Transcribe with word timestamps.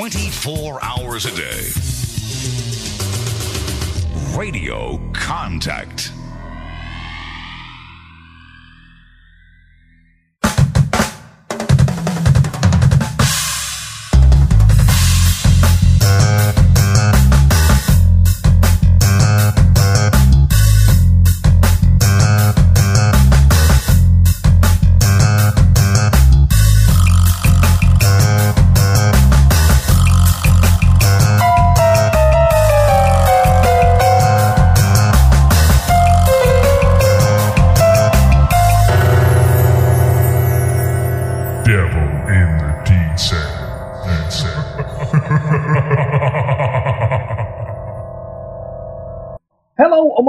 24 0.00 0.82
hours 0.82 1.26
a 1.26 1.36
day. 1.36 1.68
Radio 4.34 4.98
Contact. 5.12 6.19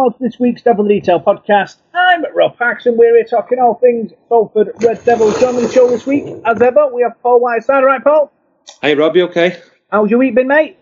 Welcome 0.02 0.18
to 0.18 0.32
this 0.32 0.40
week's 0.40 0.64
Devil 0.64 0.84
in 0.86 0.88
the 0.88 1.00
Detail 1.00 1.20
podcast. 1.20 1.76
I'm 1.94 2.26
Rob 2.34 2.58
Paxton. 2.58 2.98
We're 2.98 3.18
here 3.18 3.24
talking 3.24 3.60
all 3.60 3.76
things 3.76 4.12
Salford 4.30 4.72
Red 4.82 5.06
Devils. 5.06 5.40
Joining 5.40 5.62
the 5.62 5.72
show 5.72 5.88
this 5.92 6.08
week, 6.08 6.26
as 6.44 6.60
ever, 6.60 6.88
we 6.92 7.04
have 7.04 7.22
Paul 7.22 7.40
Whiteside. 7.40 7.84
All 7.84 7.86
right, 7.86 8.04
Paul? 8.04 8.34
Hey 8.82 8.96
Rob, 8.96 9.16
you 9.16 9.26
okay? 9.26 9.62
How's 9.92 10.10
your 10.10 10.18
week 10.18 10.34
been, 10.34 10.48
mate? 10.48 10.80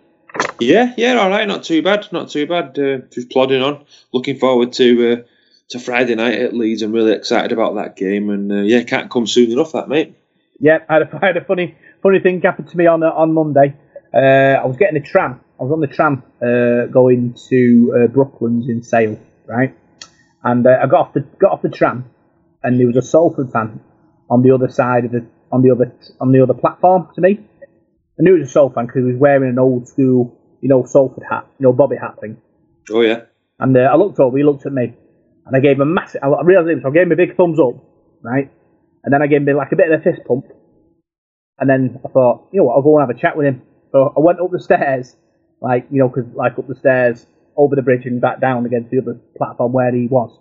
Yeah, 0.61 0.93
yeah, 0.95 1.15
all 1.15 1.29
right, 1.29 1.45
not 1.45 1.65
too 1.65 1.81
bad, 1.81 2.07
not 2.13 2.29
too 2.29 2.47
bad. 2.47 2.79
Uh, 2.79 2.99
just 3.11 3.29
plodding 3.29 3.61
on. 3.61 3.83
Looking 4.13 4.39
forward 4.39 4.71
to 4.73 5.11
uh, 5.11 5.15
to 5.67 5.79
Friday 5.79 6.15
night 6.15 6.39
at 6.39 6.53
Leeds. 6.53 6.81
I'm 6.81 6.93
really 6.93 7.11
excited 7.11 7.51
about 7.51 7.75
that 7.75 7.97
game, 7.97 8.29
and 8.29 8.49
uh, 8.49 8.61
yeah, 8.61 8.83
can't 8.83 9.11
come 9.11 9.27
soon 9.27 9.51
enough, 9.51 9.73
that 9.73 9.89
mate. 9.89 10.15
Yeah, 10.61 10.79
I 10.87 10.93
had 10.93 11.01
a, 11.01 11.19
I 11.21 11.25
had 11.25 11.35
a 11.35 11.43
funny 11.43 11.75
funny 12.01 12.21
thing 12.21 12.39
happen 12.39 12.63
to 12.67 12.77
me 12.77 12.85
on 12.85 13.03
uh, 13.03 13.09
on 13.09 13.33
Monday. 13.33 13.75
Uh, 14.13 14.17
I 14.61 14.65
was 14.65 14.77
getting 14.77 14.95
a 14.95 15.05
tram. 15.05 15.41
I 15.59 15.63
was 15.63 15.71
on 15.73 15.81
the 15.81 15.87
tram 15.87 16.23
uh, 16.41 16.85
going 16.91 17.35
to 17.49 17.93
uh, 17.95 18.07
Brooklands 18.07 18.69
in 18.69 18.81
Sale, 18.81 19.19
right? 19.45 19.75
And 20.43 20.65
uh, 20.65 20.79
I 20.81 20.87
got 20.87 21.07
off 21.07 21.13
the 21.13 21.21
got 21.39 21.51
off 21.51 21.61
the 21.61 21.69
tram, 21.69 22.05
and 22.63 22.79
there 22.79 22.87
was 22.87 22.95
a 22.95 23.01
Salford 23.01 23.51
fan 23.51 23.81
on 24.29 24.41
the 24.41 24.51
other 24.51 24.69
side 24.69 25.05
of 25.05 25.11
the 25.11 25.25
on 25.51 25.61
the 25.61 25.71
other 25.71 25.93
on 26.21 26.31
the 26.31 26.41
other 26.41 26.53
platform 26.53 27.09
to 27.15 27.21
me. 27.21 27.39
I 27.61 28.23
knew 28.23 28.35
he 28.35 28.39
was 28.41 28.49
a 28.49 28.51
Salford 28.51 28.75
fan 28.75 28.85
because 28.85 28.99
he 28.99 29.11
was 29.11 29.17
wearing 29.17 29.49
an 29.49 29.59
old 29.59 29.87
school, 29.87 30.37
you 30.61 30.69
know, 30.69 30.85
Salford 30.85 31.23
hat, 31.29 31.45
you 31.59 31.65
know, 31.65 31.73
Bobby 31.73 31.97
hat 31.97 32.19
thing. 32.21 32.37
Oh 32.91 33.01
yeah, 33.01 33.23
And 33.59 33.75
uh, 33.75 33.81
I 33.81 33.95
looked 33.97 34.19
over, 34.19 34.37
he 34.37 34.43
looked 34.43 34.65
at 34.65 34.71
me, 34.71 34.93
and 35.45 35.55
I 35.55 35.59
gave 35.59 35.75
him 35.75 35.81
a 35.81 35.85
massive. 35.85 36.21
I 36.23 36.41
realised 36.43 36.77
it, 36.77 36.81
so 36.81 36.89
I 36.89 36.93
gave 36.93 37.03
him 37.03 37.11
a 37.11 37.15
big 37.17 37.35
thumbs 37.35 37.59
up, 37.59 37.83
right? 38.23 38.49
And 39.03 39.13
then 39.13 39.21
I 39.21 39.27
gave 39.27 39.45
him 39.47 39.57
like 39.57 39.71
a 39.71 39.75
bit 39.75 39.91
of 39.91 39.99
a 39.99 40.03
fist 40.03 40.25
pump, 40.25 40.45
and 41.59 41.69
then 41.69 41.99
I 42.05 42.07
thought, 42.07 42.47
you 42.53 42.59
know 42.59 42.65
what, 42.65 42.75
I'll 42.75 42.81
go 42.81 42.97
and 42.97 43.07
have 43.07 43.15
a 43.15 43.19
chat 43.19 43.35
with 43.35 43.45
him. 43.45 43.61
So 43.91 44.13
I 44.15 44.19
went 44.21 44.39
up 44.39 44.51
the 44.51 44.59
stairs, 44.59 45.15
like 45.61 45.87
you 45.91 45.99
know, 45.99 46.09
'cause 46.09 46.25
like 46.33 46.57
up 46.57 46.67
the 46.67 46.75
stairs, 46.75 47.25
over 47.57 47.75
the 47.75 47.81
bridge, 47.81 48.05
and 48.05 48.21
back 48.21 48.39
down 48.39 48.65
against 48.65 48.89
the 48.89 48.99
other 48.99 49.19
platform 49.37 49.71
where 49.73 49.93
he 49.93 50.07
was. 50.07 50.37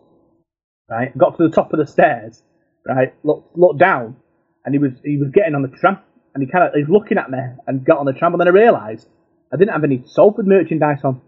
Right, 0.90 1.16
got 1.18 1.36
to 1.36 1.48
the 1.48 1.54
top 1.54 1.72
of 1.72 1.78
the 1.78 1.86
stairs, 1.86 2.42
right, 2.86 3.12
looked 3.22 3.56
looked 3.56 3.78
down, 3.78 4.16
and 4.64 4.74
he 4.74 4.78
was 4.78 4.92
he 5.04 5.18
was 5.18 5.30
getting 5.30 5.54
on 5.54 5.62
the 5.62 5.68
tram, 5.68 5.98
and 6.34 6.42
he 6.42 6.50
kind 6.50 6.64
of 6.64 6.74
he's 6.74 6.88
looking 6.88 7.18
at 7.18 7.30
me 7.30 7.38
and 7.66 7.84
got 7.84 7.98
on 7.98 8.06
the 8.06 8.12
tram, 8.14 8.32
and 8.32 8.40
then 8.40 8.48
I 8.48 8.52
realised 8.52 9.06
I 9.52 9.56
didn't 9.56 9.72
have 9.72 9.84
any 9.84 10.02
Salford 10.06 10.46
merchandise 10.46 11.00
on. 11.04 11.20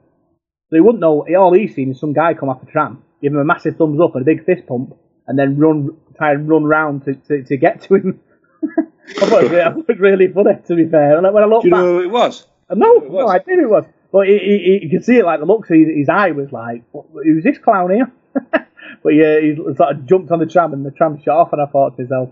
So 0.69 0.77
he 0.77 0.81
wouldn't 0.81 1.01
know. 1.01 1.27
All 1.37 1.53
he's 1.53 1.75
seen 1.75 1.91
is 1.91 2.01
some 2.01 2.13
guy 2.13 2.33
come 2.35 2.49
off 2.49 2.61
the 2.61 2.71
tram, 2.71 3.03
give 3.21 3.33
him 3.33 3.39
a 3.39 3.45
massive 3.45 3.77
thumbs 3.77 4.01
up 4.01 4.15
and 4.15 4.23
a 4.23 4.25
big 4.25 4.45
fist 4.47 4.67
pump, 4.67 4.95
and 5.27 5.39
then 5.39 5.59
run, 5.59 5.97
try 6.17 6.33
and 6.33 6.49
run 6.49 6.65
round 6.65 7.05
to, 7.05 7.15
to, 7.15 7.43
to 7.43 7.57
get 7.57 7.83
to 7.83 7.95
him. 7.97 8.21
I 9.09 9.27
thought 9.27 9.43
it 9.43 9.43
was 9.43 9.51
really, 9.51 9.63
I 9.63 9.71
thought 9.73 9.79
it 9.81 9.89
was 9.89 9.99
really 9.99 10.29
funny, 10.29 10.53
to 10.67 10.77
be 10.77 10.87
fair. 10.89 11.19
And 11.19 11.35
when 11.35 11.43
I 11.43 11.47
looked 11.47 11.65
do 11.65 11.69
you 11.69 11.75
back, 11.75 11.83
know 11.83 11.95
who 11.95 12.01
it 12.03 12.11
was? 12.11 12.47
Uh, 12.71 12.75
no, 12.75 12.99
no. 12.99 13.29
I 13.29 13.41
knew 13.47 13.65
it 13.65 13.71
was. 13.71 13.85
But 14.13 14.27
he, 14.27 14.39
he, 14.39 14.59
he, 14.59 14.81
you 14.85 14.91
could 14.91 15.05
see 15.05 15.17
it, 15.19 15.25
like 15.25 15.41
the 15.41 15.47
looks 15.47 15.69
his, 15.69 15.87
his 15.89 16.09
eye 16.09 16.33
was 16.33 16.51
like, 16.51 16.83
"What- 16.93 17.07
who's 17.25 17.45
this 17.45 17.59
clown 17.59 17.91
here? 17.91 18.11
but 19.03 19.11
yeah, 19.11 19.41
he 19.41 19.57
sort 19.77 19.97
of 19.97 20.07
jumped 20.07 20.31
on 20.33 20.41
the 20.41 20.47
tram 20.47 20.73
and 20.73 20.85
the 20.85 20.91
tram 20.91 21.19
shut 21.23 21.35
off, 21.35 21.53
and 21.53 21.63
I 21.63 21.67
thought 21.67 21.97
to 21.97 22.03
myself, 22.03 22.31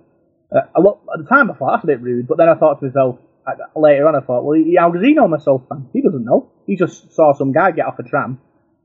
uh, 0.51 0.61
I 0.75 0.81
look, 0.81 1.01
at 1.13 1.23
the 1.23 1.29
time 1.29 1.51
I 1.51 1.55
thought 1.55 1.73
that's 1.73 1.85
a 1.85 1.87
bit 1.87 2.01
rude, 2.01 2.27
but 2.27 2.39
then 2.39 2.49
I 2.49 2.55
thought 2.55 2.81
to 2.81 2.87
myself, 2.87 3.19
uh, 3.47 3.53
later 3.79 4.09
on 4.09 4.17
I 4.17 4.21
thought, 4.21 4.45
well, 4.45 4.57
he, 4.57 4.77
how 4.79 4.91
does 4.91 5.03
he 5.03 5.13
know 5.13 5.25
I'm 5.25 5.39
fan? 5.41 5.89
He 5.93 6.03
doesn't 6.03 6.25
know. 6.25 6.51
He 6.67 6.77
just 6.77 7.13
saw 7.13 7.33
some 7.33 7.53
guy 7.53 7.71
get 7.71 7.87
off 7.87 7.99
a 7.99 8.03
tram, 8.03 8.41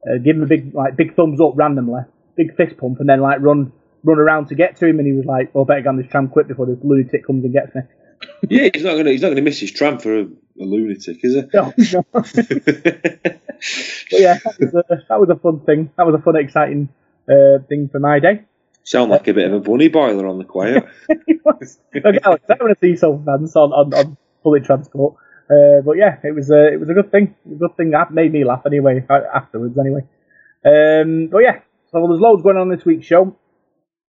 uh, 0.07 0.17
give 0.23 0.35
him 0.35 0.43
a 0.43 0.47
big 0.47 0.73
like 0.73 0.95
big 0.95 1.15
thumbs 1.15 1.41
up 1.41 1.53
randomly, 1.55 2.01
big 2.35 2.55
fist 2.55 2.77
pump, 2.77 2.99
and 2.99 3.09
then 3.09 3.21
like 3.21 3.39
run 3.41 3.71
run 4.03 4.19
around 4.19 4.47
to 4.49 4.55
get 4.55 4.77
to 4.77 4.85
him, 4.85 4.99
and 4.99 5.07
he 5.07 5.13
was 5.13 5.25
like, 5.25 5.53
well, 5.55 5.65
better 5.65 5.81
get 5.81 5.89
on 5.89 5.97
this 5.97 6.07
tram 6.11 6.27
quick 6.29 6.47
before 6.47 6.65
this 6.65 6.77
lunatic 6.83 7.25
comes 7.25 7.43
and 7.43 7.53
gets 7.53 7.73
me. 7.73 7.81
Yeah, 8.49 8.69
he's 8.73 8.83
not 8.83 8.95
gonna 8.95 9.11
he's 9.11 9.21
not 9.21 9.29
gonna 9.29 9.41
miss 9.41 9.59
his 9.59 9.71
tram 9.71 9.99
for 9.99 10.19
a, 10.19 10.27
a 10.59 10.63
lunatic, 10.63 11.19
is 11.23 11.35
it? 11.35 11.49
No, 11.53 11.73
no. 11.93 12.05
But 14.11 14.19
yeah, 14.19 14.37
that 14.43 14.59
was, 14.59 14.73
a, 14.73 15.05
that 15.07 15.19
was 15.19 15.29
a 15.29 15.35
fun 15.35 15.61
thing. 15.61 15.89
That 15.97 16.05
was 16.05 16.15
a 16.15 16.21
fun, 16.21 16.35
exciting 16.35 16.89
uh, 17.29 17.59
thing 17.69 17.89
for 17.89 17.99
my 17.99 18.19
day. 18.19 18.43
Sound 18.83 19.11
like 19.11 19.27
a 19.29 19.33
bit 19.33 19.47
of 19.47 19.53
a 19.53 19.59
bunny 19.61 19.87
boiler 19.87 20.27
on 20.27 20.37
the 20.37 20.43
quiet. 20.43 20.83
Okay, 21.95 22.19
Alex, 22.23 22.43
I 22.49 22.55
want 22.59 22.77
to 22.77 22.79
see 22.81 22.95
some 22.97 23.23
fans 23.25 23.55
on, 23.55 23.71
on, 23.71 23.93
on 23.93 24.17
public 24.43 24.65
transport. 24.65 25.15
Uh, 25.49 25.81
but 25.85 25.93
yeah, 25.93 26.17
it 26.23 26.33
was 26.33 26.49
a 26.49 26.73
it 26.73 26.79
was 26.79 26.89
a 26.89 26.93
good 26.93 27.11
thing. 27.11 27.35
A 27.45 27.55
good 27.55 27.75
thing 27.77 27.91
that 27.91 28.11
made 28.11 28.31
me 28.31 28.43
laugh 28.43 28.63
anyway 28.65 29.05
afterwards. 29.09 29.77
Anyway, 29.77 30.01
um, 30.65 31.27
but 31.27 31.39
yeah, 31.39 31.59
so 31.91 32.07
there's 32.07 32.19
loads 32.19 32.43
going 32.43 32.57
on 32.57 32.69
this 32.69 32.85
week's 32.85 33.05
show. 33.05 33.35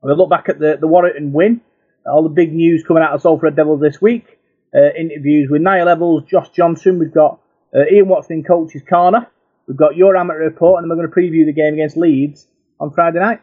We'll 0.02 0.18
look 0.18 0.30
back 0.30 0.48
at 0.50 0.60
the 0.60 0.78
the 0.80 0.88
Warrington 0.88 1.34
win, 1.34 1.62
all 2.06 2.24
the 2.24 2.30
big 2.30 2.54
news 2.54 2.84
coming 2.88 3.04
out 3.04 3.14
of 3.14 3.22
Salford 3.22 3.56
Devils 3.56 3.82
this 3.82 4.02
week. 4.02 4.40
Uh, 4.76 4.90
interviews 4.98 5.50
with 5.52 5.62
Niall 5.62 5.86
Evalds, 5.86 6.28
Josh 6.28 6.50
Johnson. 6.50 6.98
We've 6.98 7.14
got 7.14 7.40
uh, 7.76 7.86
Ian 7.92 8.08
Watson 8.08 8.38
in 8.38 8.44
Coach's 8.44 8.82
Corner. 8.82 9.28
We've 9.68 9.78
got 9.78 9.96
your 9.96 10.18
amateur 10.18 10.40
report, 10.40 10.82
and 10.82 10.90
then 10.90 10.98
we're 10.98 11.08
going 11.08 11.14
to 11.14 11.16
preview 11.16 11.46
the 11.46 11.54
game 11.54 11.76
against 11.76 11.96
Leeds 11.96 12.48
on 12.80 12.90
Friday 12.92 13.20
night. 13.20 13.42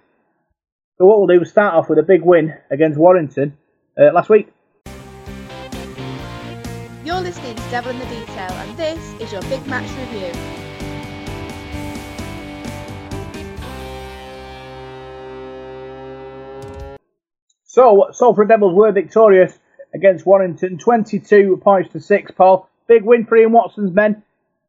So 0.99 1.07
what 1.07 1.19
we'll 1.19 1.29
do 1.29 1.41
is 1.41 1.49
start 1.49 1.75
off 1.75 1.89
with 1.89 1.99
a 2.01 2.03
big 2.03 2.23
win 2.23 2.53
against 2.71 2.99
Warrington 2.99 3.57
uh, 3.97 4.13
last 4.13 4.29
week. 4.29 4.53
You're 7.05 7.21
listening 7.21 7.55
to 7.55 7.71
Devil 7.71 7.93
in 7.93 7.99
the 8.01 8.07
Detail, 8.07 8.51
and 8.51 8.77
this 8.77 9.21
is 9.21 9.31
your 9.31 9.43
big 9.43 9.65
match 9.69 9.89
review. 9.99 10.33
So, 17.63 18.09
Salford 18.11 18.49
Devils 18.49 18.75
were 18.75 18.91
victorious 18.91 19.57
against 19.93 20.27
Warrington, 20.27 20.79
22 20.79 21.61
points 21.63 21.93
to 21.93 22.01
6, 22.01 22.31
Paul. 22.33 22.69
Big 22.87 23.05
win 23.05 23.27
for 23.27 23.37
Ian 23.37 23.53
Watson's 23.53 23.93
men 23.93 24.23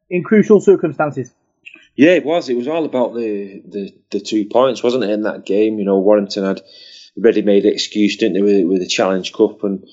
in 0.10 0.24
crucial 0.24 0.60
circumstances. 0.60 1.32
Yeah, 1.96 2.12
it 2.12 2.26
was. 2.26 2.50
It 2.50 2.58
was 2.58 2.68
all 2.68 2.86
about 2.86 3.14
the, 3.14 3.62
the, 3.66 3.94
the 4.12 4.20
two 4.20 4.46
points, 4.46 4.84
wasn't 4.84 5.04
it, 5.04 5.10
in 5.10 5.24
that 5.24 5.46
game? 5.46 5.80
You 5.80 5.86
know, 5.86 6.00
Warrington 6.00 6.46
had 6.46 6.60
a 6.60 6.64
ready-made 7.22 7.66
excuse, 7.66 8.18
didn't 8.18 8.34
they, 8.36 8.42
with, 8.42 8.66
with 8.66 8.80
the 8.80 8.88
Challenge 8.88 9.32
Cup, 9.34 9.64
and 9.64 9.88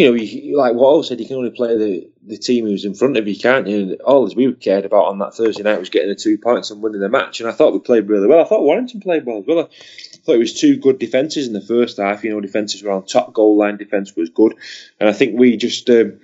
you 0.00 0.06
know, 0.06 0.14
you, 0.14 0.56
like 0.56 0.72
what 0.72 1.04
said, 1.04 1.20
you 1.20 1.26
can 1.26 1.36
only 1.36 1.50
play 1.50 1.76
the, 1.76 2.08
the 2.22 2.38
team 2.38 2.64
who's 2.64 2.86
in 2.86 2.94
front 2.94 3.18
of 3.18 3.28
you, 3.28 3.38
can't 3.38 3.66
you? 3.66 3.80
And 3.80 4.00
all 4.00 4.26
we 4.34 4.50
cared 4.54 4.86
about 4.86 5.04
on 5.04 5.18
that 5.18 5.34
Thursday 5.34 5.62
night 5.62 5.78
was 5.78 5.90
getting 5.90 6.08
the 6.08 6.14
two 6.14 6.38
points 6.38 6.70
and 6.70 6.80
winning 6.80 7.02
the 7.02 7.10
match. 7.10 7.40
And 7.40 7.50
I 7.50 7.52
thought 7.52 7.74
we 7.74 7.80
played 7.80 8.08
really 8.08 8.26
well. 8.26 8.40
I 8.40 8.48
thought 8.48 8.62
Warrington 8.62 9.02
played 9.02 9.26
well 9.26 9.40
as 9.40 9.44
well. 9.46 9.58
I 9.58 10.16
thought 10.24 10.36
it 10.36 10.38
was 10.38 10.58
two 10.58 10.78
good 10.78 10.98
defences 10.98 11.46
in 11.46 11.52
the 11.52 11.60
first 11.60 11.98
half. 11.98 12.24
You 12.24 12.30
know, 12.30 12.40
defences 12.40 12.82
were 12.82 12.92
on 12.92 13.04
top, 13.04 13.34
goal 13.34 13.58
line 13.58 13.76
defence 13.76 14.16
was 14.16 14.30
good, 14.30 14.54
and 14.98 15.06
I 15.06 15.12
think 15.12 15.38
we 15.38 15.58
just. 15.58 15.90
Um, 15.90 16.18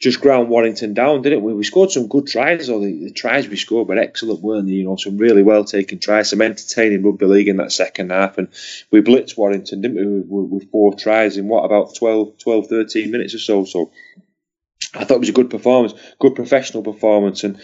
just 0.00 0.22
ground 0.22 0.48
Warrington 0.48 0.94
down, 0.94 1.20
didn't 1.20 1.42
we? 1.42 1.52
We 1.52 1.62
scored 1.62 1.90
some 1.90 2.08
good 2.08 2.26
tries, 2.26 2.70
or 2.70 2.80
the, 2.80 3.04
the 3.04 3.10
tries 3.10 3.46
we 3.46 3.56
scored 3.56 3.86
were 3.86 3.98
excellent, 3.98 4.40
weren't 4.40 4.66
they? 4.66 4.72
You 4.72 4.84
know, 4.84 4.96
some 4.96 5.18
really 5.18 5.42
well 5.42 5.64
taken 5.64 5.98
tries, 5.98 6.30
some 6.30 6.40
entertaining 6.40 7.02
rugby 7.02 7.26
league 7.26 7.48
in 7.48 7.58
that 7.58 7.70
second 7.70 8.10
half, 8.10 8.38
and 8.38 8.48
we 8.90 9.02
blitzed 9.02 9.36
Warrington, 9.36 9.82
didn't 9.82 9.98
we, 9.98 10.20
with, 10.20 10.50
with 10.50 10.70
four 10.70 10.94
tries 10.94 11.36
in 11.36 11.48
what 11.48 11.64
about 11.64 11.94
12, 11.94 12.38
12, 12.38 12.66
13 12.68 13.10
minutes 13.10 13.34
or 13.34 13.38
so. 13.38 13.64
So 13.66 13.90
I 14.94 15.04
thought 15.04 15.16
it 15.16 15.20
was 15.20 15.28
a 15.28 15.32
good 15.32 15.50
performance, 15.50 15.92
good 16.18 16.34
professional 16.34 16.82
performance, 16.82 17.44
and 17.44 17.60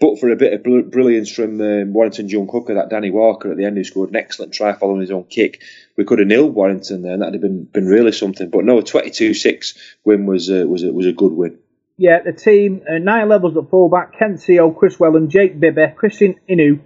but 0.00 0.18
for 0.18 0.30
a 0.30 0.36
bit 0.36 0.54
of 0.54 0.62
br- 0.62 0.80
brilliance 0.80 1.30
from 1.30 1.60
um, 1.60 1.92
Warrington's 1.92 2.32
young 2.32 2.48
hooker, 2.48 2.74
that 2.74 2.88
Danny 2.88 3.10
Walker 3.10 3.50
at 3.50 3.58
the 3.58 3.66
end, 3.66 3.76
who 3.76 3.84
scored 3.84 4.08
an 4.08 4.16
excellent 4.16 4.54
try 4.54 4.72
following 4.72 5.02
his 5.02 5.10
own 5.10 5.24
kick, 5.24 5.62
we 5.98 6.04
could 6.04 6.18
have 6.18 6.28
nilled 6.28 6.54
Warrington 6.54 7.02
there, 7.02 7.12
and 7.12 7.20
that'd 7.20 7.34
have 7.34 7.42
been 7.42 7.64
been 7.64 7.86
really 7.86 8.12
something. 8.12 8.48
But 8.48 8.64
no, 8.64 8.78
a 8.78 8.82
22-6 8.82 9.76
win 10.04 10.24
was 10.24 10.50
uh, 10.50 10.64
was 10.66 10.82
a, 10.82 10.90
was 10.90 11.06
a 11.06 11.12
good 11.12 11.32
win. 11.32 11.58
Yeah, 11.96 12.22
the 12.24 12.32
team, 12.32 12.82
uh, 12.90 12.98
Niall 12.98 13.28
Evalds 13.28 13.56
at 13.56 13.70
fullback, 13.70 14.18
Ken 14.18 14.34
Sio, 14.34 14.76
Kris 14.76 14.96
Welham, 14.96 15.28
Jake 15.28 15.60
Bibby, 15.60 15.86
Krisnan 15.96 16.36
Inu, 16.50 16.80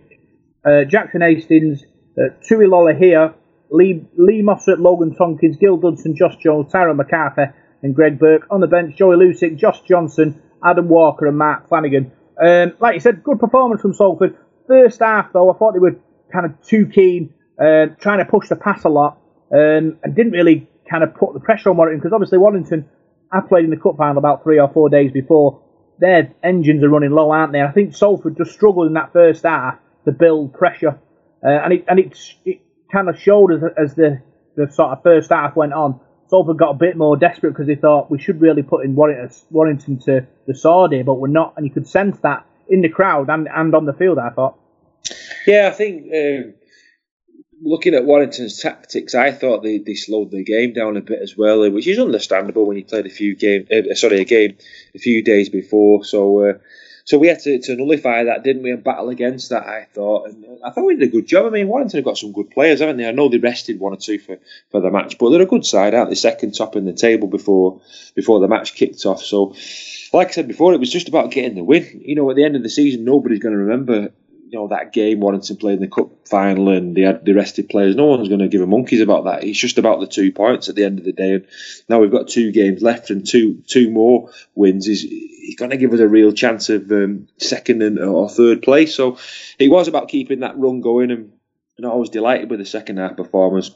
uh, 0.66 0.84
Jackson 0.84 1.22
Hastings, 1.22 1.82
uh, 2.18 2.34
Tui 2.46 2.66
Lolohea, 2.66 3.32
Lee, 3.70 4.06
Lee 4.18 4.42
Mossop, 4.42 4.78
Logan 4.78 5.14
Tomkins, 5.14 5.56
Gil 5.56 5.78
Dudson, 5.78 6.14
Josh 6.14 6.36
Jones, 6.36 6.70
Tyrone 6.70 6.98
McCarthy, 6.98 7.44
and 7.82 7.94
Greg 7.94 8.18
Burke. 8.18 8.46
On 8.50 8.60
the 8.60 8.66
bench, 8.66 8.96
Joey 8.96 9.16
Lussick, 9.16 9.56
Josh 9.56 9.80
Johnson, 9.88 10.42
Adam 10.62 10.88
Walker 10.90 11.26
and 11.26 11.38
Mark 11.38 11.70
Flanagan. 11.70 12.12
Um, 12.42 12.74
like 12.78 12.94
you 12.94 13.00
said, 13.00 13.24
good 13.24 13.40
performance 13.40 13.80
from 13.80 13.94
Salford. 13.94 14.36
First 14.66 15.00
half, 15.00 15.32
though, 15.32 15.50
I 15.50 15.56
thought 15.56 15.72
they 15.72 15.78
were 15.78 15.96
kind 16.30 16.44
of 16.44 16.60
too 16.62 16.86
keen, 16.86 17.32
uh, 17.58 17.86
trying 17.98 18.18
to 18.18 18.26
push 18.26 18.50
the 18.50 18.56
pass 18.56 18.84
a 18.84 18.90
lot, 18.90 19.18
um, 19.52 19.98
and 20.02 20.14
didn't 20.14 20.32
really 20.32 20.68
kind 20.90 21.02
of 21.02 21.14
put 21.14 21.32
the 21.32 21.40
pressure 21.40 21.70
on 21.70 21.78
Warrington 21.78 22.00
because 22.00 22.12
obviously 22.12 22.36
Warrington 22.36 22.88
have 23.32 23.48
played 23.48 23.64
in 23.64 23.70
the 23.70 23.76
cup 23.76 23.96
final 23.96 24.18
about 24.18 24.42
three 24.42 24.58
or 24.58 24.68
four 24.68 24.88
days 24.88 25.12
before. 25.12 25.62
Their 25.98 26.32
engines 26.42 26.82
are 26.84 26.88
running 26.88 27.10
low, 27.10 27.30
aren't 27.30 27.52
they? 27.52 27.60
I 27.60 27.72
think 27.72 27.94
Salford 27.94 28.36
just 28.36 28.52
struggled 28.52 28.86
in 28.86 28.94
that 28.94 29.12
first 29.12 29.42
half 29.42 29.78
to 30.04 30.12
build 30.12 30.54
pressure, 30.54 30.98
uh, 31.44 31.48
and 31.48 31.72
it 31.72 31.84
and 31.88 31.98
it, 31.98 32.16
it 32.44 32.60
kind 32.92 33.08
of 33.08 33.18
showed 33.18 33.52
as, 33.52 33.62
as 33.76 33.94
the 33.94 34.22
the 34.56 34.70
sort 34.70 34.92
of 34.92 35.02
first 35.02 35.30
half 35.30 35.56
went 35.56 35.72
on. 35.72 36.00
Salford 36.28 36.58
got 36.58 36.70
a 36.70 36.74
bit 36.74 36.96
more 36.96 37.16
desperate 37.16 37.50
because 37.50 37.66
they 37.66 37.74
thought 37.74 38.10
we 38.10 38.20
should 38.20 38.40
really 38.40 38.62
put 38.62 38.84
in 38.84 38.94
Warrington, 38.94 39.98
to 40.00 40.26
the 40.46 40.54
sword 40.54 40.92
here, 40.92 41.02
but 41.02 41.14
we're 41.14 41.28
not, 41.28 41.54
and 41.56 41.64
you 41.64 41.72
could 41.72 41.88
sense 41.88 42.18
that 42.20 42.46
in 42.68 42.82
the 42.82 42.88
crowd 42.88 43.30
and, 43.30 43.48
and 43.48 43.74
on 43.74 43.86
the 43.86 43.94
field. 43.94 44.18
I 44.18 44.30
thought. 44.30 44.58
Yeah, 45.46 45.70
I 45.72 45.74
think 45.74 46.12
um, 46.14 46.54
looking 47.62 47.94
at 47.94 48.04
Warrington's 48.04 48.58
tactics, 48.58 49.14
I 49.14 49.32
thought 49.32 49.62
they, 49.62 49.78
they 49.78 49.94
slowed 49.94 50.30
the 50.30 50.44
game 50.44 50.72
down 50.72 50.96
a 50.96 51.00
bit 51.00 51.20
as 51.20 51.36
well, 51.36 51.70
which 51.70 51.86
is 51.86 51.98
understandable 51.98 52.66
when 52.66 52.76
you 52.76 52.84
played 52.84 53.06
a 53.06 53.10
few 53.10 53.34
game, 53.34 53.66
uh, 53.72 53.94
sorry, 53.94 54.20
a 54.20 54.24
game 54.24 54.56
a 54.94 54.98
few 54.98 55.22
days 55.22 55.48
before. 55.48 56.04
So, 56.04 56.50
uh, 56.50 56.52
so 57.04 57.16
we 57.16 57.28
had 57.28 57.40
to, 57.40 57.58
to 57.58 57.76
nullify 57.76 58.24
that, 58.24 58.44
didn't 58.44 58.62
we, 58.62 58.70
and 58.70 58.84
battle 58.84 59.08
against 59.08 59.48
that. 59.48 59.66
I 59.66 59.86
thought, 59.94 60.28
and 60.28 60.44
I 60.64 60.70
thought 60.70 60.84
we 60.84 60.96
did 60.96 61.08
a 61.08 61.12
good 61.12 61.26
job. 61.26 61.46
I 61.46 61.50
mean, 61.50 61.68
Warrington 61.68 61.98
have 61.98 62.04
got 62.04 62.18
some 62.18 62.32
good 62.32 62.50
players, 62.50 62.80
haven't 62.80 62.98
they? 62.98 63.08
I 63.08 63.12
know 63.12 63.28
they 63.28 63.38
rested 63.38 63.80
one 63.80 63.94
or 63.94 63.96
two 63.96 64.18
for, 64.18 64.38
for 64.70 64.80
the 64.80 64.90
match, 64.90 65.16
but 65.18 65.30
they're 65.30 65.42
a 65.42 65.46
good 65.46 65.64
side, 65.64 65.94
aren't 65.94 66.10
they? 66.10 66.16
Second 66.16 66.54
top 66.54 66.76
in 66.76 66.84
the 66.84 66.92
table 66.92 67.28
before 67.28 67.80
before 68.14 68.40
the 68.40 68.48
match 68.48 68.74
kicked 68.74 69.06
off. 69.06 69.22
So, 69.22 69.54
like 70.12 70.28
I 70.28 70.30
said 70.32 70.48
before, 70.48 70.74
it 70.74 70.80
was 70.80 70.92
just 70.92 71.08
about 71.08 71.30
getting 71.30 71.54
the 71.54 71.64
win. 71.64 72.02
You 72.04 72.14
know, 72.14 72.28
at 72.28 72.36
the 72.36 72.44
end 72.44 72.56
of 72.56 72.62
the 72.62 72.68
season, 72.68 73.04
nobody's 73.04 73.40
going 73.40 73.54
to 73.54 73.64
remember 73.64 74.10
you 74.50 74.58
know 74.58 74.68
that 74.68 74.92
game 74.92 75.20
Warrington 75.20 75.56
played 75.56 75.74
in 75.74 75.80
the 75.80 75.88
cup 75.88 76.26
final 76.26 76.70
and 76.70 76.96
they 76.96 77.02
had 77.02 77.24
the 77.24 77.34
rested 77.34 77.68
players. 77.68 77.96
No 77.96 78.06
one's 78.06 78.28
going 78.28 78.40
to 78.40 78.48
give 78.48 78.62
a 78.62 78.66
monkeys 78.66 79.02
about 79.02 79.24
that. 79.24 79.44
It's 79.44 79.58
just 79.58 79.76
about 79.76 80.00
the 80.00 80.06
two 80.06 80.32
points 80.32 80.68
at 80.68 80.74
the 80.74 80.84
end 80.84 80.98
of 80.98 81.04
the 81.04 81.12
day. 81.12 81.34
And 81.34 81.46
now 81.88 82.00
we've 82.00 82.10
got 82.10 82.28
two 82.28 82.50
games 82.50 82.80
left 82.80 83.10
and 83.10 83.26
two 83.26 83.62
two 83.66 83.90
more 83.90 84.30
wins. 84.54 84.86
He's 84.86 85.56
going 85.56 85.70
to 85.70 85.76
give 85.76 85.92
us 85.92 86.00
a 86.00 86.08
real 86.08 86.32
chance 86.32 86.70
of 86.70 86.90
um, 86.90 87.28
second 87.36 87.82
and 87.82 87.98
or 87.98 88.28
third 88.30 88.62
place. 88.62 88.94
So 88.94 89.18
it 89.58 89.68
was 89.68 89.86
about 89.86 90.08
keeping 90.08 90.40
that 90.40 90.58
run 90.58 90.80
going. 90.80 91.10
And, 91.10 91.32
and 91.76 91.86
I 91.86 91.94
was 91.94 92.08
delighted 92.08 92.48
with 92.48 92.60
the 92.60 92.66
second 92.66 92.96
half 92.96 93.16
performance. 93.16 93.70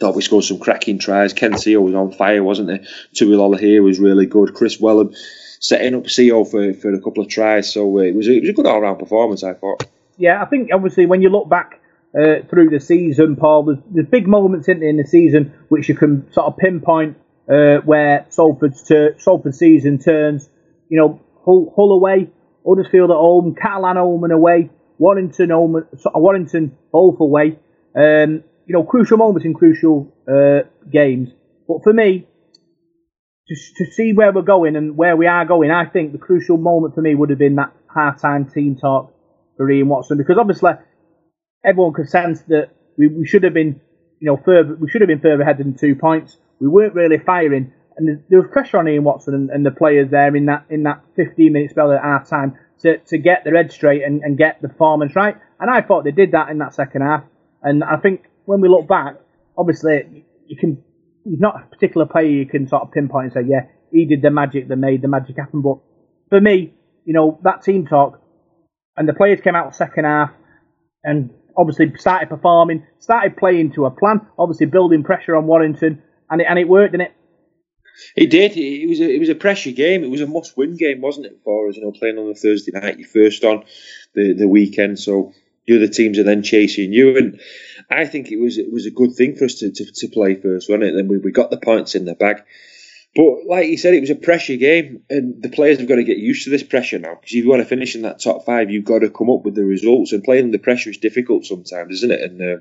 Thought 0.00 0.16
we 0.16 0.22
scored 0.22 0.44
some 0.44 0.58
cracking 0.58 0.98
tries. 0.98 1.32
Ken 1.32 1.52
Sio 1.52 1.80
was 1.80 1.94
on 1.94 2.12
fire, 2.12 2.42
wasn't 2.42 2.70
he? 2.70 2.88
Tui 3.14 3.36
Lolohea 3.36 3.82
was 3.82 4.00
really 4.00 4.26
good. 4.26 4.52
Kris 4.52 4.78
Welham 4.78 5.14
setting 5.60 5.94
up 5.94 6.04
Sio 6.04 6.48
for, 6.48 6.74
for 6.74 6.92
a 6.92 7.00
couple 7.00 7.22
of 7.22 7.28
tries. 7.28 7.72
So 7.72 7.98
uh, 7.98 8.02
it 8.02 8.14
was 8.14 8.28
a, 8.28 8.32
it 8.32 8.40
was 8.40 8.50
a 8.50 8.54
good 8.54 8.66
all 8.66 8.80
round 8.80 8.98
performance, 8.98 9.42
I 9.42 9.54
thought 9.54 9.84
yeah, 10.16 10.40
I 10.40 10.46
think 10.46 10.70
obviously 10.72 11.06
when 11.06 11.22
you 11.22 11.28
look 11.28 11.48
back 11.48 11.80
uh, 12.18 12.46
through 12.48 12.70
the 12.70 12.80
season, 12.80 13.36
Paul, 13.36 13.64
there's, 13.64 13.78
there's 13.90 14.06
big 14.06 14.26
moments 14.26 14.68
in, 14.68 14.82
in 14.82 14.96
the 14.96 15.06
season 15.06 15.52
which 15.68 15.88
you 15.88 15.94
can 15.94 16.32
sort 16.32 16.46
of 16.46 16.56
pinpoint 16.56 17.16
uh, 17.48 17.78
where 17.84 18.26
Salford's 18.30 18.82
ter- 18.82 19.18
Salford 19.18 19.54
season 19.54 19.98
turns. 19.98 20.48
You 20.88 20.98
know, 20.98 21.20
Hull, 21.44 21.72
Hull 21.74 21.92
away, 21.92 22.30
Huddersfield 22.66 23.10
at 23.10 23.16
home, 23.16 23.54
Catalan 23.54 23.96
home 23.96 24.24
and 24.24 24.32
away, 24.32 24.70
Warrington 24.98 25.50
home, 25.50 25.84
Warrington 26.14 26.76
both 26.92 27.20
away. 27.20 27.58
Um, 27.96 28.44
you 28.66 28.72
know, 28.72 28.84
crucial 28.84 29.18
moments 29.18 29.44
in 29.44 29.52
crucial 29.52 30.12
uh, 30.28 30.66
games. 30.90 31.30
But 31.68 31.82
for 31.82 31.92
me, 31.92 32.26
to, 33.48 33.54
to 33.76 33.92
see 33.92 34.12
where 34.12 34.32
we're 34.32 34.42
going 34.42 34.76
and 34.76 34.96
where 34.96 35.16
we 35.16 35.26
are 35.26 35.44
going, 35.44 35.70
I 35.70 35.84
think 35.86 36.12
the 36.12 36.18
crucial 36.18 36.56
moment 36.56 36.94
for 36.94 37.02
me 37.02 37.14
would 37.14 37.30
have 37.30 37.38
been 37.38 37.56
that 37.56 37.72
half-time 37.94 38.50
team 38.50 38.76
talk 38.76 39.12
for 39.56 39.70
Ian 39.70 39.88
Watson 39.88 40.18
because 40.18 40.36
obviously 40.38 40.72
everyone 41.64 41.92
could 41.92 42.08
sense 42.08 42.40
that 42.48 42.70
we, 42.96 43.08
we 43.08 43.26
should 43.26 43.42
have 43.42 43.54
been, 43.54 43.80
you 44.20 44.26
know, 44.26 44.40
further 44.44 44.74
we 44.74 44.88
should 44.88 45.00
have 45.00 45.08
been 45.08 45.20
further 45.20 45.42
ahead 45.42 45.58
than 45.58 45.76
two 45.76 45.94
points. 45.94 46.36
We 46.60 46.68
weren't 46.68 46.94
really 46.94 47.18
firing, 47.18 47.72
and 47.96 48.22
there 48.28 48.40
was 48.40 48.50
pressure 48.50 48.78
on 48.78 48.88
Ian 48.88 49.04
Watson 49.04 49.34
and, 49.34 49.50
and 49.50 49.66
the 49.66 49.70
players 49.70 50.10
there 50.10 50.34
in 50.34 50.46
that 50.46 50.66
in 50.70 50.84
that 50.84 51.02
15 51.16 51.52
minute 51.52 51.70
spell 51.70 51.92
at 51.92 52.02
half 52.02 52.28
time 52.28 52.56
to, 52.80 52.98
to 52.98 53.18
get 53.18 53.44
their 53.44 53.56
head 53.56 53.72
straight 53.72 54.02
and, 54.02 54.22
and 54.22 54.38
get 54.38 54.62
the 54.62 54.68
performance 54.68 55.14
right. 55.14 55.36
And 55.60 55.70
I 55.70 55.82
thought 55.82 56.04
they 56.04 56.12
did 56.12 56.32
that 56.32 56.48
in 56.48 56.58
that 56.58 56.74
second 56.74 57.02
half. 57.02 57.24
And 57.62 57.82
I 57.84 57.96
think 57.96 58.24
when 58.44 58.60
we 58.60 58.68
look 58.68 58.86
back, 58.86 59.16
obviously 59.56 60.24
you 60.46 60.56
can 60.56 60.82
he's 61.24 61.40
not 61.40 61.56
a 61.56 61.66
particular 61.66 62.06
player 62.06 62.26
you 62.26 62.46
can 62.46 62.68
sort 62.68 62.82
of 62.82 62.92
pinpoint 62.92 63.24
and 63.24 63.32
say, 63.32 63.50
yeah, 63.50 63.66
he 63.90 64.06
did 64.06 64.22
the 64.22 64.30
magic 64.30 64.68
that 64.68 64.76
made 64.76 65.02
the 65.02 65.08
magic 65.08 65.36
happen. 65.36 65.62
But 65.62 65.78
for 66.28 66.40
me, 66.40 66.74
you 67.04 67.14
know, 67.14 67.38
that 67.42 67.62
team 67.62 67.86
talk 67.86 68.20
and 68.96 69.08
the 69.08 69.14
players 69.14 69.40
came 69.40 69.54
out 69.54 69.74
second 69.74 70.04
half 70.04 70.30
and 71.02 71.30
obviously 71.56 71.92
started 71.96 72.28
performing, 72.28 72.86
started 72.98 73.36
playing 73.36 73.72
to 73.72 73.86
a 73.86 73.90
plan, 73.90 74.20
obviously 74.38 74.66
building 74.66 75.04
pressure 75.04 75.36
on 75.36 75.46
Warrington, 75.46 76.02
and 76.30 76.40
it, 76.40 76.46
and 76.48 76.58
it 76.58 76.68
worked, 76.68 76.92
didn't 76.92 77.08
it? 77.08 77.14
It 78.16 78.30
did. 78.30 78.56
It 78.56 78.88
was 78.88 79.00
a, 79.00 79.08
it 79.08 79.20
was 79.20 79.28
a 79.28 79.36
pressure 79.36 79.70
game. 79.70 80.02
It 80.02 80.10
was 80.10 80.20
a 80.20 80.26
must-win 80.26 80.76
game, 80.76 81.00
wasn't 81.00 81.26
it? 81.26 81.38
For 81.44 81.68
us, 81.68 81.76
you 81.76 81.82
know, 81.82 81.92
playing 81.92 82.18
on 82.18 82.28
the 82.28 82.34
Thursday 82.34 82.72
night, 82.72 82.98
you 82.98 83.04
first 83.04 83.44
on 83.44 83.64
the 84.14 84.34
the 84.34 84.48
weekend, 84.48 84.98
so 84.98 85.32
the 85.66 85.76
other 85.76 85.88
teams 85.88 86.18
are 86.18 86.24
then 86.24 86.42
chasing 86.42 86.92
you. 86.92 87.16
And 87.16 87.40
I 87.90 88.06
think 88.06 88.30
it 88.30 88.40
was 88.40 88.58
it 88.58 88.72
was 88.72 88.86
a 88.86 88.90
good 88.90 89.14
thing 89.14 89.36
for 89.36 89.44
us 89.44 89.56
to, 89.56 89.70
to, 89.70 89.92
to 89.92 90.08
play 90.08 90.34
first, 90.34 90.68
wasn't 90.68 90.84
it? 90.84 90.94
Then 90.94 91.08
we, 91.08 91.18
we 91.18 91.32
got 91.32 91.50
the 91.50 91.58
points 91.58 91.94
in 91.94 92.04
the 92.04 92.14
bag. 92.14 92.42
But 93.16 93.46
like 93.46 93.68
you 93.68 93.76
said, 93.76 93.94
it 93.94 94.00
was 94.00 94.10
a 94.10 94.16
pressure 94.16 94.56
game, 94.56 95.04
and 95.08 95.40
the 95.40 95.48
players 95.48 95.78
have 95.78 95.86
got 95.86 95.96
to 95.96 96.04
get 96.04 96.18
used 96.18 96.44
to 96.44 96.50
this 96.50 96.64
pressure 96.64 96.98
now. 96.98 97.14
Because 97.14 97.30
if 97.30 97.44
you 97.44 97.48
want 97.48 97.62
to 97.62 97.68
finish 97.68 97.94
in 97.94 98.02
that 98.02 98.18
top 98.18 98.44
five, 98.44 98.70
you've 98.70 98.84
got 98.84 99.00
to 99.00 99.10
come 99.10 99.30
up 99.30 99.44
with 99.44 99.54
the 99.54 99.64
results. 99.64 100.12
And 100.12 100.24
playing 100.24 100.46
under 100.46 100.58
pressure 100.58 100.90
is 100.90 100.98
difficult 100.98 101.46
sometimes, 101.46 101.94
isn't 101.94 102.10
it? 102.10 102.20
And 102.20 102.40
uh, 102.42 102.60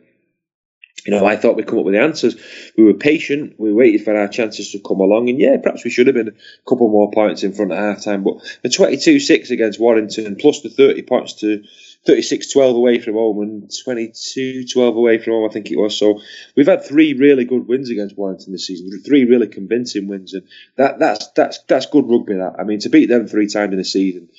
you 1.08 1.12
know, 1.12 1.26
I 1.26 1.38
thought 1.38 1.56
we'd 1.56 1.68
come 1.68 1.80
up 1.80 1.86
with 1.86 1.96
the 1.96 2.02
answers. 2.02 2.36
We 2.78 2.84
were 2.84 2.94
patient. 2.94 3.56
We 3.58 3.74
waited 3.74 4.06
for 4.06 4.16
our 4.16 4.28
chances 4.28 4.72
to 4.72 4.80
come 4.80 5.00
along, 5.00 5.28
and 5.28 5.40
yeah, 5.40 5.58
perhaps 5.58 5.84
we 5.84 5.90
should 5.90 6.08
have 6.08 6.16
been 6.16 6.30
a 6.30 6.70
couple 6.70 6.88
more 6.88 7.12
points 7.12 7.44
in 7.44 7.54
front 7.54 7.72
at 7.72 7.80
half 7.80 8.04
time. 8.04 8.24
But 8.24 8.36
the 8.62 8.70
twenty-two-six 8.70 9.50
against 9.50 9.80
Warrington, 9.80 10.36
plus 10.36 10.62
the 10.62 10.70
thirty 10.70 11.02
points 11.02 11.34
to 11.42 11.64
36-12 12.08 12.76
away 12.76 13.00
from 13.00 13.14
home 13.14 13.42
and 13.42 13.70
22-12 13.70 14.96
away 14.96 15.18
from 15.20 15.34
home, 15.34 15.50
I 15.50 15.54
think 15.54 15.72
it 15.72 15.78
was. 15.78 15.98
So 15.98 16.20
we've 16.56 16.68
had 16.68 16.86
three 16.86 17.14
really 17.14 17.46
good 17.46 17.68
wins 17.68 17.90
against 17.90 18.18
Warrington 18.18 18.52
this 18.52 18.68
season, 18.68 19.02
three 19.04 19.26
really 19.26 19.48
convincing 19.48 20.08
wins, 20.08 20.34
and 20.34 20.44
that 20.76 21.00
that's 21.00 21.28
that's 21.30 21.60
that's 21.64 21.86
good 21.86 22.10
rugby. 22.10 22.36
That 22.36 22.56
I 22.60 22.64
mean, 22.64 22.80
to 22.80 22.90
beat 22.90 23.08
them 23.08 23.28
three 23.28 23.48
times 23.48 23.74
in 23.74 23.80
a 23.80 23.86
season, 23.86 24.30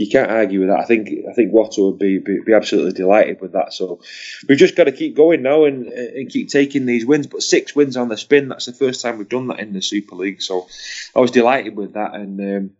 you 0.00 0.08
can't 0.08 0.30
argue 0.30 0.60
with 0.60 0.70
that. 0.70 0.80
I 0.80 0.84
think 0.86 1.10
I 1.28 1.34
think 1.34 1.52
Watto 1.52 1.90
would 1.90 1.98
be, 1.98 2.18
be, 2.18 2.40
be 2.40 2.54
absolutely 2.54 2.92
delighted 2.92 3.42
with 3.42 3.52
that. 3.52 3.74
So 3.74 4.00
we've 4.48 4.56
just 4.56 4.74
got 4.74 4.84
to 4.84 4.92
keep 4.92 5.14
going 5.14 5.42
now 5.42 5.66
and, 5.66 5.88
and 5.88 6.30
keep 6.30 6.48
taking 6.48 6.86
these 6.86 7.04
wins. 7.04 7.26
But 7.26 7.42
six 7.42 7.76
wins 7.76 7.98
on 7.98 8.08
the 8.08 8.16
spin, 8.16 8.48
that's 8.48 8.64
the 8.64 8.72
first 8.72 9.02
time 9.02 9.18
we've 9.18 9.28
done 9.28 9.48
that 9.48 9.60
in 9.60 9.74
the 9.74 9.82
Super 9.82 10.14
League. 10.14 10.40
So 10.40 10.68
I 11.14 11.20
was 11.20 11.30
delighted 11.30 11.76
with 11.76 11.92
that, 11.94 12.14
and. 12.14 12.40
Um, 12.40 12.70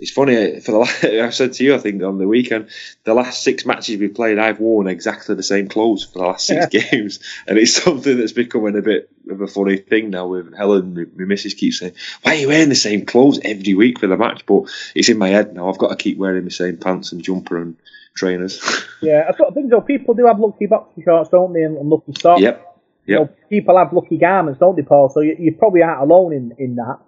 it's 0.00 0.10
funny 0.10 0.34
eh, 0.34 0.60
for 0.60 0.72
the 0.72 1.24
I 1.24 1.30
said 1.30 1.52
to 1.54 1.64
you 1.64 1.74
I 1.74 1.78
think 1.78 2.02
on 2.02 2.18
the 2.18 2.26
weekend 2.26 2.70
the 3.04 3.14
last 3.14 3.42
six 3.42 3.64
matches 3.66 3.98
we 3.98 4.08
played 4.08 4.38
I've 4.38 4.60
worn 4.60 4.86
exactly 4.86 5.34
the 5.34 5.42
same 5.42 5.68
clothes 5.68 6.04
for 6.04 6.18
the 6.18 6.24
last 6.24 6.46
six 6.46 6.66
games. 6.70 7.20
And 7.46 7.58
it's 7.58 7.82
something 7.82 8.18
that's 8.18 8.32
becoming 8.32 8.76
a 8.76 8.82
bit 8.82 9.10
of 9.30 9.40
a 9.40 9.46
funny 9.46 9.76
thing 9.76 10.10
now 10.10 10.26
with 10.26 10.54
Helen 10.56 10.94
my, 10.94 11.04
my 11.16 11.24
missus 11.24 11.54
keeps 11.54 11.78
saying 11.78 11.94
why 12.22 12.32
are 12.32 12.38
you 12.38 12.48
wearing 12.48 12.68
the 12.68 12.74
same 12.74 13.06
clothes 13.06 13.40
every 13.44 13.74
week 13.74 14.00
for 14.00 14.06
the 14.06 14.16
match? 14.16 14.44
But 14.46 14.64
it's 14.94 15.08
in 15.08 15.18
my 15.18 15.28
head 15.28 15.54
now 15.54 15.68
I've 15.68 15.78
got 15.78 15.88
to 15.88 15.96
keep 15.96 16.18
wearing 16.18 16.44
the 16.44 16.50
same 16.50 16.76
pants 16.76 17.12
and 17.12 17.22
jumper 17.22 17.60
and 17.60 17.76
trainers. 18.14 18.60
Yeah 19.02 19.24
I 19.26 19.34
sort 19.34 19.48
of 19.48 19.54
think 19.54 19.70
though. 19.70 19.80
People 19.80 20.12
do 20.12 20.26
have 20.26 20.38
lucky 20.38 20.66
boxer 20.66 21.00
shorts 21.02 21.30
don't 21.30 21.54
they 21.54 21.62
and, 21.62 21.78
and 21.78 21.88
lucky 21.88 22.12
socks. 22.18 22.42
Yep. 22.42 22.66
Yep. 23.06 23.18
You 23.18 23.24
know, 23.24 23.30
people 23.48 23.78
have 23.78 23.92
lucky 23.94 24.18
garments, 24.18 24.60
don't 24.60 24.76
they, 24.76 24.82
Paul? 24.82 25.08
So 25.08 25.20
you, 25.20 25.34
you 25.38 25.54
probably 25.54 25.82
aren't 25.82 26.02
alone 26.02 26.34
in, 26.34 26.54
in 26.58 26.76
that. 26.76 26.98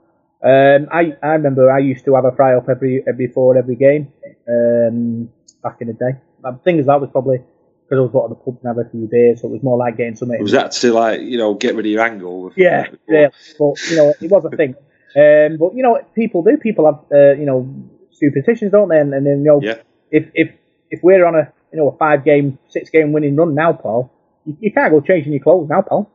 Um, 0.45 0.89
I, 0.91 1.17
I 1.23 1.35
remember 1.35 1.71
I 1.71 1.79
used 1.79 2.05
to 2.07 2.15
have 2.15 2.25
a 2.25 2.33
fry 2.33 2.57
up 2.57 2.69
every, 2.69 3.05
before 3.17 3.57
every 3.57 3.77
game 3.77 4.13
um, 4.49 5.29
back 5.63 5.81
in 5.81 5.89
the 5.89 5.93
day. 5.93 6.19
The 6.43 6.59
thing 6.65 6.79
is, 6.79 6.87
that 6.87 7.01
was 7.01 7.11
probably 7.11 7.39
because 7.39 7.99
I 7.99 8.01
was 8.01 8.11
going 8.11 8.29
to 8.31 8.35
the 8.35 8.41
pub 8.41 8.59
and 8.63 8.77
have 8.77 8.87
a 8.87 8.91
few 8.91 9.07
beers, 9.07 9.41
so 9.41 9.49
it 9.49 9.53
was 9.53 9.63
more 9.63 9.77
like 9.77 9.97
getting 9.97 10.17
something. 10.17 10.41
Was 10.43 10.53
that 10.53 10.73
to 10.73 10.93
like 10.93 11.21
you 11.21 11.39
know 11.39 11.55
get 11.55 11.77
rid 11.77 11.87
of 11.87 11.93
your 11.93 12.03
angle? 12.03 12.53
Yeah, 12.57 12.87
yeah. 13.09 13.29
But 13.59 13.75
you 13.91 13.97
know, 13.97 14.15
it 14.21 14.31
was 14.31 14.45
a 14.45 14.57
thing. 14.57 14.75
Um, 15.15 15.59
but 15.59 15.75
you 15.75 15.83
know, 15.83 16.01
people 16.15 16.43
do. 16.43 16.57
People 16.57 16.87
have 16.87 17.05
uh, 17.13 17.39
you 17.39 17.45
know 17.45 17.69
superstitions, 18.13 18.73
don't 18.73 18.89
they? 18.89 18.99
And, 18.99 19.13
and 19.13 19.27
then 19.27 19.41
you 19.41 19.45
know, 19.45 19.61
yeah. 19.61 19.75
if 20.11 20.31
if 20.33 20.53
if 20.91 21.03
we're 21.03 21.27
on 21.27 21.35
a 21.35 21.53
you 21.71 21.79
know 21.79 21.91
a 21.91 21.97
five 21.99 22.25
game, 22.25 22.59
six 22.71 22.89
game 22.89 23.13
winning 23.13 23.37
run 23.37 23.55
now, 23.55 23.75
Paul, 23.75 24.11
you, 24.47 24.57
you 24.59 24.73
can't 24.73 24.91
go 24.91 25.03
changing 25.03 25.35
your 25.35 25.43
clothes 25.43 25.69
now, 25.69 25.83
Paul. 25.83 26.11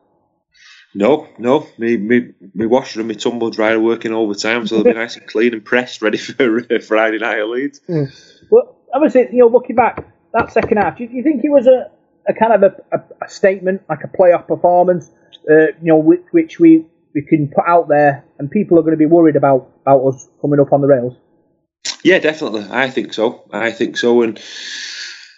No, 0.98 1.28
no. 1.38 1.68
Me, 1.78 1.96
me, 1.96 2.34
me 2.56 2.66
washer 2.66 3.02
and 3.02 3.08
my 3.08 3.14
tumble 3.14 3.52
dryer 3.52 3.80
working 3.80 4.14
overtime, 4.14 4.66
so 4.66 4.78
they'll 4.78 4.84
be 4.84 5.00
nice 5.00 5.16
and 5.16 5.28
clean 5.28 5.54
and 5.54 5.64
pressed, 5.64 6.02
ready 6.02 6.18
for 6.18 6.58
uh, 6.74 6.80
Friday 6.80 7.20
night 7.20 7.38
at 7.38 7.48
Leeds. 7.48 7.82
Mm. 7.88 8.12
Well, 8.50 8.76
obviously, 8.92 9.28
you 9.32 9.38
know, 9.38 9.48
looking 9.48 9.76
back, 9.76 10.04
that 10.34 10.52
second 10.52 10.78
half, 10.78 10.98
do 10.98 11.04
you, 11.04 11.10
do 11.10 11.16
you 11.18 11.22
think 11.22 11.44
it 11.44 11.52
was 11.52 11.68
a, 11.68 11.92
a 12.28 12.34
kind 12.34 12.52
of 12.52 12.64
a, 12.64 12.98
a, 12.98 13.26
a 13.26 13.30
statement, 13.30 13.84
like 13.88 14.00
a 14.06 14.08
playoff 14.08 14.48
performance, 14.48 15.12
uh, 15.48 15.68
you 15.80 15.94
know, 15.94 15.98
which, 15.98 16.24
which 16.32 16.60
we, 16.60 16.88
we 17.14 17.22
can 17.22 17.48
put 17.48 17.66
out 17.68 17.88
there, 17.88 18.26
and 18.40 18.50
people 18.50 18.80
are 18.80 18.82
going 18.82 18.94
to 18.94 18.98
be 18.98 19.06
worried 19.06 19.36
about, 19.36 19.70
about 19.84 20.04
us 20.04 20.28
coming 20.42 20.60
up 20.60 20.74
on 20.74 20.82
the 20.82 20.88
rails? 20.88 21.14
Yeah, 22.04 22.18
definitely. 22.18 22.66
I 22.72 22.90
think 22.90 23.14
so. 23.14 23.44
I 23.54 23.70
think 23.70 23.98
so. 23.98 24.24
And 24.24 24.40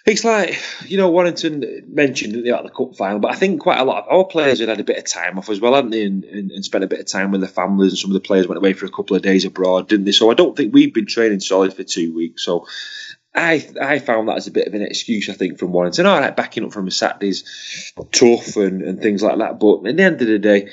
it's 0.06 0.24
like, 0.24 0.58
you 0.86 0.96
know, 0.96 1.10
Warrington 1.10 1.84
mentioned 1.88 2.34
at 2.34 2.62
the 2.62 2.70
cup 2.70 2.96
final, 2.96 3.18
but 3.18 3.32
I 3.32 3.34
think 3.34 3.60
quite 3.60 3.78
a 3.78 3.84
lot 3.84 4.02
of 4.02 4.08
our 4.08 4.24
players 4.24 4.60
had 4.60 4.68
had 4.68 4.80
a 4.80 4.84
bit 4.84 4.98
of 4.98 5.04
time 5.04 5.38
off 5.38 5.50
as 5.50 5.60
well, 5.60 5.74
hadn't 5.74 5.90
they? 5.90 6.04
And, 6.04 6.24
and, 6.24 6.50
and 6.50 6.64
spent 6.64 6.84
a 6.84 6.88
bit 6.88 7.00
of 7.00 7.06
time 7.06 7.30
with 7.30 7.40
their 7.42 7.48
families, 7.48 7.92
and 7.92 7.98
some 7.98 8.10
of 8.10 8.14
the 8.14 8.20
players 8.20 8.46
went 8.46 8.58
away 8.58 8.72
for 8.72 8.86
a 8.86 8.90
couple 8.90 9.16
of 9.16 9.22
days 9.22 9.44
abroad, 9.44 9.88
didn't 9.88 10.06
they? 10.06 10.12
So 10.12 10.30
I 10.30 10.34
don't 10.34 10.56
think 10.56 10.72
we've 10.72 10.94
been 10.94 11.06
training 11.06 11.40
solid 11.40 11.74
for 11.74 11.84
two 11.84 12.14
weeks. 12.14 12.44
So 12.44 12.66
I 13.34 13.66
I 13.80 13.98
found 13.98 14.28
that 14.28 14.38
as 14.38 14.46
a 14.46 14.52
bit 14.52 14.66
of 14.66 14.74
an 14.74 14.82
excuse, 14.82 15.28
I 15.28 15.34
think, 15.34 15.58
from 15.58 15.72
Warrington. 15.72 16.06
All 16.06 16.18
right, 16.18 16.34
backing 16.34 16.64
up 16.64 16.72
from 16.72 16.88
a 16.88 16.90
Saturday's 16.90 17.92
tough 18.10 18.56
and, 18.56 18.82
and 18.82 19.00
things 19.00 19.22
like 19.22 19.38
that. 19.38 19.60
But 19.60 19.86
at 19.86 19.96
the 19.96 20.02
end 20.02 20.20
of 20.20 20.26
the 20.26 20.38
day, 20.38 20.70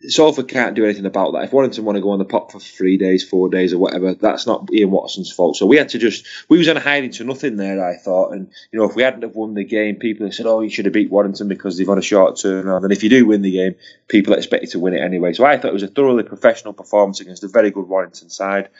Salford 0.00 0.48
can't 0.48 0.74
do 0.74 0.84
anything 0.84 1.04
about 1.04 1.32
that. 1.32 1.44
If 1.44 1.52
Warrington 1.52 1.84
want 1.84 1.96
to 1.96 2.02
go 2.02 2.10
on 2.10 2.18
the 2.18 2.24
pop 2.24 2.50
for 2.50 2.58
three 2.58 2.96
days, 2.96 3.22
four 3.22 3.50
days, 3.50 3.74
or 3.74 3.78
whatever, 3.78 4.14
that's 4.14 4.46
not 4.46 4.72
Ian 4.72 4.90
Watson's 4.90 5.30
fault. 5.30 5.56
So 5.56 5.66
we 5.66 5.76
had 5.76 5.90
to 5.90 5.98
just 5.98 6.26
we 6.48 6.56
was 6.56 6.68
on 6.68 6.76
hiding 6.76 7.10
to 7.12 7.24
nothing 7.24 7.56
there. 7.56 7.84
I 7.84 7.96
thought, 7.96 8.32
and 8.32 8.50
you 8.72 8.78
know, 8.78 8.88
if 8.88 8.96
we 8.96 9.02
hadn't 9.02 9.22
have 9.22 9.36
won 9.36 9.52
the 9.52 9.64
game, 9.64 9.96
people 9.96 10.26
have 10.26 10.34
said, 10.34 10.46
"Oh, 10.46 10.62
you 10.62 10.70
should 10.70 10.86
have 10.86 10.94
beat 10.94 11.10
Warrington 11.10 11.48
because 11.48 11.76
they've 11.76 11.88
on 11.88 11.98
a 11.98 12.02
short 12.02 12.36
turnaround." 12.36 12.84
And 12.84 12.92
if 12.92 13.02
you 13.02 13.10
do 13.10 13.26
win 13.26 13.42
the 13.42 13.52
game, 13.52 13.74
people 14.08 14.32
expect 14.32 14.64
you 14.64 14.70
to 14.70 14.78
win 14.78 14.94
it 14.94 15.02
anyway. 15.02 15.34
So 15.34 15.44
I 15.44 15.58
thought 15.58 15.70
it 15.70 15.74
was 15.74 15.82
a 15.82 15.88
thoroughly 15.88 16.22
professional 16.22 16.72
performance 16.72 17.20
against 17.20 17.44
a 17.44 17.48
very 17.48 17.70
good 17.70 17.86
Warrington 17.86 18.30
side, 18.30 18.70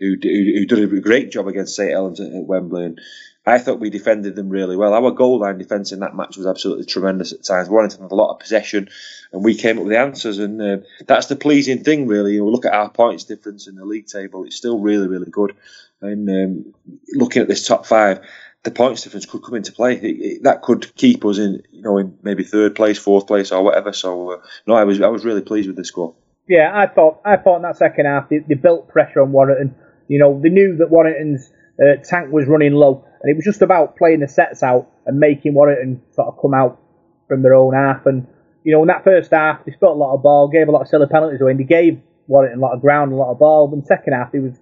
who 0.00 0.16
who, 0.20 0.28
who 0.28 0.66
did 0.66 0.92
a 0.92 1.00
great 1.00 1.30
job 1.30 1.46
against 1.46 1.76
St 1.76 1.90
Helens 1.90 2.20
at, 2.20 2.32
at 2.32 2.44
Wembley. 2.44 2.84
And 2.84 3.00
I 3.48 3.58
thought 3.58 3.80
we 3.80 3.90
defended 3.90 4.36
them 4.36 4.48
really 4.48 4.76
well. 4.76 4.94
Our 4.94 5.10
goal 5.10 5.40
line 5.40 5.58
defence 5.58 5.92
in 5.92 6.00
that 6.00 6.14
match 6.14 6.36
was 6.36 6.46
absolutely 6.46 6.84
tremendous 6.84 7.32
at 7.32 7.44
times. 7.44 7.68
Warrington 7.68 8.02
had 8.02 8.12
a 8.12 8.14
lot 8.14 8.32
of 8.32 8.40
possession, 8.40 8.88
and 9.32 9.44
we 9.44 9.54
came 9.54 9.78
up 9.78 9.84
with 9.84 9.92
the 9.92 9.98
answers. 9.98 10.38
And 10.38 10.60
uh, 10.60 10.78
that's 11.06 11.26
the 11.26 11.36
pleasing 11.36 11.84
thing, 11.84 12.06
really. 12.06 12.34
You 12.34 12.40
know, 12.40 12.50
look 12.50 12.66
at 12.66 12.74
our 12.74 12.90
points 12.90 13.24
difference 13.24 13.66
in 13.66 13.76
the 13.76 13.84
league 13.84 14.06
table; 14.06 14.44
it's 14.44 14.56
still 14.56 14.80
really, 14.80 15.08
really 15.08 15.30
good. 15.30 15.54
And 16.00 16.28
um, 16.28 16.74
looking 17.14 17.42
at 17.42 17.48
this 17.48 17.66
top 17.66 17.86
five, 17.86 18.20
the 18.64 18.70
points 18.70 19.02
difference 19.02 19.26
could 19.26 19.42
come 19.42 19.54
into 19.54 19.72
play. 19.72 19.94
It, 19.94 20.04
it, 20.04 20.42
that 20.44 20.62
could 20.62 20.94
keep 20.94 21.24
us 21.24 21.38
in, 21.38 21.62
you 21.70 21.82
know, 21.82 21.98
in 21.98 22.18
maybe 22.22 22.44
third 22.44 22.74
place, 22.74 22.98
fourth 22.98 23.26
place, 23.26 23.52
or 23.52 23.62
whatever. 23.62 23.92
So, 23.92 24.32
uh, 24.32 24.42
no, 24.66 24.74
I 24.74 24.84
was 24.84 25.00
I 25.00 25.08
was 25.08 25.24
really 25.24 25.42
pleased 25.42 25.68
with 25.68 25.76
the 25.76 25.84
score. 25.84 26.14
Yeah, 26.48 26.70
I 26.74 26.86
thought 26.86 27.20
I 27.24 27.36
thought 27.36 27.56
in 27.56 27.62
that 27.62 27.76
second 27.76 28.06
half 28.06 28.28
they, 28.28 28.38
they 28.38 28.54
built 28.54 28.88
pressure 28.88 29.22
on 29.22 29.32
Warrington. 29.32 29.74
You 30.08 30.18
know, 30.18 30.40
they 30.40 30.48
knew 30.48 30.76
that 30.76 30.90
Warrington's 30.90 31.50
uh, 31.80 31.96
tank 32.02 32.32
was 32.32 32.46
running 32.46 32.72
low, 32.72 33.04
and 33.22 33.30
it 33.30 33.36
was 33.36 33.44
just 33.44 33.62
about 33.62 33.96
playing 33.96 34.20
the 34.20 34.28
sets 34.28 34.62
out 34.62 34.90
and 35.06 35.18
making 35.18 35.54
one 35.54 35.70
and 35.70 36.00
sort 36.12 36.28
of 36.28 36.38
come 36.40 36.54
out 36.54 36.80
from 37.28 37.42
their 37.42 37.54
own 37.54 37.74
half. 37.74 38.06
And 38.06 38.26
you 38.64 38.72
know, 38.72 38.82
in 38.82 38.88
that 38.88 39.04
first 39.04 39.30
half, 39.30 39.64
they 39.64 39.72
spilled 39.72 39.96
a 39.96 40.00
lot 40.00 40.14
of 40.14 40.22
ball, 40.22 40.48
gave 40.48 40.68
a 40.68 40.70
lot 40.70 40.82
of 40.82 40.88
silly 40.88 41.06
penalties 41.06 41.40
away, 41.40 41.52
and 41.52 41.60
they 41.60 41.64
gave 41.64 42.00
Warrington 42.26 42.58
a 42.58 42.62
lot 42.62 42.74
of 42.74 42.80
ground, 42.80 43.12
a 43.12 43.16
lot 43.16 43.30
of 43.30 43.38
ball. 43.38 43.68
The 43.68 43.84
second 43.86 44.12
half, 44.12 44.34
it 44.34 44.40
was 44.40 44.58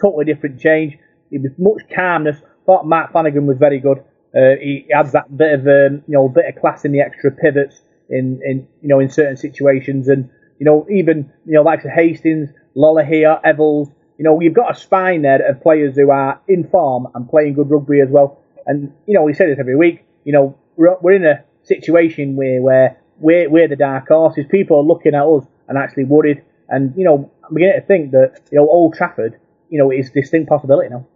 totally 0.00 0.24
different 0.24 0.60
change. 0.60 0.96
It 1.30 1.42
was 1.42 1.52
much 1.58 1.88
calmness. 1.94 2.38
Thought 2.66 2.86
Matt 2.86 3.12
Flanagan 3.12 3.46
was 3.46 3.58
very 3.58 3.80
good. 3.80 3.98
Uh, 4.36 4.56
he 4.60 4.86
adds 4.94 5.12
that 5.12 5.34
bit 5.34 5.54
of 5.54 5.60
um, 5.66 6.02
you 6.06 6.14
know 6.14 6.28
bit 6.28 6.44
of 6.46 6.60
class 6.60 6.84
in 6.84 6.92
the 6.92 7.00
extra 7.00 7.30
pivots 7.30 7.80
in 8.10 8.40
in 8.44 8.68
you 8.82 8.88
know 8.88 9.00
in 9.00 9.08
certain 9.10 9.36
situations, 9.36 10.08
and 10.08 10.30
you 10.58 10.66
know 10.66 10.86
even 10.90 11.32
you 11.46 11.54
know 11.54 11.62
likes 11.62 11.84
of 11.84 11.90
Hastings, 11.90 12.50
Lolohea, 12.76 13.42
Evalds. 13.42 13.92
You 14.18 14.24
know 14.24 14.40
you've 14.40 14.54
got 14.54 14.76
a 14.76 14.78
spine 14.78 15.22
there 15.22 15.40
of 15.48 15.62
players 15.62 15.96
who 15.96 16.10
are 16.10 16.40
in 16.48 16.68
form 16.68 17.08
and 17.14 17.28
playing 17.28 17.54
good 17.54 17.70
rugby 17.70 18.00
as 18.00 18.08
well. 18.10 18.42
And 18.66 18.92
you 19.06 19.14
know 19.14 19.22
we 19.22 19.32
say 19.32 19.46
this 19.46 19.58
every 19.58 19.76
week. 19.76 20.04
You 20.24 20.32
know 20.32 20.58
we're, 20.76 20.96
we're 21.00 21.12
in 21.12 21.24
a 21.24 21.44
situation 21.62 22.36
where 22.36 22.60
where 22.60 23.00
we're, 23.18 23.48
we're 23.48 23.68
the 23.68 23.76
dark 23.76 24.08
horses. 24.08 24.44
People 24.50 24.78
are 24.78 24.82
looking 24.82 25.14
at 25.14 25.24
us 25.24 25.44
and 25.68 25.78
actually 25.78 26.04
worried. 26.04 26.42
And 26.68 26.94
you 26.96 27.04
know 27.04 27.30
I'm 27.48 27.54
beginning 27.54 27.80
to 27.80 27.86
think 27.86 28.10
that 28.12 28.40
you 28.50 28.58
know 28.58 28.68
Old 28.68 28.94
Trafford, 28.94 29.38
you 29.70 29.78
know, 29.78 29.90
is 29.90 30.10
a 30.10 30.12
distinct 30.12 30.48
possibility 30.48 30.90
now. 30.90 31.06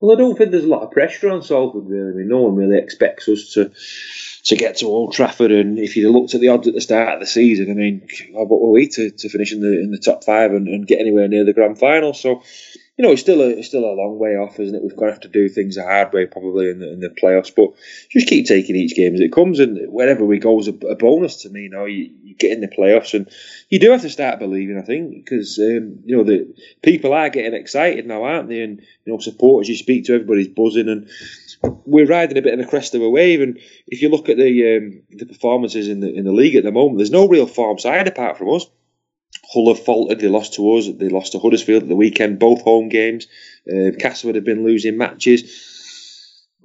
Well, 0.00 0.16
I 0.16 0.18
don't 0.18 0.36
think 0.36 0.50
there's 0.50 0.64
a 0.64 0.68
lot 0.68 0.82
of 0.82 0.92
pressure 0.92 1.28
on 1.30 1.42
Salford, 1.42 1.86
really. 1.86 2.12
I 2.12 2.14
mean, 2.14 2.28
no 2.28 2.40
one 2.40 2.56
really 2.56 2.78
expects 2.78 3.28
us 3.28 3.52
to 3.52 3.70
to 4.44 4.56
get 4.56 4.78
to 4.78 4.86
Old 4.86 5.12
Trafford. 5.12 5.52
And 5.52 5.78
if 5.78 5.96
you 5.96 6.10
looked 6.10 6.34
at 6.34 6.40
the 6.40 6.48
odds 6.48 6.68
at 6.68 6.74
the 6.74 6.80
start 6.80 7.14
of 7.14 7.20
the 7.20 7.26
season, 7.26 7.70
I 7.70 7.74
mean, 7.74 8.08
what 8.32 8.48
were 8.48 8.70
we 8.70 8.88
to, 8.88 9.10
to 9.10 9.28
finish 9.28 9.52
in 9.52 9.60
the 9.60 9.80
in 9.80 9.90
the 9.90 9.98
top 9.98 10.24
five 10.24 10.52
and, 10.52 10.68
and 10.68 10.86
get 10.86 11.00
anywhere 11.00 11.28
near 11.28 11.44
the 11.44 11.52
grand 11.52 11.78
final? 11.78 12.14
So, 12.14 12.42
you 12.96 13.06
know, 13.06 13.12
it's 13.12 13.22
still 13.22 13.40
a 13.40 13.48
it's 13.48 13.68
still 13.68 13.84
a 13.84 13.96
long 13.96 14.18
way 14.18 14.36
off, 14.36 14.60
isn't 14.60 14.74
it? 14.74 14.82
We've 14.82 14.94
got 14.94 15.06
to 15.06 15.12
have 15.12 15.20
to 15.20 15.28
do 15.28 15.48
things 15.48 15.76
the 15.76 15.82
hard 15.82 16.12
way 16.12 16.26
probably 16.26 16.68
in 16.68 16.80
the, 16.80 16.92
in 16.92 17.00
the 17.00 17.08
playoffs, 17.08 17.50
but 17.54 17.70
just 18.10 18.28
keep 18.28 18.46
taking 18.46 18.76
each 18.76 18.94
game 18.94 19.14
as 19.14 19.20
it 19.20 19.32
comes, 19.32 19.58
and 19.58 19.90
wherever 19.90 20.24
we 20.24 20.38
go 20.38 20.58
is 20.60 20.68
a, 20.68 20.74
a 20.86 20.96
bonus 20.96 21.36
to 21.42 21.48
me. 21.48 21.62
You 21.62 21.70
know, 21.70 21.86
you, 21.86 22.10
you 22.22 22.34
get 22.34 22.52
in 22.52 22.60
the 22.60 22.68
playoffs, 22.68 23.14
and 23.14 23.30
you 23.70 23.78
do 23.78 23.90
have 23.90 24.02
to 24.02 24.10
start 24.10 24.38
believing. 24.38 24.76
I 24.76 24.82
think 24.82 25.24
because 25.24 25.58
um, 25.58 26.00
you 26.04 26.16
know 26.16 26.24
the 26.24 26.54
people 26.82 27.14
are 27.14 27.30
getting 27.30 27.54
excited 27.54 28.06
now, 28.06 28.24
aren't 28.24 28.48
they? 28.48 28.60
And 28.60 28.80
you 29.04 29.12
know, 29.12 29.18
supporters 29.18 29.68
you 29.68 29.76
speak 29.76 30.04
to, 30.04 30.14
everybody's 30.14 30.48
buzzing, 30.48 30.88
and 30.88 31.08
we're 31.86 32.06
riding 32.06 32.36
a 32.36 32.42
bit 32.42 32.52
of 32.52 32.60
a 32.60 32.68
crest 32.68 32.94
of 32.94 33.02
a 33.02 33.08
wave. 33.08 33.40
And 33.40 33.58
if 33.86 34.02
you 34.02 34.10
look 34.10 34.28
at 34.28 34.36
the 34.36 34.76
um, 34.76 35.02
the 35.10 35.26
performances 35.26 35.88
in 35.88 36.00
the 36.00 36.12
in 36.12 36.24
the 36.24 36.32
league 36.32 36.56
at 36.56 36.64
the 36.64 36.72
moment, 36.72 36.98
there's 36.98 37.10
no 37.10 37.28
real 37.28 37.46
form 37.46 37.78
side 37.78 38.08
apart 38.08 38.36
from 38.36 38.50
us. 38.50 38.66
Hull 39.52 39.74
have 39.74 39.84
faltered. 39.84 40.20
They 40.20 40.28
lost 40.28 40.54
to 40.54 40.76
us. 40.76 40.88
They 40.88 41.08
lost 41.08 41.32
to 41.32 41.38
Huddersfield 41.38 41.82
at 41.82 41.88
the 41.88 41.96
weekend, 41.96 42.38
both 42.38 42.62
home 42.62 42.88
games. 42.88 43.26
Uh, 43.68 43.90
Castleford 43.98 44.36
have 44.36 44.44
been 44.44 44.64
losing 44.64 44.96
matches. 44.96 45.66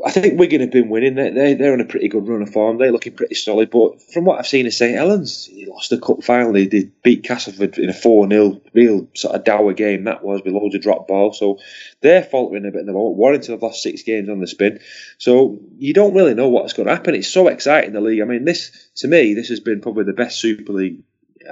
I 0.06 0.12
think 0.12 0.38
Wigan 0.38 0.62
have 0.62 0.72
been 0.72 0.90
winning. 0.90 1.16
They're, 1.16 1.56
they're 1.56 1.74
on 1.74 1.80
a 1.80 1.86
pretty 1.86 2.10
good 2.10 2.28
run 2.28 2.42
of 2.42 2.52
form. 2.52 2.78
They're 2.78 2.92
looking 2.92 3.16
pretty 3.16 3.36
solid. 3.36 3.70
But 3.72 4.02
from 4.14 4.26
what 4.26 4.38
I've 4.38 4.48
seen 4.48 4.68
of 4.68 4.74
St 4.74 4.96
Helens, 4.96 5.48
they 5.48 5.66
lost 5.66 5.90
the 5.90 6.00
cup 6.00 6.22
final. 6.22 6.52
They, 6.52 6.68
they 6.68 6.92
beat 7.02 7.24
Castleford 7.24 7.78
in 7.78 7.90
a 7.90 7.94
4 7.94 8.30
0, 8.30 8.62
real 8.74 9.08
sort 9.16 9.36
of 9.36 9.46
dour 9.46 9.72
game 9.74 10.04
that 10.04 10.24
was, 10.24 10.42
with 10.44 10.54
loads 10.54 10.76
of 10.76 10.82
drop 10.82 11.08
ball. 11.08 11.32
So 11.32 11.60
they're 12.02 12.24
faltering 12.24 12.68
a 12.68 12.72
bit 12.72 12.82
in 12.82 12.88
the 12.88 12.94
moment. 12.94 13.16
Warrington 13.16 13.54
have 13.54 13.64
lost 13.64 13.82
six 13.82 14.04
games 14.04 14.30
on 14.30 14.42
the 14.42 14.48
spin. 14.48 14.80
So 15.18 15.60
you 15.78 15.94
don't 15.94 16.14
really 16.14 16.34
know 16.34 16.50
what's 16.50 16.74
going 16.74 16.88
to 16.88 16.96
happen. 16.96 17.16
It's 17.16 17.30
so 17.30 17.48
exciting, 17.48 17.94
the 17.94 18.02
league. 18.02 18.22
I 18.22 18.26
mean, 18.26 18.44
this, 18.44 18.90
to 18.98 19.08
me, 19.08 19.34
this 19.34 19.48
has 19.48 19.62
been 19.62 19.82
probably 19.82 20.04
the 20.04 20.14
best 20.14 20.40
Super 20.40 20.74
League 20.74 21.04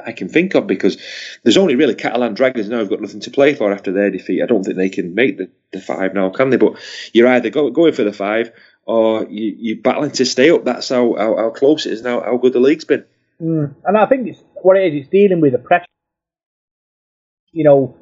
I 0.06 0.12
can 0.12 0.30
think 0.30 0.56
of 0.56 0.68
because 0.68 0.98
there's 1.44 1.58
only 1.58 1.76
really 1.76 1.96
Catalan 1.96 2.34
Dragons 2.34 2.70
now 2.70 2.80
who've 2.80 2.90
got 2.90 3.02
nothing 3.02 3.22
to 3.22 3.32
play 3.32 3.54
for 3.56 3.72
after 3.72 3.92
their 3.92 4.10
defeat. 4.10 4.42
I 4.42 4.46
don't 4.46 4.64
think 4.64 4.78
they 4.78 4.90
can 4.90 5.16
make 5.16 5.38
the, 5.38 5.50
the 5.72 5.82
five 5.82 6.14
now, 6.14 6.30
can 6.30 6.50
they? 6.50 6.58
But 6.58 6.74
you're 7.14 7.28
either 7.28 7.50
go, 7.50 7.70
going 7.70 7.94
for 7.94 8.04
the 8.04 8.14
five 8.14 8.52
or 8.86 9.26
you, 9.30 9.56
you're 9.58 9.82
battling 9.82 10.12
to 10.12 10.26
stay 10.26 10.50
up. 10.50 10.66
That's 10.66 10.90
how, 10.90 11.16
how, 11.16 11.38
how 11.38 11.50
close 11.52 11.86
it 11.86 11.94
is 11.94 12.02
now, 12.02 12.22
how 12.22 12.38
good 12.38 12.54
the 12.54 12.60
league's 12.60 12.86
been. 12.86 13.06
Mm. 13.42 13.76
And 13.86 13.98
I 13.98 14.06
think 14.06 14.28
it's 14.28 14.44
what 14.62 14.78
it 14.78 14.94
is. 14.94 15.02
It's 15.02 15.10
dealing 15.10 15.42
with 15.42 15.54
the 15.54 15.60
pressure. 15.60 15.86
You 17.52 17.64
know, 17.64 17.98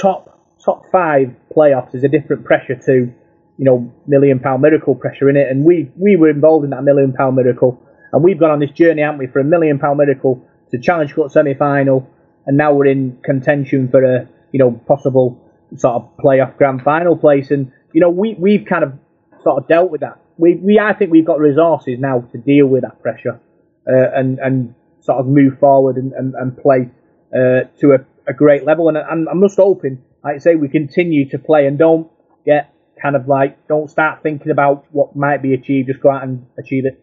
top 0.00 0.38
top 0.64 0.84
five 0.92 1.34
playoffs 1.54 1.94
is 1.94 2.04
a 2.04 2.08
different 2.08 2.44
pressure 2.44 2.76
to 2.76 3.12
you 3.58 3.64
know 3.64 3.92
million 4.06 4.38
pound 4.38 4.62
miracle 4.62 4.94
pressure 4.94 5.28
in 5.28 5.36
it. 5.36 5.48
And 5.50 5.64
we 5.64 5.90
we 5.96 6.16
were 6.16 6.30
involved 6.30 6.64
in 6.64 6.70
that 6.70 6.84
million 6.84 7.12
pound 7.12 7.36
miracle, 7.36 7.82
and 8.12 8.22
we've 8.22 8.38
gone 8.38 8.50
on 8.50 8.60
this 8.60 8.70
journey, 8.70 9.02
haven't 9.02 9.18
we, 9.18 9.26
for 9.26 9.40
a 9.40 9.44
million 9.44 9.78
pound 9.78 9.98
miracle 9.98 10.46
to 10.72 10.80
Challenge 10.80 11.14
Cup 11.14 11.30
semi 11.30 11.54
final, 11.54 12.08
and 12.46 12.56
now 12.56 12.74
we're 12.74 12.86
in 12.86 13.18
contention 13.22 13.88
for 13.88 14.02
a 14.02 14.28
you 14.52 14.58
know 14.58 14.72
possible 14.72 15.38
sort 15.76 15.94
of 15.94 16.16
playoff 16.18 16.56
grand 16.56 16.82
final 16.82 17.16
place. 17.16 17.50
And 17.50 17.72
you 17.92 18.00
know 18.00 18.10
we 18.10 18.34
we've 18.38 18.66
kind 18.66 18.84
of 18.84 18.94
sort 19.42 19.62
of 19.62 19.68
dealt 19.68 19.90
with 19.90 20.00
that. 20.00 20.20
We 20.38 20.56
we 20.56 20.78
I 20.78 20.94
think 20.94 21.12
we've 21.12 21.26
got 21.26 21.38
resources 21.38 21.98
now 21.98 22.20
to 22.32 22.38
deal 22.38 22.66
with 22.66 22.82
that 22.82 23.00
pressure 23.02 23.40
uh, 23.86 24.10
and 24.14 24.38
and 24.38 24.74
sort 25.00 25.18
of 25.18 25.26
move 25.26 25.58
forward 25.58 25.96
and 25.96 26.12
and, 26.12 26.34
and 26.34 26.56
play 26.56 26.90
uh, 27.34 27.64
to 27.80 27.92
a, 27.92 28.30
a 28.30 28.34
great 28.34 28.64
level. 28.64 28.88
And, 28.88 28.96
and 28.96 29.28
I'm 29.28 29.42
just 29.42 29.56
hoping, 29.56 30.02
like 30.24 30.36
I 30.36 30.38
say, 30.38 30.54
we 30.54 30.68
continue 30.68 31.28
to 31.30 31.38
play 31.38 31.66
and 31.66 31.78
don't 31.78 32.10
get 32.44 32.72
kind 33.00 33.16
of 33.16 33.26
like 33.28 33.66
don't 33.68 33.90
start 33.90 34.22
thinking 34.22 34.50
about 34.50 34.86
what 34.90 35.16
might 35.16 35.42
be 35.42 35.54
achieved. 35.54 35.88
Just 35.88 36.00
go 36.00 36.10
out 36.10 36.22
and 36.22 36.46
achieve 36.58 36.86
it. 36.86 37.02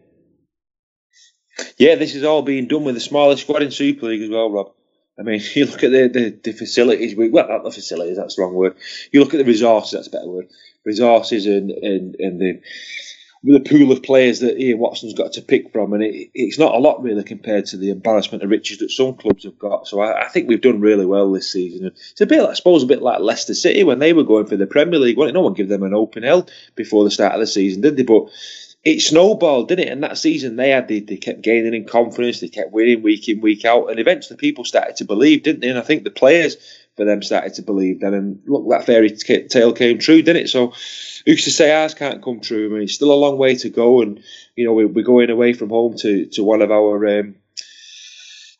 Yeah, 1.78 1.94
this 1.96 2.14
is 2.14 2.24
all 2.24 2.42
being 2.42 2.68
done 2.68 2.84
with 2.84 2.94
the 2.94 3.00
smallest 3.00 3.42
squad 3.42 3.62
in 3.62 3.70
Super 3.70 4.06
League 4.06 4.22
as 4.22 4.30
well, 4.30 4.50
Rob. 4.50 4.72
I 5.18 5.22
mean, 5.22 5.40
you 5.54 5.66
look 5.66 5.84
at 5.84 5.90
the, 5.90 6.08
the, 6.08 6.40
the 6.42 6.52
facilities, 6.52 7.14
well, 7.16 7.48
not 7.48 7.64
the 7.64 7.70
facilities, 7.70 8.16
that's 8.16 8.36
the 8.36 8.42
wrong 8.42 8.54
word. 8.54 8.76
You 9.12 9.20
look 9.20 9.34
at 9.34 9.38
the 9.38 9.44
resources, 9.44 9.92
that's 9.92 10.08
a 10.08 10.10
better 10.10 10.28
word. 10.28 10.48
Resources 10.84 11.46
and, 11.46 11.70
and, 11.70 12.16
and 12.18 12.40
the, 12.40 12.60
the 13.42 13.60
pool 13.60 13.90
of 13.90 14.02
players 14.02 14.40
that 14.40 14.58
Ian 14.60 14.78
Watson's 14.78 15.14
got 15.14 15.32
to 15.32 15.42
pick 15.42 15.72
from, 15.72 15.92
and 15.92 16.02
it, 16.02 16.30
it's 16.34 16.58
not 16.58 16.74
a 16.74 16.78
lot 16.78 17.02
really 17.02 17.22
compared 17.22 17.66
to 17.66 17.76
the 17.76 17.90
embarrassment 17.90 18.42
of 18.42 18.50
riches 18.50 18.78
that 18.78 18.90
some 18.90 19.14
clubs 19.14 19.44
have 19.44 19.58
got. 19.58 19.86
So 19.86 20.00
I, 20.00 20.24
I 20.24 20.28
think 20.28 20.48
we've 20.48 20.60
done 20.60 20.80
really 20.80 21.06
well 21.06 21.30
this 21.32 21.52
season. 21.52 21.86
It's 21.86 22.20
a 22.20 22.26
bit, 22.26 22.40
I 22.40 22.54
suppose, 22.54 22.82
a 22.82 22.86
bit 22.86 23.02
like 23.02 23.20
Leicester 23.20 23.54
City 23.54 23.82
when 23.84 23.98
they 23.98 24.12
were 24.12 24.24
going 24.24 24.46
for 24.46 24.56
the 24.56 24.66
Premier 24.66 24.98
League. 24.98 25.16
Well, 25.16 25.32
no 25.32 25.40
one 25.40 25.54
gave 25.54 25.68
them 25.68 25.82
an 25.82 25.94
open 25.94 26.22
hell 26.22 26.46
before 26.74 27.04
the 27.04 27.10
start 27.10 27.34
of 27.34 27.40
the 27.40 27.46
season, 27.46 27.80
did 27.80 27.96
they? 27.96 28.02
But 28.02 28.30
it 28.82 29.00
snowballed, 29.00 29.68
didn't 29.68 29.88
it? 29.88 29.92
And 29.92 30.02
that 30.02 30.18
season 30.18 30.56
they 30.56 30.70
had, 30.70 30.88
they, 30.88 31.00
they 31.00 31.16
kept 31.16 31.42
gaining 31.42 31.74
in 31.74 31.84
confidence, 31.84 32.40
they 32.40 32.48
kept 32.48 32.72
winning 32.72 33.02
week 33.02 33.28
in, 33.28 33.40
week 33.40 33.64
out, 33.64 33.90
and 33.90 33.98
eventually 33.98 34.36
people 34.36 34.64
started 34.64 34.96
to 34.96 35.04
believe, 35.04 35.42
didn't 35.42 35.60
they? 35.60 35.68
And 35.68 35.78
I 35.78 35.82
think 35.82 36.04
the 36.04 36.10
players 36.10 36.56
for 36.96 37.04
them 37.04 37.22
started 37.22 37.54
to 37.54 37.62
believe 37.62 38.00
then, 38.00 38.14
and 38.14 38.42
look, 38.46 38.68
that 38.70 38.86
fairy 38.86 39.10
tale 39.10 39.72
came 39.72 39.98
true, 39.98 40.22
didn't 40.22 40.44
it? 40.44 40.48
So 40.48 40.72
who's 41.26 41.44
to 41.44 41.50
say 41.50 41.72
ours 41.72 41.94
can't 41.94 42.22
come 42.22 42.40
true? 42.40 42.66
I 42.66 42.72
mean, 42.72 42.82
it's 42.82 42.94
still 42.94 43.12
a 43.12 43.14
long 43.14 43.36
way 43.36 43.54
to 43.56 43.68
go, 43.68 44.00
and 44.00 44.22
you 44.56 44.64
know 44.64 44.72
we, 44.72 44.86
we're 44.86 45.04
going 45.04 45.30
away 45.30 45.52
from 45.52 45.68
home 45.70 45.96
to 45.98 46.26
to 46.26 46.44
one 46.44 46.62
of 46.62 46.70
our. 46.70 47.20
Um, 47.20 47.36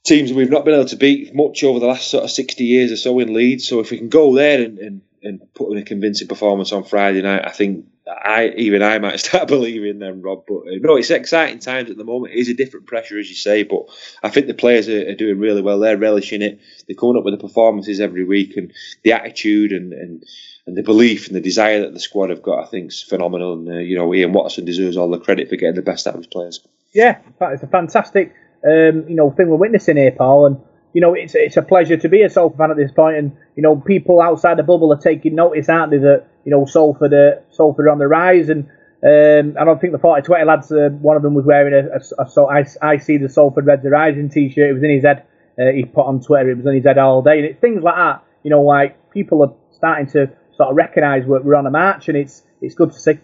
teams 0.03 0.33
we've 0.33 0.51
not 0.51 0.65
been 0.65 0.73
able 0.73 0.87
to 0.87 0.97
beat 0.97 1.35
much 1.35 1.63
over 1.63 1.79
the 1.79 1.87
last 1.87 2.11
sort 2.11 2.25
of 2.25 2.31
60 2.31 2.65
years 2.65 2.91
or 2.91 2.97
so 2.97 3.19
in 3.19 3.35
Leeds. 3.35 3.69
So 3.69 3.81
if 3.81 3.91
we 3.91 3.99
can 3.99 4.09
go 4.09 4.35
there 4.35 4.63
and, 4.63 4.79
and 4.79 5.03
and 5.23 5.41
put 5.55 5.73
in 5.73 5.79
a 5.79 5.85
convincing 5.85 6.29
performance 6.29 6.73
on 6.73 6.85
Friday 6.85 7.23
night, 7.23 7.47
I 7.47 7.51
think 7.51 7.87
I 8.07 8.53
even 8.57 8.83
I 8.83 8.99
might 8.99 9.21
start 9.21 9.49
believing 9.49 9.99
them, 9.99 10.23
Rob. 10.23 10.45
But 10.47 10.65
no, 10.67 10.97
it's 10.97 11.11
exciting 11.11 11.59
times 11.59 11.91
at 11.91 11.97
the 11.97 12.05
moment. 12.05 12.35
It 12.35 12.39
is 12.39 12.49
a 12.49 12.55
different 12.55 12.87
pressure, 12.87 13.19
as 13.19 13.29
you 13.29 13.37
say, 13.37 13.63
but 13.63 13.87
I 14.23 14.31
think 14.31 14.47
the 14.47 14.55
players 14.55 14.89
are, 14.89 15.09
are 15.11 15.15
doing 15.15 15.39
really 15.39 15.63
well. 15.63 15.79
They're 15.79 15.97
relishing 15.97 16.43
it. 16.43 16.61
They're 16.87 16.97
coming 16.97 17.17
up 17.17 17.25
with 17.25 17.35
the 17.35 17.47
performances 17.47 18.01
every 18.01 18.25
week, 18.25 18.57
and 18.57 18.73
the 19.03 19.13
attitude 19.13 19.73
and 19.73 19.93
and, 19.93 20.25
and 20.67 20.77
the 20.77 20.83
belief 20.83 21.29
and 21.29 21.37
the 21.37 21.41
desire 21.41 21.81
that 21.81 21.93
the 21.93 22.01
squad 22.01 22.31
have 22.31 22.43
got, 22.43 22.65
I 22.65 22.67
think, 22.67 22.91
is 22.91 23.03
phenomenal. 23.03 23.55
And 23.55 23.69
uh, 23.69 23.79
you 23.79 23.97
know, 23.97 24.13
Ian 24.15 24.33
Watson 24.33 24.65
deserves 24.65 24.97
all 24.97 25.11
the 25.11 25.19
credit 25.19 25.49
for 25.49 25.57
getting 25.57 25.77
the 25.77 25.83
best 25.83 26.07
out 26.07 26.15
of 26.15 26.21
his 26.21 26.27
players. 26.27 26.61
Yeah, 26.93 27.19
it's 27.41 27.63
a 27.63 27.69
fantastic 27.69 28.35
um, 28.65 29.09
you 29.09 29.15
know 29.15 29.31
thing 29.31 29.49
we're 29.49 29.57
witnessing 29.57 29.97
here, 29.97 30.13
Paul, 30.13 30.47
and 30.47 30.61
you 30.93 31.01
know 31.01 31.15
it's 31.15 31.35
it's 31.35 31.57
a 31.57 31.63
pleasure 31.63 31.97
to 31.97 32.09
be 32.09 32.23
a 32.23 32.31
Salford 32.31 32.59
fan 32.59 32.71
at 32.71 32.77
this 32.77 32.93
point, 32.93 33.17
and 33.17 33.37
you 33.57 33.63
know 33.63 33.77
people 33.77 34.21
outside 34.21 34.59
the 34.59 34.63
bubble 34.63 34.93
are 34.93 35.01
taking 35.01 35.35
notice, 35.35 35.69
aren't 35.69 35.93
they? 35.93 35.99
That 35.99 36.27
you 36.45 36.51
know 36.51 36.67
Salford 36.67 37.15
uh, 37.15 37.41
Salford 37.51 37.87
are 37.87 37.91
on 37.91 37.99
the 37.99 38.09
rise, 38.09 38.49
and 38.49 38.69
um, 39.03 39.57
I 39.59 39.65
don't 39.65 39.81
think 39.81 39.95
the 39.95 39.99
40-20 39.99 40.47
lads, 40.47 40.71
uh, 40.71 40.91
one 41.01 41.17
of 41.17 41.23
them 41.23 41.33
was 41.33 41.47
wearing 41.47 41.73
a, 41.73 41.89
a, 41.89 42.25
a 42.25 42.29
so 42.29 42.51
I, 42.51 42.67
I 42.83 42.99
see 42.99 43.17
the 43.17 43.31
Salford 43.31 43.65
Reds 43.65 43.83
rising 43.85 44.29
t-shirt. 44.29 44.69
It 44.69 44.75
was 44.75 44.83
in 44.83 44.91
his 44.91 45.05
head. 45.05 45.25
Uh, 45.59 45.73
he 45.73 45.85
put 45.85 46.05
on 46.05 46.21
Twitter. 46.21 46.51
It 46.51 46.59
was 46.59 46.67
in 46.67 46.75
his 46.75 46.85
head 46.85 46.99
all 46.99 47.23
day, 47.23 47.47
and 47.47 47.61
things 47.61 47.83
like 47.83 47.97
that. 47.97 48.25
You 48.43 48.51
know, 48.51 48.63
like 48.63 49.11
people 49.11 49.43
are 49.43 49.55
starting 49.73 50.07
to 50.09 50.31
sort 50.57 50.71
of 50.71 50.77
recognise 50.77 51.25
we're, 51.25 51.41
we're 51.41 51.55
on 51.55 51.67
a 51.67 51.71
march, 51.71 52.09
and 52.09 52.17
it's 52.17 52.43
it's 52.61 52.75
good 52.75 52.93
to 52.93 53.01
see. 53.01 53.19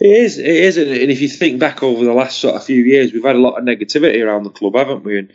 It 0.00 0.06
is, 0.06 0.38
it 0.38 0.46
is, 0.46 0.76
and 0.76 0.88
if 0.88 1.20
you 1.20 1.28
think 1.28 1.58
back 1.58 1.82
over 1.82 2.04
the 2.04 2.12
last 2.12 2.38
sort 2.38 2.54
of 2.54 2.64
few 2.64 2.82
years, 2.82 3.12
we've 3.12 3.24
had 3.24 3.34
a 3.34 3.40
lot 3.40 3.58
of 3.58 3.64
negativity 3.64 4.24
around 4.24 4.44
the 4.44 4.50
club, 4.50 4.76
haven't 4.76 5.02
we? 5.02 5.18
And 5.18 5.32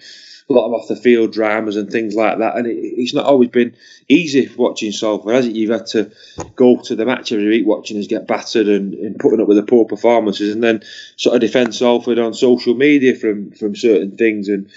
a 0.50 0.54
lot 0.54 0.68
of 0.68 0.74
off 0.74 0.88
the 0.88 0.96
field 0.96 1.32
dramas 1.32 1.76
and 1.76 1.92
things 1.92 2.16
like 2.16 2.40
that. 2.40 2.58
And 2.58 2.68
it, 2.68 2.76
it's 2.76 3.14
not 3.14 3.26
always 3.26 3.50
been 3.50 3.76
easy 4.08 4.50
watching 4.56 4.92
Salford, 4.92 5.36
has 5.36 5.46
it? 5.46 5.56
You've 5.56 5.72
had 5.72 5.88
to 5.88 6.12
go 6.56 6.82
to 6.82 6.96
the 6.96 7.06
match 7.06 7.32
every 7.32 7.48
week 7.48 7.68
watching 7.68 8.00
us 8.00 8.08
get 8.08 8.28
battered 8.28 8.68
and, 8.68 8.94
and 8.94 9.20
putting 9.20 9.42
up 9.42 9.48
with 9.48 9.58
the 9.58 9.64
poor 9.64 9.86
performances, 9.86 10.54
and 10.54 10.64
then 10.64 10.84
sort 11.16 11.36
of 11.36 11.42
defend 11.42 11.76
Salford 11.76 12.20
on 12.20 12.34
social 12.34 12.74
media 12.74 13.16
from 13.16 13.52
from 13.52 13.76
certain 13.76 14.18
things 14.18 14.50
and 14.50 14.70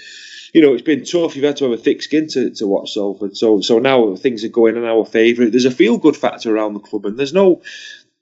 you 0.53 0.61
know, 0.61 0.73
it's 0.73 0.83
been 0.83 1.03
tough. 1.03 1.35
You've 1.35 1.45
had 1.45 1.57
to 1.57 1.65
have 1.65 1.73
a 1.73 1.81
thick 1.81 2.03
skin 2.03 2.27
to, 2.29 2.51
to 2.51 2.67
watch 2.67 2.93
Salford. 2.93 3.35
So 3.35 3.61
so 3.61 3.79
now 3.79 4.15
things 4.15 4.43
are 4.43 4.49
going 4.49 4.77
in 4.77 4.85
our 4.85 5.03
favour. 5.03 5.49
There's 5.49 5.65
a 5.65 5.71
feel 5.71 5.97
good 5.97 6.15
factor 6.15 6.55
around 6.55 6.75
the 6.75 6.79
club, 6.79 7.05
and 7.05 7.17
there's 7.17 7.33
no. 7.33 7.61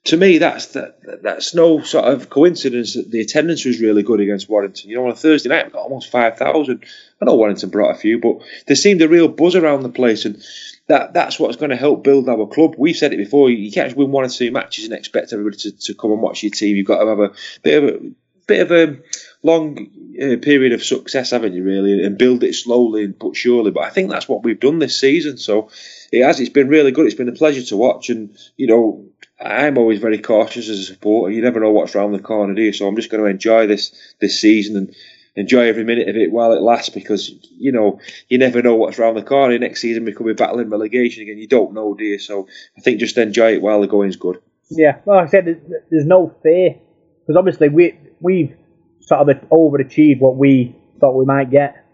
To 0.06 0.16
me, 0.16 0.38
that's 0.38 0.66
that, 0.68 1.22
that's 1.22 1.54
no 1.54 1.82
sort 1.82 2.06
of 2.06 2.28
coincidence 2.28 2.94
that 2.94 3.08
the 3.08 3.20
attendance 3.20 3.64
was 3.64 3.80
really 3.80 4.02
good 4.02 4.18
against 4.18 4.48
Warrington. 4.48 4.90
You 4.90 4.96
know, 4.96 5.04
on 5.04 5.12
a 5.12 5.14
Thursday 5.14 5.50
night, 5.50 5.72
got 5.72 5.82
almost 5.82 6.10
five 6.10 6.38
thousand. 6.38 6.84
I 7.22 7.24
know 7.24 7.36
Warrington 7.36 7.70
brought 7.70 7.94
a 7.94 7.98
few, 7.98 8.18
but 8.18 8.38
there 8.66 8.74
seemed 8.74 9.00
a 9.00 9.08
real 9.08 9.28
buzz 9.28 9.54
around 9.54 9.84
the 9.84 9.88
place, 9.88 10.24
and 10.24 10.42
that 10.88 11.14
that's 11.14 11.38
what's 11.38 11.56
going 11.56 11.70
to 11.70 11.76
help 11.76 12.02
build 12.02 12.28
our 12.28 12.48
club. 12.48 12.74
We've 12.76 12.96
said 12.96 13.12
it 13.12 13.18
before. 13.18 13.48
You 13.48 13.70
can't 13.70 13.96
win 13.96 14.10
one 14.10 14.24
or 14.24 14.28
two 14.28 14.50
matches 14.50 14.86
and 14.86 14.92
expect 14.92 15.32
everybody 15.32 15.56
to, 15.58 15.70
to 15.70 15.94
come 15.94 16.10
and 16.10 16.20
watch 16.20 16.42
your 16.42 16.50
team. 16.50 16.74
You've 16.74 16.88
got 16.88 16.98
to 16.98 17.06
have 17.06 17.20
a 17.20 17.30
bit 17.62 17.84
of 17.84 17.90
a 17.94 18.00
bit 18.48 18.60
of 18.60 18.72
a 18.72 18.98
long 19.44 19.86
uh, 20.20 20.36
period 20.42 20.72
of 20.72 20.82
success, 20.82 21.30
haven't 21.30 21.54
you, 21.54 21.62
really, 21.62 22.04
and 22.04 22.18
build 22.18 22.42
it 22.42 22.56
slowly 22.56 23.04
and 23.04 23.16
but 23.16 23.36
surely. 23.36 23.70
But 23.70 23.84
I 23.84 23.90
think 23.90 24.10
that's 24.10 24.28
what 24.28 24.42
we've 24.42 24.58
done 24.58 24.80
this 24.80 24.98
season. 24.98 25.38
So 25.38 25.70
it 26.10 26.24
has. 26.24 26.40
It's 26.40 26.50
been 26.50 26.68
really 26.68 26.90
good. 26.90 27.06
It's 27.06 27.14
been 27.14 27.28
a 27.28 27.32
pleasure 27.32 27.62
to 27.62 27.76
watch, 27.76 28.10
and 28.10 28.36
you 28.56 28.66
know, 28.66 29.06
I'm 29.40 29.78
always 29.78 30.00
very 30.00 30.18
cautious 30.18 30.68
as 30.68 30.80
a 30.80 30.84
supporter. 30.84 31.32
You 31.32 31.42
never 31.42 31.60
know 31.60 31.70
what's 31.70 31.94
around 31.94 32.14
the 32.14 32.18
corner, 32.18 32.54
do 32.54 32.62
you? 32.62 32.72
So 32.72 32.88
I'm 32.88 32.96
just 32.96 33.10
going 33.10 33.22
to 33.22 33.30
enjoy 33.30 33.68
this 33.68 33.92
this 34.20 34.40
season 34.40 34.76
and 34.76 34.94
enjoy 35.34 35.66
every 35.66 35.84
minute 35.84 36.08
of 36.08 36.16
it 36.16 36.30
while 36.30 36.52
it 36.52 36.60
lasts 36.60 36.90
because 36.90 37.30
you 37.56 37.72
know 37.72 38.00
you 38.28 38.38
never 38.38 38.62
know 38.62 38.74
what's 38.76 38.98
around 38.98 39.14
the 39.14 39.22
corner. 39.22 39.58
Next 39.58 39.80
season 39.80 40.04
we 40.04 40.12
could 40.12 40.26
be 40.26 40.34
battling 40.34 40.70
relegation 40.70 41.22
again. 41.22 41.38
You 41.38 41.48
don't 41.48 41.74
know, 41.74 41.94
do 41.94 42.04
you? 42.04 42.18
So 42.18 42.48
I 42.76 42.80
think 42.80 43.00
just 43.00 43.16
enjoy 43.18 43.54
it 43.54 43.62
while 43.62 43.80
the 43.80 43.86
going's 43.86 44.16
good. 44.16 44.40
Yeah, 44.70 44.98
like 45.04 45.26
I 45.26 45.30
said, 45.30 45.44
there's, 45.90 46.06
no 46.06 46.34
fear 46.42 46.76
because 47.20 47.36
obviously 47.36 47.68
we 47.68 47.98
we've 48.20 48.56
sort 49.00 49.28
of 49.28 49.36
overachieved 49.50 50.20
what 50.20 50.36
we 50.36 50.74
thought 51.00 51.16
we 51.16 51.26
might 51.26 51.50
get, 51.50 51.84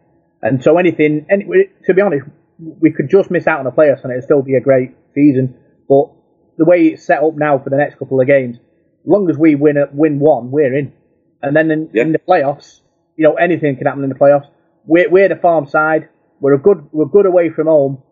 and 0.42 0.62
so 0.62 0.78
anything. 0.78 1.26
Any, 1.30 1.44
to 1.86 1.94
be 1.94 2.02
honest, 2.02 2.26
we 2.58 2.92
could 2.92 3.08
just 3.10 3.30
miss 3.30 3.46
out 3.46 3.58
on 3.58 3.64
the 3.64 3.72
playoffs 3.72 4.02
and 4.04 4.12
it'd 4.12 4.24
still 4.24 4.42
be 4.42 4.54
a 4.54 4.60
great 4.60 4.94
season. 5.14 5.56
But 5.88 6.10
the 6.56 6.64
way 6.64 6.88
it's 6.88 7.04
set 7.04 7.22
up 7.22 7.34
now 7.36 7.58
for 7.58 7.70
the 7.70 7.76
next 7.76 7.98
couple 7.98 8.20
of 8.20 8.26
games, 8.26 8.56
as 8.56 9.06
long 9.06 9.30
as 9.30 9.38
we 9.38 9.54
win 9.54 9.76
a, 9.76 9.86
win 9.92 10.18
one, 10.18 10.50
we're 10.50 10.74
in. 10.76 10.92
And 11.40 11.56
then 11.56 11.70
in, 11.70 11.90
Yeah. 11.92 12.02
in 12.02 12.12
the 12.12 12.18
playoffs, 12.18 12.80
you 13.18 13.24
know, 13.24 13.34
anything 13.34 13.76
can 13.76 13.86
happen 13.86 14.04
in 14.04 14.08
the 14.08 14.14
playoffs. 14.14 14.46
We're, 14.86 15.10
we're 15.10 15.28
the 15.28 15.36
farm 15.36 15.66
side. 15.66 16.08
We're 16.40 16.54
a 16.54 16.58
good 16.58 16.88
we're 16.92 17.06
good 17.06 17.26
away 17.26 17.50
from 17.50 17.66
home. 17.66 18.02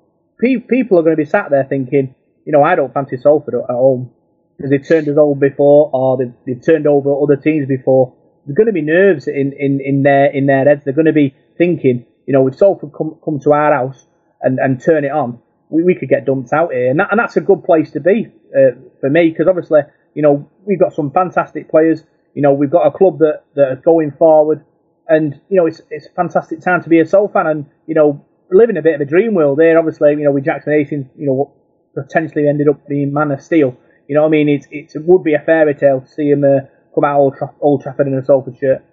Pe- 0.40 0.58
people 0.58 0.98
are 0.98 1.02
going 1.02 1.16
to 1.16 1.22
be 1.22 1.28
sat 1.28 1.48
there 1.50 1.64
thinking, 1.64 2.14
you 2.44 2.52
know, 2.52 2.62
I 2.62 2.74
don't 2.74 2.92
fancy 2.92 3.16
Salford 3.16 3.54
at 3.54 3.70
home 3.70 4.10
because 4.56 4.70
they've 4.70 4.86
turned 4.86 5.08
us 5.08 5.16
over 5.16 5.38
before, 5.38 5.90
or 5.92 6.18
they've, 6.18 6.34
they've 6.44 6.64
turned 6.64 6.86
over 6.86 7.14
other 7.22 7.36
teams 7.36 7.68
before. 7.68 8.14
There's 8.44 8.56
going 8.56 8.66
to 8.66 8.72
be 8.72 8.82
nerves 8.82 9.28
in, 9.28 9.52
in, 9.58 9.80
in 9.80 10.02
their 10.02 10.26
in 10.26 10.46
their 10.46 10.64
heads. 10.64 10.82
They're 10.84 10.92
going 10.92 11.06
to 11.06 11.12
be 11.12 11.34
thinking, 11.56 12.04
you 12.26 12.32
know, 12.32 12.46
if 12.48 12.56
Salford 12.56 12.90
come 12.96 13.16
come 13.24 13.38
to 13.40 13.52
our 13.52 13.72
house 13.72 14.06
and, 14.42 14.58
and 14.58 14.82
turn 14.82 15.04
it 15.04 15.12
on, 15.12 15.38
we, 15.68 15.84
we 15.84 15.94
could 15.94 16.08
get 16.08 16.26
dumped 16.26 16.52
out 16.52 16.72
here, 16.72 16.90
and, 16.90 16.98
that, 16.98 17.08
and 17.12 17.18
that's 17.18 17.36
a 17.36 17.40
good 17.40 17.62
place 17.62 17.92
to 17.92 18.00
be 18.00 18.26
uh, 18.56 18.74
for 19.00 19.08
me 19.08 19.30
because 19.30 19.46
obviously, 19.46 19.80
you 20.14 20.22
know, 20.22 20.50
we've 20.64 20.80
got 20.80 20.94
some 20.94 21.12
fantastic 21.12 21.70
players. 21.70 22.02
You 22.34 22.42
know, 22.42 22.52
we've 22.52 22.70
got 22.70 22.86
a 22.86 22.90
club 22.90 23.20
that 23.20 23.44
that 23.54 23.68
are 23.68 23.76
going 23.76 24.12
forward, 24.12 24.64
and 25.08 25.40
you 25.48 25.56
know, 25.56 25.66
it's 25.66 25.80
it's 25.90 26.06
a 26.06 26.10
fantastic 26.10 26.60
time 26.60 26.82
to 26.82 26.88
be 26.88 27.00
a 27.00 27.06
Soul 27.06 27.28
fan, 27.28 27.46
and 27.46 27.66
you 27.86 27.94
know, 27.94 28.24
living 28.50 28.76
a 28.76 28.82
bit 28.82 28.94
of 28.94 29.00
a 29.00 29.04
dream 29.04 29.34
world 29.34 29.58
there. 29.58 29.78
Obviously, 29.78 30.10
you 30.10 30.24
know, 30.24 30.32
with 30.32 30.44
Jackson 30.44 30.72
Hastings, 30.72 31.06
you 31.16 31.26
know, 31.26 31.52
potentially 31.94 32.48
ended 32.48 32.68
up 32.68 32.86
being 32.88 33.12
Man 33.12 33.30
of 33.30 33.42
Steel. 33.42 33.76
You 34.08 34.14
know, 34.14 34.22
what 34.22 34.28
I 34.28 34.30
mean, 34.30 34.48
it's, 34.48 34.66
it's 34.70 34.94
it 34.94 35.02
would 35.04 35.24
be 35.24 35.34
a 35.34 35.40
fairy 35.40 35.74
tale 35.74 36.00
to 36.00 36.06
see 36.06 36.30
him 36.30 36.44
uh, 36.44 36.66
come 36.94 37.04
out 37.04 37.18
Old, 37.18 37.36
Tra- 37.36 37.54
Old 37.60 37.82
Trafford 37.82 38.06
in 38.06 38.14
a 38.14 38.24
Salford 38.24 38.56
shirt. 38.58 38.84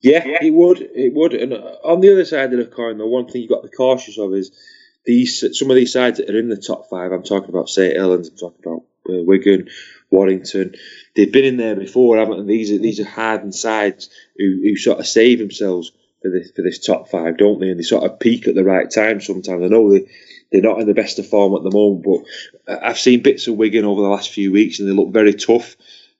Yeah, 0.00 0.22
it 0.24 0.54
would. 0.54 0.80
It 0.80 1.12
would. 1.14 1.34
And 1.34 1.52
uh, 1.52 1.76
on 1.84 2.00
the 2.00 2.12
other 2.12 2.24
side 2.24 2.52
of 2.52 2.58
the 2.58 2.66
coin, 2.66 2.98
though, 2.98 3.08
one 3.08 3.26
thing 3.26 3.42
you've 3.42 3.50
got 3.50 3.62
to 3.62 3.68
be 3.68 3.76
cautious 3.76 4.18
of 4.18 4.32
is 4.32 4.52
these 5.04 5.58
some 5.58 5.70
of 5.70 5.76
these 5.76 5.92
sides 5.92 6.18
that 6.18 6.30
are 6.30 6.38
in 6.38 6.48
the 6.48 6.56
top 6.56 6.88
five. 6.88 7.10
I'm 7.10 7.24
talking 7.24 7.48
about 7.48 7.68
St 7.68 7.96
Helens. 7.96 8.28
I'm 8.28 8.36
talking 8.36 8.62
about 8.64 8.82
uh, 9.08 9.24
Wigan, 9.24 9.68
Warrington. 10.10 10.74
They've 11.14 11.32
been 11.32 11.44
in 11.44 11.56
there 11.56 11.76
before, 11.76 12.18
haven't 12.18 12.46
they? 12.46 12.52
These 12.56 12.72
are 12.72 12.78
these 12.78 13.00
are 13.00 13.04
hardened 13.04 13.54
sides 13.54 14.10
who, 14.36 14.60
who 14.62 14.76
sort 14.76 15.00
of 15.00 15.06
save 15.06 15.38
themselves 15.38 15.92
for 16.22 16.30
this 16.30 16.50
for 16.52 16.62
this 16.62 16.78
top 16.78 17.08
five, 17.08 17.36
don't 17.36 17.60
they? 17.60 17.70
And 17.70 17.78
they 17.78 17.84
sort 17.84 18.04
of 18.04 18.20
peak 18.20 18.48
at 18.48 18.54
the 18.54 18.64
right 18.64 18.90
time. 18.90 19.20
Sometimes 19.20 19.62
I 19.62 19.68
know 19.68 19.92
they. 19.92 20.08
They're 20.50 20.62
not 20.62 20.80
in 20.80 20.86
the 20.86 20.94
best 20.94 21.18
of 21.18 21.26
form 21.26 21.54
at 21.56 21.62
the 21.62 21.70
moment, 21.70 22.06
but 22.66 22.82
I've 22.82 22.98
seen 22.98 23.22
bits 23.22 23.46
of 23.48 23.56
Wigan 23.56 23.84
over 23.84 24.00
the 24.00 24.08
last 24.08 24.30
few 24.30 24.50
weeks, 24.50 24.78
and 24.78 24.88
they 24.88 24.94
look 24.94 25.10
very 25.10 25.34
tough. 25.34 25.76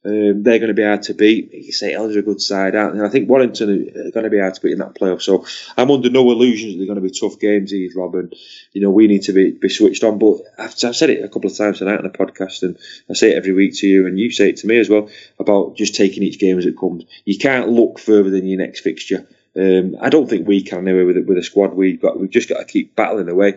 Um, 0.09 0.43
they're 0.43 0.59
going 0.59 0.69
to 0.69 0.75
be 0.75 0.85
hard 0.85 1.03
to 1.03 1.15
beat. 1.15 1.75
St 1.75 1.93
Helens 1.93 2.17
are 2.17 2.21
a 2.21 2.23
good 2.23 2.41
side, 2.41 2.73
they? 2.73 2.79
And 2.79 3.03
I 3.03 3.11
think 3.11 3.29
Warrington 3.29 3.69
are 3.69 4.11
going 4.11 4.25
to 4.25 4.31
be 4.31 4.39
hard 4.39 4.55
to 4.55 4.61
beat 4.63 4.73
in 4.73 4.79
that 4.79 4.95
playoff. 4.95 5.21
So 5.21 5.45
I'm 5.77 5.91
under 5.91 6.09
no 6.09 6.31
illusions 6.31 6.77
they're 6.77 6.87
going 6.87 7.03
to 7.03 7.03
be 7.03 7.11
tough 7.11 7.39
games, 7.39 7.73
these, 7.73 7.95
Rob. 7.95 8.15
And, 8.15 8.35
you 8.73 8.81
know, 8.81 8.91
we 8.91 9.07
need 9.07 9.23
to 9.25 9.33
be, 9.35 9.51
be 9.51 9.69
switched 9.69 10.05
on. 10.05 10.19
But 10.19 10.39
I've, 10.59 10.75
I've 10.83 10.97
said 10.97 11.11
it 11.11 11.23
a 11.23 11.29
couple 11.29 11.51
of 11.51 11.57
times 11.57 11.79
tonight 11.79 11.99
on 11.99 12.05
the 12.05 12.11
podcast, 12.11 12.63
and 12.63 12.79
I 13.11 13.13
say 13.13 13.33
it 13.33 13.37
every 13.37 13.53
week 13.53 13.77
to 13.79 13.87
you, 13.87 14.07
and 14.07 14.19
you 14.19 14.31
say 14.31 14.49
it 14.49 14.57
to 14.59 14.67
me 14.67 14.79
as 14.79 14.89
well, 14.89 15.11
about 15.39 15.77
just 15.77 15.95
taking 15.95 16.23
each 16.23 16.39
game 16.39 16.59
as 16.59 16.65
it 16.65 16.79
comes. 16.79 17.05
You 17.27 17.37
can't 17.37 17.69
look 17.69 17.99
further 17.99 18.31
than 18.31 18.47
your 18.47 18.59
next 18.61 18.81
fixture. 18.81 19.29
Um, 19.57 19.97
I 20.01 20.09
don't 20.09 20.29
think 20.29 20.47
we 20.49 20.63
can 20.63 20.89
anyway 20.89 21.05
with, 21.05 21.17
with 21.27 21.37
the 21.37 21.43
squad 21.43 21.75
we've 21.75 22.01
got. 22.01 22.19
We've 22.19 22.31
just 22.31 22.49
got 22.49 22.59
to 22.59 22.65
keep 22.65 22.97
battling 22.97 23.29
away 23.29 23.57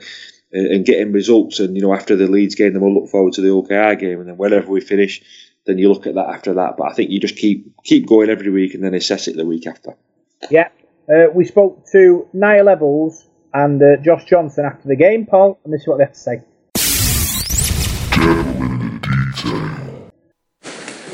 and, 0.52 0.68
and 0.68 0.86
getting 0.86 1.14
results. 1.14 1.60
And, 1.60 1.76
you 1.76 1.82
know, 1.82 1.94
after 1.94 2.16
the 2.16 2.28
Leeds 2.28 2.56
game, 2.56 2.74
then 2.74 2.82
we'll 2.82 2.94
look 2.94 3.10
forward 3.10 3.34
to 3.34 3.42
the 3.42 3.50
OKR 3.50 3.98
game. 4.00 4.20
And 4.20 4.28
then 4.28 4.38
whenever 4.38 4.70
we 4.70 4.82
finish, 4.82 5.22
then 5.66 5.78
you 5.78 5.90
look 5.90 6.08
at 6.08 6.16
that 6.16 6.30
after 6.30 6.54
that. 6.56 6.78
But 6.78 6.92
I 6.92 6.94
think 6.94 7.12
you 7.12 7.20
just 7.20 7.38
keep 7.38 7.84
keep 7.84 8.08
going 8.08 8.30
every 8.30 8.50
week 8.50 8.74
and 8.74 8.84
then 8.84 8.94
assess 8.94 9.28
it 9.28 9.36
the 9.36 9.46
week 9.46 9.68
after. 9.68 9.96
Yeah. 10.50 10.70
Uh, 11.10 11.26
we 11.34 11.46
spoke 11.46 11.86
to 11.92 12.28
Niall 12.34 12.66
Evalds 12.66 13.26
and 13.54 13.82
uh, 13.82 13.98
Josh 13.98 14.26
Johnson 14.26 14.66
after 14.66 14.88
the 14.88 14.96
game, 14.96 15.26
Paul, 15.26 15.60
and 15.64 15.74
this 15.74 15.82
is 15.82 15.88
what 15.88 15.98
they 15.98 16.06
have 16.06 16.14
to 16.14 16.20
say. 16.20 16.42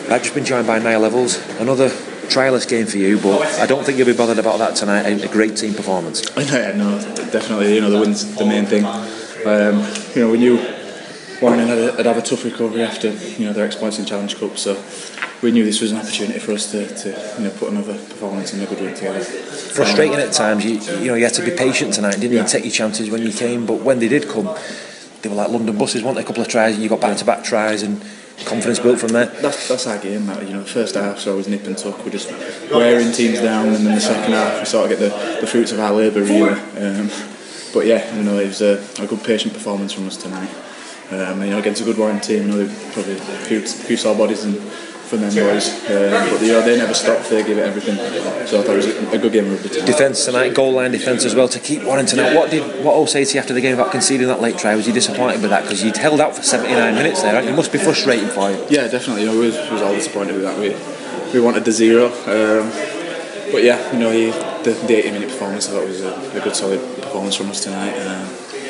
I've 0.09 0.23
just 0.23 0.35
been 0.35 0.45
joined 0.45 0.67
by 0.67 0.79
Niall 0.79 1.01
Evalds. 1.01 1.59
Another 1.59 1.89
trialist 1.89 2.69
game 2.69 2.85
for 2.85 2.97
you, 2.97 3.19
but 3.19 3.41
I 3.59 3.65
don't 3.65 3.85
think 3.85 3.97
you'll 3.97 4.07
be 4.07 4.13
bothered 4.13 4.39
about 4.39 4.59
that 4.59 4.75
tonight. 4.75 5.05
A 5.05 5.25
a 5.25 5.31
great 5.31 5.57
team 5.57 5.73
performance. 5.73 6.23
I 6.37 6.43
know, 6.45 6.59
yeah, 6.59 6.71
no, 6.77 6.99
definitely. 7.31 7.75
You 7.75 7.81
know, 7.81 7.89
the 7.89 7.99
win's 7.99 8.35
the 8.35 8.45
main 8.45 8.65
thing. 8.65 8.85
Um, 8.85 9.85
you 10.15 10.21
know, 10.21 10.31
we 10.31 10.37
knew 10.37 10.57
Warren 11.41 11.59
had, 11.59 12.05
had 12.05 12.17
a 12.17 12.21
tough 12.21 12.43
recovery 12.45 12.81
after 12.81 13.09
you 13.11 13.45
know 13.45 13.53
their 13.53 13.65
exploits 13.65 13.99
in 13.99 14.05
Challenge 14.05 14.35
Cup, 14.39 14.57
so 14.57 14.81
we 15.41 15.51
knew 15.51 15.63
this 15.63 15.81
was 15.81 15.91
an 15.91 15.99
opportunity 15.99 16.39
for 16.39 16.53
us 16.53 16.71
to, 16.71 16.87
to 16.87 17.09
you 17.37 17.43
know 17.43 17.51
put 17.51 17.69
another 17.69 17.93
performance 17.93 18.53
and 18.53 18.63
a 18.63 18.65
good 18.65 18.81
win 18.81 18.95
together. 18.95 19.21
Frustrating 19.21 20.15
at 20.15 20.33
times. 20.33 20.65
You, 20.65 20.79
you 20.99 21.07
know, 21.07 21.15
you 21.15 21.23
had 21.23 21.33
to 21.35 21.43
be 21.43 21.51
patient 21.51 21.93
tonight, 21.93 22.19
didn't 22.19 22.37
you? 22.37 22.43
Take 22.47 22.63
your 22.63 22.71
chances 22.71 23.09
when 23.09 23.21
you 23.21 23.31
came, 23.31 23.65
but 23.65 23.81
when 23.81 23.99
they 23.99 24.07
did 24.07 24.27
come, 24.27 24.49
they 25.21 25.29
were 25.29 25.35
like 25.35 25.49
London 25.49 25.77
buses. 25.77 26.03
weren't 26.03 26.15
they? 26.15 26.23
a 26.23 26.25
couple 26.25 26.41
of 26.41 26.47
tries, 26.47 26.73
and 26.73 26.83
you 26.83 26.89
got 26.89 27.01
back-to-back 27.01 27.43
tries, 27.43 27.83
and 27.83 28.01
confidence 28.45 28.79
built 28.79 28.99
from 28.99 29.09
there. 29.09 29.27
That's 29.27 29.67
that's 29.67 29.85
our 29.85 29.99
game. 29.99 30.25
That 30.25 30.41
you 30.43 30.53
know, 30.53 30.63
the 30.63 30.69
first 30.69 30.95
half 30.95 31.19
so 31.19 31.35
was 31.35 31.47
nip 31.47 31.65
and 31.65 31.77
tuck. 31.77 32.03
We're 32.03 32.11
just 32.11 32.31
wearing 32.71 33.11
teams 33.11 33.41
down, 33.41 33.67
and 33.67 33.85
then 33.85 33.95
the 33.95 34.01
second 34.01 34.33
half 34.33 34.59
we 34.59 34.65
sort 34.65 34.91
of 34.91 34.97
get 34.97 34.99
the, 34.99 35.41
the 35.41 35.47
fruits 35.47 35.71
of 35.71 35.79
our 35.79 35.93
labour 35.93 36.21
really. 36.21 36.49
Um, 36.49 37.11
but 37.73 37.85
yeah, 37.85 38.15
you 38.15 38.23
know, 38.23 38.39
it 38.39 38.47
was 38.47 38.61
a, 38.61 38.83
a 38.99 39.05
good 39.05 39.23
patient 39.23 39.53
performance 39.53 39.93
from 39.93 40.07
us 40.07 40.17
tonight. 40.17 40.49
Um, 41.11 41.41
you 41.41 41.51
know, 41.51 41.59
against 41.59 41.81
a 41.81 41.85
good 41.85 41.97
Warrington 41.97 42.27
team, 42.27 42.41
you 42.43 42.47
know, 42.49 42.57
they've 42.57 42.93
probably 42.93 43.13
a 43.13 43.45
few, 43.47 43.61
few 43.61 43.97
sore 43.97 44.15
bodies 44.15 44.43
and 44.43 44.59
from 45.07 45.21
them 45.21 45.33
boys, 45.33 45.69
uh, 45.89 46.27
but 46.31 46.41
you 46.41 46.51
know, 46.51 46.61
they 46.61 46.77
never 46.77 46.93
stopped. 46.93 47.29
They 47.29 47.43
give 47.43 47.57
it 47.57 47.65
everything. 47.65 47.95
So 48.45 48.59
I 48.59 48.63
thought 48.63 48.73
it 48.73 48.75
was 48.75 49.13
a, 49.13 49.17
good 49.17 49.31
game 49.31 49.45
of 49.45 49.63
rugby. 49.63 49.85
Defence 49.85 50.25
tonight, 50.25 50.53
goal 50.53 50.73
line 50.73 50.91
defence 50.91 51.23
as 51.23 51.33
well 51.33 51.47
to 51.47 51.59
keep 51.59 51.83
Warrington 51.83 52.19
out. 52.19 52.35
What 52.35 52.51
did 52.51 52.83
what 52.83 52.93
all 52.93 53.07
say 53.07 53.23
to 53.23 53.33
you 53.33 53.39
after 53.39 53.53
the 53.53 53.61
game 53.61 53.73
about 53.73 53.91
conceding 53.91 54.27
that 54.27 54.41
late 54.41 54.57
try? 54.57 54.75
Was 54.75 54.85
you 54.85 54.93
disappointed 54.93 55.41
with 55.41 55.49
that 55.49 55.63
because 55.63 55.83
you'd 55.83 55.97
held 55.97 56.19
out 56.19 56.35
for 56.35 56.43
79 56.43 56.93
minutes 56.95 57.21
there? 57.21 57.33
Right? 57.33 57.45
It 57.45 57.55
must 57.55 57.71
be 57.71 57.77
frustrating 57.77 58.27
for 58.27 58.51
you. 58.51 58.65
Yeah, 58.69 58.87
definitely. 58.87 59.23
You 59.23 59.27
know, 59.27 59.39
we 59.39 59.47
was, 59.47 59.55
we 59.55 59.73
was 59.73 59.81
all 59.81 59.93
disappointed 59.93 60.35
with 60.35 60.43
that. 60.43 60.59
We 60.59 60.75
we 61.33 61.39
wanted 61.39 61.65
the 61.65 61.71
zero, 61.71 62.07
um, 62.07 62.69
but 63.51 63.63
yeah, 63.63 63.91
you 63.93 63.99
know, 63.99 64.11
he, 64.11 64.31
the, 64.63 64.71
the 64.87 64.95
80 64.95 65.11
minute 65.11 65.29
performance 65.29 65.69
I 65.69 65.71
thought 65.71 65.87
was 65.87 66.01
a, 66.01 66.13
a 66.37 66.41
good 66.41 66.55
solid 66.55 66.79
performance 67.01 67.35
from 67.35 67.49
us 67.49 67.63
tonight. 67.63 67.97
Um, 67.99 68.27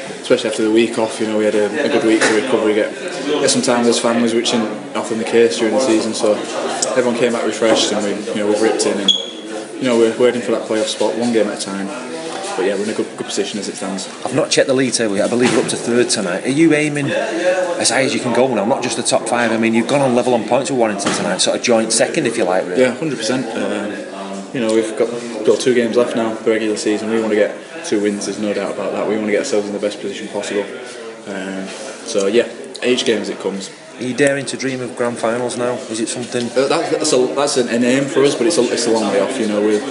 especially 0.10 0.50
after 0.50 0.64
the 0.64 0.72
week 0.72 0.98
off, 0.98 1.20
you 1.20 1.28
know, 1.28 1.38
we 1.38 1.46
had 1.46 1.56
a, 1.56 1.66
a 1.86 1.90
good 1.90 2.06
week 2.06 2.22
to 2.22 2.42
recover, 2.42 2.74
get 2.74 2.94
get 2.94 3.50
some 3.50 3.62
time 3.62 3.80
with 3.80 3.88
his 3.88 4.00
families, 4.00 4.34
which 4.34 4.54
isn't 4.54 4.96
often 4.96 5.18
the 5.18 5.24
case 5.24 5.58
during 5.60 5.74
the 5.74 5.82
season. 5.82 6.14
So 6.14 6.34
everyone 6.96 7.16
came 7.20 7.34
back 7.34 7.46
refreshed, 7.46 7.92
and 7.94 8.04
we 8.04 8.12
you 8.32 8.36
know 8.36 8.48
we've 8.48 8.62
ripped 8.62 8.86
in, 8.86 9.00
and 9.00 9.12
you 9.76 9.84
know 9.84 9.98
we're 9.98 10.18
waiting 10.20 10.42
for 10.42 10.52
that 10.52 10.68
playoff 10.68 10.88
spot, 10.88 11.18
one 11.18 11.34
game 11.34 11.48
at 11.48 11.62
a 11.62 11.66
time. 11.66 11.88
But 12.58 12.66
yeah, 12.66 12.74
we're 12.74 12.86
in 12.86 12.90
a 12.90 12.94
good, 12.94 13.06
good 13.18 13.28
position 13.28 13.60
as 13.60 13.70
it 13.70 13.76
stands. 13.76 14.08
I've 14.26 14.34
not 14.34 14.50
checked 14.50 14.68
the 14.68 14.74
league 14.74 14.94
table 14.94 15.16
yet. 15.16 15.28
I 15.28 15.30
believe 15.30 15.54
we're 15.56 15.62
up 15.62 15.70
to 15.70 15.76
third 15.76 16.10
tonight. 16.10 16.44
Are 16.44 16.50
you 16.50 16.74
aiming 16.74 17.06
as 17.06 17.92
high 17.92 18.02
as 18.02 18.16
you 18.16 18.20
can 18.20 18.34
go 18.34 18.48
now? 18.48 18.66
Not 18.66 18.82
just 18.82 18.98
the 18.98 19.04
top 19.04 19.30
five. 19.30 19.52
I 19.52 19.58
mean, 19.58 19.76
you've 19.76 19.88
gone 19.88 20.02
on 20.02 20.16
level 20.16 20.34
on 20.34 20.44
points 20.48 20.72
with 20.72 20.80
Warrington 20.80 21.14
tonight, 21.14 21.38
sort 21.38 21.56
of 21.58 21.62
joint 21.62 21.94
second, 21.94 22.26
if 22.26 22.36
you 22.36 22.46
like. 22.46 22.66
Really. 22.66 22.82
Yeah, 22.82 22.96
hundred 22.96 23.18
percent. 23.18 23.46
Um, 23.56 23.92
you 24.56 24.60
know, 24.60 24.74
we've 24.74 24.98
got 24.98 25.12
got 25.46 25.60
two 25.60 25.76
games 25.76 25.96
left 25.96 26.16
now, 26.16 26.34
the 26.34 26.50
regular 26.50 26.78
season. 26.78 27.12
We 27.12 27.20
want 27.20 27.30
to 27.30 27.36
get 27.36 27.56
two 27.88 28.02
wins. 28.02 28.26
There's 28.26 28.40
no 28.40 28.54
doubt 28.54 28.74
about 28.74 28.92
that. 28.92 29.08
We 29.08 29.16
want 29.16 29.28
to 29.28 29.32
get 29.32 29.40
ourselves 29.40 29.68
in 29.68 29.74
the 29.74 29.80
best 29.80 30.00
position 30.02 30.28
possible. 30.28 30.64
Um, 31.28 31.68
so 32.06 32.28
yeah, 32.28 32.48
each 32.84 33.06
game 33.06 33.22
as 33.22 33.30
it 33.30 33.40
comes. 33.40 33.72
Are 33.98 34.04
you 34.04 34.14
daring 34.14 34.46
to 34.46 34.58
dream 34.58 34.82
of 34.82 34.96
grand 34.96 35.18
finals 35.18 35.58
now? 35.58 35.74
Is 35.90 36.00
it 36.00 36.08
something? 36.08 36.46
Uh, 36.52 36.68
that, 36.68 36.92
that's 36.92 37.14
a, 37.14 37.28
that's 37.34 37.58
an, 37.58 37.68
an 37.70 37.84
aim 37.84 38.06
for 38.06 38.24
us, 38.24 38.36
but 38.36 38.46
it's 38.46 38.58
a, 38.58 38.64
it's 38.72 38.86
a 38.86 38.92
long 38.92 39.12
way 39.12 39.20
off. 39.20 39.40
You 39.40 39.48
know, 39.48 39.60
we've 39.60 39.82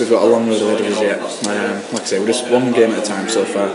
we've 0.00 0.10
got 0.10 0.24
a 0.24 0.26
long 0.26 0.48
road 0.48 0.60
ahead 0.62 0.80
of 0.80 0.86
us 0.86 1.00
yet. 1.00 1.20
Um, 1.20 1.92
like 1.92 2.02
I 2.02 2.04
say, 2.04 2.18
we're 2.18 2.26
just 2.26 2.50
one 2.50 2.72
game 2.72 2.90
at 2.90 3.04
a 3.04 3.06
time 3.06 3.28
so 3.28 3.44
far. 3.44 3.68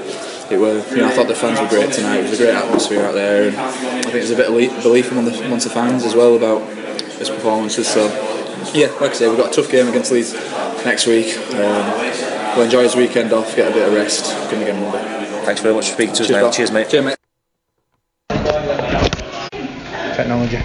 It 0.52 0.58
were, 0.58 0.80
you 0.90 0.98
know, 0.98 1.08
I 1.08 1.12
thought 1.12 1.28
the 1.28 1.36
fans 1.36 1.60
were 1.60 1.68
great 1.68 1.92
tonight. 1.92 2.20
It 2.20 2.30
was 2.30 2.40
a 2.40 2.44
great 2.44 2.56
atmosphere 2.56 3.06
out 3.06 3.13
there, 3.13 3.50
and 3.50 3.58
I 3.58 3.72
think 4.02 4.13
there's 4.13 4.32
a 4.32 4.36
bit 4.36 4.48
of 4.48 4.84
belief 4.84 5.12
among 5.12 5.26
the, 5.26 5.46
amongst 5.46 5.68
the 5.68 5.74
fans 5.74 6.04
as 6.06 6.16
well 6.16 6.36
about 6.36 6.68
his 7.20 7.30
performances. 7.30 7.88
So, 7.88 8.08
yeah, 8.74 8.88
like 9.02 9.12
I 9.12 9.13
say, 9.13 9.28
we've 9.28 9.38
got 9.38 9.52
a 9.52 9.54
tough 9.54 9.70
game 9.70 9.88
against 9.88 10.12
Leeds 10.12 10.34
next 10.86 11.06
week. 11.06 11.38
Um, 11.56 12.37
we'll 12.58 12.65
enjoy 12.65 12.84
his 12.84 12.96
weekend 12.96 13.32
off, 13.34 13.56
get 13.56 13.72
a 13.72 13.74
bit 13.74 13.88
of 13.88 13.93
rest, 13.93 14.34
come 14.50 14.62
again 14.62 14.82
Monday. 14.82 15.43
Thanks 15.46 15.62
very 15.62 15.76
much 15.76 15.88
for 15.89 15.93
speaking 15.93 16.15
to 16.15 16.24
us, 16.24 16.28
Cheers, 16.28 16.32
Niall. 16.32 16.43
pal. 16.46 16.54
Cheers, 16.54 16.72
mate. 16.72 16.89
Cheers, 16.89 17.06
mate. 17.06 17.17
technology. 20.15 20.60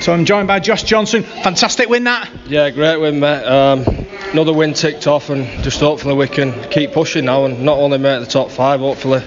So 0.00 0.14
I'm 0.14 0.24
joined 0.24 0.48
by 0.48 0.60
Josh 0.60 0.82
Johnson. 0.82 1.22
Fantastic 1.22 1.90
win 1.90 2.04
that. 2.04 2.30
Yeah, 2.46 2.70
great 2.70 2.96
win, 2.96 3.20
mate. 3.20 3.44
Um, 3.44 3.84
another 4.32 4.54
win 4.54 4.72
ticked 4.72 5.06
off, 5.06 5.28
and 5.28 5.46
just 5.62 5.80
hopefully 5.80 6.14
we 6.14 6.26
can 6.26 6.70
keep 6.70 6.92
pushing 6.92 7.26
now 7.26 7.44
and 7.44 7.62
not 7.62 7.76
only 7.76 7.98
make 7.98 8.20
the 8.20 8.26
top 8.26 8.50
five, 8.50 8.80
hopefully 8.80 9.22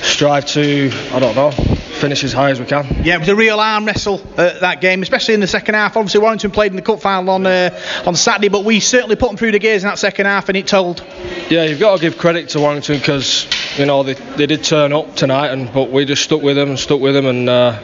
strive 0.00 0.46
to, 0.46 0.90
I 1.12 1.18
don't 1.18 1.36
know, 1.36 1.50
finish 1.98 2.24
as 2.24 2.32
high 2.32 2.50
as 2.50 2.60
we 2.60 2.66
can. 2.66 2.86
Yeah, 3.04 3.16
it 3.16 3.20
was 3.20 3.28
a 3.28 3.36
real 3.36 3.60
arm 3.60 3.84
wrestle 3.84 4.20
uh, 4.36 4.58
that 4.60 4.80
game, 4.80 5.02
especially 5.02 5.34
in 5.34 5.40
the 5.40 5.46
second 5.46 5.74
half. 5.74 5.96
Obviously, 5.96 6.20
Warrington 6.20 6.50
played 6.50 6.72
in 6.72 6.76
the 6.76 6.82
cup 6.82 7.00
final 7.00 7.30
on 7.34 7.46
uh, 7.46 7.70
on 8.06 8.14
Saturday, 8.14 8.48
but 8.48 8.64
we 8.64 8.80
certainly 8.80 9.16
put 9.16 9.28
them 9.28 9.36
through 9.36 9.52
the 9.52 9.58
gears 9.58 9.82
in 9.82 9.88
that 9.88 9.98
second 9.98 10.26
half, 10.26 10.48
and 10.48 10.56
it 10.56 10.66
told. 10.66 11.04
Yeah, 11.50 11.64
you've 11.64 11.80
got 11.80 11.96
to 11.96 12.00
give 12.00 12.18
credit 12.18 12.50
to 12.50 12.60
Warrington 12.60 12.98
because 12.98 13.46
you 13.78 13.86
know 13.86 14.02
they, 14.02 14.14
they 14.14 14.46
did 14.46 14.64
turn 14.64 14.92
up 14.92 15.14
tonight, 15.16 15.48
and 15.48 15.72
but 15.72 15.90
we 15.90 16.04
just 16.04 16.22
stuck 16.22 16.42
with 16.42 16.56
them 16.56 16.70
and 16.70 16.78
stuck 16.78 17.00
with 17.00 17.14
them, 17.14 17.26
and 17.26 17.48
uh, 17.48 17.80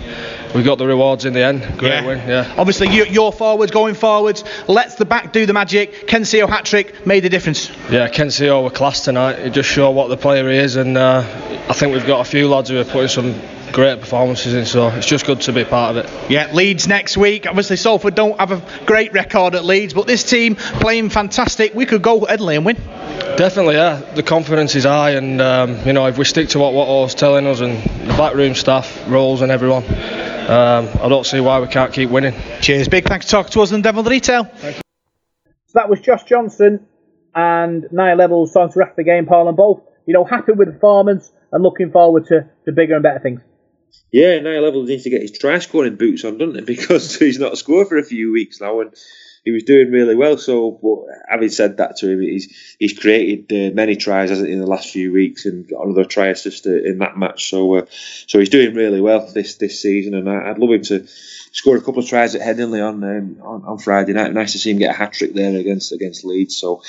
we 0.55 0.62
got 0.62 0.79
the 0.79 0.87
rewards 0.87 1.24
in 1.24 1.33
the 1.33 1.42
end. 1.42 1.62
Great 1.79 1.90
Yeah. 1.90 2.07
win, 2.07 2.18
yeah. 2.29 2.55
Obviously, 2.57 2.88
you, 2.90 3.05
your 3.07 3.33
forwards 3.33 3.72
going 3.72 3.94
forwards. 3.94 4.44
Let's 4.68 4.94
the 4.94 5.05
back 5.05 5.33
do 5.33 5.46
the 5.46 5.53
magic. 5.53 6.07
Ken 6.07 6.22
Sio 6.22 6.48
hat 6.48 6.64
trick 6.64 7.07
made 7.07 7.20
the 7.24 7.29
difference. 7.29 7.70
Yeah, 7.90 8.09
Ken 8.09 8.29
Sio 8.29 8.62
were 8.62 8.70
class 8.70 9.00
tonight. 9.05 9.38
It 9.40 9.50
just 9.50 9.68
showed 9.68 9.90
what 9.92 10.09
the 10.09 10.16
player 10.16 10.48
he 10.50 10.57
is, 10.59 10.77
and 10.77 10.96
uh, 10.96 11.24
I 11.68 11.72
think 11.72 11.92
we've 11.92 12.07
got 12.07 12.20
a 12.20 12.24
few 12.31 12.48
lads 12.48 12.68
who 12.70 12.79
are 12.79 12.85
putting 12.85 13.09
some 13.09 13.35
great 13.74 14.00
performances 14.00 14.54
in. 14.54 14.64
So 14.64 14.88
it's 14.88 15.06
just 15.06 15.26
good 15.26 15.42
to 15.42 15.52
be 15.52 15.64
part 15.64 15.96
of 15.96 16.04
it. 16.04 16.30
Yeah, 16.30 16.50
Leeds 16.52 16.88
next 16.88 17.16
week. 17.16 17.46
Obviously, 17.46 17.76
Salford 17.76 18.14
don't 18.14 18.38
have 18.38 18.52
a 18.52 18.87
great 18.87 19.12
record 19.12 19.54
at 19.54 19.64
Leeds, 19.64 19.92
but 19.92 20.06
this 20.06 20.22
team 20.22 20.54
playing 20.54 21.10
fantastic. 21.10 21.74
We 21.74 21.84
could 21.84 22.00
go 22.00 22.24
Headley 22.24 22.56
and 22.56 22.64
win. 22.64 22.76
Definitely, 23.37 23.74
yeah. 23.74 23.96
The 23.96 24.22
confidence 24.22 24.76
is 24.76 24.84
high, 24.84 25.10
and 25.10 25.40
um, 25.42 25.84
you 25.87 25.92
know 25.92 26.06
if 26.06 26.16
we 26.16 26.24
stick 26.24 26.50
to 26.50 26.58
what 26.60 26.72
what 26.72 26.87
was 26.87 27.14
telling 27.14 27.46
us 27.46 27.60
and 27.60 27.82
the 28.08 28.14
backroom 28.16 28.54
staff, 28.54 29.08
roles, 29.08 29.42
and 29.42 29.50
everyone, 29.50 29.82
um, 29.84 30.88
I 31.02 31.08
don't 31.08 31.26
see 31.26 31.40
why 31.40 31.60
we 31.60 31.66
can't 31.66 31.92
keep 31.92 32.10
winning. 32.10 32.34
Cheers, 32.60 32.88
big 32.88 33.04
thanks 33.06 33.26
for 33.26 33.32
talking 33.32 33.52
to 33.52 33.62
us 33.62 33.72
and 33.72 33.82
Devil 33.82 34.04
the 34.04 34.10
Retail. 34.10 34.48
So 34.56 34.72
that 35.74 35.90
was 35.90 36.00
Josh 36.00 36.22
Johnson 36.22 36.87
and 37.34 37.88
Niall 37.90 38.18
Evalds 38.18 38.52
talking 38.52 38.72
to 38.74 38.82
after 38.82 38.94
the 38.98 39.04
game, 39.04 39.26
Paul, 39.26 39.48
and 39.48 39.56
both, 39.56 39.80
you 40.06 40.14
know, 40.14 40.24
happy 40.24 40.52
with 40.52 40.68
the 40.68 40.72
performance 40.74 41.32
and 41.50 41.62
looking 41.64 41.90
forward 41.90 42.26
to, 42.26 42.48
to 42.66 42.72
bigger 42.72 42.94
and 42.94 43.02
better 43.02 43.18
things. 43.18 43.40
Yeah, 44.12 44.38
Niall 44.38 44.70
Evalds 44.70 44.87
needs 44.87 45.02
to 45.04 45.11
get 45.11 45.22
his 45.22 45.37
try 45.37 45.59
scoring 45.59 45.96
boots 45.96 46.24
on, 46.24 46.38
doesn't 46.38 46.54
he? 46.54 46.61
Because 46.76 47.16
he's 47.16 47.38
not 47.38 47.59
scored 47.59 47.88
for 47.88 47.98
a 47.98 48.04
few 48.04 48.33
weeks 48.33 48.61
now, 48.61 48.80
and 48.80 48.94
he 49.44 49.50
was 49.50 49.64
doing 49.64 49.90
really 49.90 50.14
well. 50.14 50.38
So, 50.38 50.70
but 50.70 51.12
having 51.28 51.48
said 51.48 51.76
that 51.76 51.96
to 51.96 52.11
him, 52.11 52.20
he's 52.20 52.76
he's 52.78 52.98
created 52.98 53.52
uh, 53.52 53.74
many 53.74 53.96
tries 53.96 54.30
hasn't 54.30 54.48
he, 54.48 54.54
in 54.54 54.61
the 54.61 54.66
last 54.66 54.90
few 54.90 55.12
weeks, 55.12 55.46
and 55.46 55.68
got 55.68 55.85
another 55.85 56.04
try 56.04 56.28
assist 56.28 56.66
uh, 56.66 56.70
in 56.70 56.98
that 56.98 57.16
match. 57.16 57.50
So, 57.50 57.74
uh, 57.74 57.87
so 57.88 58.38
he's 58.38 58.48
doing 58.48 58.74
really 58.74 59.00
well 59.00 59.30
this 59.33 59.57
this 59.57 59.83
season, 59.83 60.14
and 60.14 60.30
I, 60.30 60.50
I'd 60.50 60.59
love 60.59 60.70
him 60.70 60.83
to 60.83 61.07
score 61.54 61.76
a 61.76 61.80
couple 61.80 62.00
of 62.00 62.08
tries 62.08 62.34
at 62.34 62.42
Headingley 62.42 62.86
on, 62.86 63.02
um, 63.02 63.38
on 63.42 63.64
on 63.64 63.78
Friday 63.78 64.12
night. 64.12 64.34
Nice 64.34 64.52
to 64.52 64.58
see 64.58 64.70
him 64.70 64.78
get 64.78 64.90
a 64.90 64.98
hat 64.98 65.14
trick 65.14 65.32
there 65.32 65.56
against 65.56 65.92
against 65.92 66.24
Leeds. 66.24 66.56
So. 66.56 66.82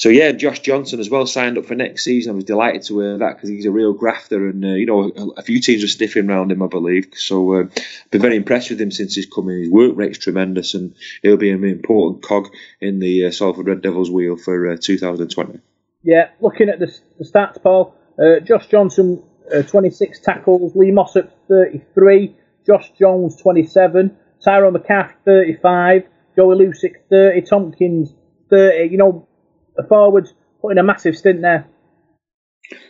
So 0.00 0.08
yeah, 0.08 0.32
Josh 0.32 0.60
Johnson 0.60 0.98
as 0.98 1.10
well 1.10 1.26
signed 1.26 1.58
up 1.58 1.66
for 1.66 1.74
next 1.74 2.04
season. 2.04 2.32
I 2.32 2.36
was 2.36 2.44
delighted 2.44 2.84
to 2.84 3.00
hear 3.00 3.18
that 3.18 3.36
because 3.36 3.50
he's 3.50 3.66
a 3.66 3.70
real 3.70 3.92
grafter, 3.92 4.48
and 4.48 4.64
uh, 4.64 4.68
you 4.68 4.86
know 4.86 5.12
a, 5.14 5.40
a 5.40 5.42
few 5.42 5.60
teams 5.60 5.84
are 5.84 5.88
sniffing 5.88 6.30
around 6.30 6.50
him, 6.50 6.62
I 6.62 6.68
believe. 6.68 7.08
So 7.16 7.52
uh, 7.52 7.64
I've 7.64 8.10
been 8.10 8.22
very 8.22 8.36
impressed 8.36 8.70
with 8.70 8.80
him 8.80 8.90
since 8.90 9.14
he's 9.14 9.26
come 9.26 9.50
in. 9.50 9.60
His 9.60 9.68
work 9.68 9.92
rate's 9.94 10.16
tremendous, 10.16 10.72
and 10.72 10.94
he'll 11.20 11.36
be 11.36 11.50
an 11.50 11.62
important 11.64 12.22
cog 12.22 12.48
in 12.80 12.98
the 12.98 13.26
uh, 13.26 13.30
Salford 13.30 13.66
Red 13.66 13.82
Devils 13.82 14.10
wheel 14.10 14.38
for 14.38 14.70
uh, 14.70 14.78
2020. 14.80 15.60
Yeah, 16.02 16.30
looking 16.40 16.70
at 16.70 16.78
the, 16.78 16.86
the 17.18 17.26
stats, 17.26 17.62
Paul. 17.62 17.94
Uh, 18.18 18.40
Josh 18.40 18.68
Johnson, 18.68 19.22
uh, 19.54 19.60
26 19.64 20.18
tackles. 20.20 20.74
Lee 20.74 20.92
Mossop, 20.92 21.30
33. 21.48 22.34
Josh 22.70 22.92
Jones, 22.96 23.34
27. 23.42 24.16
Tyrone 24.44 24.74
McCaff, 24.74 25.12
35. 25.24 26.04
Joey 26.36 26.56
Lussick, 26.56 27.02
30. 27.10 27.42
Tomkins, 27.42 28.14
30. 28.48 28.88
You 28.92 28.96
know, 28.96 29.28
the 29.76 29.82
forwards 29.82 30.32
putting 30.62 30.78
a 30.78 30.84
massive 30.84 31.16
stint 31.16 31.42
there. 31.42 31.66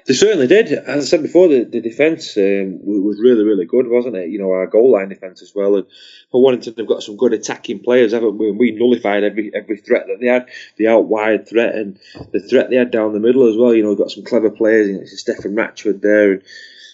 They 0.07 0.13
certainly 0.13 0.47
did. 0.47 0.71
As 0.71 1.05
I 1.05 1.07
said 1.07 1.23
before, 1.23 1.49
the, 1.49 1.65
the 1.65 1.81
defence 1.81 2.37
um, 2.37 2.81
was 2.85 3.19
really, 3.19 3.43
really 3.43 3.65
good, 3.65 3.89
wasn't 3.89 4.17
it? 4.17 4.29
You 4.29 4.39
know, 4.39 4.51
our 4.51 4.67
goal 4.67 4.93
line 4.93 5.09
defence 5.09 5.41
as 5.41 5.53
well. 5.55 5.77
And 5.77 5.87
for 6.31 6.43
Warrington, 6.43 6.75
they've 6.77 6.87
got 6.87 7.03
some 7.03 7.17
good 7.17 7.33
attacking 7.33 7.81
players, 7.81 8.13
haven't 8.13 8.37
we? 8.37 8.51
We 8.51 8.73
nullified 8.73 9.25
every 9.25 9.51
every 9.55 9.79
threat 9.79 10.09
that 10.09 10.19
they 10.21 10.27
had, 10.27 10.49
the 10.77 10.89
out 10.89 11.07
wide 11.07 11.49
threat 11.49 11.75
and 11.75 11.99
the 12.33 12.41
threat 12.41 12.69
they 12.69 12.77
had 12.77 12.91
down 12.91 13.15
the 13.15 13.21
middle 13.21 13.49
as 13.49 13.57
well. 13.57 13.75
You 13.75 13.83
know, 13.83 13.89
we've 13.89 13.99
got 13.99 14.11
some 14.11 14.25
clever 14.25 14.51
players. 14.51 14.89
You 14.89 14.95
know, 14.97 15.01
it's 15.01 15.19
Stefan 15.19 15.55
Ratchford 15.55 16.03
there. 16.03 16.33
And 16.33 16.43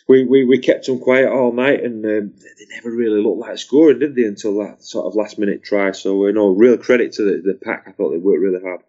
we, 0.08 0.24
we, 0.24 0.44
we 0.44 0.58
kept 0.58 0.86
them 0.86 1.00
quiet 1.00 1.28
all 1.28 1.52
night, 1.52 1.82
and 1.82 2.04
um, 2.04 2.32
they 2.58 2.74
never 2.76 2.90
really 2.90 3.20
looked 3.20 3.40
like 3.40 3.58
scoring, 3.58 3.98
did 3.98 4.14
they, 4.14 4.24
until 4.24 4.58
that 4.58 4.84
sort 4.84 5.06
of 5.06 5.16
last 5.16 5.38
minute 5.38 5.64
try. 5.64 5.90
So, 5.92 6.26
you 6.26 6.32
know, 6.32 6.48
real 6.48 6.78
credit 6.78 7.12
to 7.14 7.22
the, 7.22 7.42
the 7.44 7.54
pack. 7.54 7.84
I 7.88 7.92
thought 7.92 8.10
they 8.10 8.18
worked 8.18 8.40
really 8.40 8.62
hard. 8.62 8.82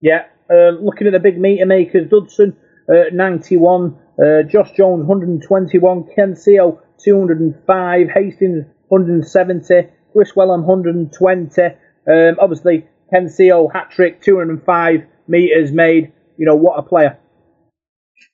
Yeah, 0.00 0.24
uh, 0.50 0.70
looking 0.70 1.06
at 1.06 1.12
the 1.12 1.20
big 1.20 1.38
meter 1.38 1.66
makers, 1.66 2.08
Dudson, 2.08 2.56
uh, 2.88 3.10
91. 3.12 3.98
Uh, 4.18 4.42
Josh 4.42 4.72
Jones, 4.72 5.04
121. 5.04 6.04
Ken 6.14 6.34
Sio, 6.34 6.80
205. 7.04 8.08
Hastings, 8.08 8.64
170. 8.88 9.88
Kris 10.12 10.32
Welham, 10.32 10.64
120. 10.64 11.62
Um, 11.62 12.36
obviously, 12.40 12.86
Ken 13.12 13.26
Sio, 13.26 13.70
hat 13.72 13.90
trick, 13.90 14.22
205 14.22 15.02
metres 15.28 15.72
made. 15.72 16.12
You 16.38 16.46
know, 16.46 16.56
what 16.56 16.78
a 16.78 16.82
player. 16.82 17.18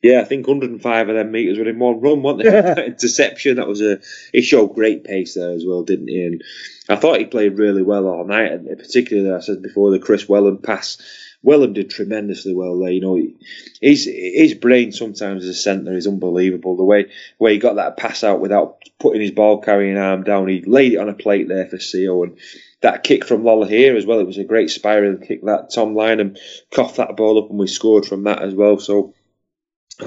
Yeah, 0.04 0.20
I 0.20 0.24
think 0.24 0.46
105 0.46 1.08
of 1.08 1.14
them 1.14 1.32
meters 1.32 1.58
were 1.58 1.66
in 1.66 1.78
one 1.78 1.98
run, 1.98 2.22
weren't 2.22 2.42
they? 2.42 2.86
interception, 2.86 3.56
that 3.56 3.66
was 3.66 3.80
a. 3.80 4.00
He 4.34 4.42
showed 4.42 4.74
great 4.74 5.02
pace 5.02 5.32
there 5.32 5.52
as 5.52 5.64
well, 5.66 5.82
didn't 5.82 6.08
he? 6.08 6.22
And 6.24 6.44
I 6.90 6.96
thought 6.96 7.18
he 7.18 7.24
played 7.24 7.58
really 7.58 7.82
well 7.82 8.06
all 8.06 8.26
night, 8.26 8.52
and 8.52 8.66
particularly, 8.78 9.34
I 9.34 9.40
said 9.40 9.62
before, 9.62 9.90
the 9.90 9.98
Kris 9.98 10.26
Welham 10.26 10.62
pass. 10.62 10.98
Welham 11.42 11.72
did 11.72 11.88
tremendously 11.88 12.54
well 12.54 12.78
there. 12.78 12.90
You 12.90 13.00
know, 13.00 13.18
his 13.80 14.04
his 14.04 14.52
brain 14.52 14.92
sometimes 14.92 15.44
as 15.44 15.48
a 15.48 15.54
centre 15.54 15.94
is 15.94 16.06
unbelievable. 16.06 16.76
The 16.76 16.84
way 16.84 17.06
way 17.38 17.54
he 17.54 17.58
got 17.58 17.76
that 17.76 17.96
pass 17.96 18.24
out 18.24 18.40
without 18.40 18.82
putting 18.98 19.22
his 19.22 19.30
ball 19.30 19.62
carrying 19.62 19.96
arm 19.96 20.22
down, 20.22 20.48
he 20.48 20.60
laid 20.60 20.92
it 20.92 20.98
on 20.98 21.08
a 21.08 21.14
plate 21.14 21.48
there 21.48 21.66
for 21.66 21.78
Sio, 21.78 22.24
and 22.24 22.38
that 22.82 23.04
kick 23.04 23.24
from 23.24 23.42
Lolohea 23.42 23.96
as 23.96 24.04
well. 24.04 24.20
It 24.20 24.26
was 24.26 24.36
a 24.36 24.44
great 24.44 24.68
spiral 24.68 25.16
kick 25.16 25.42
that 25.44 25.70
Tom 25.74 25.94
Lineham 25.94 26.38
coughed 26.70 26.96
that 26.96 27.16
ball 27.16 27.42
up, 27.42 27.48
and 27.48 27.58
we 27.58 27.68
scored 27.68 28.04
from 28.04 28.24
that 28.24 28.42
as 28.42 28.54
well. 28.54 28.78
So 28.78 29.14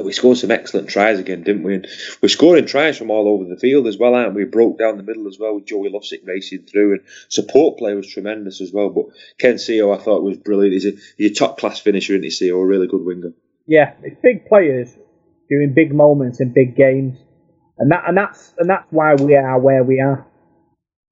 we 0.03 0.11
scored 0.11 0.37
some 0.37 0.51
excellent 0.51 0.89
tries 0.89 1.19
again, 1.19 1.43
didn't 1.43 1.63
we? 1.63 1.75
And 1.75 1.87
we're 2.21 2.29
scoring 2.29 2.65
tries 2.65 2.97
from 2.97 3.09
all 3.09 3.27
over 3.27 3.45
the 3.45 3.57
field 3.57 3.87
as 3.87 3.97
well, 3.97 4.15
aren't 4.15 4.33
we? 4.35 4.43
we 4.43 4.49
broke 4.49 4.77
down 4.77 4.97
the 4.97 5.03
middle 5.03 5.27
as 5.27 5.39
well 5.39 5.55
with 5.55 5.65
Joey 5.65 5.89
Lussick 5.89 6.25
racing 6.25 6.63
through, 6.63 6.93
and 6.93 7.01
support 7.29 7.77
play 7.77 7.93
was 7.93 8.07
tremendous 8.11 8.59
as 8.59 8.71
well. 8.73 8.89
But 8.89 9.05
Ken 9.39 9.55
Sio, 9.55 9.97
I 9.97 10.01
thought 10.01 10.23
was 10.23 10.37
brilliant. 10.37 10.73
He's 10.73 10.85
a, 10.85 10.91
he's 11.17 11.31
a 11.31 11.35
top 11.35 11.57
class 11.57 11.79
finisher, 11.79 12.13
isn't 12.13 12.23
he? 12.23 12.29
Sio, 12.29 12.61
a 12.61 12.65
really 12.65 12.87
good 12.87 13.05
winger. 13.05 13.33
Yeah, 13.65 13.93
it's 14.03 14.19
big 14.21 14.45
players 14.47 14.93
doing 15.49 15.73
big 15.73 15.93
moments 15.93 16.41
in 16.41 16.51
big 16.53 16.75
games, 16.75 17.17
and 17.77 17.91
that 17.91 18.03
and 18.07 18.17
that's 18.17 18.53
and 18.57 18.69
that's 18.69 18.87
why 18.91 19.15
we 19.15 19.35
are 19.35 19.59
where 19.59 19.83
we 19.83 20.01
are. 20.01 20.25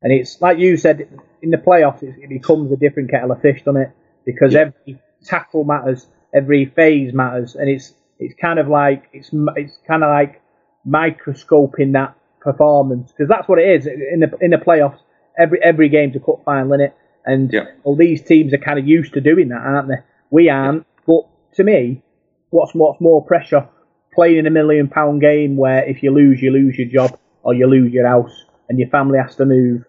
And 0.01 0.11
it's 0.11 0.41
like 0.41 0.57
you 0.59 0.75
said 0.77 1.07
in 1.41 1.49
the 1.49 1.57
playoffs, 1.57 2.03
it, 2.03 2.15
it 2.21 2.29
becomes 2.29 2.71
a 2.71 2.75
different 2.75 3.09
kettle 3.09 3.31
of 3.31 3.41
fish, 3.41 3.63
doesn't 3.63 3.81
it? 3.81 3.91
Because 4.25 4.53
Yeah. 4.53 4.71
every 4.87 4.99
tackle 5.23 5.63
matters, 5.63 6.07
every 6.33 6.65
phase 6.65 7.13
matters, 7.13 7.55
and 7.55 7.69
it's 7.69 7.93
it's 8.19 8.33
kind 8.39 8.59
of 8.59 8.67
like 8.67 9.09
it's 9.13 9.29
it's 9.55 9.77
kind 9.87 10.03
of 10.03 10.09
like 10.09 10.41
microscoping 10.85 11.91
that 11.93 12.15
performance 12.39 13.11
because 13.11 13.27
that's 13.27 13.47
what 13.47 13.59
it 13.59 13.67
is 13.69 13.87
in 13.87 14.19
the 14.19 14.31
in 14.41 14.51
the 14.51 14.57
playoffs. 14.57 14.99
Every 15.37 15.61
every 15.61 15.89
game's 15.89 16.15
a 16.15 16.19
cup 16.19 16.43
final, 16.45 16.73
in 16.73 16.81
it, 16.81 16.95
and 17.25 17.51
Yeah. 17.51 17.65
all 17.83 17.95
these 17.95 18.21
teams 18.23 18.53
are 18.53 18.57
kind 18.57 18.79
of 18.79 18.87
used 18.87 19.13
to 19.13 19.21
doing 19.21 19.49
that, 19.49 19.61
aren't 19.61 19.89
they? 19.89 19.99
We 20.29 20.49
aren't. 20.49 20.85
But 21.05 21.23
to 21.55 21.63
me, 21.63 22.03
what's 22.51 22.73
what's 22.73 23.01
more 23.01 23.23
pressure? 23.23 23.67
Playing 24.13 24.37
in 24.37 24.47
a 24.47 24.51
million 24.51 24.87
pound 24.87 25.19
game 25.21 25.57
where 25.57 25.83
if 25.83 26.01
you 26.01 26.11
lose, 26.11 26.41
you 26.41 26.51
lose 26.51 26.77
your 26.77 26.87
job 26.87 27.19
or 27.43 27.53
you 27.53 27.67
lose 27.67 27.91
your 27.91 28.07
house 28.07 28.45
and 28.69 28.79
your 28.79 28.89
family 28.89 29.19
has 29.19 29.35
to 29.35 29.45
move, 29.45 29.83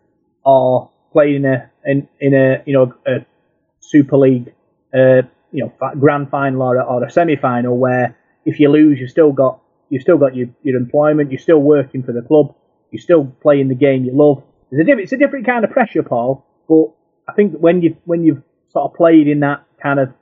or 0.44 0.90
playing 1.12 1.36
in 1.36 1.44
a 1.44 1.70
in, 1.84 2.08
in 2.20 2.34
a 2.34 2.62
you 2.66 2.72
know 2.72 2.92
a 3.06 3.24
Super 3.80 4.16
League, 4.16 4.52
uh, 4.92 5.22
you 5.52 5.64
know, 5.64 5.90
grand 5.98 6.30
final 6.30 6.62
or 6.62 6.76
a, 6.76 6.82
or 6.82 7.04
a 7.04 7.10
semi 7.10 7.36
final 7.36 7.76
where 7.76 8.16
if 8.44 8.60
you 8.60 8.68
lose, 8.68 8.98
you 8.98 9.08
still 9.08 9.32
got 9.32 9.60
you 9.88 10.00
still 10.00 10.18
got 10.18 10.34
your, 10.34 10.48
your 10.62 10.76
employment, 10.76 11.30
you're 11.30 11.38
still 11.38 11.60
working 11.60 12.02
for 12.02 12.12
the 12.12 12.22
club, 12.22 12.54
you're 12.90 13.00
still 13.00 13.26
playing 13.40 13.68
the 13.68 13.74
game 13.74 14.04
you 14.04 14.12
love. 14.12 14.42
It's 14.70 14.88
a 14.88 14.98
it's 14.98 15.12
a 15.12 15.16
different 15.16 15.46
kind 15.46 15.64
of 15.64 15.70
pressure, 15.70 16.02
Paul. 16.02 16.44
But 16.68 16.86
I 17.28 17.34
think 17.34 17.56
when 17.58 17.82
you 17.82 17.96
when 18.04 18.24
you've 18.24 18.42
sort 18.68 18.90
of 18.90 18.96
played 18.96 19.28
in 19.28 19.40
that 19.40 19.64
kind 19.82 20.00
of 20.00 20.12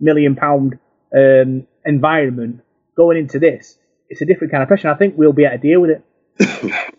million 0.00 0.36
pound 0.36 0.78
um, 1.16 1.66
environment, 1.84 2.60
going 2.96 3.18
into 3.18 3.38
this, 3.38 3.78
it's 4.08 4.20
a 4.20 4.26
different 4.26 4.52
kind 4.52 4.62
of 4.62 4.68
pressure. 4.68 4.88
I 4.88 4.94
think 4.94 5.16
we'll 5.16 5.32
be 5.32 5.44
able 5.44 5.56
to 5.56 5.58
deal 5.58 5.80
with 5.80 5.90
it. 5.90 6.84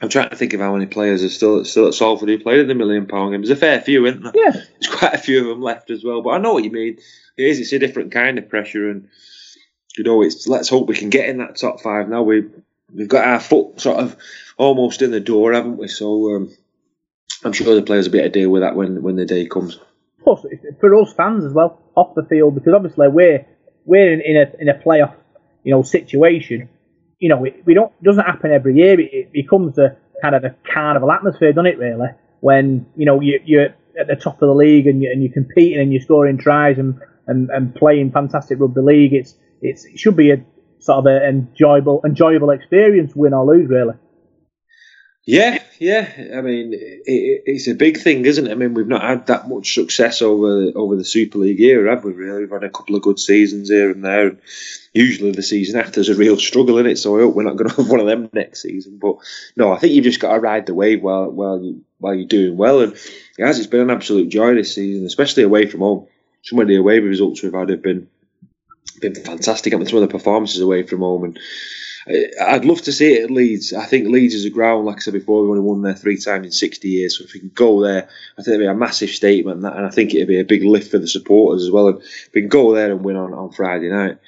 I'm 0.00 0.08
trying 0.08 0.28
to 0.28 0.36
think 0.36 0.52
of 0.52 0.60
how 0.60 0.74
many 0.74 0.86
players 0.86 1.24
are 1.24 1.28
still 1.30 1.64
still 1.64 1.88
at 1.88 1.94
Salford 1.94 2.28
who 2.28 2.38
played 2.38 2.60
in 2.60 2.68
the 2.68 2.74
million 2.74 3.06
pound 3.06 3.32
game. 3.32 3.40
There's 3.40 3.50
a 3.50 3.56
fair 3.56 3.80
few, 3.80 4.04
isn't 4.06 4.22
there? 4.22 4.32
Yeah. 4.34 4.50
There's 4.52 4.94
quite 4.94 5.14
a 5.14 5.18
few 5.18 5.40
of 5.40 5.46
them 5.46 5.62
left 5.62 5.90
as 5.90 6.04
well. 6.04 6.22
But 6.22 6.30
I 6.30 6.38
know 6.38 6.52
what 6.52 6.64
you 6.64 6.70
mean. 6.70 6.98
It 7.36 7.42
is. 7.42 7.60
It's 7.60 7.72
a 7.72 7.78
different 7.78 8.12
kind 8.12 8.38
of 8.38 8.48
pressure, 8.48 8.90
and 8.90 9.08
you 9.96 10.04
know, 10.04 10.22
it's. 10.22 10.46
Let's 10.46 10.68
hope 10.68 10.88
we 10.88 10.96
can 10.96 11.10
get 11.10 11.28
in 11.28 11.38
that 11.38 11.56
top 11.56 11.80
five. 11.80 12.08
Now 12.08 12.22
we 12.22 12.44
we've 12.92 13.08
got 13.08 13.26
our 13.26 13.40
foot 13.40 13.80
sort 13.80 13.98
of 13.98 14.16
almost 14.58 15.02
in 15.02 15.10
the 15.10 15.20
door, 15.20 15.52
haven't 15.52 15.78
we? 15.78 15.88
So 15.88 16.36
um, 16.36 16.56
I'm 17.44 17.52
sure 17.52 17.74
the 17.74 17.82
players 17.82 18.06
will 18.06 18.12
be 18.12 18.18
able 18.18 18.32
to 18.32 18.40
deal 18.40 18.50
with 18.50 18.62
that 18.62 18.76
when 18.76 19.02
when 19.02 19.16
the 19.16 19.24
day 19.24 19.46
comes. 19.46 19.78
Plus, 20.22 20.44
for 20.80 20.94
us 20.96 21.12
fans 21.12 21.44
as 21.44 21.52
well, 21.52 21.80
off 21.94 22.14
the 22.14 22.24
field, 22.24 22.54
because 22.54 22.74
obviously 22.74 23.08
we're 23.08 23.46
we're 23.84 24.12
in, 24.12 24.20
in 24.20 24.36
a 24.36 24.62
in 24.62 24.68
a 24.68 24.74
playoff, 24.74 25.14
you 25.62 25.72
know, 25.72 25.82
situation. 25.82 26.68
You 27.18 27.30
know, 27.30 27.44
it, 27.44 27.62
we 27.64 27.74
don't 27.74 27.92
doesn't 28.02 28.24
happen 28.24 28.52
every 28.52 28.76
year. 28.76 28.98
It, 29.00 29.10
it 29.12 29.32
becomes 29.32 29.78
a 29.78 29.96
kind 30.22 30.34
of 30.34 30.44
a 30.44 30.54
carnival 30.72 31.10
atmosphere, 31.12 31.52
doesn't 31.52 31.66
it? 31.66 31.78
Really, 31.78 32.08
when 32.40 32.86
you 32.96 33.06
know 33.06 33.20
you, 33.20 33.40
you're 33.44 33.74
at 33.98 34.06
the 34.08 34.16
top 34.16 34.42
of 34.42 34.48
the 34.48 34.54
league 34.54 34.86
and 34.86 35.02
you 35.02 35.10
and 35.10 35.22
you're 35.22 35.32
competing 35.32 35.80
and 35.80 35.92
you're 35.92 36.02
scoring 36.02 36.38
tries 36.38 36.78
and, 36.78 37.00
and, 37.26 37.50
and 37.50 37.74
playing 37.74 38.12
fantastic 38.12 38.58
rugby 38.60 38.80
league. 38.82 39.14
It's 39.14 39.34
it's 39.62 39.84
it 39.84 39.98
should 39.98 40.16
be 40.16 40.30
a 40.30 40.44
sort 40.78 40.98
of 40.98 41.06
an 41.06 41.22
enjoyable 41.22 42.02
enjoyable 42.04 42.50
experience, 42.50 43.14
win 43.14 43.32
or 43.32 43.46
lose, 43.46 43.68
really. 43.68 43.94
Yeah, 45.26 45.58
yeah. 45.78 46.10
I 46.36 46.40
mean, 46.40 46.72
it, 46.72 47.02
it, 47.06 47.42
it's 47.46 47.68
a 47.68 47.74
big 47.74 47.98
thing, 47.98 48.24
isn't 48.24 48.46
it? 48.46 48.50
I 48.50 48.54
mean, 48.54 48.74
we've 48.74 48.86
not 48.86 49.02
had 49.02 49.26
that 49.26 49.48
much 49.48 49.74
success 49.74 50.22
over 50.22 50.70
over 50.74 50.96
the 50.96 51.04
Super 51.04 51.38
League 51.38 51.60
era, 51.60 51.94
have 51.94 52.04
we? 52.04 52.12
Really, 52.12 52.40
we've 52.40 52.50
had 52.50 52.64
a 52.64 52.70
couple 52.70 52.96
of 52.96 53.02
good 53.02 53.18
seasons 53.18 53.68
here 53.68 53.90
and 53.90 54.04
there. 54.04 54.28
And 54.28 54.38
usually, 54.92 55.32
the 55.32 55.42
season 55.42 55.78
after 55.80 56.00
is 56.00 56.08
a 56.08 56.14
real 56.14 56.36
struggle 56.36 56.78
in 56.78 56.86
it. 56.86 56.98
So 56.98 57.16
I 57.16 57.22
hope 57.22 57.34
we're 57.34 57.42
not 57.42 57.56
going 57.56 57.70
to 57.70 57.76
have 57.76 57.90
one 57.90 58.00
of 58.00 58.06
them 58.06 58.30
next 58.32 58.62
season. 58.62 58.98
But 58.98 59.16
no, 59.56 59.72
I 59.72 59.78
think 59.78 59.92
you've 59.92 60.04
just 60.04 60.20
got 60.20 60.34
to 60.34 60.40
ride 60.40 60.66
the 60.66 60.74
wave 60.74 61.02
while 61.02 61.30
while 61.30 61.62
you 61.62 61.84
while 61.98 62.14
you're 62.14 62.26
doing 62.26 62.56
well. 62.56 62.80
And 62.80 62.92
has. 63.38 63.58
It's 63.58 63.66
been 63.66 63.80
an 63.80 63.90
absolute 63.90 64.28
joy 64.28 64.54
this 64.54 64.74
season, 64.74 65.06
especially 65.06 65.42
away 65.42 65.66
from 65.66 65.80
home. 65.80 66.06
Some 66.42 66.58
of 66.58 66.68
the 66.68 66.76
away 66.76 67.00
results 67.00 67.42
we've 67.42 67.52
had 67.52 67.70
have 67.70 67.82
been 67.82 68.08
been 69.00 69.14
fantastic. 69.14 69.74
I 69.74 69.76
mean, 69.76 69.86
some 69.86 70.02
of 70.02 70.08
the 70.08 70.12
performances 70.12 70.60
away 70.60 70.82
from 70.82 71.00
home 71.00 71.24
and. 71.24 71.38
I'd 72.08 72.64
love 72.64 72.82
to 72.82 72.92
see 72.92 73.14
it 73.14 73.24
at 73.24 73.30
Leeds. 73.30 73.72
I 73.72 73.84
think 73.84 74.08
Leeds 74.08 74.34
is 74.34 74.44
a 74.44 74.50
ground, 74.50 74.86
like 74.86 74.96
I 74.96 75.00
said 75.00 75.14
before, 75.14 75.42
we've 75.42 75.50
only 75.50 75.62
won 75.62 75.82
there 75.82 75.94
three 75.94 76.18
times 76.18 76.46
in 76.46 76.52
60 76.52 76.88
years. 76.88 77.18
So 77.18 77.24
if 77.24 77.34
we 77.34 77.40
can 77.40 77.50
go 77.50 77.82
there, 77.82 78.08
I 78.38 78.42
think 78.42 78.54
it'd 78.54 78.60
be 78.60 78.66
a 78.66 78.74
massive 78.74 79.10
statement. 79.10 79.64
And 79.64 79.86
I 79.86 79.90
think 79.90 80.14
it'd 80.14 80.28
be 80.28 80.38
a 80.38 80.44
big 80.44 80.62
lift 80.62 80.90
for 80.90 80.98
the 80.98 81.08
supporters 81.08 81.64
as 81.64 81.70
well. 81.70 81.88
If 81.88 82.30
we 82.32 82.42
can 82.42 82.48
go 82.48 82.74
there 82.74 82.92
and 82.92 83.04
win 83.04 83.16
on, 83.16 83.34
on 83.34 83.50
Friday 83.50 83.88
night, 83.88 84.18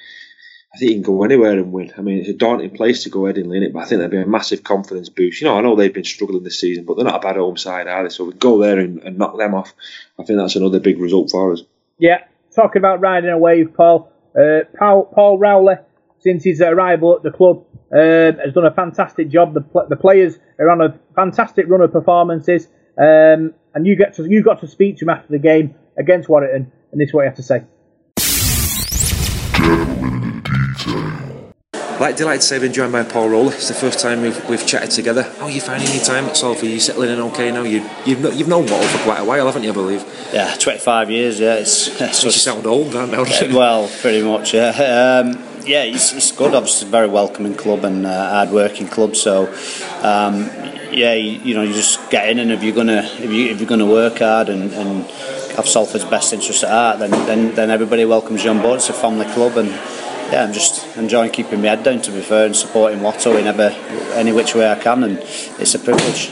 I 0.73 0.77
think 0.77 0.91
you 0.91 0.95
can 0.97 1.03
go 1.03 1.23
anywhere 1.23 1.53
and 1.53 1.71
win. 1.71 1.93
I 1.97 2.01
mean, 2.01 2.19
it's 2.19 2.29
a 2.29 2.33
daunting 2.33 2.71
place 2.71 3.03
to 3.03 3.09
go 3.09 3.21
Headingley, 3.21 3.57
innit? 3.57 3.73
But 3.73 3.79
I 3.79 3.85
think 3.85 3.99
that'd 3.99 4.11
be 4.11 4.21
a 4.21 4.27
massive 4.27 4.63
confidence 4.63 5.09
boost. 5.09 5.41
You 5.41 5.47
know, 5.47 5.57
I 5.57 5.61
know 5.61 5.75
they've 5.75 5.93
been 5.93 6.03
struggling 6.03 6.43
this 6.43 6.59
season, 6.59 6.83
but 6.85 6.95
they're 6.95 7.05
not 7.05 7.23
a 7.23 7.27
bad 7.27 7.37
home 7.37 7.57
side, 7.57 7.87
they? 7.87 8.09
So 8.09 8.25
we 8.25 8.33
go 8.33 8.59
there 8.59 8.77
and, 8.77 8.99
and 8.99 9.17
knock 9.17 9.37
them 9.37 9.55
off. 9.55 9.73
I 10.19 10.23
think 10.23 10.37
that's 10.37 10.55
another 10.55 10.79
big 10.79 10.99
result 10.99 11.31
for 11.31 11.53
us. 11.53 11.63
Yeah, 11.97 12.25
talking 12.55 12.79
about 12.79 12.99
riding 12.99 13.29
a 13.31 13.37
wave, 13.37 13.73
Paul. 13.73 14.11
Uh, 14.39 14.65
Paul, 14.77 15.05
Paul 15.05 15.39
Rowley, 15.39 15.75
since 16.19 16.43
his 16.43 16.61
arrival 16.61 17.15
at 17.15 17.23
the 17.23 17.31
club, 17.31 17.65
um, 17.91 18.37
has 18.43 18.53
done 18.53 18.65
a 18.65 18.73
fantastic 18.73 19.29
job. 19.29 19.53
The, 19.53 19.61
pl- 19.61 19.87
the 19.89 19.95
players 19.95 20.37
are 20.59 20.69
on 20.69 20.81
a 20.81 20.99
fantastic 21.15 21.67
run 21.67 21.81
of 21.81 21.91
performances, 21.91 22.67
um, 22.97 23.53
and 23.73 23.85
you 23.85 23.95
get 23.95 24.15
to 24.15 24.25
you 24.25 24.43
got 24.43 24.59
to 24.61 24.67
speak 24.67 24.97
to 24.97 25.05
him 25.05 25.09
after 25.09 25.31
the 25.31 25.39
game 25.39 25.75
against 25.97 26.29
Warrington, 26.29 26.71
and 26.91 27.01
this 27.01 27.09
is 27.09 27.13
what 27.13 27.23
you 27.23 27.29
have 27.29 27.37
to 27.37 27.43
say. 27.43 27.63
Like 31.99 32.15
delighted 32.15 32.41
to 32.41 32.47
say 32.47 32.55
I've 32.55 32.61
been 32.61 32.71
joined 32.71 32.93
by 32.93 33.03
Paul 33.03 33.27
Rowley. 33.27 33.55
It's 33.55 33.67
the 33.67 33.73
first 33.73 33.99
time 33.99 34.21
we've, 34.21 34.49
we've 34.49 34.65
chatted 34.65 34.91
together. 34.91 35.23
How 35.23 35.45
are 35.45 35.49
you 35.49 35.59
finding 35.59 35.93
your 35.93 36.01
time 36.01 36.25
at 36.25 36.37
Salford? 36.37 36.63
Are 36.63 36.67
you 36.67 36.79
settling 36.79 37.09
in 37.09 37.19
okay 37.19 37.51
now? 37.51 37.63
You, 37.63 37.89
you've, 38.05 38.23
you've 38.35 38.47
known 38.47 38.67
Watto 38.67 38.85
for 38.85 39.03
quite 39.03 39.19
a 39.19 39.25
while, 39.25 39.45
haven't 39.47 39.63
you, 39.63 39.71
I 39.71 39.73
believe? 39.73 40.29
Yeah, 40.33 40.55
25 40.57 41.11
years, 41.11 41.41
yeah. 41.41 41.55
It's, 41.55 41.89
it's 41.89 41.99
Makes 41.99 42.23
you 42.23 42.31
sound 42.31 42.65
old, 42.65 42.93
don't 42.93 43.11
Yeah, 43.11 43.53
well, 43.53 43.89
pretty 43.99 44.23
much, 44.23 44.53
yeah. 44.53 44.69
Um, 45.25 45.48
yeah, 45.65 45.83
it's, 45.83 46.13
it's 46.13 46.31
good. 46.31 46.53
Obviously, 46.53 46.87
a 46.87 46.91
very 46.91 47.07
welcoming 47.07 47.55
club 47.55 47.83
and 47.85 48.05
uh, 48.05 48.29
hard 48.29 48.51
working 48.51 48.87
club. 48.87 49.15
So, 49.15 49.47
um, 50.01 50.49
yeah, 50.91 51.13
you, 51.13 51.39
you 51.41 51.53
know, 51.55 51.63
you 51.63 51.73
just 51.73 52.09
get 52.09 52.29
in, 52.29 52.39
and 52.39 52.51
if 52.51 52.63
you're 52.63 52.75
gonna 52.75 53.03
if 53.03 53.31
you 53.31 53.51
if 53.51 53.59
you're 53.59 53.69
gonna 53.69 53.85
work 53.85 54.19
hard 54.19 54.49
and, 54.49 54.71
and 54.73 55.05
have 55.55 55.67
Salford's 55.67 56.05
best 56.05 56.33
interest 56.33 56.63
at 56.63 56.69
heart, 56.69 56.99
then, 56.99 57.11
then 57.11 57.55
then 57.55 57.69
everybody 57.69 58.05
welcomes 58.05 58.43
you 58.43 58.49
on 58.49 58.61
board. 58.61 58.77
It's 58.77 58.89
a 58.89 58.93
family 58.93 59.25
club, 59.33 59.57
and 59.57 59.69
yeah, 60.31 60.43
I'm 60.43 60.53
just 60.53 60.97
enjoying 60.97 61.31
keeping 61.31 61.61
my 61.61 61.69
head 61.69 61.83
down. 61.83 62.01
To 62.01 62.11
be 62.11 62.21
fair, 62.21 62.45
and 62.45 62.55
supporting 62.55 62.99
Watto 62.99 63.39
in 63.39 63.47
ever 63.47 63.69
any 64.13 64.31
which 64.31 64.55
way 64.55 64.71
I 64.71 64.75
can, 64.79 65.03
and 65.03 65.17
it's 65.17 65.75
a 65.75 65.79
privilege. 65.79 66.31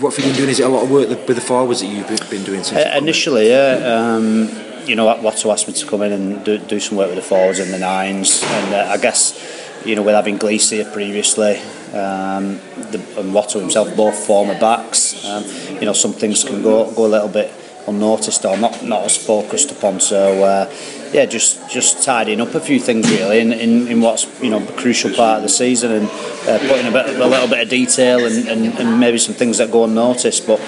What 0.00 0.14
have 0.14 0.18
you 0.18 0.30
been 0.30 0.36
doing? 0.36 0.50
Is 0.50 0.60
it 0.60 0.66
a 0.66 0.68
lot 0.68 0.84
of 0.84 0.90
work 0.90 1.08
with 1.08 1.26
the 1.26 1.40
forwards 1.40 1.80
that 1.80 1.86
you've 1.86 2.06
been 2.30 2.44
doing 2.44 2.62
since? 2.62 2.84
Uh, 2.84 2.94
initially, 2.98 3.48
yeah. 3.48 4.16
Um, 4.16 4.67
you 4.88 4.96
know, 4.96 5.06
Watto 5.16 5.52
asked 5.52 5.68
me 5.68 5.74
to 5.74 5.86
come 5.86 6.02
in 6.02 6.12
and 6.12 6.44
do, 6.44 6.58
do 6.58 6.80
some 6.80 6.96
work 6.96 7.08
with 7.08 7.16
the 7.16 7.22
forwards 7.22 7.58
and 7.58 7.72
the 7.72 7.78
nines, 7.78 8.42
and 8.42 8.74
uh, 8.74 8.90
I 8.90 8.96
guess, 8.96 9.38
you 9.84 9.94
know, 9.94 10.02
with 10.02 10.14
having 10.14 10.38
Gleese 10.38 10.70
here 10.70 10.90
previously, 10.90 11.58
um, 11.92 12.58
the, 12.90 12.98
and 13.18 13.32
Watto 13.32 13.60
himself, 13.60 13.94
both 13.94 14.26
former 14.26 14.58
backs, 14.58 15.24
um, 15.26 15.44
you 15.74 15.84
know, 15.84 15.92
some 15.92 16.12
things 16.12 16.42
can 16.42 16.62
go 16.62 16.90
go 16.92 17.06
a 17.06 17.08
little 17.08 17.28
bit 17.28 17.52
unnoticed 17.86 18.44
or 18.44 18.56
not 18.56 18.82
not 18.82 19.04
as 19.04 19.16
focused 19.16 19.70
upon. 19.70 20.00
So, 20.00 20.42
uh, 20.42 20.72
yeah, 21.12 21.26
just 21.26 21.70
just 21.70 22.02
tidying 22.02 22.40
up 22.40 22.54
a 22.54 22.60
few 22.60 22.80
things 22.80 23.10
really 23.10 23.40
in, 23.40 23.52
in, 23.52 23.88
in 23.88 24.00
what's 24.00 24.26
you 24.42 24.50
know 24.50 24.62
a 24.62 24.72
crucial 24.72 25.12
part 25.14 25.38
of 25.38 25.42
the 25.42 25.48
season 25.48 25.92
and 25.92 26.06
uh, 26.06 26.58
putting 26.68 26.86
a 26.86 26.90
bit 26.90 27.20
a 27.20 27.26
little 27.26 27.48
bit 27.48 27.60
of 27.60 27.68
detail 27.68 28.24
and, 28.26 28.48
and, 28.48 28.78
and 28.78 29.00
maybe 29.00 29.18
some 29.18 29.34
things 29.34 29.58
that 29.58 29.70
go 29.70 29.84
unnoticed, 29.84 30.46
but. 30.46 30.60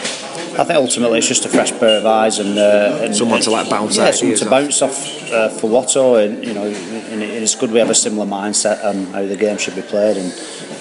I 0.61 0.65
think 0.65 0.77
ultimately 0.77 1.19
it's 1.19 1.27
just 1.27 1.47
a 1.47 1.49
fresh 1.49 1.71
pair 1.73 1.97
of 2.01 2.05
eyes 2.05 2.39
and, 2.39 2.59
uh, 2.59 2.99
and 3.01 3.17
Someone 3.17 3.41
to, 3.41 3.51
like, 3.51 3.71
bounce 3.71 3.97
yeah, 3.97 4.11
someone 4.11 4.37
to 4.37 4.45
off. 4.45 4.51
bounce 4.51 4.83
off 4.83 5.33
uh, 5.33 5.49
for 5.49 5.71
Watto, 5.71 6.23
and 6.23 6.45
you 6.45 6.53
know, 6.53 6.65
and 6.67 7.23
it's 7.23 7.55
good 7.55 7.71
we 7.73 7.79
have 7.79 7.89
a 7.89 7.95
similar 7.95 8.27
mindset 8.27 8.85
on 8.85 9.07
how 9.07 9.25
the 9.25 9.37
game 9.37 9.57
should 9.57 9.75
be 9.75 9.81
played, 9.81 10.19
and 10.19 10.31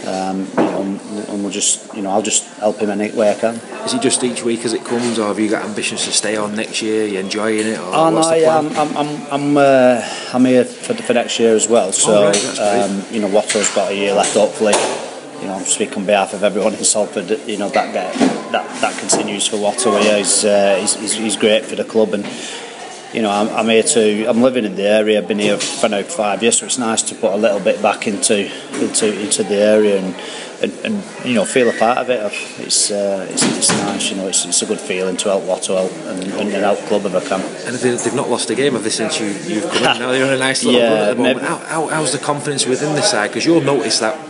um, 0.05 0.39
you 0.57 0.71
know, 0.71 0.99
and 1.29 1.41
we'll 1.43 1.49
just, 1.51 1.93
you 1.95 2.01
know, 2.01 2.09
I'll 2.09 2.21
just 2.21 2.43
help 2.59 2.79
him 2.79 2.89
any 2.89 3.09
way 3.11 3.31
I 3.31 3.35
can. 3.35 3.55
Is 3.85 3.93
it 3.93 4.01
just 4.01 4.21
each 4.21 4.43
week 4.43 4.65
as 4.65 4.73
it 4.73 4.83
comes, 4.83 5.17
or 5.17 5.27
have 5.27 5.39
you 5.39 5.49
got 5.49 5.63
ambitions 5.63 6.03
to 6.05 6.11
stay 6.11 6.35
on 6.35 6.55
next 6.57 6.81
year? 6.81 7.05
Are 7.05 7.07
you 7.07 7.19
enjoying 7.19 7.65
it? 7.65 7.79
Or 7.79 7.95
Oh 7.95 8.09
no, 8.09 8.21
the 8.29 8.37
yeah, 8.39 8.59
plan? 8.59 8.77
I'm, 8.77 8.97
I'm, 8.97 9.07
I'm, 9.07 9.27
I'm, 9.31 9.57
uh, 9.57 10.01
I'm 10.33 10.43
here 10.45 10.65
for, 10.65 10.93
for 10.95 11.13
next 11.13 11.39
year 11.39 11.55
as 11.55 11.69
well. 11.69 11.93
So, 11.93 12.11
Oh, 12.11 12.25
right, 12.27 12.59
um, 12.59 13.03
you 13.13 13.21
know, 13.21 13.29
Watto's 13.29 13.73
got 13.73 13.91
a 13.93 13.95
year 13.95 14.13
left. 14.13 14.33
Hopefully, 14.33 14.73
you 15.41 15.47
know, 15.47 15.56
I'm 15.56 15.63
speaking 15.63 15.99
on 15.99 16.06
behalf 16.06 16.34
of 16.34 16.43
everyone 16.43 16.73
in 16.73 16.84
Salford. 16.84 17.30
You 17.47 17.58
know, 17.58 17.69
that 17.69 17.93
that 17.93 18.13
that, 18.52 18.82
that 18.82 18.99
continues 18.99 19.47
for 19.47 19.58
Watto. 19.58 20.02
Yeah, 20.04 20.17
he's, 20.17 20.45
uh, 20.45 20.78
he's, 20.80 20.95
he's 20.95 21.13
he's 21.13 21.38
great 21.38 21.65
for 21.65 21.75
the 21.75 21.84
club, 21.84 22.13
and 22.13 22.25
you 23.13 23.21
know, 23.21 23.32
I'm, 23.32 23.49
I'm 23.49 23.69
here 23.69 23.84
to. 23.84 24.25
I'm 24.25 24.41
living 24.41 24.65
in 24.65 24.75
the 24.75 24.88
area. 24.88 25.17
I've 25.17 25.28
been 25.28 25.39
here 25.39 25.58
for 25.58 25.89
now 25.89 26.04
five 26.04 26.43
years, 26.43 26.60
so 26.60 26.65
it's 26.65 26.78
nice 26.78 27.02
to 27.04 27.15
put 27.15 27.34
a 27.34 27.38
little 27.38 27.60
bit 27.60 27.82
back 27.82 28.08
into 28.08 28.45
into 28.82 29.19
into 29.21 29.43
the 29.43 29.56
area 29.56 29.99
and 29.99 30.15
and, 30.62 30.73
and 30.86 31.25
you 31.25 31.36
know 31.36 31.45
feel 31.45 31.69
a 31.69 31.73
part 31.73 31.97
of 31.97 32.10
it. 32.10 32.19
It's 32.60 32.91
uh, 32.91 33.28
it's, 33.30 33.43
it's 33.58 33.69
nice. 33.69 34.12
You 34.12 34.17
know, 34.17 34.28
it's, 34.28 34.45
it's 34.45 34.62
a 34.62 34.65
good 34.65 34.80
feeling 34.80 35.17
to 35.17 35.30
help 35.30 35.43
Watto 35.43 35.89
and, 36.08 36.23
and, 36.23 36.52
help 36.52 36.80
club 36.80 37.06
if 37.06 37.15
I 37.15 37.21
can. 37.21 37.41
And 37.65 37.75
they, 37.75 37.95
they've 37.95 38.13
not 38.13 38.30
lost 38.30 38.49
a 38.49 38.56
game 38.56 38.75
of 38.75 38.84
this 38.84 38.95
since 38.95 39.19
you, 39.19 39.28
you've 39.28 39.63
come 39.71 39.78
in. 39.78 39.84
Now 39.99 40.12
they're 40.12 40.25
on 40.25 40.34
a 40.34 40.38
nice 40.38 40.63
little 40.63 40.80
Yeah, 40.80 40.93
run 40.93 41.10
at 41.10 41.17
the 41.17 41.23
moment. 41.23 41.45
How, 41.45 41.58
how, 41.58 41.88
how's 41.88 42.12
the 42.12 42.19
confidence 42.19 42.65
within 42.65 42.95
the 42.95 43.02
side? 43.02 43.30
Because 43.30 43.45
you'll 43.45 43.62
notice 43.62 43.99
that 43.99 44.28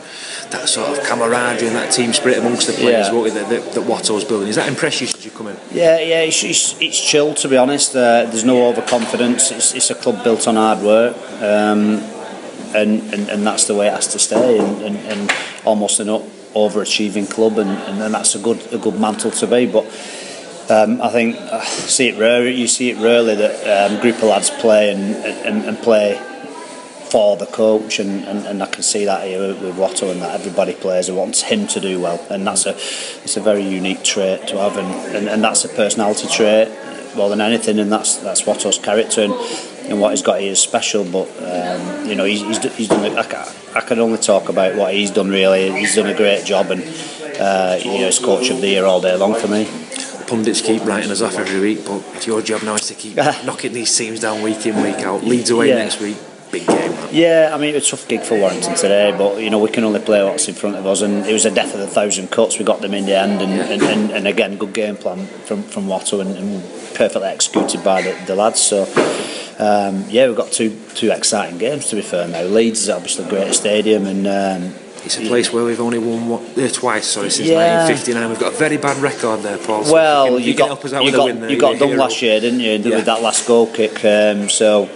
that 0.52 0.68
sort 0.68 0.90
of 0.98 1.04
camaraderie 1.06 1.68
and 1.68 1.76
that 1.76 1.92
team 1.92 2.12
spirit 2.14 2.38
amongst 2.40 2.68
the 2.68 2.74
players 2.74 3.08
Yeah. 3.08 3.14
won't 3.14 3.34
that, 3.34 3.50
that, 3.50 3.72
that 3.74 3.82
Watto's 3.84 4.24
building. 4.24 4.48
Does 4.48 4.56
that 4.56 4.68
impress 4.68 5.00
you 5.02 5.08
since 5.08 5.24
you 5.24 5.32
come 5.32 5.48
in? 5.48 5.58
Yeah, 5.72 6.00
yeah, 6.00 6.22
it's, 6.22 6.44
it's, 6.44 6.80
it's 6.82 7.00
chill 7.00 7.34
to 7.36 7.48
be 7.48 7.58
honest. 7.58 7.96
Uh, 7.96 8.26
there's 8.26 8.44
no 8.46 8.68
overconfidence. 8.68 9.52
It's, 9.52 9.74
it's 9.76 9.90
a 9.92 9.96
club 9.96 10.24
built 10.24 10.48
on 10.48 10.56
hard 10.56 10.80
work, 10.80 11.16
um, 11.42 12.02
and, 12.76 13.02
and 13.14 13.30
and 13.30 13.46
that's 13.48 13.66
the 13.66 13.76
way 13.76 13.88
it 13.88 13.94
has 13.94 14.08
to 14.08 14.20
stay. 14.20 14.60
And, 14.60 14.82
and, 14.84 14.98
and 14.98 15.32
almost 15.66 16.00
an 16.00 16.08
overachieving 16.08 17.30
club, 17.30 17.58
and, 17.58 17.70
and, 17.70 18.02
and 18.02 18.14
that's 18.14 18.36
a 18.36 18.40
good 18.40 18.74
a 18.74 18.78
good 18.78 19.00
mantle 19.00 19.32
to 19.32 19.48
be. 19.48 19.66
But 19.66 19.86
um, 20.70 21.02
I 21.02 21.10
think 21.10 21.36
I 21.38 21.64
see 21.66 22.10
it 22.10 22.20
rare. 22.20 22.48
You 22.48 22.68
see 22.68 22.90
it 22.92 22.98
rarely 22.98 23.36
that 23.36 23.92
um, 23.92 24.02
group 24.02 24.18
of 24.18 24.24
lads 24.24 24.50
play 24.50 24.92
and, 24.94 25.16
and, 25.46 25.66
and 25.66 25.78
play 25.80 26.20
for 27.10 27.36
the 27.38 27.46
coach, 27.48 28.00
and, 28.00 28.24
and, 28.26 28.46
and 28.46 28.62
I 28.64 28.68
can 28.68 28.84
see 28.84 29.06
that 29.06 29.26
here 29.28 29.40
with, 29.40 29.76
Watto, 29.76 30.12
and 30.12 30.22
that 30.22 30.40
everybody 30.40 30.74
plays 30.74 31.10
and 31.10 31.18
wants 31.18 31.42
him 31.42 31.68
to 31.68 31.80
do 31.80 32.00
well, 32.00 32.24
and 32.30 32.46
that's 32.46 32.66
a 32.66 32.72
it's 33.24 33.38
a 33.38 33.42
very 33.42 33.64
unique 33.64 34.04
trait 34.04 34.48
to 34.50 34.58
have, 34.58 34.78
and, 34.78 35.16
and, 35.16 35.28
and 35.28 35.44
that's 35.44 35.66
a 35.66 35.70
personality 35.70 36.28
trait 36.28 36.70
more 37.16 37.30
than 37.30 37.42
anything, 37.42 37.80
and 37.80 37.92
that's 37.92 38.18
that's 38.18 38.44
Watto's 38.44 38.78
character, 38.78 39.22
and, 39.22 39.34
and 39.90 40.00
what 40.00 40.12
he's 40.12 40.22
got 40.22 40.40
here 40.40 40.52
is 40.52 40.60
special. 40.60 41.04
But 41.04 41.28
um, 41.42 42.06
you 42.08 42.16
know, 42.16 42.26
he's, 42.26 42.42
he's, 42.42 42.76
he's 42.76 42.88
done. 42.88 43.18
I 43.18 43.24
can, 43.24 43.48
I 43.76 43.82
can 43.82 44.00
only 44.00 44.20
talk 44.20 44.50
about 44.50 44.76
what 44.76 44.94
he's 44.94 45.12
done. 45.12 45.30
Really, 45.30 45.72
he's 45.72 45.96
done 45.96 46.08
a 46.08 46.16
great 46.16 46.46
job, 46.46 46.70
and 46.70 46.82
uh, 47.40 47.80
you 47.84 48.00
know, 48.00 48.06
he's 48.06 48.20
coach 48.20 48.50
of 48.52 48.62
the 48.62 48.68
year 48.68 48.86
all 48.86 49.02
day 49.02 49.16
long 49.16 49.34
for 49.36 49.48
me. 49.48 49.68
Pundits 50.28 50.62
keep 50.62 50.86
writing 50.86 51.10
us 51.10 51.24
off 51.24 51.40
every 51.40 51.60
week, 51.60 51.84
but 51.88 52.04
it's 52.14 52.28
your 52.28 52.44
job 52.44 52.62
now 52.62 52.76
is 52.76 52.86
to 52.88 52.94
keep 52.94 53.16
knocking 53.46 53.74
these 53.74 53.96
teams 53.98 54.20
down 54.20 54.44
week 54.44 54.64
in, 54.68 54.76
week 54.84 54.98
out. 55.04 55.24
Leads 55.24 55.50
away 55.50 55.70
Yeah. 55.70 55.76
next 55.76 56.00
week, 56.00 56.18
big 56.52 56.68
game. 56.68 56.94
Yeah, 57.12 57.52
I 57.54 57.58
mean, 57.58 57.72
it 57.72 57.76
was 57.76 57.88
a 57.88 57.92
tough 57.92 58.08
gig 58.08 58.22
for 58.22 58.38
Warrington 58.40 58.76
today, 58.76 59.14
but 59.18 59.42
you 59.42 59.50
know 59.50 59.60
we 59.60 59.70
can 59.70 59.84
only 59.84 60.00
play 60.00 60.24
what's 60.24 60.48
in 60.48 60.54
front 60.56 60.76
of 60.76 60.86
us, 60.86 61.02
and 61.02 61.26
it 61.26 61.34
was 61.34 61.46
a 61.46 61.52
death 61.52 61.74
of 61.74 61.80
a 61.82 61.88
thousand 61.88 62.30
cuts. 62.32 62.60
We 62.60 62.66
got 62.66 62.82
them 62.82 62.94
in 62.94 63.06
the 63.06 63.18
end, 63.18 63.42
and, 63.42 63.52
and, 63.54 63.82
and, 63.82 64.12
and 64.12 64.28
again, 64.28 64.58
good 64.58 64.74
game 64.74 64.96
plan 64.98 65.26
from 65.26 65.64
from 65.64 65.86
Watto, 65.88 66.22
and, 66.22 66.36
and 66.38 66.64
perfectly 66.96 67.28
executed 67.30 67.84
by 67.84 68.02
the, 68.02 68.14
the 68.26 68.36
lads. 68.36 68.62
So. 68.62 68.86
Um, 69.62 70.06
yeah, 70.08 70.28
we've 70.28 70.38
got 70.38 70.54
two 70.54 70.80
two 70.96 71.12
exciting 71.12 71.58
games 71.58 71.90
to 71.90 71.98
be 71.98 72.02
fair 72.02 72.30
now. 72.30 72.44
Leeds 72.44 72.84
is 72.84 72.90
obviously 72.90 73.26
a 73.26 73.30
great 73.30 73.54
stadium, 73.54 74.06
and 74.06 74.26
um, 74.26 74.74
It's 75.04 75.18
a 75.18 75.28
place 75.28 75.52
where 75.52 75.66
we've 75.66 75.82
only 75.82 76.00
won 76.00 76.30
what, 76.30 76.58
uh, 76.58 76.70
twice, 76.70 77.06
sorry, 77.08 77.30
since 77.30 77.50
Yeah. 77.50 77.86
1959. 77.88 78.30
We've 78.30 78.40
got 78.40 78.54
a 78.54 78.56
very 78.56 78.78
bad 78.78 78.96
record 79.02 79.42
there, 79.42 79.58
Paul. 79.58 79.84
so 79.84 79.92
Well, 79.94 80.26
you, 80.26 80.32
can, 80.32 80.40
you 80.44 80.48
you 80.48 80.54
can 80.54 80.60
got 80.60 80.68
help 80.68 80.86
us 80.86 80.94
out 80.94 81.02
you 81.04 81.06
with 81.08 81.16
got 81.16 81.24
a 81.24 81.26
win 81.34 81.42
there. 81.42 81.50
you 81.52 81.60
got 81.60 81.78
done 81.78 81.90
hero. 81.90 82.00
last 82.00 82.22
year, 82.22 82.40
didn't 82.40 82.62
you? 82.62 82.72
Yeah. 82.78 82.96
With 82.96 83.06
that 83.08 83.22
last 83.22 83.46
goal 83.46 83.68
kick, 83.68 84.06
um, 84.06 84.48
so 84.48 84.88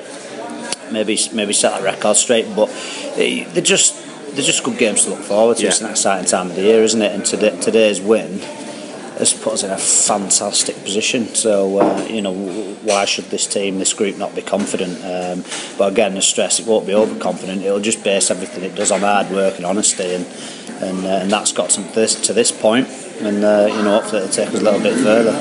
maybe 0.94 1.18
maybe 1.34 1.54
set 1.54 1.72
that 1.72 1.84
record 1.84 2.16
straight. 2.16 2.56
But 2.56 2.70
eh, 3.18 3.46
they're 3.52 3.62
just 3.62 3.96
they're 4.34 4.44
just 4.44 4.64
good 4.64 4.78
games 4.78 5.04
to 5.06 5.12
look 5.12 5.20
forward 5.20 5.58
to. 5.58 5.64
Yeah. 5.64 5.70
It's 5.70 5.82
an 5.82 5.90
exciting 5.90 6.26
time 6.26 6.50
of 6.50 6.56
the 6.56 6.62
year, 6.62 6.84
isn't 6.84 7.02
it? 7.02 7.12
And 7.12 7.26
today, 7.26 7.60
today's 7.60 8.00
win 8.00 8.40
has 9.20 9.32
put 9.34 9.54
us 9.54 9.64
in 9.64 9.70
a 9.70 9.78
fantastic 9.78 10.76
position. 10.84 11.28
So 11.36 11.80
uh, 11.80 12.08
you 12.10 12.22
know, 12.22 12.34
why 12.84 13.06
should 13.06 13.26
this 13.26 13.48
team, 13.48 13.80
this 13.80 13.94
group, 13.94 14.18
not 14.18 14.36
be 14.36 14.42
confident? 14.42 14.98
Um, 15.04 15.44
but 15.78 15.92
again, 15.92 16.16
the 16.16 16.22
stress 16.22 16.60
it 16.60 16.68
won't 16.68 16.88
be 16.88 16.94
overconfident. 16.94 17.62
It'll 17.62 17.80
just 17.80 18.04
base 18.04 18.32
everything 18.32 18.64
it 18.64 18.76
does 18.76 18.92
on 18.92 19.02
hard 19.02 19.30
work 19.32 19.58
and 19.58 19.66
honesty, 19.66 20.14
and 20.16 20.26
and, 20.82 21.06
uh, 21.06 21.10
and 21.22 21.32
that's 21.32 21.52
got 21.52 21.70
to 21.72 21.82
this 21.82 22.16
to 22.28 22.34
this 22.34 22.52
point. 22.52 22.88
And 23.22 23.44
uh, 23.44 23.68
you 23.70 23.84
know, 23.84 24.00
hopefully 24.00 24.24
it'll 24.24 24.34
take 24.34 24.50
us 24.50 24.60
a 24.60 24.64
little 24.64 24.80
bit 24.80 24.98
further. 25.00 25.34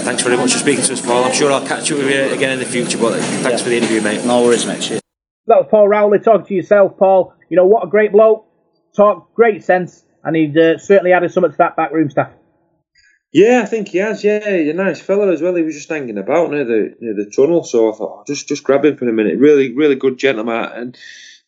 Thanks 0.00 0.22
very 0.22 0.36
much 0.36 0.52
for 0.52 0.58
speaking 0.58 0.84
to 0.84 0.92
us, 0.92 1.04
Paul. 1.04 1.24
I'm 1.24 1.32
sure 1.32 1.52
I'll 1.52 1.66
catch 1.66 1.90
up 1.92 1.98
with 1.98 2.10
you 2.10 2.34
again 2.34 2.52
in 2.52 2.58
the 2.58 2.64
future, 2.64 2.98
but 2.98 3.20
thanks 3.20 3.62
for 3.62 3.68
the 3.68 3.76
interview, 3.76 4.00
mate. 4.00 4.24
No 4.24 4.42
worries, 4.42 4.66
mate. 4.66 4.80
Cheers. 4.80 5.00
That 5.46 5.56
was 5.56 5.66
Paul 5.70 5.88
Rowley 5.88 6.18
talking 6.20 6.46
to 6.46 6.54
yourself, 6.54 6.96
Paul. 6.96 7.34
You 7.48 7.56
know 7.56 7.66
what 7.66 7.84
a 7.84 7.88
great 7.88 8.12
bloke. 8.12 8.46
Talk 8.94 9.34
great 9.34 9.64
sense, 9.64 10.04
and 10.24 10.36
he'd 10.36 10.56
uh, 10.56 10.78
certainly 10.78 11.12
added 11.12 11.32
something 11.32 11.52
to 11.52 11.58
that 11.58 11.76
backroom 11.76 12.10
staff. 12.10 12.30
Yeah, 13.32 13.60
I 13.62 13.66
think 13.66 13.88
he 13.88 13.98
has. 13.98 14.24
Yeah, 14.24 14.58
he's 14.58 14.70
a 14.70 14.72
nice 14.72 15.00
fella 15.00 15.32
as 15.32 15.40
well. 15.40 15.54
He 15.54 15.62
was 15.62 15.76
just 15.76 15.88
hanging 15.88 16.18
about 16.18 16.50
near 16.50 16.64
the 16.64 16.96
near 17.00 17.14
the 17.14 17.30
tunnel, 17.30 17.62
so 17.62 17.92
I 17.92 17.96
thought, 17.96 18.20
oh, 18.20 18.24
just 18.26 18.48
just 18.48 18.64
grab 18.64 18.84
him 18.84 18.96
for 18.96 19.08
a 19.08 19.12
minute. 19.12 19.38
Really, 19.38 19.72
really 19.72 19.94
good 19.94 20.18
gentleman. 20.18 20.70
And 20.72 20.98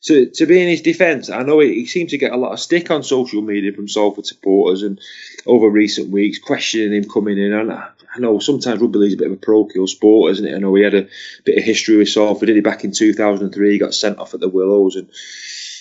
to 0.03 0.31
to 0.31 0.47
be 0.47 0.63
in 0.63 0.69
his 0.69 0.83
defence, 0.83 1.29
I 1.31 1.43
know 1.43 1.59
he, 1.59 1.75
he 1.75 1.87
seemed 1.87 2.11
to 2.11 2.19
get 2.19 2.33
a 2.33 2.37
lot 2.37 2.53
of 2.53 2.61
stick 2.61 2.91
on 2.91 3.03
social 3.03 3.43
media 3.43 3.73
from 3.73 3.89
Salford 3.89 4.27
supporters 4.27 4.83
and 4.83 5.01
over 5.47 5.69
recent 5.69 6.11
weeks, 6.11 6.39
questioning 6.39 6.93
him 6.93 7.09
coming 7.09 7.39
in. 7.39 7.53
And 7.53 7.73
I, 7.73 7.89
I 8.15 8.19
know 8.19 8.39
sometimes 8.39 8.81
rugby 8.81 8.99
league's 8.99 9.15
a 9.15 9.19
bit 9.19 9.27
of 9.29 9.35
a 9.35 9.37
parochial 9.37 9.87
sport, 9.87 10.33
isn't 10.33 10.47
it? 10.47 10.55
I 10.55 10.59
know 10.59 10.75
he 10.75 10.83
had 10.83 10.95
a 10.95 11.09
bit 11.45 11.59
of 11.59 11.65
history 11.65 11.97
with 11.97 12.09
Salford. 12.09 12.47
Did 12.47 12.57
he 12.57 12.63
back 12.63 12.85
in 12.85 12.93
2003? 12.93 13.73
He 13.73 13.79
got 13.79 13.95
sent 13.95 14.19
off 14.19 14.35
at 14.35 14.41
the 14.41 14.49
Willows 14.49 14.97
and 14.97 15.09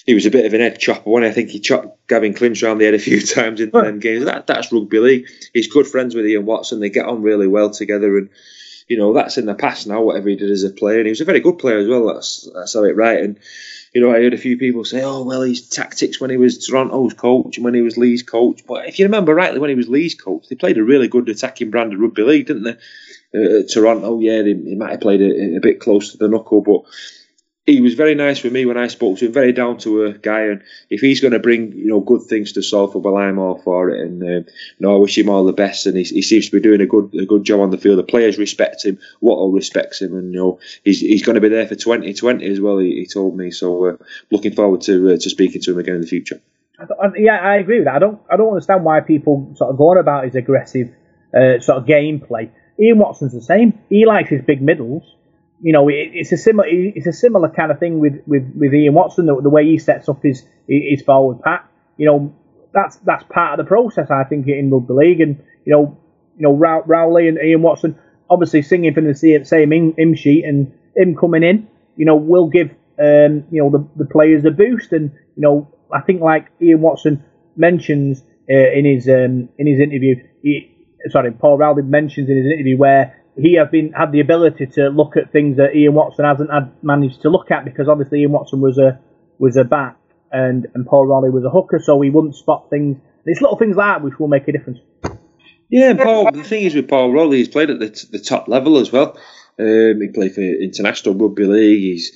he 0.05 0.13
was 0.13 0.25
a 0.25 0.31
bit 0.31 0.45
of 0.45 0.53
an 0.53 0.61
head 0.61 0.79
chopper. 0.79 1.09
One, 1.09 1.23
I 1.23 1.31
think 1.31 1.49
he 1.49 1.59
chopped 1.59 2.07
Gavin 2.07 2.33
Clinch 2.33 2.63
around 2.63 2.79
the 2.79 2.85
head 2.85 2.93
a 2.93 2.99
few 2.99 3.21
times 3.25 3.61
in 3.61 3.71
them 3.71 3.99
games. 3.99 4.25
That 4.25 4.47
that's 4.47 4.71
rugby 4.71 4.99
league. 4.99 5.27
He's 5.53 5.71
good 5.71 5.87
friends 5.87 6.15
with 6.15 6.25
Ian 6.25 6.45
Watson. 6.45 6.79
They 6.79 6.89
get 6.89 7.05
on 7.05 7.21
really 7.21 7.47
well 7.47 7.69
together, 7.69 8.17
and 8.17 8.29
you 8.87 8.97
know 8.97 9.13
that's 9.13 9.37
in 9.37 9.45
the 9.45 9.55
past 9.55 9.87
now. 9.87 10.01
Whatever 10.01 10.29
he 10.29 10.35
did 10.35 10.51
as 10.51 10.63
a 10.63 10.69
player, 10.69 10.97
and 10.97 11.05
he 11.05 11.11
was 11.11 11.21
a 11.21 11.25
very 11.25 11.39
good 11.39 11.59
player 11.59 11.77
as 11.77 11.87
well. 11.87 12.13
That's 12.13 12.49
that's 12.53 12.73
how 12.73 12.83
it 12.83 12.95
right. 12.95 13.21
And 13.21 13.39
you 13.93 14.01
know, 14.01 14.09
I 14.09 14.21
heard 14.21 14.33
a 14.33 14.37
few 14.37 14.57
people 14.57 14.85
say, 14.85 15.03
"Oh, 15.03 15.23
well, 15.23 15.41
his 15.41 15.67
tactics 15.67 16.19
when 16.19 16.29
he 16.29 16.37
was 16.37 16.65
Toronto's 16.65 17.13
coach 17.13 17.57
and 17.57 17.65
when 17.65 17.73
he 17.73 17.81
was 17.81 17.97
Leigh's 17.97 18.23
coach." 18.23 18.61
But 18.65 18.87
if 18.87 18.99
you 18.99 19.05
remember 19.05 19.35
rightly, 19.35 19.59
when 19.59 19.69
he 19.69 19.75
was 19.75 19.89
Leigh's 19.89 20.15
coach, 20.15 20.47
they 20.47 20.55
played 20.55 20.77
a 20.77 20.83
really 20.83 21.07
good 21.07 21.27
attacking 21.27 21.71
brand 21.71 21.93
of 21.93 21.99
rugby 21.99 22.23
league, 22.23 22.47
didn't 22.47 22.63
they? 22.63 22.77
Uh, 23.33 23.63
Toronto, 23.63 24.19
yeah, 24.19 24.41
they, 24.41 24.53
they 24.53 24.75
might 24.75 24.91
have 24.91 25.01
played 25.01 25.21
a, 25.21 25.57
a 25.57 25.59
bit 25.59 25.79
close 25.79 26.11
to 26.11 26.17
the 26.17 26.27
knuckle, 26.27 26.61
but 26.61 26.83
he 27.71 27.81
was 27.81 27.93
very 27.93 28.15
nice 28.15 28.43
with 28.43 28.53
me 28.53 28.65
when 28.65 28.77
I 28.77 28.87
spoke 28.87 29.17
to 29.19 29.25
him. 29.25 29.31
Very 29.33 29.53
down 29.53 29.77
to 29.79 30.03
earth 30.03 30.21
guy, 30.21 30.41
and 30.41 30.61
if 30.89 31.01
he's 31.01 31.21
going 31.21 31.33
to 31.33 31.39
bring 31.39 31.71
you 31.73 31.87
know 31.87 31.99
good 31.99 32.23
things 32.23 32.51
to 32.53 32.61
Salford, 32.61 33.03
well, 33.03 33.17
I'm 33.17 33.39
all 33.39 33.59
for 33.61 33.89
it. 33.89 34.01
And 34.01 34.21
um, 34.21 34.29
you 34.29 34.45
know, 34.79 34.95
I 34.95 34.99
wish 34.99 35.17
him 35.17 35.29
all 35.29 35.43
the 35.43 35.53
best. 35.53 35.85
And 35.85 35.97
he, 35.97 36.03
he 36.03 36.21
seems 36.21 36.47
to 36.47 36.51
be 36.51 36.61
doing 36.61 36.81
a 36.81 36.85
good 36.85 37.13
a 37.13 37.25
good 37.25 37.43
job 37.43 37.61
on 37.61 37.71
the 37.71 37.77
field. 37.77 37.99
The 37.99 38.03
players 38.03 38.37
respect 38.37 38.85
him. 38.85 38.99
Watto 39.21 39.53
respects 39.53 40.01
him, 40.01 40.15
and 40.15 40.33
you 40.33 40.39
know 40.39 40.59
he's 40.83 40.99
he's 40.99 41.23
going 41.23 41.35
to 41.35 41.41
be 41.41 41.49
there 41.49 41.67
for 41.67 41.75
2020 41.75 42.45
as 42.45 42.59
well. 42.59 42.77
He, 42.77 42.95
he 42.95 43.05
told 43.05 43.37
me. 43.37 43.51
So 43.51 43.85
uh, 43.85 43.97
looking 44.31 44.53
forward 44.53 44.81
to 44.81 45.13
uh, 45.13 45.17
to 45.17 45.29
speaking 45.29 45.61
to 45.61 45.71
him 45.71 45.79
again 45.79 45.95
in 45.95 46.01
the 46.01 46.07
future. 46.07 46.41
I- 46.79 47.11
yeah, 47.17 47.37
I 47.37 47.57
agree 47.57 47.77
with 47.77 47.85
that. 47.85 47.95
I 47.95 47.99
don't, 47.99 48.19
I 48.31 48.37
don't 48.37 48.49
understand 48.49 48.83
why 48.83 49.01
people 49.01 49.53
sort 49.55 49.69
of 49.69 49.77
go 49.77 49.91
on 49.91 49.97
about 49.97 50.25
his 50.25 50.35
aggressive 50.35 50.89
uh, 51.35 51.59
sort 51.59 51.77
of 51.77 51.85
gameplay. 51.85 52.49
Ian 52.79 52.97
Watson's 52.97 53.33
the 53.33 53.41
same. 53.41 53.79
He 53.89 54.05
likes 54.05 54.29
his 54.29 54.41
big 54.41 54.61
middles. 54.61 55.03
You 55.61 55.73
know, 55.73 55.87
it, 55.89 56.11
it's 56.13 56.31
a 56.31 56.37
similar, 56.37 56.67
it's 56.69 57.07
a 57.07 57.13
similar 57.13 57.49
kind 57.49 57.71
of 57.71 57.79
thing 57.79 57.99
with, 57.99 58.21
with, 58.25 58.51
with 58.55 58.73
Ian 58.73 58.93
Watson. 58.93 59.27
The, 59.27 59.41
the 59.41 59.49
way 59.49 59.65
he 59.65 59.77
sets 59.77 60.09
up 60.09 60.23
his 60.23 60.43
his 60.67 61.01
forward 61.03 61.41
pack. 61.41 61.69
You 61.97 62.05
know, 62.07 62.35
that's 62.73 62.97
that's 62.97 63.23
part 63.25 63.59
of 63.59 63.65
the 63.65 63.67
process. 63.67 64.09
I 64.09 64.23
think 64.23 64.47
in 64.47 64.71
rugby 64.71 64.93
league, 64.93 65.21
and 65.21 65.43
you 65.65 65.73
know, 65.73 65.97
you 66.37 66.43
know, 66.43 66.53
Row- 66.53 66.83
Rowley 66.85 67.27
and 67.27 67.37
Ian 67.37 67.61
Watson 67.61 67.97
obviously 68.29 68.61
singing 68.61 68.93
from 68.93 69.05
the 69.05 69.13
same 69.13 69.43
same 69.45 70.15
sheet, 70.15 70.45
and 70.45 70.73
him 70.95 71.15
coming 71.15 71.43
in, 71.43 71.67
you 71.97 72.05
know, 72.05 72.15
will 72.15 72.47
give 72.47 72.71
um, 72.97 73.43
you 73.51 73.61
know 73.61 73.69
the, 73.69 73.87
the 73.97 74.05
players 74.05 74.45
a 74.45 74.51
boost. 74.51 74.93
And 74.93 75.11
you 75.35 75.41
know, 75.41 75.67
I 75.93 76.01
think 76.01 76.21
like 76.21 76.47
Ian 76.61 76.81
Watson 76.81 77.23
mentions 77.55 78.23
uh, 78.49 78.71
in 78.71 78.85
his 78.85 79.07
um, 79.07 79.49
in 79.57 79.67
his 79.67 79.79
interview, 79.79 80.15
he, 80.41 80.87
sorry, 81.09 81.31
Paul 81.31 81.57
Rowley 81.57 81.83
mentions 81.83 82.29
in 82.29 82.37
his 82.37 82.45
interview 82.45 82.77
where 82.77 83.20
he 83.37 83.55
has 83.55 83.69
been 83.69 83.93
had 83.93 84.11
the 84.11 84.19
ability 84.19 84.67
to 84.67 84.89
look 84.89 85.17
at 85.17 85.31
things 85.31 85.57
that 85.57 85.75
Ian 85.75 85.93
Watson 85.93 86.25
hasn't 86.25 86.51
had 86.51 86.71
managed 86.83 87.21
to 87.21 87.29
look 87.29 87.51
at 87.51 87.65
because 87.65 87.87
obviously 87.87 88.21
Ian 88.21 88.31
Watson 88.31 88.61
was 88.61 88.77
a 88.77 88.99
was 89.39 89.57
a 89.57 89.63
back 89.63 89.97
and 90.31 90.67
and 90.73 90.85
Paul 90.85 91.07
Rowley 91.07 91.29
was 91.29 91.43
a 91.43 91.49
hooker, 91.49 91.79
so 91.79 91.99
he 92.01 92.09
wouldn't 92.09 92.35
spot 92.35 92.69
things. 92.69 92.97
It's 93.25 93.41
little 93.41 93.57
things 93.57 93.75
like 93.75 93.97
that 93.97 94.03
which 94.03 94.19
will 94.19 94.27
make 94.27 94.47
a 94.47 94.51
difference. 94.51 94.79
Yeah, 95.69 95.93
Paul. 95.93 96.31
The 96.31 96.43
thing 96.43 96.63
is 96.63 96.75
with 96.75 96.89
Paul 96.89 97.13
Rowley, 97.13 97.37
he's 97.37 97.47
played 97.47 97.69
at 97.69 97.79
the, 97.79 97.89
t- 97.89 98.07
the 98.11 98.19
top 98.19 98.47
level 98.47 98.77
as 98.77 98.91
well. 98.91 99.17
Um, 99.57 100.01
he 100.01 100.09
played 100.13 100.33
for 100.33 100.41
international 100.41 101.15
rugby 101.15 101.45
league. 101.45 101.79
He's 101.79 102.11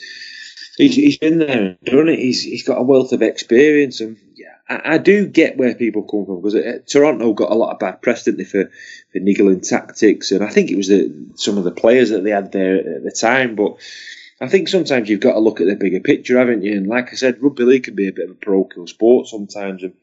he's, 0.78 0.96
he's 0.96 1.18
been 1.18 1.40
there 1.40 1.62
and 1.62 1.78
done 1.84 2.10
it. 2.10 2.20
He's 2.20 2.44
he's 2.44 2.64
got 2.64 2.80
a 2.80 2.84
wealth 2.84 3.12
of 3.12 3.22
experience, 3.22 4.02
and 4.02 4.18
yeah, 4.36 4.56
I, 4.70 4.96
I 4.96 4.98
do 4.98 5.28
get 5.28 5.58
where 5.58 5.76
people 5.76 6.04
come 6.04 6.26
from 6.26 6.38
because 6.38 6.56
uh, 6.56 6.80
Toronto 6.86 7.34
got 7.34 7.52
a 7.52 7.56
lot 7.56 7.74
of 7.74 7.80
bad 7.80 8.02
press, 8.02 8.24
didn't 8.24 8.38
they, 8.38 8.44
for 8.44 8.66
for 9.12 9.20
niggling 9.20 9.62
tactics, 9.62 10.32
and 10.32 10.44
I 10.44 10.50
think 10.50 10.72
it 10.72 10.78
was 10.78 10.88
the, 10.88 11.32
some 11.36 11.58
of 11.58 11.64
the 11.64 11.72
players 11.72 12.10
that 12.10 12.24
they 12.24 12.32
had 12.32 12.52
there 12.52 12.78
at 12.78 13.04
the 13.04 13.12
time, 13.12 13.56
but. 13.56 13.78
I 14.42 14.50
think 14.50 14.68
sometimes 14.68 15.08
you've 15.08 15.22
got 15.22 15.32
to 15.32 15.40
look 15.40 15.62
at 15.62 15.68
the 15.68 15.78
bigger 15.78 16.02
picture, 16.02 16.38
haven't 16.38 16.62
you? 16.62 16.76
And 16.76 16.88
like 16.88 17.08
I 17.10 17.16
said, 17.16 17.42
rugby 17.42 17.64
league 17.64 17.86
can 17.86 17.96
be 17.96 18.10
a 18.10 18.12
bit 18.12 18.30
of 18.30 18.32
a 18.32 18.40
parochial 18.40 18.86
sport 18.86 19.28
sometimes. 19.28 19.82
And 19.82 19.94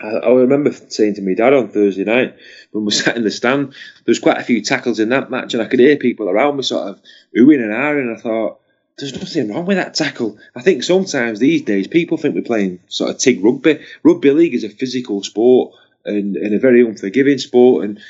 I, 0.00 0.30
remember 0.30 0.72
saying 0.72 1.16
to 1.16 1.22
my 1.22 1.34
dad 1.34 1.52
on 1.52 1.68
Thursday 1.68 2.04
night 2.04 2.36
when 2.72 2.86
we 2.86 2.90
sat 2.92 3.16
in 3.16 3.24
the 3.24 3.30
stand, 3.30 3.72
there 3.72 3.76
was 4.06 4.18
quite 4.18 4.38
a 4.38 4.44
few 4.44 4.62
tackles 4.62 4.98
in 4.98 5.10
that 5.10 5.30
match, 5.30 5.54
and 5.54 5.62
I 5.62 5.66
could 5.66 5.80
hear 5.80 5.96
people 5.96 6.28
around 6.28 6.56
me 6.56 6.62
sort 6.62 6.88
of 6.88 7.02
oohing 7.36 7.62
and 7.62 7.72
ahhing. 7.72 8.08
And 8.08 8.16
I 8.16 8.20
thought, 8.20 8.60
there's 8.98 9.18
nothing 9.18 9.52
wrong 9.52 9.66
with 9.66 9.76
that 9.76 9.94
tackle. 9.94 10.38
I 10.54 10.62
think 10.62 10.82
sometimes 10.82 11.38
these 11.38 11.62
days 11.62 11.88
people 11.88 12.16
think 12.16 12.34
we're 12.34 12.42
playing 12.42 12.80
sort 12.88 13.10
of 13.10 13.18
TIG 13.18 13.44
rugby. 13.44 13.84
Rugby 14.02 14.30
league 14.30 14.54
is 14.54 14.64
a 14.64 14.68
physical 14.68 15.22
sport 15.22 15.74
and, 16.04 16.36
and 16.36 16.54
a 16.54 16.58
very 16.60 16.84
unforgiving 16.84 17.38
sport, 17.38 17.84
and 17.84 18.00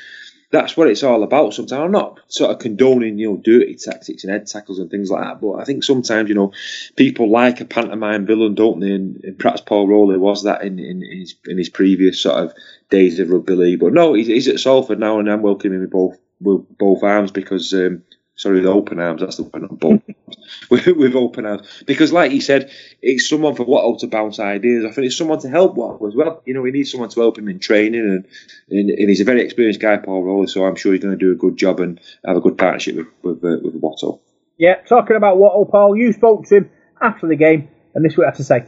that's 0.51 0.77
what 0.77 0.87
it's 0.87 1.03
all 1.03 1.23
about. 1.23 1.55
Sometimes 1.55 1.81
I'm 1.81 1.91
not 1.91 2.19
sort 2.27 2.51
of 2.51 2.59
condoning, 2.59 3.17
you 3.17 3.31
know, 3.31 3.37
dirty 3.37 3.75
tactics 3.75 4.23
and 4.23 4.31
head 4.31 4.45
tackles 4.45 4.77
and 4.77 4.91
things 4.91 5.09
like 5.09 5.23
that, 5.23 5.41
but 5.41 5.53
I 5.53 5.63
think 5.63 5.83
sometimes, 5.83 6.29
you 6.29 6.35
know, 6.35 6.53
people 6.95 7.31
like 7.31 7.61
a 7.61 7.65
pantomime 7.65 8.27
villain, 8.27 8.53
don't 8.53 8.79
they? 8.79 8.91
And, 8.91 9.23
and 9.23 9.39
perhaps 9.39 9.61
Paul 9.61 9.87
Rowley 9.87 10.17
was 10.17 10.43
that 10.43 10.61
in, 10.63 10.77
in, 10.77 11.01
his 11.01 11.35
in 11.47 11.57
his 11.57 11.69
previous 11.69 12.21
sort 12.21 12.43
of 12.43 12.53
days 12.91 13.17
of 13.19 13.31
rugby 13.31 13.55
league. 13.55 13.79
But 13.79 13.93
no, 13.93 14.13
he's, 14.13 14.27
he's 14.27 14.47
at 14.47 14.59
Salford 14.59 14.99
now, 14.99 15.19
and 15.19 15.31
I'm 15.31 15.41
welcoming 15.41 15.81
with 15.81 15.91
both 15.91 16.17
with 16.39 16.77
both 16.77 17.01
arms 17.01 17.31
because. 17.31 17.73
Um, 17.73 18.03
sorry, 18.35 18.61
the 18.61 18.71
open 18.71 18.99
arms. 18.99 19.21
That's 19.21 19.37
the 19.37 19.43
one, 19.43 19.63
not 19.63 19.79
both. 19.79 20.01
with, 20.69 20.87
with 20.87 21.15
open 21.15 21.45
arms, 21.45 21.83
because 21.85 22.13
like 22.13 22.31
he 22.31 22.39
said, 22.39 22.71
it's 23.01 23.27
someone 23.27 23.55
for 23.55 23.65
Watto 23.65 23.99
to 23.99 24.07
bounce 24.07 24.39
ideas 24.39 24.85
I 24.85 24.91
think 24.91 25.07
it's 25.07 25.17
someone 25.17 25.39
to 25.39 25.49
help 25.49 25.75
Watto 25.75 26.07
as 26.07 26.15
well. 26.15 26.41
You 26.45 26.53
know, 26.53 26.63
he 26.63 26.71
needs 26.71 26.91
someone 26.91 27.09
to 27.09 27.19
help 27.19 27.37
him 27.37 27.47
in 27.47 27.59
training, 27.59 28.01
and, 28.01 28.25
and, 28.69 28.89
and 28.89 29.09
he's 29.09 29.21
a 29.21 29.25
very 29.25 29.41
experienced 29.41 29.79
guy, 29.79 29.97
Paul 29.97 30.23
Rowley. 30.23 30.47
So 30.47 30.65
I'm 30.65 30.75
sure 30.75 30.93
he's 30.93 31.01
going 31.01 31.17
to 31.17 31.25
do 31.25 31.31
a 31.31 31.35
good 31.35 31.57
job 31.57 31.79
and 31.79 31.99
have 32.25 32.37
a 32.37 32.41
good 32.41 32.57
partnership 32.57 32.95
with 32.95 33.07
with, 33.23 33.43
uh, 33.43 33.57
with 33.63 33.81
Watto. 33.81 34.19
Yeah, 34.57 34.75
talking 34.87 35.17
about 35.17 35.37
Watto, 35.37 35.69
Paul, 35.69 35.97
you 35.97 36.13
spoke 36.13 36.45
to 36.47 36.57
him 36.57 36.69
after 37.01 37.27
the 37.27 37.35
game, 37.35 37.69
and 37.93 38.05
this 38.05 38.13
is 38.13 38.17
what 38.17 38.25
he 38.25 38.27
had 38.27 38.35
to 38.35 38.43
say. 38.43 38.65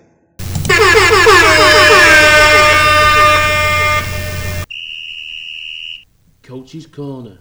Coach's 6.44 6.88
Corner. 6.88 7.40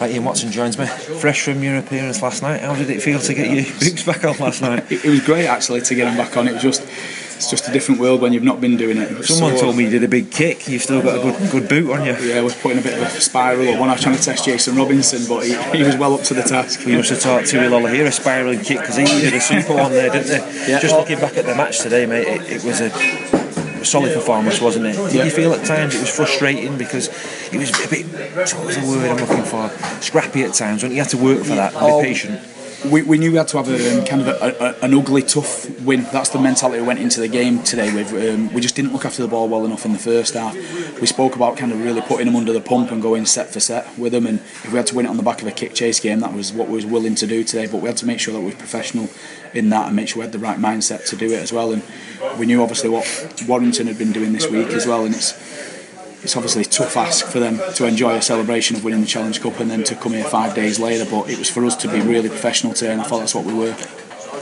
Right, 0.00 0.12
Ian 0.12 0.24
Watson 0.24 0.52
joins 0.52 0.78
me, 0.78 0.86
fresh 0.86 1.42
from 1.44 1.60
your 1.62 1.76
appearance 1.76 2.22
last 2.22 2.40
night. 2.40 2.60
How 2.60 2.76
did 2.76 2.88
it 2.88 3.02
feel 3.02 3.18
to 3.18 3.34
get 3.34 3.50
your 3.50 3.64
boots 3.80 4.04
back 4.04 4.24
on 4.24 4.36
last 4.38 4.62
night? 4.62 4.90
It, 4.92 5.04
was 5.04 5.20
great 5.24 5.46
actually 5.46 5.80
to 5.80 5.94
get 5.96 6.04
them 6.04 6.16
back 6.16 6.36
on. 6.36 6.46
It 6.46 6.52
was 6.52 6.62
just 6.62 6.82
it's 6.82 7.50
just 7.50 7.68
a 7.68 7.72
different 7.72 8.00
world 8.00 8.20
when 8.20 8.32
you've 8.32 8.44
not 8.44 8.60
been 8.60 8.76
doing 8.76 8.96
it. 8.96 9.24
Someone 9.24 9.56
So- 9.56 9.62
told 9.62 9.76
me 9.76 9.84
you 9.84 9.90
did 9.90 10.04
a 10.04 10.08
big 10.08 10.30
kick. 10.30 10.68
You've 10.68 10.82
still 10.82 11.02
got 11.02 11.18
a 11.18 11.22
good 11.22 11.50
good 11.50 11.68
boot 11.68 11.90
on 11.92 12.04
you. 12.04 12.14
Yeah, 12.16 12.38
I 12.38 12.42
was 12.42 12.54
putting 12.54 12.78
a 12.78 12.82
bit 12.82 12.94
of 12.94 13.02
a 13.02 13.10
spiral 13.20 13.68
up 13.70 13.80
when 13.80 13.88
I 13.88 13.94
was 13.94 14.02
trying 14.02 14.16
to 14.16 14.22
test 14.22 14.44
Jason 14.44 14.76
Robinson, 14.76 15.22
but 15.28 15.44
he, 15.44 15.56
he 15.76 15.82
was 15.82 15.96
well 15.96 16.14
up 16.14 16.22
to 16.24 16.34
the 16.34 16.42
task. 16.42 16.86
You 16.86 16.96
must 16.98 17.10
have 17.10 17.20
taught 17.20 17.46
Tui 17.46 17.60
Lolohea 17.60 18.06
a 18.06 18.12
spiralling 18.12 18.60
kick 18.60 18.78
because 18.80 18.96
he 18.96 19.04
did 19.04 19.34
a 19.34 19.40
super 19.40 19.74
one 19.74 19.90
there, 19.90 20.10
didn't 20.10 20.28
they? 20.28 20.68
Yeah. 20.68 20.78
Just 20.78 20.94
looking 20.94 21.18
back 21.18 21.36
at 21.36 21.44
the 21.44 21.56
match 21.56 21.80
today, 21.80 22.06
mate, 22.06 22.28
it, 22.28 22.52
it 22.52 22.64
was 22.64 22.80
a 22.80 22.90
solid 23.84 24.14
performance, 24.14 24.60
wasn't 24.60 24.86
it? 24.86 24.96
Did 24.96 25.14
Yeah. 25.14 25.24
you 25.24 25.30
feel 25.30 25.52
at 25.52 25.64
times 25.64 25.94
it 25.94 26.00
was 26.00 26.10
frustrating 26.10 26.76
because 26.78 27.08
it 27.52 27.58
was 27.58 27.70
a 27.70 27.88
bit, 27.88 28.06
what 28.06 28.66
was 28.66 28.76
the 28.76 28.86
word 28.86 29.10
I'm 29.10 29.16
looking 29.16 29.44
for? 29.44 29.70
Scrappy 30.00 30.42
at 30.44 30.54
times, 30.54 30.82
when 30.82 30.92
you 30.92 30.98
had 30.98 31.08
to 31.10 31.16
work 31.18 31.38
for 31.44 31.54
that, 31.54 31.74
and 31.74 31.82
Oh. 31.82 32.00
be 32.02 32.08
patient. 32.08 32.40
We, 32.92 33.02
we 33.02 33.18
knew 33.18 33.32
we 33.32 33.38
had 33.38 33.48
to 33.48 33.56
have 33.56 33.68
a, 33.68 33.98
um, 33.98 34.04
kind 34.06 34.22
of 34.22 34.28
a, 34.28 34.76
a, 34.80 34.84
an 34.84 34.94
ugly, 34.94 35.22
tough 35.22 35.68
win. 35.80 36.06
That's 36.12 36.28
the 36.28 36.38
mentality 36.38 36.80
we 36.80 36.86
went 36.86 37.00
into 37.00 37.18
the 37.18 37.26
game 37.26 37.60
today 37.64 37.92
with. 37.92 38.12
Um, 38.12 38.52
we 38.54 38.60
just 38.60 38.76
didn't 38.76 38.92
look 38.92 39.04
after 39.04 39.20
the 39.20 39.26
ball 39.26 39.48
well 39.48 39.64
enough 39.64 39.84
in 39.84 39.92
the 39.92 39.98
first 39.98 40.34
half. 40.34 40.54
We 41.00 41.08
spoke 41.08 41.34
about 41.34 41.56
kind 41.56 41.72
of 41.72 41.82
really 41.82 42.02
putting 42.02 42.26
them 42.26 42.36
under 42.36 42.52
the 42.52 42.60
pump 42.60 42.92
and 42.92 43.02
going 43.02 43.26
set 43.26 43.52
for 43.52 43.58
set 43.58 43.98
with 43.98 44.12
them. 44.12 44.28
And 44.28 44.38
if 44.38 44.70
we 44.70 44.76
had 44.76 44.86
to 44.86 44.94
win 44.94 45.06
it 45.06 45.08
on 45.08 45.16
the 45.16 45.24
back 45.24 45.42
of 45.42 45.48
a 45.48 45.50
kick 45.50 45.74
chase 45.74 45.98
game, 45.98 46.20
that 46.20 46.32
was 46.32 46.52
what 46.52 46.68
we 46.68 46.76
was 46.76 46.86
willing 46.86 47.16
to 47.16 47.26
do 47.26 47.42
today. 47.42 47.66
But 47.66 47.78
we 47.78 47.88
had 47.88 47.96
to 47.96 48.06
make 48.06 48.20
sure 48.20 48.32
that 48.32 48.38
we 48.40 48.46
were 48.46 48.52
professional 48.52 49.08
in 49.54 49.70
that 49.70 49.86
and 49.86 49.96
make 49.96 50.08
sure 50.08 50.20
we 50.20 50.22
had 50.22 50.32
the 50.32 50.38
right 50.38 50.58
mindset 50.58 51.06
to 51.08 51.16
do 51.16 51.26
it 51.26 51.42
as 51.42 51.52
well. 51.52 51.72
And 51.72 51.82
we 52.38 52.46
knew 52.46 52.62
obviously 52.62 52.90
what 52.90 53.06
Warrington 53.46 53.86
had 53.86 53.98
been 53.98 54.12
doing 54.12 54.32
this 54.32 54.48
week 54.50 54.68
as 54.68 54.86
well. 54.86 55.04
And 55.04 55.14
it's 55.14 55.32
it's 56.22 56.36
obviously 56.36 56.62
a 56.62 56.64
tough 56.64 56.96
ask 56.96 57.26
for 57.26 57.38
them 57.38 57.60
to 57.74 57.86
enjoy 57.86 58.16
a 58.16 58.22
celebration 58.22 58.76
of 58.76 58.84
winning 58.84 59.00
the 59.00 59.06
Challenge 59.06 59.40
Cup 59.40 59.60
and 59.60 59.70
then 59.70 59.84
to 59.84 59.94
come 59.94 60.12
here 60.12 60.24
five 60.24 60.54
days 60.54 60.80
later. 60.80 61.08
But 61.08 61.30
it 61.30 61.38
was 61.38 61.48
for 61.48 61.64
us 61.64 61.76
to 61.76 61.88
be 61.88 62.00
really 62.00 62.28
professional 62.28 62.74
today, 62.74 62.92
and 62.92 63.00
I 63.00 63.04
thought 63.04 63.20
that's 63.20 63.34
what 63.34 63.44
we 63.44 63.54
were. 63.54 63.76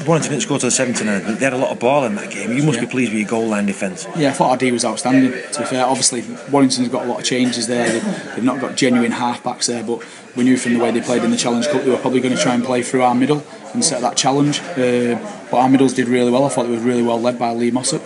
Warrington 0.05 0.33
didn't 0.33 0.43
score 0.43 0.59
to 0.59 0.67
the 0.67 0.73
79th. 0.73 1.39
They 1.39 1.45
had 1.45 1.53
a 1.53 1.59
lot 1.59 1.71
of 1.71 1.79
ball 1.79 2.05
in 2.05 2.17
that 2.17 2.31
game. 2.31 2.53
You 2.53 2.63
must 2.63 2.81
be 2.81 2.87
pleased 2.87 3.13
with 3.13 3.21
your 3.21 3.29
goal 3.29 3.47
line 3.47 3.67
defence. 3.67 4.07
Yeah, 4.17 4.31
I 4.31 4.33
thought 4.33 4.51
our 4.51 4.57
D 4.57 4.71
was 4.73 4.85
outstanding. 4.85 5.33
To 5.53 5.61
be 5.61 5.65
fair, 5.65 5.85
obviously 5.87 6.23
Warrington's 6.51 6.89
got 6.89 7.07
a 7.07 7.09
lot 7.09 7.21
of 7.21 7.25
changes 7.25 7.67
there. 7.67 7.89
They've, 7.89 8.35
they've 8.35 8.45
not 8.45 8.61
got 8.61 8.77
genuine 8.77 9.13
halfbacks 9.13 9.67
there, 9.67 9.83
but 9.83 10.05
we 10.37 10.45
knew 10.45 10.57
from 10.57 10.75
the 10.75 10.81
way 10.81 10.91
they 10.91 11.01
played 11.01 11.25
in 11.25 11.31
the 11.31 11.37
Challenge 11.37 11.67
Cup 11.69 11.83
they 11.83 11.91
were 11.91 11.97
probably 11.97 12.21
going 12.21 12.35
to 12.37 12.41
try 12.41 12.55
and 12.55 12.65
play 12.65 12.83
through 12.83 13.03
our 13.03 13.15
middle 13.15 13.43
and 13.73 13.85
set 13.85 14.01
that 14.03 14.17
challenge. 14.17 14.61
Uh, 14.61 15.19
but 15.51 15.59
our 15.59 15.69
middles 15.69 15.93
did 15.95 16.09
really 16.09 16.31
well. 16.31 16.45
I 16.45 16.49
thought 16.49 16.67
it 16.67 16.71
was 16.71 16.83
really 16.83 17.03
well 17.03 17.21
led 17.21 17.39
by 17.39 17.53
Lee 17.53 17.71
Mossop. 17.71 18.03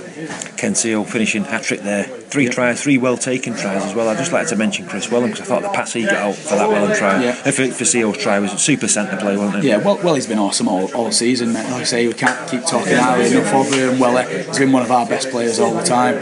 Ken 0.56 0.72
Sio 0.74 1.06
finishing 1.06 1.44
hat 1.44 1.62
trick 1.62 1.80
there. 1.80 2.04
Three 2.04 2.48
tries, 2.48 2.82
three 2.82 2.98
well 2.98 3.16
taken 3.16 3.54
tries 3.54 3.82
as 3.84 3.94
well. 3.94 4.08
I'd 4.08 4.18
just 4.18 4.32
like 4.32 4.46
to 4.48 4.56
mention 4.56 4.86
Kris 4.86 5.08
Welham 5.08 5.30
because 5.30 5.40
I 5.40 5.44
thought 5.44 5.62
the 5.62 5.70
pass 5.70 5.92
he 5.92 6.04
got 6.04 6.14
out 6.14 6.34
for 6.34 6.54
that 6.56 6.68
Welham 6.68 6.96
try, 6.96 7.22
Yeah. 7.24 7.30
uh, 7.30 7.50
for, 7.50 7.66
for 7.68 7.84
Sio's 7.84 8.16
try 8.18 8.38
was 8.38 8.52
a 8.52 8.58
super 8.58 8.86
centre 8.88 9.16
play, 9.16 9.36
wasn't 9.36 9.64
it? 9.64 9.68
Yeah, 9.68 9.78
well, 9.78 9.98
well, 10.04 10.14
he's 10.14 10.26
been 10.26 10.38
awesome 10.38 10.68
all, 10.68 10.92
all 10.94 11.10
season, 11.12 11.52
mate. 11.52 11.64
Like 11.64 11.80
I 11.80 11.84
say, 11.84 12.06
we 12.06 12.12
can't 12.14 12.48
keep 12.48 12.64
talking 12.66 12.94
highly 12.96 13.30
enough 13.30 13.52
of 13.54 13.72
him. 13.72 13.98
Well, 13.98 14.26
he's 14.26 14.58
been 14.58 14.72
one 14.72 14.82
of 14.82 14.90
our 14.90 15.06
best 15.06 15.30
players 15.30 15.58
all 15.58 15.74
the 15.74 15.82
time. 15.82 16.16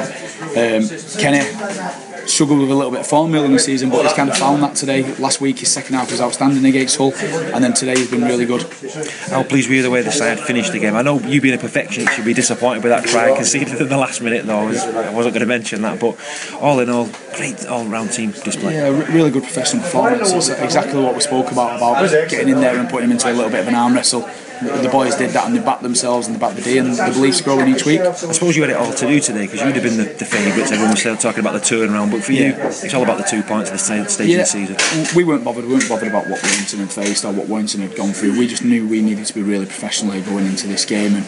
Um, 0.56 0.88
Kenny 1.20 2.07
struggled 2.28 2.60
with 2.60 2.70
a 2.70 2.74
little 2.74 2.90
bit 2.90 3.00
of 3.00 3.06
form 3.06 3.34
early 3.34 3.46
in 3.46 3.52
the 3.52 3.58
season, 3.58 3.90
but 3.90 4.02
he's 4.02 4.12
kind 4.12 4.30
of 4.30 4.36
found 4.36 4.62
that 4.62 4.76
today. 4.76 5.14
Last 5.16 5.40
week, 5.40 5.58
his 5.58 5.70
second 5.70 5.94
half 5.94 6.10
was 6.10 6.20
outstanding 6.20 6.64
against 6.64 6.96
Hull, 6.96 7.12
and 7.14 7.64
then 7.64 7.72
today 7.74 7.96
he's 7.96 8.10
been 8.10 8.22
really 8.22 8.44
good. 8.44 8.62
How 9.30 9.42
pleased 9.42 9.68
were 9.68 9.76
you 9.76 9.82
the 9.82 9.90
way 9.90 10.02
the 10.02 10.12
side 10.12 10.38
finished 10.40 10.72
the 10.72 10.78
game? 10.78 10.94
I 10.94 11.02
know 11.02 11.18
you 11.20 11.40
being 11.40 11.54
a 11.54 11.58
perfectionist, 11.58 12.16
you'd 12.16 12.24
be 12.24 12.34
disappointed 12.34 12.82
with 12.82 12.92
that 12.92 13.04
try 13.04 13.34
conceded 13.34 13.80
in 13.80 13.88
the 13.88 13.96
last 13.96 14.20
minute, 14.20 14.46
though. 14.46 14.58
I, 14.58 14.64
was, 14.66 14.84
wasn't 15.14 15.34
going 15.34 15.40
to 15.40 15.46
mention 15.46 15.82
that, 15.82 16.00
but 16.00 16.16
all 16.60 16.80
in 16.80 16.90
all, 16.90 17.08
great 17.36 17.66
all-round 17.66 18.12
team 18.12 18.32
display. 18.32 18.74
Yeah, 18.74 18.88
really 19.12 19.30
good 19.30 19.42
professional 19.42 19.82
performance. 19.82 20.32
It's 20.32 20.48
exactly 20.48 21.02
what 21.02 21.14
we 21.14 21.20
spoke 21.20 21.50
about 21.50 21.76
about 21.76 22.10
getting 22.28 22.48
in 22.48 22.60
there 22.60 22.78
and 22.78 22.88
putting 22.88 23.08
him 23.08 23.12
into 23.12 23.30
a 23.30 23.32
little 23.32 23.50
bit 23.50 23.60
of 23.60 23.68
an 23.68 23.74
arm 23.74 23.94
wrestle. 23.94 24.28
The 24.60 24.88
boys 24.90 25.14
did 25.14 25.30
that 25.30 25.46
and 25.46 25.56
they 25.56 25.60
backed 25.60 25.82
themselves 25.82 26.26
and 26.26 26.34
they 26.36 26.40
backed 26.40 26.56
the 26.56 26.62
D 26.62 26.78
and 26.78 26.94
the 26.94 27.12
belief's 27.14 27.40
growing 27.40 27.68
each 27.74 27.84
week. 27.86 28.00
I 28.00 28.12
suppose 28.12 28.56
you 28.56 28.62
had 28.62 28.70
it 28.70 28.76
all 28.76 28.92
to 28.92 29.06
do 29.06 29.20
today 29.20 29.46
because 29.46 29.62
you'd 29.62 29.74
have 29.76 29.82
been 29.84 29.96
the, 29.96 30.04
the 30.14 30.24
favourites. 30.24 30.72
Everyone 30.72 30.90
was 30.90 31.00
still 31.00 31.16
talking 31.16 31.40
about 31.40 31.52
the 31.52 31.60
turnaround, 31.60 32.10
but 32.10 32.24
for 32.24 32.32
you, 32.32 32.54
it's 32.56 32.92
all 32.94 33.02
about 33.02 33.18
the 33.18 33.24
two 33.24 33.42
points 33.42 33.70
at 33.70 33.78
sta- 33.80 34.06
stage 34.06 34.30
of 34.32 34.38
the 34.38 34.44
season. 34.46 34.76
we 35.16 35.24
weren't 35.24 35.44
bothered. 35.44 35.64
We 35.64 35.74
weren't 35.74 35.88
bothered 35.88 36.08
about 36.08 36.28
what 36.28 36.42
Warrington 36.42 36.80
had 36.80 36.90
faced 36.90 37.24
or 37.24 37.32
what 37.32 37.48
Warrington 37.48 37.82
had 37.82 37.94
gone 37.96 38.12
through. 38.12 38.38
We 38.38 38.46
just 38.48 38.64
knew 38.64 38.88
we 38.88 39.00
needed 39.00 39.26
to 39.26 39.34
be 39.34 39.42
really 39.42 39.66
professional 39.66 40.20
going 40.22 40.46
into 40.46 40.66
this 40.66 40.84
game, 40.84 41.14
and 41.14 41.26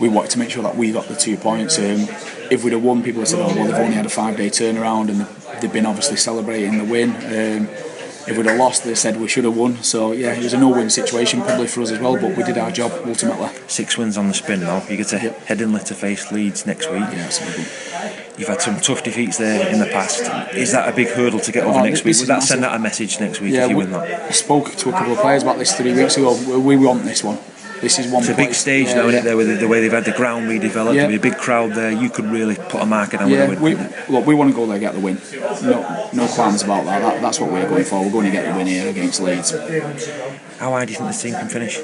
we 0.00 0.08
wanted 0.08 0.30
to 0.32 0.38
make 0.38 0.50
sure 0.50 0.62
that 0.62 0.76
we 0.76 0.92
got 0.92 1.06
the 1.08 1.16
two 1.16 1.36
points. 1.36 1.78
Um, 1.78 2.06
if 2.50 2.62
we'd 2.64 2.72
have 2.72 2.82
won, 2.82 3.02
people 3.02 3.20
would 3.20 3.28
have 3.28 3.38
said, 3.38 3.40
"Oh, 3.40 3.54
well, 3.54 3.66
they've 3.66 3.74
only 3.74 3.96
had 3.96 4.06
a 4.06 4.10
five-day 4.10 4.50
turnaround, 4.50 5.08
and 5.10 5.26
they've 5.60 5.72
been 5.72 5.86
obviously 5.86 6.16
celebrating 6.16 6.78
the 6.78 6.84
win." 6.84 7.10
Um, 7.10 7.68
if 8.28 8.36
we'd 8.36 8.46
have 8.46 8.58
lost, 8.58 8.84
they 8.84 8.94
said 8.94 9.20
we 9.20 9.28
should 9.28 9.44
have 9.44 9.56
won. 9.56 9.82
So 9.82 10.12
yeah, 10.12 10.32
it 10.34 10.42
was 10.42 10.52
a 10.52 10.58
no-win 10.58 10.90
situation 10.90 11.40
probably 11.42 11.66
for 11.68 11.82
us 11.82 11.90
as 11.90 11.98
well, 11.98 12.14
but 12.20 12.36
we 12.36 12.42
did 12.42 12.58
our 12.58 12.70
job 12.70 12.92
ultimately. 13.04 13.48
Six 13.68 13.96
wins 13.96 14.16
on 14.18 14.28
the 14.28 14.34
spin 14.34 14.60
now. 14.60 14.82
You 14.88 14.96
get 14.96 15.08
to 15.08 15.18
Headingley 15.18 15.84
to 15.84 15.94
face 15.94 16.30
Leeds 16.32 16.66
next 16.66 16.90
week. 16.90 17.00
Yeah. 17.12 17.30
You've 18.38 18.48
had 18.48 18.60
some 18.60 18.78
tough 18.80 19.02
defeats 19.02 19.38
there 19.38 19.66
in 19.72 19.78
the 19.78 19.86
past. 19.86 20.20
Is 20.54 20.72
that 20.72 20.88
a 20.92 20.94
big 20.94 21.08
hurdle 21.08 21.40
to 21.40 21.52
get 21.52 21.64
over 21.64 21.78
Oh, 21.78 21.82
next 21.82 22.04
week? 22.04 22.16
Would 22.18 22.26
that 22.28 22.34
massive. 22.34 22.48
send 22.48 22.64
out 22.66 22.74
a 22.76 22.78
message 22.78 23.18
next 23.18 23.40
week 23.40 23.54
Yeah, 23.54 23.64
if 23.64 23.70
you 23.70 23.76
we, 23.78 23.84
win 23.84 23.92
that? 23.92 24.22
I 24.24 24.30
spoke 24.32 24.72
to 24.76 24.88
a 24.90 24.92
couple 24.92 25.12
of 25.14 25.18
players 25.20 25.42
about 25.42 25.56
this 25.58 25.74
three 25.74 25.94
weeks 25.94 26.16
ago. 26.18 26.58
We 26.58 26.76
want 26.76 27.04
this 27.04 27.24
one. 27.24 27.38
This 27.80 27.98
is 27.98 28.10
one. 28.10 28.22
It's 28.22 28.30
a 28.30 28.34
big 28.34 28.54
stage 28.54 28.88
Yeah, 28.88 28.94
now, 28.94 29.08
isn't 29.08 29.20
it? 29.20 29.24
There 29.24 29.36
with 29.36 29.48
the, 29.48 29.54
the 29.56 29.68
way 29.68 29.80
they've 29.80 29.92
had 29.92 30.04
the 30.04 30.12
ground 30.12 30.46
redeveloped, 30.48 30.94
Yeah. 30.94 31.06
there'll 31.06 31.08
be 31.08 31.16
a 31.16 31.20
big 31.20 31.36
crowd 31.36 31.72
there. 31.72 31.90
You 31.90 32.08
could 32.10 32.26
really 32.26 32.54
put 32.56 32.80
a 32.82 32.86
marker 32.86 33.18
down 33.18 33.30
Yeah, 33.30 33.58
we, 33.60 33.74
look, 34.08 34.26
we 34.26 34.34
want 34.34 34.50
to 34.50 34.56
go 34.56 34.66
there, 34.66 34.78
get 34.78 34.94
the 34.94 35.00
win. 35.00 35.18
No, 35.62 36.10
no 36.12 36.26
qualms 36.28 36.62
about 36.62 36.84
that. 36.86 37.00
that. 37.00 37.22
That's 37.22 37.38
what 37.40 37.50
we're 37.52 37.68
going 37.68 37.84
for. 37.84 38.02
We're 38.04 38.10
going 38.12 38.26
to 38.26 38.32
get 38.32 38.46
the 38.50 38.56
win 38.56 38.66
here 38.66 38.88
against 38.88 39.20
Leeds. 39.20 39.52
How 40.58 40.70
high 40.72 40.84
do 40.86 40.92
you 40.92 40.98
think 40.98 41.10
this 41.10 41.22
team 41.22 41.34
can 41.34 41.48
finish? 41.48 41.78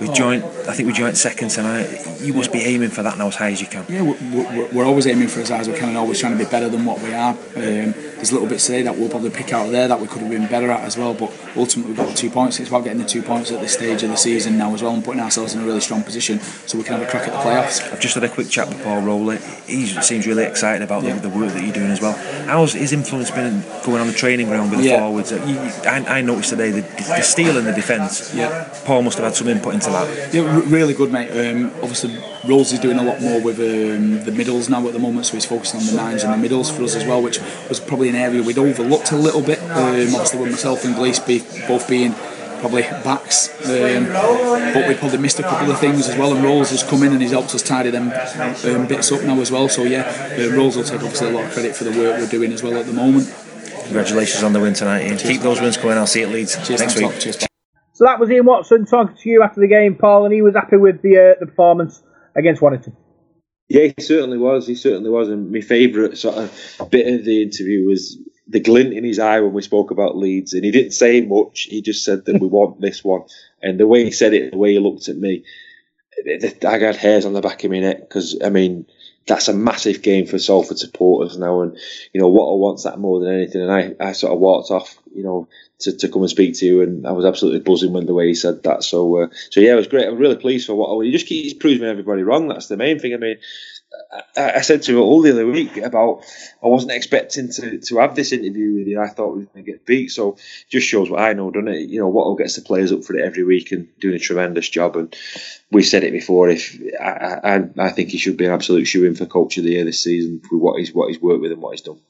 We 0.00 0.08
joined, 0.12 0.44
I 0.44 0.72
think 0.72 0.86
we 0.86 0.92
joint 0.94 1.16
second 1.18 1.50
tonight. 1.50 1.88
You 2.20 2.32
must 2.32 2.52
be 2.52 2.60
aiming 2.60 2.88
for 2.90 3.02
that 3.02 3.18
now 3.18 3.26
as 3.28 3.36
high 3.36 3.50
as 3.50 3.60
you 3.60 3.66
can. 3.66 3.84
Yeah, 3.88 4.02
we're, 4.02 4.16
we're, 4.32 4.68
we're 4.72 4.84
always 4.86 5.06
aiming 5.06 5.28
for 5.28 5.40
as 5.40 5.50
high 5.50 5.58
as 5.58 5.68
we 5.68 5.74
can 5.76 5.90
and 5.90 5.98
always 5.98 6.18
trying 6.20 6.36
to 6.36 6.42
be 6.42 6.50
better 6.50 6.68
than 6.70 6.84
what 6.86 7.02
we 7.02 7.12
are. 7.12 7.32
Um, 7.32 7.36
there's 7.56 8.30
a 8.30 8.34
little 8.34 8.48
bits 8.48 8.66
today 8.66 8.82
that 8.82 8.96
we'll 8.96 9.08
probably 9.10 9.30
pick 9.30 9.52
out 9.52 9.66
of 9.66 9.72
there 9.72 9.88
that 9.88 10.00
we 10.00 10.06
could 10.06 10.20
have 10.22 10.30
been 10.30 10.46
better 10.46 10.70
at 10.70 10.80
as 10.80 10.96
well. 10.96 11.12
But 11.14 11.32
ultimately, 11.56 11.92
we've 11.92 11.96
got 11.98 12.08
the 12.08 12.14
two 12.14 12.30
points. 12.30 12.60
It's 12.60 12.68
about 12.70 12.84
getting 12.84 13.00
the 13.02 13.08
two 13.08 13.22
points 13.22 13.50
at 13.52 13.60
this 13.60 13.74
stage 13.74 14.02
of 14.02 14.10
the 14.10 14.16
season 14.16 14.56
now 14.58 14.72
as 14.74 14.82
well 14.82 14.92
and 14.94 15.04
putting 15.04 15.20
ourselves 15.20 15.54
in 15.54 15.60
a 15.62 15.64
really 15.66 15.80
strong 15.80 16.02
position 16.02 16.40
so 16.40 16.76
we 16.78 16.84
can 16.84 16.98
have 16.98 17.06
a 17.06 17.10
crack 17.10 17.26
at 17.28 17.32
the 17.32 17.38
playoffs. 17.38 17.82
I've 17.92 18.00
just 18.00 18.14
had 18.14 18.24
a 18.24 18.28
quick 18.28 18.48
chat 18.48 18.68
with 18.68 18.82
Paul 18.82 19.00
Rowley. 19.02 19.38
He 19.66 19.86
seems 19.86 20.26
really 20.26 20.44
excited 20.44 20.82
about 20.82 21.02
the, 21.02 21.12
the 21.12 21.28
work 21.30 21.52
that 21.52 21.62
you're 21.62 21.72
doing 21.74 21.90
as 21.90 22.00
well. 22.00 22.12
How's 22.46 22.72
his 22.72 22.92
influence 22.92 23.30
been 23.30 23.62
going 23.84 24.00
on 24.00 24.06
the 24.06 24.12
training 24.14 24.48
ground 24.48 24.70
with 24.70 24.80
the 24.80 24.86
Yeah. 24.86 24.98
forwards? 25.00 25.32
I, 25.32 26.18
I 26.18 26.20
noticed 26.22 26.50
today 26.50 26.70
the, 26.70 26.80
the 26.82 27.22
steel 27.22 27.56
in 27.58 27.64
the 27.64 27.72
defence. 27.72 28.09
Yeah. 28.34 28.68
Paul 28.84 29.02
must 29.02 29.18
have 29.18 29.24
had 29.26 29.34
some 29.36 29.48
input 29.48 29.74
into 29.74 29.90
that. 29.90 30.34
Yeah, 30.34 30.42
r- 30.42 30.60
really 30.62 30.94
good, 30.94 31.10
mate. 31.12 31.30
Um, 31.30 31.66
obviously, 31.82 32.16
Rose 32.46 32.72
is 32.72 32.78
doing 32.80 32.98
a 32.98 33.02
lot 33.02 33.20
more 33.20 33.40
with 33.40 33.58
um, 33.58 34.24
the 34.24 34.32
middles 34.32 34.68
now 34.68 34.86
at 34.86 34.92
the 34.92 34.98
moment, 34.98 35.26
so 35.26 35.34
he's 35.34 35.46
focusing 35.46 35.80
on 35.80 35.86
the 35.86 35.92
nines 35.92 36.22
and 36.22 36.32
the 36.32 36.38
middles 36.38 36.70
for 36.70 36.82
us 36.82 36.94
as 36.96 37.04
well, 37.04 37.22
which 37.22 37.38
was 37.68 37.80
probably 37.80 38.08
an 38.08 38.14
area 38.16 38.42
we'd 38.42 38.58
overlooked 38.58 39.12
a 39.12 39.16
little 39.16 39.42
bit. 39.42 39.60
Um, 39.62 40.14
obviously, 40.14 40.40
with 40.40 40.50
myself 40.52 40.84
and 40.84 40.94
Glees 40.94 41.18
be, 41.20 41.40
both 41.68 41.88
being 41.88 42.14
probably 42.60 42.82
backs, 42.82 43.48
um, 43.66 44.04
but 44.74 44.86
we 44.86 44.94
probably 44.94 45.16
missed 45.18 45.38
a 45.38 45.42
couple 45.42 45.70
of 45.70 45.78
things 45.78 46.06
as 46.08 46.16
well. 46.18 46.34
And 46.34 46.44
Rolls 46.44 46.70
has 46.70 46.82
come 46.82 47.02
in 47.02 47.12
and 47.12 47.22
he's 47.22 47.30
helped 47.30 47.54
us 47.54 47.62
tidy 47.62 47.88
them 47.90 48.10
um, 48.66 48.86
bits 48.86 49.10
up 49.12 49.22
now 49.22 49.40
as 49.40 49.50
well. 49.50 49.68
So 49.70 49.84
yeah, 49.84 50.36
uh, 50.38 50.54
Rolls 50.54 50.76
will 50.76 50.84
take 50.84 51.00
obviously 51.02 51.28
a 51.28 51.32
lot 51.32 51.44
of 51.46 51.52
credit 51.52 51.74
for 51.74 51.84
the 51.84 51.90
work 51.90 52.20
we're 52.20 52.28
doing 52.28 52.52
as 52.52 52.62
well 52.62 52.76
at 52.76 52.84
the 52.86 52.92
moment. 52.92 53.34
Congratulations 53.84 54.44
on 54.44 54.52
the 54.52 54.60
win 54.60 54.74
tonight, 54.74 55.06
Ian. 55.06 55.16
Keep 55.16 55.40
those 55.40 55.60
wins 55.60 55.76
going. 55.78 55.96
I'll 55.98 56.06
see 56.06 56.20
you 56.20 56.26
at 56.26 56.32
Leeds 56.32 56.54
Cheers, 56.66 56.80
next 56.80 56.94
thanks 57.00 57.24
a 57.24 57.28
week. 57.40 57.49
So 58.00 58.06
that 58.06 58.18
was 58.18 58.30
Ian 58.30 58.46
Watson 58.46 58.86
talking 58.86 59.14
to 59.14 59.28
you 59.28 59.42
after 59.42 59.60
the 59.60 59.68
game, 59.68 59.94
Paul, 59.94 60.24
and 60.24 60.32
he 60.32 60.40
was 60.40 60.54
happy 60.54 60.78
with 60.78 61.02
the 61.02 61.18
uh, 61.18 61.38
the 61.38 61.44
performance 61.44 62.02
against 62.34 62.62
Warrington. 62.62 62.96
Yeah, 63.68 63.88
he 63.94 64.02
certainly 64.02 64.38
was. 64.38 64.66
He 64.66 64.74
certainly 64.74 65.10
was. 65.10 65.28
And 65.28 65.52
my 65.52 65.60
favourite 65.60 66.16
sort 66.16 66.36
of 66.36 66.90
bit 66.90 67.06
of 67.06 67.26
the 67.26 67.42
interview 67.42 67.86
was 67.86 68.16
the 68.48 68.60
glint 68.60 68.94
in 68.94 69.04
his 69.04 69.18
eye 69.18 69.40
when 69.40 69.52
we 69.52 69.60
spoke 69.60 69.90
about 69.90 70.16
Leeds. 70.16 70.54
And 70.54 70.64
he 70.64 70.70
didn't 70.70 70.92
say 70.92 71.20
much. 71.20 71.64
He 71.64 71.82
just 71.82 72.02
said 72.02 72.24
that 72.24 72.40
we 72.40 72.48
want 72.48 72.80
this 72.80 73.04
one. 73.04 73.24
And 73.62 73.78
the 73.78 73.86
way 73.86 74.02
he 74.02 74.12
said 74.12 74.32
it, 74.32 74.52
the 74.52 74.56
way 74.56 74.72
he 74.72 74.78
looked 74.78 75.10
at 75.10 75.18
me, 75.18 75.44
I 76.66 76.78
got 76.78 76.96
hairs 76.96 77.26
on 77.26 77.34
the 77.34 77.42
back 77.42 77.64
of 77.64 77.70
my 77.70 77.80
neck 77.80 78.00
because, 78.00 78.38
I 78.42 78.48
mean, 78.48 78.86
that's 79.26 79.48
a 79.48 79.52
massive 79.52 80.02
game 80.02 80.26
for 80.26 80.38
Salford 80.38 80.78
supporters 80.78 81.38
now. 81.38 81.62
And, 81.62 81.76
you 82.12 82.20
know, 82.20 82.30
Watto 82.30 82.58
wants 82.58 82.84
that 82.84 82.98
more 82.98 83.20
than 83.20 83.34
anything. 83.34 83.62
And 83.62 83.70
I, 83.72 83.94
I 84.00 84.12
sort 84.12 84.32
of 84.32 84.40
walked 84.40 84.70
off, 84.70 84.98
you 85.14 85.22
know, 85.22 85.48
to, 85.80 85.96
to 85.96 86.08
come 86.08 86.22
and 86.22 86.30
speak 86.30 86.56
to 86.56 86.66
you. 86.66 86.82
And 86.82 87.06
I 87.06 87.12
was 87.12 87.24
absolutely 87.24 87.60
buzzing 87.60 87.92
when 87.92 88.06
the 88.06 88.14
way 88.14 88.26
he 88.26 88.34
said 88.34 88.62
that. 88.64 88.82
So, 88.82 89.22
uh, 89.22 89.28
so 89.50 89.60
yeah, 89.60 89.72
it 89.72 89.76
was 89.76 89.86
great. 89.86 90.08
I'm 90.08 90.18
really 90.18 90.36
pleased 90.36 90.66
for 90.66 90.74
Watto. 90.74 91.04
He 91.04 91.12
just 91.12 91.26
keeps 91.26 91.54
proving 91.54 91.88
everybody 91.88 92.22
wrong. 92.22 92.48
That's 92.48 92.68
the 92.68 92.76
main 92.76 92.98
thing. 92.98 93.14
I 93.14 93.18
mean, 93.18 93.36
I, 94.36 94.60
said 94.60 94.82
to 94.82 94.92
him 94.92 94.98
all 94.98 95.22
the 95.22 95.32
other 95.32 95.46
week 95.46 95.76
about 95.76 96.24
I 96.62 96.66
wasn't 96.66 96.92
expecting 96.92 97.50
to, 97.52 97.78
to 97.78 97.98
have 97.98 98.14
this 98.14 98.32
interview 98.32 98.74
with 98.74 98.86
you. 98.86 99.00
I 99.00 99.08
thought 99.08 99.34
we 99.34 99.40
were 99.40 99.50
going 99.52 99.64
to 99.64 99.70
get 99.72 99.86
beat. 99.86 100.08
So 100.08 100.36
just 100.68 100.86
shows 100.86 101.10
what 101.10 101.20
I 101.20 101.32
know, 101.32 101.50
doesn't 101.50 101.68
it? 101.68 101.88
You 101.88 102.00
know, 102.00 102.10
Watto 102.10 102.38
gets 102.38 102.56
the 102.56 102.62
players 102.62 102.92
up 102.92 103.04
for 103.04 103.16
it 103.16 103.24
every 103.24 103.44
week 103.44 103.72
and 103.72 103.88
doing 104.00 104.14
a 104.14 104.20
tremendous 104.20 104.68
job. 104.68 104.96
And 104.96 105.14
we 105.70 105.82
said 105.82 106.04
it 106.04 106.12
before. 106.12 106.48
If 106.48 106.80
I, 107.00 107.40
I, 107.44 107.68
I 107.78 107.90
think 107.90 108.10
he 108.10 108.18
should 108.18 108.36
be 108.36 108.46
an 108.46 108.52
absolute 108.52 108.84
shoe 108.84 109.04
in 109.04 109.16
for 109.16 109.26
coach 109.26 109.58
of 109.58 109.64
the 109.64 109.70
year 109.70 109.84
this 109.84 110.02
season 110.02 110.40
for 110.48 110.58
what 110.58 110.78
he's 110.78 110.92
what 110.92 111.08
he's 111.08 111.20
worked 111.20 111.42
with 111.42 111.52
and 111.52 111.62
what 111.62 111.72
he's 111.72 111.82
done. 111.82 112.00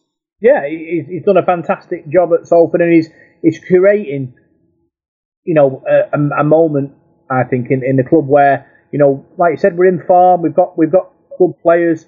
Yeah, 0.40 0.66
he's, 0.66 1.06
he's 1.06 1.24
done 1.24 1.36
a 1.36 1.44
fantastic 1.44 2.08
job 2.10 2.30
at 2.38 2.46
Salford, 2.46 2.80
and 2.80 2.92
he's 2.92 3.08
he's 3.42 3.58
creating, 3.58 4.34
you 5.44 5.54
know, 5.54 5.82
a, 5.86 6.16
a, 6.16 6.40
a 6.40 6.44
moment 6.44 6.94
I 7.30 7.44
think 7.44 7.70
in, 7.70 7.84
in 7.84 7.96
the 7.96 8.04
club 8.04 8.26
where 8.26 8.66
you 8.92 8.98
know, 8.98 9.26
like 9.38 9.52
you 9.52 9.58
said, 9.58 9.76
we're 9.76 9.86
in 9.86 10.02
form. 10.06 10.42
We've 10.42 10.54
got 10.54 10.76
we've 10.76 10.92
got 10.92 11.12
good 11.40 11.54
players. 11.62 12.06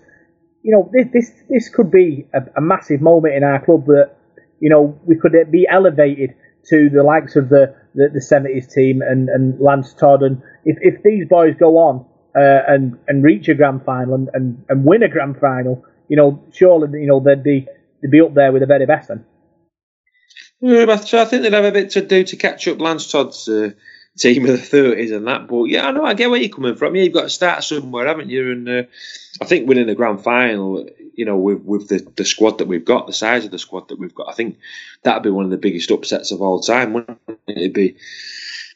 You 0.62 0.72
know, 0.72 0.90
this 0.92 1.08
this 1.12 1.32
this 1.48 1.68
could 1.68 1.90
be 1.90 2.28
a, 2.32 2.40
a 2.56 2.60
massive 2.60 3.00
moment 3.00 3.34
in 3.34 3.42
our 3.42 3.64
club 3.64 3.86
that 3.86 4.16
you 4.60 4.70
know 4.70 5.00
we 5.04 5.16
could 5.16 5.32
be 5.50 5.66
elevated 5.68 6.34
to 6.68 6.88
the 6.90 7.02
likes 7.02 7.34
of 7.34 7.48
the 7.48 7.74
the, 7.94 8.08
the 8.12 8.20
70s 8.20 8.72
team 8.72 9.02
and, 9.02 9.28
and 9.28 9.60
Lance 9.60 9.92
Todd. 9.92 10.22
And 10.22 10.42
if, 10.64 10.78
if 10.80 11.02
these 11.02 11.26
boys 11.28 11.54
go 11.58 11.78
on 11.78 12.06
uh, 12.36 12.62
and 12.68 12.98
and 13.08 13.24
reach 13.24 13.48
a 13.48 13.54
grand 13.54 13.84
final 13.84 14.14
and, 14.14 14.30
and, 14.32 14.64
and 14.68 14.84
win 14.84 15.02
a 15.02 15.08
grand 15.08 15.38
final, 15.38 15.84
you 16.08 16.16
know, 16.16 16.44
surely 16.52 17.00
you 17.00 17.06
know 17.06 17.20
they'd 17.20 17.42
be 17.42 17.66
they'd 18.02 18.10
be 18.10 18.20
up 18.20 18.34
there 18.34 18.52
with 18.52 18.60
the 18.60 18.66
very 18.66 18.86
best 18.86 19.08
then. 19.08 19.24
Yeah, 20.60 20.86
I 20.88 20.96
think 21.24 21.42
they'd 21.42 21.52
have 21.52 21.64
a 21.64 21.72
bit 21.72 21.90
to 21.90 22.02
do 22.02 22.22
to 22.22 22.36
catch 22.36 22.68
up 22.68 22.80
Lance 22.80 23.10
Todd's 23.10 23.48
uh, 23.48 23.70
team 24.18 24.44
of 24.44 24.52
the 24.52 24.58
thirties 24.58 25.10
and 25.10 25.26
that. 25.26 25.46
But 25.48 25.64
yeah, 25.64 25.86
I 25.86 25.90
know 25.90 26.04
I 26.04 26.14
get 26.14 26.30
where 26.30 26.40
you're 26.40 26.54
coming 26.54 26.76
from. 26.76 26.94
Yeah, 26.94 27.02
you've 27.02 27.14
got 27.14 27.22
to 27.22 27.30
start 27.30 27.64
somewhere, 27.64 28.06
haven't 28.06 28.30
you? 28.30 28.52
And 28.52 28.68
uh, 28.68 28.82
I 29.40 29.44
think 29.44 29.68
winning 29.68 29.86
the 29.86 29.94
grand 29.94 30.22
final, 30.22 30.88
you 31.14 31.24
know, 31.24 31.36
with 31.36 31.62
with 31.62 31.88
the, 31.88 32.06
the 32.16 32.24
squad 32.24 32.58
that 32.58 32.68
we've 32.68 32.84
got, 32.84 33.06
the 33.06 33.12
size 33.12 33.44
of 33.44 33.50
the 33.50 33.58
squad 33.58 33.88
that 33.88 33.98
we've 33.98 34.14
got, 34.14 34.28
I 34.28 34.34
think 34.34 34.58
that'd 35.02 35.22
be 35.22 35.30
one 35.30 35.44
of 35.44 35.50
the 35.50 35.56
biggest 35.56 35.90
upsets 35.90 36.30
of 36.30 36.42
all 36.42 36.60
time. 36.60 36.92
Wouldn't 36.92 37.18
it? 37.28 37.40
It'd 37.46 37.72
be 37.72 37.96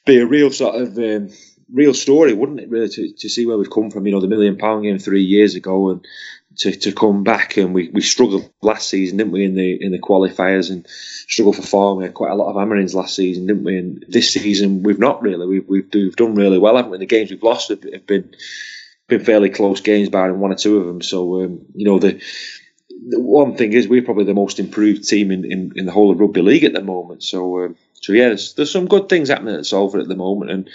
be 0.05 0.19
a 0.19 0.27
real 0.27 0.51
sort 0.51 0.81
of 0.81 0.97
um, 0.99 1.31
real 1.73 1.95
story, 1.95 2.33
wouldn't 2.33 2.61
it? 2.61 2.71
Really, 2.71 2.89
to, 2.89 3.13
to 3.13 3.29
see 3.29 3.47
where 3.47 3.59
we've 3.59 3.71
come 3.71 3.91
from. 3.91 4.07
You 4.07 4.13
know, 4.13 4.21
the 4.21 4.29
million 4.29 4.57
pound 4.57 4.85
game 4.85 4.99
three 4.99 5.25
years 5.25 5.55
ago, 5.55 5.91
and 5.91 6.07
to, 6.59 6.73
to 6.73 6.93
come 6.93 7.25
back 7.25 7.57
and 7.57 7.75
we, 7.75 7.89
we 7.89 8.01
struggled 8.01 8.51
last 8.63 8.89
season, 8.89 9.19
didn't 9.19 9.33
we, 9.33 9.45
in 9.45 9.55
the 9.55 9.83
in 9.83 9.93
the 9.93 9.99
qualifiers 9.99 10.71
and 10.71 10.87
struggled 10.89 11.57
for 11.57 11.63
form. 11.63 11.99
We 11.99 12.05
had 12.05 12.15
quite 12.15 12.33
a 12.33 12.35
lot 12.35 12.51
of 12.51 12.57
hammerings 12.57 12.95
last 12.95 13.15
season, 13.15 13.47
didn't 13.47 13.65
we? 13.65 13.79
And 13.79 14.05
this 14.09 14.33
season 14.33 14.83
we've 14.83 14.99
not 14.99 15.23
really. 15.23 15.47
We've 15.47 15.69
we've, 15.69 15.89
we've 15.93 16.17
done 16.17 16.35
really 16.35 16.59
well, 16.59 16.77
haven't 16.77 16.91
we? 16.91 16.99
The 16.99 17.07
games 17.07 17.31
we've 17.31 17.43
lost 17.43 17.69
have, 17.69 17.83
have 17.83 18.07
been 18.07 18.35
been 19.09 19.25
fairly 19.25 19.51
close 19.51 19.81
games, 19.81 20.09
barring 20.09 20.41
one 20.41 20.53
or 20.53 20.57
two 20.57 20.79
of 20.79 20.87
them. 20.87 21.03
So 21.03 21.43
um, 21.43 21.67
you 21.75 21.87
know 21.87 21.99
the. 21.99 22.21
The 23.09 23.21
one 23.21 23.57
thing 23.57 23.73
is, 23.73 23.87
we're 23.87 24.03
probably 24.03 24.25
the 24.25 24.35
most 24.35 24.59
improved 24.59 25.07
team 25.07 25.31
in, 25.31 25.45
in, 25.45 25.73
in 25.77 25.87
the 25.87 25.93
whole 25.93 26.11
of 26.11 26.19
rugby 26.19 26.41
league 26.41 26.65
at 26.65 26.73
the 26.73 26.83
moment. 26.83 27.23
So, 27.23 27.65
um, 27.65 27.77
so 28.01 28.13
yeah, 28.13 28.29
there's, 28.29 28.55
there's 28.55 28.71
some 28.71 28.87
good 28.87 29.09
things 29.09 29.29
happening 29.29 29.55
at 29.55 29.67
Salford 29.67 30.01
at 30.01 30.09
the 30.09 30.17
moment, 30.17 30.51
and 30.51 30.71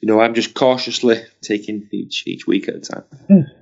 you 0.00 0.08
know, 0.08 0.20
I'm 0.20 0.34
just 0.34 0.54
cautiously 0.54 1.22
taking 1.42 1.88
each 1.92 2.24
each 2.26 2.46
week 2.46 2.68
at 2.68 2.74
a 2.74 2.80
time. 2.80 3.04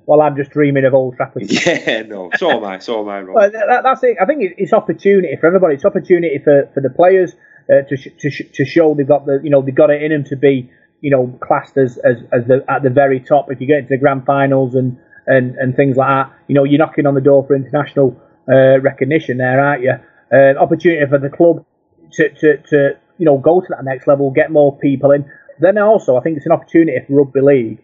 Well, 0.05 0.21
I'm 0.21 0.35
just 0.35 0.51
dreaming 0.51 0.85
of 0.85 0.93
Old 0.93 1.15
Trafford. 1.15 1.43
Yeah, 1.49 2.03
no, 2.03 2.31
so 2.35 2.51
am 2.51 2.63
I. 2.63 2.79
So 2.79 3.01
am 3.01 3.09
I, 3.09 3.21
Rob. 3.21 3.35
Well, 3.35 3.51
that, 3.51 3.83
that's 3.83 4.03
it. 4.03 4.17
I 4.19 4.25
think 4.25 4.53
it's 4.57 4.73
opportunity 4.73 5.35
for 5.39 5.47
everybody. 5.47 5.75
It's 5.75 5.85
opportunity 5.85 6.39
for, 6.43 6.69
for 6.73 6.81
the 6.81 6.89
players 6.89 7.33
uh, 7.71 7.87
to, 7.87 7.95
sh- 7.95 8.07
to, 8.19 8.31
sh- 8.31 8.51
to 8.53 8.65
show 8.65 8.95
they've 8.95 9.07
got 9.07 9.25
the 9.25 9.39
you 9.43 9.49
know 9.49 9.61
they've 9.61 9.75
got 9.75 9.89
it 9.91 10.01
in 10.01 10.11
them 10.11 10.23
to 10.25 10.35
be 10.35 10.69
you 11.01 11.11
know 11.11 11.37
classed 11.41 11.77
as, 11.77 11.97
as, 11.99 12.17
as 12.31 12.45
the 12.47 12.65
at 12.67 12.81
the 12.81 12.89
very 12.89 13.19
top. 13.19 13.51
If 13.51 13.61
you 13.61 13.67
get 13.67 13.79
into 13.79 13.89
the 13.89 13.97
grand 13.97 14.25
finals 14.25 14.73
and, 14.75 14.97
and, 15.27 15.55
and 15.55 15.75
things 15.75 15.95
like 15.95 16.09
that, 16.09 16.33
you 16.47 16.55
know 16.55 16.63
you're 16.63 16.79
knocking 16.79 17.05
on 17.05 17.13
the 17.13 17.21
door 17.21 17.45
for 17.45 17.55
international 17.55 18.19
uh, 18.51 18.79
recognition 18.79 19.37
there, 19.37 19.59
aren't 19.63 19.83
you? 19.83 19.93
Uh, 20.33 20.55
opportunity 20.59 21.05
for 21.07 21.19
the 21.19 21.29
club 21.29 21.65
to, 22.13 22.29
to, 22.29 22.57
to 22.69 22.89
you 23.17 23.25
know 23.25 23.37
go 23.37 23.61
to 23.61 23.67
that 23.69 23.83
next 23.83 24.07
level, 24.07 24.31
get 24.31 24.51
more 24.51 24.77
people 24.77 25.11
in. 25.11 25.29
Then 25.59 25.77
also, 25.77 26.17
I 26.17 26.21
think 26.21 26.37
it's 26.37 26.45
an 26.45 26.51
opportunity 26.51 26.97
for 27.05 27.13
rugby 27.13 27.41
league 27.41 27.83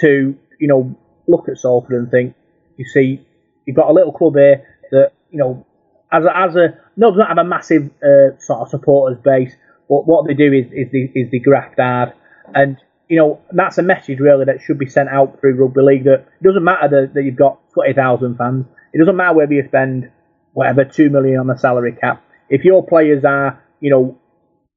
to 0.00 0.36
you 0.58 0.68
know 0.68 0.96
look 1.28 1.48
at 1.48 1.58
Salford 1.58 1.96
and 1.96 2.10
think, 2.10 2.34
you 2.76 2.84
see, 2.84 3.26
you've 3.66 3.76
got 3.76 3.90
a 3.90 3.92
little 3.92 4.12
club 4.12 4.34
here 4.34 4.64
that 4.90 5.12
you 5.30 5.38
know 5.38 5.66
as 6.12 6.24
a, 6.24 6.36
as 6.36 6.56
a 6.56 6.78
no 6.96 7.10
doesn't 7.10 7.26
have 7.26 7.38
a 7.38 7.44
massive 7.44 7.90
uh, 8.02 8.38
sort 8.38 8.60
of 8.60 8.68
supporters 8.68 9.18
base, 9.22 9.54
but 9.88 10.06
what 10.06 10.26
they 10.26 10.34
do 10.34 10.52
is 10.52 10.66
is 10.72 10.90
the 10.92 11.10
is 11.14 11.30
the 11.30 11.40
graft 11.40 11.78
hard, 11.78 12.12
and 12.54 12.76
you 13.08 13.18
know 13.18 13.40
that's 13.52 13.78
a 13.78 13.82
message 13.82 14.18
really 14.20 14.44
that 14.44 14.60
should 14.60 14.78
be 14.78 14.86
sent 14.86 15.08
out 15.08 15.40
through 15.40 15.56
rugby 15.56 15.80
league 15.82 16.04
that 16.04 16.26
it 16.40 16.44
doesn't 16.44 16.64
matter 16.64 16.88
that, 16.88 17.14
that 17.14 17.22
you've 17.22 17.36
got 17.36 17.58
twenty 17.72 17.92
thousand 17.92 18.36
fans, 18.36 18.66
it 18.92 18.98
doesn't 18.98 19.16
matter 19.16 19.34
whether 19.34 19.52
you 19.52 19.64
spend 19.66 20.10
whatever 20.52 20.84
two 20.84 21.10
million 21.10 21.38
on 21.38 21.46
the 21.46 21.56
salary 21.56 21.92
cap, 21.92 22.22
if 22.48 22.64
your 22.64 22.86
players 22.86 23.24
are 23.24 23.62
you 23.80 23.90
know 23.90 24.18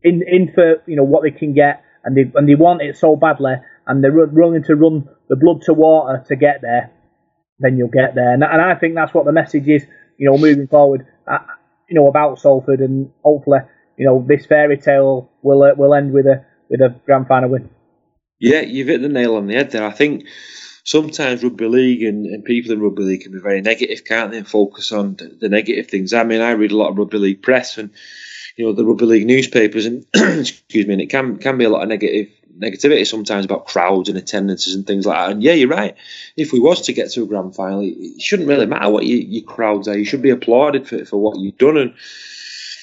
in 0.04 0.22
in 0.28 0.52
for 0.54 0.82
you 0.88 0.96
know 0.96 1.04
what 1.04 1.24
they 1.24 1.32
can 1.32 1.54
get 1.54 1.84
and 2.04 2.16
they 2.16 2.32
and 2.36 2.48
they 2.48 2.56
want 2.56 2.82
it 2.82 2.98
so 2.98 3.16
badly 3.16 3.54
and 3.88 4.04
they're 4.04 4.12
willing 4.12 4.64
to 4.64 4.76
run 4.76 5.10
the 5.30 5.36
blood 5.36 5.62
to 5.64 5.74
water 5.74 6.24
to 6.28 6.36
get 6.36 6.62
there, 6.62 6.92
then 7.60 7.78
you'll 7.78 7.88
get 7.88 8.16
there. 8.16 8.34
And, 8.34 8.44
and 8.44 8.62
I 8.62 8.76
think 8.76 8.96
that's 8.96 9.14
what 9.14 9.26
the 9.26 9.32
message 9.32 9.68
is, 9.68 9.84
you 10.18 10.30
know, 10.30 10.38
moving 10.38 10.68
forward, 10.68 11.08
uh, 11.30 11.40
you 11.90 11.96
know, 11.96 12.08
about 12.08 12.40
Salford 12.40 12.82
and 12.82 13.12
hopefully, 13.24 13.60
you 13.98 14.06
know, 14.06 14.24
this 14.28 14.46
fairy 14.46 14.78
tale 14.78 15.32
will 15.42 15.64
uh, 15.64 15.74
will 15.76 15.94
end 15.94 16.14
with 16.14 16.26
a 16.26 16.46
with 16.70 16.82
a 16.82 16.96
grand 17.06 17.28
final 17.28 17.50
win. 17.50 17.70
Yeah, 18.40 18.62
you've 18.62 18.88
hit 18.88 19.02
the 19.02 19.10
nail 19.10 19.36
on 19.36 19.48
the 19.48 19.56
head 19.56 19.72
there. 19.72 19.86
I 19.86 19.92
think 19.92 20.26
sometimes 20.90 21.44
rugby 21.44 21.68
league 21.68 22.02
and, 22.02 22.26
and 22.26 22.44
people 22.44 22.72
in 22.72 22.82
rugby 22.82 23.04
league 23.04 23.22
can 23.22 23.32
be 23.32 23.38
very 23.38 23.62
negative, 23.62 24.04
can't 24.06 24.32
they? 24.32 24.40
And 24.40 24.48
focus 24.48 24.92
on 24.92 25.18
the, 25.40 25.48
negative 25.48 25.88
things. 25.88 26.14
I 26.14 26.24
mean, 26.24 26.42
I 26.42 26.52
read 26.52 26.72
a 26.72 26.78
lot 26.78 26.90
of 26.90 26.98
rugby 26.98 27.20
league 27.20 27.44
press 27.44 27.78
and 27.78 27.92
you 28.58 28.66
know 28.66 28.74
the 28.74 28.84
rugby 28.84 29.06
league 29.06 29.28
newspapers, 29.28 29.86
and 29.86 30.06
excuse 30.16 30.88
me, 30.88 30.94
and 30.94 31.02
it 31.02 31.12
can 31.12 31.38
can 31.38 31.58
be 31.60 31.64
a 31.64 31.70
lot 31.70 31.84
of 31.84 31.90
negative 31.90 32.30
negativity 32.58 33.08
sometimes 33.08 33.46
about 33.46 33.68
crowds 33.68 34.10
and 34.10 34.18
attendances 34.18 34.76
and 34.76 34.86
things 34.86 35.06
like 35.06 35.16
that. 35.16 35.32
And 35.32 35.44
yeah, 35.44 35.54
you're 35.54 35.70
right. 35.70 35.96
If 36.36 36.52
we 36.52 36.60
was 36.60 36.82
to 36.82 36.94
get 36.94 37.12
to 37.12 37.24
a 37.24 37.28
grand 37.28 37.56
final, 37.56 37.82
it, 37.82 37.96
it 37.98 38.22
shouldn't 38.22 38.50
really 38.50 38.66
matter 38.66 38.90
what 38.90 39.06
your, 39.06 39.20
your 39.20 39.44
crowds 39.44 39.88
are. 39.88 39.98
You 39.98 40.06
should 40.06 40.24
be 40.24 40.32
applauded 40.32 40.88
for 40.88 41.06
for 41.06 41.18
what 41.18 41.40
you've 41.40 41.58
done 41.58 41.78
and. 41.78 41.94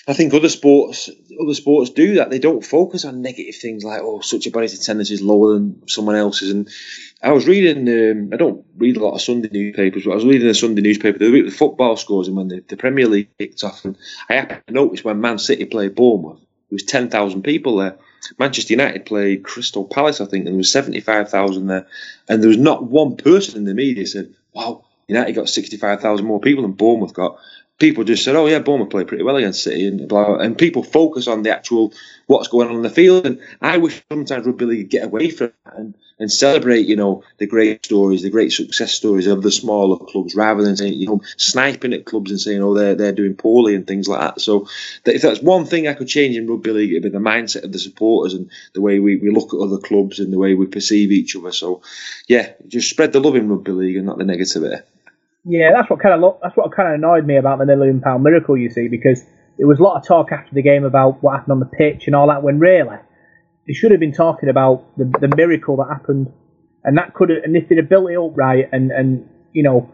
I 0.08 0.12
think 0.12 0.32
other 0.32 0.48
sports, 0.48 1.10
other 1.42 1.54
sports 1.54 1.90
do 1.90 2.14
that. 2.14 2.30
They 2.30 2.38
don't 2.38 2.64
focus 2.64 3.04
on 3.04 3.22
negative 3.22 3.56
things 3.56 3.82
like, 3.82 4.02
oh, 4.02 4.20
such 4.20 4.46
a 4.46 4.52
body's 4.52 4.78
attendance 4.78 5.10
is 5.10 5.20
lower 5.20 5.54
than 5.54 5.88
someone 5.88 6.14
else's. 6.14 6.50
And 6.50 6.68
I 7.20 7.32
was 7.32 7.48
reading, 7.48 7.88
um, 7.88 8.30
I 8.32 8.36
don't 8.36 8.64
read 8.76 8.96
a 8.96 9.04
lot 9.04 9.14
of 9.14 9.20
Sunday 9.20 9.48
newspapers, 9.50 10.04
but 10.04 10.12
I 10.12 10.14
was 10.14 10.24
reading 10.24 10.46
a 10.46 10.54
Sunday 10.54 10.82
newspaper 10.82 11.18
the 11.18 11.50
football 11.50 11.96
scores 11.96 12.28
and 12.28 12.36
when 12.36 12.48
the, 12.48 12.62
the 12.68 12.76
Premier 12.76 13.08
League 13.08 13.36
kicked 13.36 13.64
off. 13.64 13.84
And 13.84 13.98
I 14.28 14.34
happened 14.34 14.62
to 14.68 14.74
notice 14.74 15.02
when 15.02 15.20
Man 15.20 15.38
City 15.38 15.64
played 15.64 15.96
Bournemouth, 15.96 16.38
there 16.38 16.76
was 16.76 16.84
10,000 16.84 17.42
people 17.42 17.78
there. 17.78 17.98
Manchester 18.38 18.74
United 18.74 19.06
played 19.06 19.42
Crystal 19.42 19.84
Palace, 19.84 20.20
I 20.20 20.26
think, 20.26 20.46
and 20.46 20.54
there 20.54 20.58
was 20.58 20.70
75,000 20.70 21.66
there. 21.66 21.86
And 22.28 22.42
there 22.42 22.48
was 22.48 22.58
not 22.58 22.84
one 22.84 23.16
person 23.16 23.56
in 23.56 23.64
the 23.64 23.74
media 23.74 24.06
said, 24.06 24.34
wow, 24.52 24.84
United 25.08 25.34
got 25.34 25.48
65,000 25.48 26.26
more 26.26 26.40
people 26.40 26.62
than 26.62 26.72
Bournemouth 26.72 27.14
got. 27.14 27.38
People 27.78 28.04
just 28.04 28.24
said, 28.24 28.36
"Oh 28.36 28.46
yeah, 28.46 28.58
Bournemouth 28.58 28.90
played 28.90 29.08
pretty 29.08 29.24
well 29.24 29.36
against 29.36 29.62
City," 29.62 29.86
and 29.86 30.08
blah, 30.08 30.24
blah, 30.24 30.36
and 30.36 30.56
people 30.56 30.82
focus 30.82 31.26
on 31.26 31.42
the 31.42 31.54
actual 31.54 31.92
what's 32.26 32.48
going 32.48 32.68
on 32.68 32.76
in 32.76 32.82
the 32.82 32.90
field. 32.90 33.26
And 33.26 33.40
I 33.60 33.76
wish 33.76 34.02
sometimes 34.10 34.46
rugby 34.46 34.64
league 34.64 34.90
get 34.90 35.04
away 35.04 35.30
from 35.30 35.52
that 35.64 35.76
and, 35.76 35.94
and 36.18 36.32
celebrate, 36.32 36.86
you 36.86 36.96
know, 36.96 37.22
the 37.38 37.46
great 37.46 37.84
stories, 37.84 38.22
the 38.22 38.30
great 38.30 38.52
success 38.52 38.92
stories 38.92 39.26
of 39.26 39.42
the 39.42 39.50
smaller 39.50 39.98
clubs, 39.98 40.34
rather 40.34 40.62
than 40.62 40.76
saying, 40.76 40.94
you 40.94 41.06
know, 41.06 41.20
sniping 41.36 41.92
at 41.92 42.06
clubs 42.06 42.30
and 42.30 42.40
saying, 42.40 42.62
"Oh, 42.62 42.74
they're 42.74 42.94
they're 42.94 43.12
doing 43.12 43.34
poorly" 43.34 43.74
and 43.74 43.86
things 43.86 44.08
like 44.08 44.20
that. 44.20 44.40
So 44.40 44.68
that 45.04 45.14
if 45.14 45.22
that's 45.22 45.42
one 45.42 45.66
thing 45.66 45.86
I 45.86 45.94
could 45.94 46.08
change 46.08 46.36
in 46.36 46.48
rugby 46.48 46.72
league, 46.72 46.90
it'd 46.92 47.02
be 47.02 47.08
the 47.10 47.18
mindset 47.18 47.64
of 47.64 47.72
the 47.72 47.78
supporters 47.78 48.34
and 48.34 48.50
the 48.72 48.80
way 48.80 48.98
we, 48.98 49.16
we 49.16 49.30
look 49.30 49.52
at 49.52 49.60
other 49.60 49.78
clubs 49.78 50.18
and 50.18 50.32
the 50.32 50.38
way 50.38 50.54
we 50.54 50.66
perceive 50.66 51.12
each 51.12 51.36
other. 51.36 51.52
So 51.52 51.82
yeah, 52.26 52.52
just 52.66 52.90
spread 52.90 53.12
the 53.12 53.20
love 53.20 53.36
in 53.36 53.48
rugby 53.48 53.72
league 53.72 53.96
and 53.96 54.06
not 54.06 54.18
the 54.18 54.24
negativity. 54.24 54.78
Eh? 54.78 54.80
Yeah, 55.48 55.70
that's 55.72 55.88
what 55.88 56.00
kind 56.00 56.14
of 56.14 56.20
lo- 56.20 56.38
that's 56.42 56.56
what 56.56 56.74
kind 56.74 56.88
of 56.88 56.94
annoyed 56.96 57.24
me 57.24 57.36
about 57.36 57.58
the 57.58 57.66
million 57.66 58.00
pound 58.00 58.24
miracle. 58.24 58.56
You 58.56 58.68
see, 58.68 58.88
because 58.88 59.22
there 59.58 59.66
was 59.66 59.78
a 59.78 59.82
lot 59.82 59.96
of 59.96 60.06
talk 60.06 60.32
after 60.32 60.52
the 60.52 60.62
game 60.62 60.84
about 60.84 61.22
what 61.22 61.36
happened 61.36 61.52
on 61.52 61.60
the 61.60 61.66
pitch 61.66 62.06
and 62.06 62.16
all 62.16 62.26
that. 62.28 62.42
When 62.42 62.58
really, 62.58 62.96
they 63.66 63.72
should 63.72 63.92
have 63.92 64.00
been 64.00 64.12
talking 64.12 64.48
about 64.48 64.96
the, 64.96 65.04
the 65.20 65.34
miracle 65.36 65.76
that 65.76 65.88
happened, 65.88 66.32
and 66.82 66.98
that 66.98 67.14
could 67.14 67.30
have, 67.30 67.44
and 67.44 67.56
if 67.56 67.68
they'd 67.68 67.78
have 67.78 67.88
built 67.88 68.10
it 68.10 68.18
up 68.18 68.36
right 68.36 68.68
and 68.72 68.90
and 68.90 69.28
you 69.52 69.62
know 69.62 69.88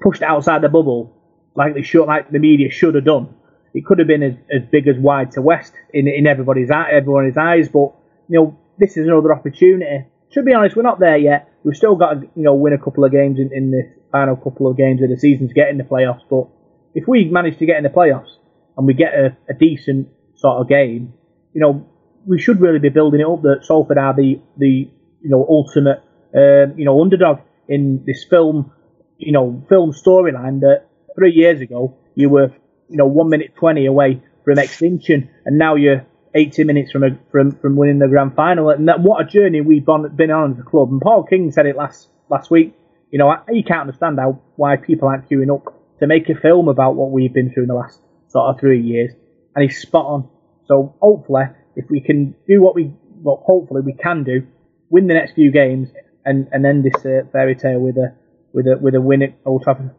pushed 0.00 0.22
outside 0.22 0.62
the 0.62 0.68
bubble 0.68 1.12
like 1.56 1.74
they 1.74 1.82
should, 1.82 2.04
like 2.04 2.30
the 2.30 2.38
media 2.38 2.70
should 2.70 2.94
have 2.94 3.04
done, 3.04 3.34
it 3.74 3.84
could 3.84 3.98
have 3.98 4.06
been 4.06 4.22
as, 4.22 4.34
as 4.52 4.62
big 4.70 4.86
as 4.86 4.96
wide 4.98 5.32
to 5.32 5.42
west 5.42 5.72
in 5.92 6.06
in 6.06 6.28
everybody's 6.28 6.70
everyone's 6.70 7.36
eyes. 7.36 7.68
But 7.68 7.92
you 8.28 8.38
know, 8.38 8.58
this 8.78 8.96
is 8.96 9.08
another 9.08 9.32
opportunity. 9.32 10.06
To 10.32 10.42
be 10.42 10.54
honest, 10.54 10.76
we're 10.76 10.82
not 10.82 11.00
there 11.00 11.16
yet. 11.16 11.50
We've 11.66 11.76
still 11.76 11.96
got 11.96 12.14
to 12.14 12.20
you 12.36 12.44
know 12.44 12.54
win 12.54 12.72
a 12.72 12.78
couple 12.78 13.04
of 13.04 13.10
games 13.10 13.40
in, 13.40 13.50
in 13.52 13.72
the 13.72 13.92
final 14.12 14.36
couple 14.36 14.70
of 14.70 14.76
games 14.76 15.02
of 15.02 15.10
the 15.10 15.16
season 15.16 15.48
to 15.48 15.54
get 15.54 15.68
in 15.68 15.78
the 15.78 15.84
playoffs. 15.84 16.22
But 16.30 16.46
if 16.94 17.08
we 17.08 17.24
manage 17.24 17.58
to 17.58 17.66
get 17.66 17.76
in 17.76 17.82
the 17.82 17.88
playoffs 17.90 18.30
and 18.78 18.86
we 18.86 18.94
get 18.94 19.12
a, 19.14 19.36
a 19.50 19.54
decent 19.54 20.06
sort 20.36 20.60
of 20.60 20.68
game, 20.68 21.12
you 21.52 21.60
know, 21.60 21.84
we 22.24 22.40
should 22.40 22.60
really 22.60 22.78
be 22.78 22.88
building 22.88 23.20
it 23.20 23.26
up 23.26 23.42
that 23.42 23.64
Salford 23.64 23.98
are 23.98 24.14
the 24.14 24.40
the 24.56 24.88
you 25.20 25.28
know 25.28 25.44
ultimate 25.48 26.04
um, 26.36 26.78
you 26.78 26.84
know 26.84 27.00
underdog 27.02 27.40
in 27.68 28.04
this 28.06 28.24
film 28.30 28.70
you 29.18 29.32
know 29.32 29.60
film 29.68 29.90
storyline 29.90 30.60
that 30.60 30.86
three 31.16 31.32
years 31.32 31.60
ago 31.60 31.96
you 32.14 32.28
were 32.28 32.52
you 32.88 32.96
know 32.96 33.06
one 33.06 33.28
minute 33.28 33.56
twenty 33.56 33.86
away 33.86 34.22
from 34.44 34.58
extinction 34.58 35.28
and 35.44 35.58
now 35.58 35.74
you're 35.74 36.06
80 36.36 36.64
minutes 36.64 36.92
from 36.92 37.02
a, 37.02 37.18
from 37.32 37.52
from 37.52 37.76
winning 37.76 37.98
the 37.98 38.08
grand 38.08 38.36
final 38.36 38.70
and 38.70 38.88
that 38.88 39.00
what 39.00 39.24
a 39.24 39.24
journey 39.24 39.60
we've 39.60 39.84
been, 39.84 40.30
on 40.30 40.52
as 40.52 40.58
a 40.58 40.62
club 40.62 40.90
and 40.90 41.00
Paul 41.00 41.24
King 41.24 41.50
said 41.50 41.66
it 41.66 41.76
last 41.76 42.08
last 42.28 42.50
week 42.50 42.74
you 43.10 43.18
know, 43.18 43.34
you 43.50 43.62
can't 43.62 43.82
understand 43.82 44.18
how 44.18 44.40
why 44.56 44.76
people 44.76 45.08
aren't 45.08 45.28
queuing 45.28 45.54
up 45.54 45.72
to 46.00 46.06
make 46.06 46.28
a 46.28 46.34
film 46.34 46.68
about 46.68 46.96
what 46.96 47.10
we've 47.10 47.32
been 47.32 47.52
through 47.52 47.64
in 47.64 47.68
the 47.68 47.74
last 47.74 48.00
sort 48.28 48.54
of 48.54 48.60
three 48.60 48.82
years, 48.82 49.12
and 49.54 49.62
he's 49.62 49.80
spot 49.80 50.06
on. 50.06 50.28
So 50.66 50.94
hopefully, 51.00 51.44
if 51.76 51.86
we 51.88 52.00
can 52.00 52.34
do 52.48 52.60
what 52.60 52.74
we, 52.74 52.92
well, 53.22 53.42
hopefully 53.46 53.82
we 53.82 53.94
can 53.94 54.24
do, 54.24 54.46
win 54.90 55.06
the 55.06 55.14
next 55.14 55.32
few 55.34 55.50
games, 55.50 55.88
and 56.24 56.48
and 56.52 56.66
end 56.66 56.84
this 56.84 57.04
uh, 57.06 57.26
fairy 57.32 57.54
tale 57.54 57.78
with 57.78 57.96
a 57.96 58.14
with 58.52 58.66
a 58.66 58.76
with 58.78 58.94
a 58.94 59.00
win 59.00 59.22
at 59.22 59.38
Old 59.44 59.62
Trafford. 59.62 59.94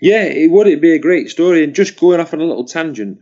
Yeah, 0.00 0.24
it 0.24 0.50
would. 0.50 0.66
It'd 0.66 0.82
be 0.82 0.94
a 0.94 0.98
great 0.98 1.30
story. 1.30 1.64
And 1.64 1.74
just 1.74 1.98
going 1.98 2.20
off 2.20 2.34
on 2.34 2.40
a 2.40 2.44
little 2.44 2.66
tangent, 2.66 3.20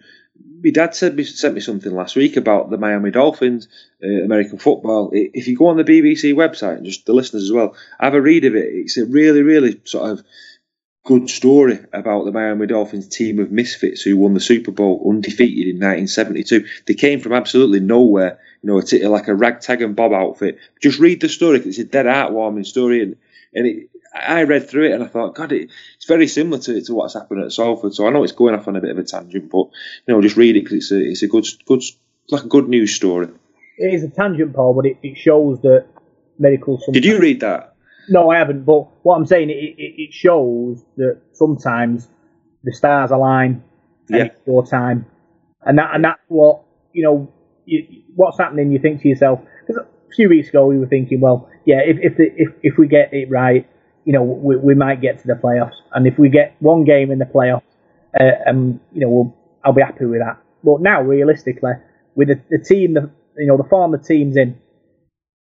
my 0.63 0.71
dad 0.71 0.95
said 0.95 1.17
me, 1.17 1.25
sent 1.25 1.55
me 1.55 1.61
something 1.61 1.93
last 1.93 2.17
week 2.17 2.37
about 2.37 2.71
the 2.71 2.79
Miami 2.79 3.11
Dolphins, 3.11 3.69
uh, 4.03 4.23
American 4.25 4.59
football. 4.59 5.11
If 5.13 5.49
you 5.49 5.57
go 5.57 5.67
on 5.69 5.77
the 5.77 5.85
BBC 5.85 6.35
website 6.35 6.77
and 6.77 6.87
just 6.87 7.07
the 7.07 7.13
listeners 7.13 7.45
as 7.45 7.53
well, 7.53 7.75
have 7.99 8.15
a 8.15 8.21
read 8.21 8.45
of 8.45 8.55
it. 8.55 8.67
It's 8.73 8.97
a 8.97 9.05
really, 9.07 9.43
really 9.43 9.81
sort 9.85 10.11
of 10.11 10.25
good 11.05 11.29
story 11.29 11.81
about 11.93 12.25
the 12.25 12.33
Miami 12.33 12.67
Dolphins 12.67 13.09
team 13.09 13.41
of 13.41 13.51
misfits 13.51 14.03
who 14.03 14.17
won 14.17 14.35
the 14.35 14.41
Super 14.41 14.71
Bowl 14.71 15.05
undefeated 15.09 15.67
in 15.67 15.81
1972. 15.81 16.65
They 16.87 16.95
came 16.95 17.21
from 17.21 17.33
absolutely 17.33 17.81
nowhere, 17.81 18.39
you 18.63 18.71
know, 18.71 18.79
it's 18.79 18.93
like 18.93 19.27
a 19.27 19.35
ragtag 19.35 19.83
and 19.83 19.97
bob 19.97 20.13
outfit. 20.13 20.59
Just 20.81 21.01
read 21.01 21.21
the 21.21 21.29
story 21.29 21.59
because 21.59 21.79
it's 21.79 21.89
a 21.89 21.91
dead 21.91 22.07
heartwarming 22.07 22.67
story, 22.67 23.03
and 23.03 23.17
and 23.53 23.67
it, 23.67 23.91
I 24.15 24.43
read 24.43 24.69
through 24.69 24.91
it 24.91 24.93
and 24.93 25.03
I 25.03 25.07
thought, 25.07 25.35
God, 25.35 25.53
it, 25.53 25.71
it's 25.97 26.07
very 26.07 26.27
similar 26.29 26.59
to, 26.63 26.81
to 26.83 26.95
what's 26.95 27.15
happened 27.15 27.43
at 27.43 27.53
Salford. 27.53 27.95
So 27.95 28.07
I 28.07 28.11
know 28.11 28.23
it's 28.25 28.33
going 28.33 28.55
off 28.55 28.69
on 28.69 28.77
a 28.77 28.81
bit 28.81 28.91
of 28.91 28.99
a 28.99 29.05
tangent, 29.05 29.51
but 29.51 29.69
you 30.07 30.15
know, 30.15 30.21
just 30.21 30.37
read 30.37 30.57
it 30.57 30.65
because 30.65 30.77
it's 30.77 30.93
a 30.93 31.01
it's 31.01 31.23
a 31.23 31.29
good 31.29 31.47
good 31.67 31.83
like 32.29 32.45
a 32.45 32.49
good 32.49 32.69
news 32.69 32.95
story. 32.95 33.29
It 33.79 33.95
is 33.95 34.05
a 34.05 34.09
tangent, 34.09 34.55
Paul, 34.55 34.75
but 34.75 34.87
it, 34.87 34.99
it 35.03 35.17
shows 35.17 35.61
that 35.63 35.87
miracles. 36.39 36.85
Did 36.93 37.05
you 37.05 37.19
read 37.19 37.41
that? 37.41 37.75
No, 38.09 38.31
I 38.31 38.39
haven't. 38.39 38.65
But 38.65 38.89
what 39.05 39.17
I'm 39.17 39.27
saying, 39.27 39.49
it, 39.51 39.55
it, 39.55 39.95
it 40.03 40.13
shows 40.13 40.85
that 40.97 41.21
sometimes 41.33 42.09
the 42.65 42.73
stars 42.73 43.11
align 43.11 43.65
Yeah. 44.09 44.25
it's 44.25 44.37
your 44.47 44.67
time, 44.67 45.07
and 45.63 45.79
that 45.79 45.95
and 45.95 46.05
that's 46.05 46.21
what 46.29 46.63
you 46.93 47.03
know. 47.03 47.33
You, 47.65 48.03
what's 48.17 48.39
happening? 48.39 48.73
You 48.73 48.81
think 48.81 49.03
to 49.03 49.09
yourself. 49.09 49.41
Because 49.67 49.83
a 49.83 50.15
few 50.15 50.29
weeks 50.29 50.49
ago 50.49 50.67
we 50.67 50.79
were 50.79 50.89
thinking, 50.89 51.21
well, 51.21 51.49
yeah, 51.65 51.81
if 51.85 51.97
if 52.03 52.17
the, 52.17 52.25
if 52.37 52.49
if 52.63 52.77
we 52.77 52.89
get 52.89 53.15
it 53.15 53.31
right, 53.31 53.69
you 54.05 54.13
know, 54.13 54.23
we, 54.23 54.57
we 54.57 54.75
might 54.75 55.01
get 55.01 55.21
to 55.21 55.27
the 55.27 55.35
playoffs, 55.35 55.77
and 55.93 56.07
if 56.07 56.19
we 56.19 56.29
get 56.29 56.57
one 56.61 56.85
game 56.85 57.11
in 57.11 57.19
the 57.19 57.25
playoffs, 57.25 57.63
uh, 58.19 58.49
um, 58.49 58.81
you 58.93 59.01
know, 59.01 59.11
we'll, 59.11 59.37
I'll 59.65 59.73
be 59.73 59.83
happy 59.83 60.05
with 60.07 60.21
that. 60.21 60.39
But 60.65 60.81
now, 60.81 61.03
realistically, 61.03 61.73
with 62.15 62.29
the, 62.29 62.41
the 62.51 62.59
team, 62.59 62.95
the 62.95 63.11
you 63.37 63.47
know, 63.47 63.57
the 63.57 63.69
form 63.69 63.93
the 63.93 63.99
team's 63.99 64.37
in, 64.37 64.59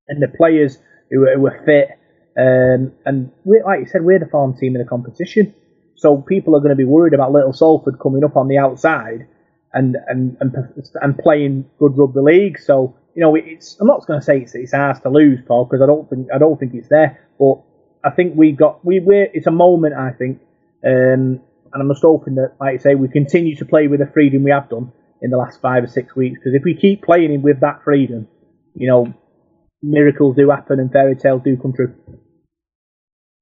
and 0.08 0.22
the 0.22 0.28
players 0.28 0.78
who, 1.10 1.26
who 1.34 1.46
are 1.46 1.62
fit, 1.64 1.90
um, 2.38 2.92
and 3.04 3.30
we 3.44 3.62
like 3.64 3.80
you 3.80 3.86
said, 3.86 4.04
we're 4.04 4.18
the 4.18 4.26
farm 4.26 4.56
team 4.56 4.74
in 4.74 4.82
the 4.82 4.88
competition. 4.88 5.54
So 5.96 6.18
people 6.18 6.54
are 6.54 6.60
going 6.60 6.70
to 6.70 6.76
be 6.76 6.84
worried 6.84 7.14
about 7.14 7.32
Little 7.32 7.54
Salford 7.54 7.98
coming 7.98 8.22
up 8.24 8.36
on 8.36 8.48
the 8.48 8.58
outside 8.58 9.26
and 9.72 9.96
and 10.08 10.36
and, 10.40 10.52
and 11.00 11.18
playing 11.18 11.68
good 11.78 11.96
rugby 11.96 12.20
league. 12.20 12.58
So 12.58 12.96
you 13.14 13.22
know, 13.22 13.34
it's 13.34 13.78
I'm 13.80 13.86
not 13.86 14.06
going 14.06 14.20
to 14.20 14.24
say 14.24 14.40
it's 14.40 14.54
it's 14.54 14.74
ours 14.74 15.00
to 15.00 15.08
lose, 15.08 15.40
Paul, 15.46 15.64
because 15.64 15.82
I 15.82 15.86
don't 15.86 16.08
think 16.08 16.28
I 16.34 16.38
don't 16.38 16.58
think 16.58 16.74
it's 16.74 16.88
there. 16.88 17.20
But 17.38 17.62
I 18.06 18.10
think 18.10 18.34
we've 18.36 18.56
got 18.56 18.84
we 18.84 19.00
we're 19.00 19.28
it's 19.34 19.48
a 19.48 19.50
moment. 19.50 19.94
I 19.94 20.12
think, 20.12 20.40
um, 20.84 21.40
and 21.72 21.74
I'm 21.74 21.88
just 21.88 22.02
hoping 22.02 22.36
that, 22.36 22.54
like 22.60 22.80
I 22.80 22.82
say, 22.82 22.94
we 22.94 23.08
continue 23.08 23.56
to 23.56 23.64
play 23.64 23.88
with 23.88 23.98
the 23.98 24.06
freedom 24.06 24.44
we 24.44 24.52
have 24.52 24.68
done 24.68 24.92
in 25.20 25.30
the 25.30 25.36
last 25.36 25.60
five 25.60 25.82
or 25.82 25.88
six 25.88 26.14
weeks. 26.14 26.38
Because 26.38 26.54
if 26.54 26.62
we 26.64 26.76
keep 26.76 27.02
playing 27.02 27.42
with 27.42 27.60
that 27.60 27.82
freedom, 27.82 28.28
you 28.74 28.86
know, 28.86 29.12
miracles 29.82 30.36
do 30.36 30.50
happen 30.50 30.78
and 30.78 30.92
fairy 30.92 31.16
tales 31.16 31.42
do 31.44 31.56
come 31.56 31.72
true. 31.72 31.94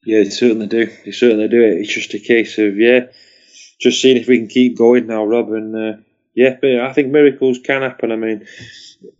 Yeah, 0.06 0.22
they 0.22 0.30
certainly 0.30 0.66
do. 0.66 0.86
They 1.04 1.12
certainly 1.12 1.48
do 1.48 1.62
it. 1.62 1.80
It's 1.80 1.92
just 1.92 2.14
a 2.14 2.18
case 2.18 2.56
of 2.56 2.78
yeah, 2.78 3.06
just 3.80 4.00
seeing 4.00 4.16
if 4.16 4.28
we 4.28 4.38
can 4.38 4.48
keep 4.48 4.78
going 4.78 5.06
now, 5.06 5.26
Rob. 5.26 5.50
And 5.50 5.76
uh, 5.76 6.00
yeah, 6.34 6.56
but 6.58 6.80
I 6.80 6.92
think 6.94 7.12
miracles 7.12 7.58
can 7.62 7.82
happen. 7.82 8.12
I 8.12 8.16
mean, 8.16 8.46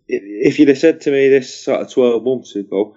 if 0.08 0.58
you'd 0.58 0.68
have 0.68 0.78
said 0.78 1.02
to 1.02 1.10
me 1.10 1.28
this 1.28 1.64
sort 1.64 1.82
of 1.82 1.92
twelve 1.92 2.24
months 2.24 2.56
ago, 2.56 2.96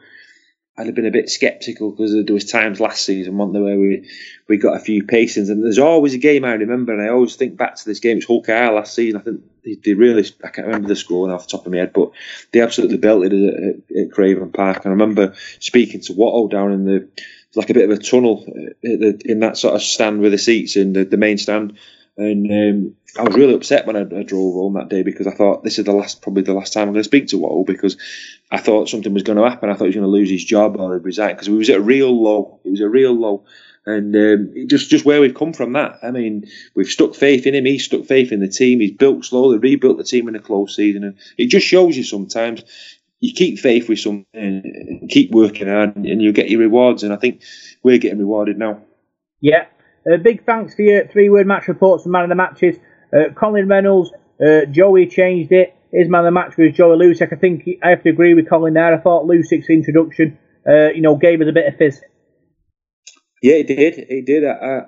I'd 0.77 0.85
have 0.85 0.95
been 0.95 1.07
a 1.07 1.11
bit 1.11 1.29
sceptical 1.29 1.89
because 1.89 2.13
there 2.13 2.33
was 2.33 2.45
times 2.45 2.79
last 2.79 3.03
season, 3.03 3.35
there, 3.51 3.63
where 3.63 3.79
we 3.79 4.07
we 4.47 4.57
got 4.57 4.77
a 4.77 4.79
few 4.79 5.03
pacings, 5.03 5.49
and 5.49 5.63
there's 5.63 5.79
always 5.79 6.13
a 6.13 6.19
game 6.19 6.45
I 6.45 6.53
remember, 6.53 6.93
and 6.93 7.01
I 7.01 7.09
always 7.09 7.35
think 7.35 7.57
back 7.57 7.75
to 7.75 7.85
this 7.85 7.99
game. 7.99 8.17
It's 8.17 8.27
Hull 8.27 8.43
KR 8.43 8.73
last 8.73 8.93
season. 8.93 9.19
I 9.19 9.23
think 9.23 9.41
they, 9.65 9.75
they 9.83 9.93
really, 9.95 10.23
I 10.43 10.49
can't 10.49 10.67
remember 10.67 10.87
the 10.87 10.95
score 10.95 11.31
off 11.31 11.47
the 11.47 11.57
top 11.57 11.65
of 11.65 11.71
my 11.71 11.79
head, 11.79 11.93
but 11.93 12.11
they 12.51 12.61
absolutely 12.61 12.97
belted 12.97 13.33
it 13.33 13.81
at, 13.91 13.97
at 13.97 14.11
Craven 14.11 14.51
Park. 14.51 14.85
And 14.85 14.87
I 14.87 14.89
remember 14.89 15.33
speaking 15.59 16.01
to 16.01 16.13
Watto 16.13 16.51
down 16.51 16.71
in 16.71 16.85
the 16.85 17.07
like 17.55 17.71
a 17.71 17.73
bit 17.73 17.89
of 17.89 17.97
a 17.97 18.01
tunnel 18.01 18.45
uh, 18.47 19.17
in 19.25 19.39
that 19.39 19.57
sort 19.57 19.73
of 19.73 19.81
stand 19.81 20.21
with 20.21 20.31
the 20.31 20.37
seats 20.37 20.75
in 20.75 20.93
the, 20.93 21.05
the 21.05 21.17
main 21.17 21.39
stand. 21.39 21.77
And 22.17 22.51
um, 22.51 22.95
I 23.17 23.23
was 23.23 23.35
really 23.35 23.53
upset 23.53 23.87
when 23.87 23.95
I, 23.95 24.01
I 24.01 24.23
drove 24.23 24.53
home 24.53 24.73
that 24.73 24.89
day 24.89 25.01
because 25.01 25.27
I 25.27 25.31
thought 25.31 25.63
this 25.63 25.79
is 25.79 25.85
the 25.85 25.93
last, 25.93 26.21
probably 26.21 26.43
the 26.43 26.53
last 26.53 26.73
time 26.73 26.83
I'm 26.83 26.93
going 26.93 27.01
to 27.01 27.03
speak 27.05 27.27
to 27.27 27.39
Watto 27.39 27.65
because 27.65 27.97
I 28.51 28.57
thought 28.57 28.89
something 28.89 29.13
was 29.13 29.23
going 29.23 29.37
to 29.37 29.49
happen. 29.49 29.69
I 29.69 29.73
thought 29.73 29.85
he 29.85 29.89
was 29.89 29.95
going 29.95 30.05
to 30.05 30.11
lose 30.11 30.29
his 30.29 30.43
job 30.43 30.77
or 30.77 30.97
resign 30.99 31.33
because 31.33 31.49
we 31.49 31.57
was 31.57 31.69
at 31.69 31.77
a 31.77 31.81
real 31.81 32.21
low. 32.21 32.59
It 32.63 32.71
was 32.71 32.81
a 32.81 32.89
real 32.89 33.13
low. 33.13 33.45
And 33.85 34.13
um, 34.15 34.67
just 34.67 34.89
just 34.89 35.05
where 35.05 35.21
we've 35.21 35.33
come 35.33 35.53
from 35.53 35.71
that. 35.73 35.99
I 36.03 36.11
mean, 36.11 36.45
we've 36.75 36.89
stuck 36.89 37.15
faith 37.15 37.47
in 37.47 37.55
him. 37.55 37.63
He's 37.63 37.85
stuck 37.85 38.05
faith 38.05 38.33
in 38.33 38.41
the 38.41 38.49
team. 38.49 38.81
He's 38.81 38.91
built 38.91 39.23
slowly, 39.23 39.59
rebuilt 39.59 39.97
the 39.97 40.03
team 40.03 40.27
in 40.27 40.35
a 40.35 40.41
close 40.41 40.75
season, 40.75 41.05
and 41.05 41.17
it 41.37 41.45
just 41.45 41.65
shows 41.65 41.95
you 41.95 42.03
sometimes 42.03 42.65
you 43.21 43.33
keep 43.33 43.59
faith 43.59 43.87
with 43.87 43.99
something, 43.99 44.25
and 44.33 45.09
keep 45.09 45.31
working 45.31 45.69
hard, 45.69 45.95
and 45.95 46.21
you'll 46.21 46.33
get 46.33 46.49
your 46.49 46.59
rewards. 46.59 47.03
And 47.03 47.13
I 47.13 47.15
think 47.15 47.43
we're 47.81 47.97
getting 47.97 48.19
rewarded 48.19 48.57
now. 48.57 48.81
Yeah. 49.39 49.67
Uh, 50.05 50.17
big 50.17 50.45
thanks 50.45 50.75
for 50.75 50.81
your 50.81 51.07
three 51.07 51.29
word 51.29 51.47
match 51.47 51.69
reports 51.69 52.03
and 52.03 52.11
man 52.11 52.23
of 52.23 52.29
the 52.29 52.35
matches. 52.35 52.77
Uh, 53.13 53.31
Colin 53.33 53.67
Reynolds, 53.67 54.11
uh, 54.45 54.65
Joey 54.65 55.07
changed 55.07 55.51
it. 55.51 55.73
His 55.91 56.09
man 56.09 56.21
of 56.21 56.25
the 56.25 56.31
match 56.31 56.57
was 56.57 56.73
Joey 56.73 56.97
Lussick. 56.97 57.31
I 57.31 57.37
think 57.37 57.63
he- 57.63 57.79
I 57.81 57.89
have 57.91 58.03
to 58.03 58.09
agree 58.09 58.33
with 58.33 58.49
Colin 58.49 58.73
there. 58.73 58.93
I 58.93 58.97
thought 58.97 59.25
Lussick's 59.25 59.69
introduction, 59.69 60.37
uh, 60.67 60.89
you 60.89 61.01
know, 61.01 61.15
gave 61.15 61.41
us 61.41 61.47
a 61.47 61.53
bit 61.53 61.67
of 61.67 61.77
fizz. 61.77 62.01
Yeah, 63.41 63.55
he 63.55 63.63
did. 63.63 64.05
He 64.09 64.21
did. 64.21 64.45
I, 64.45 64.87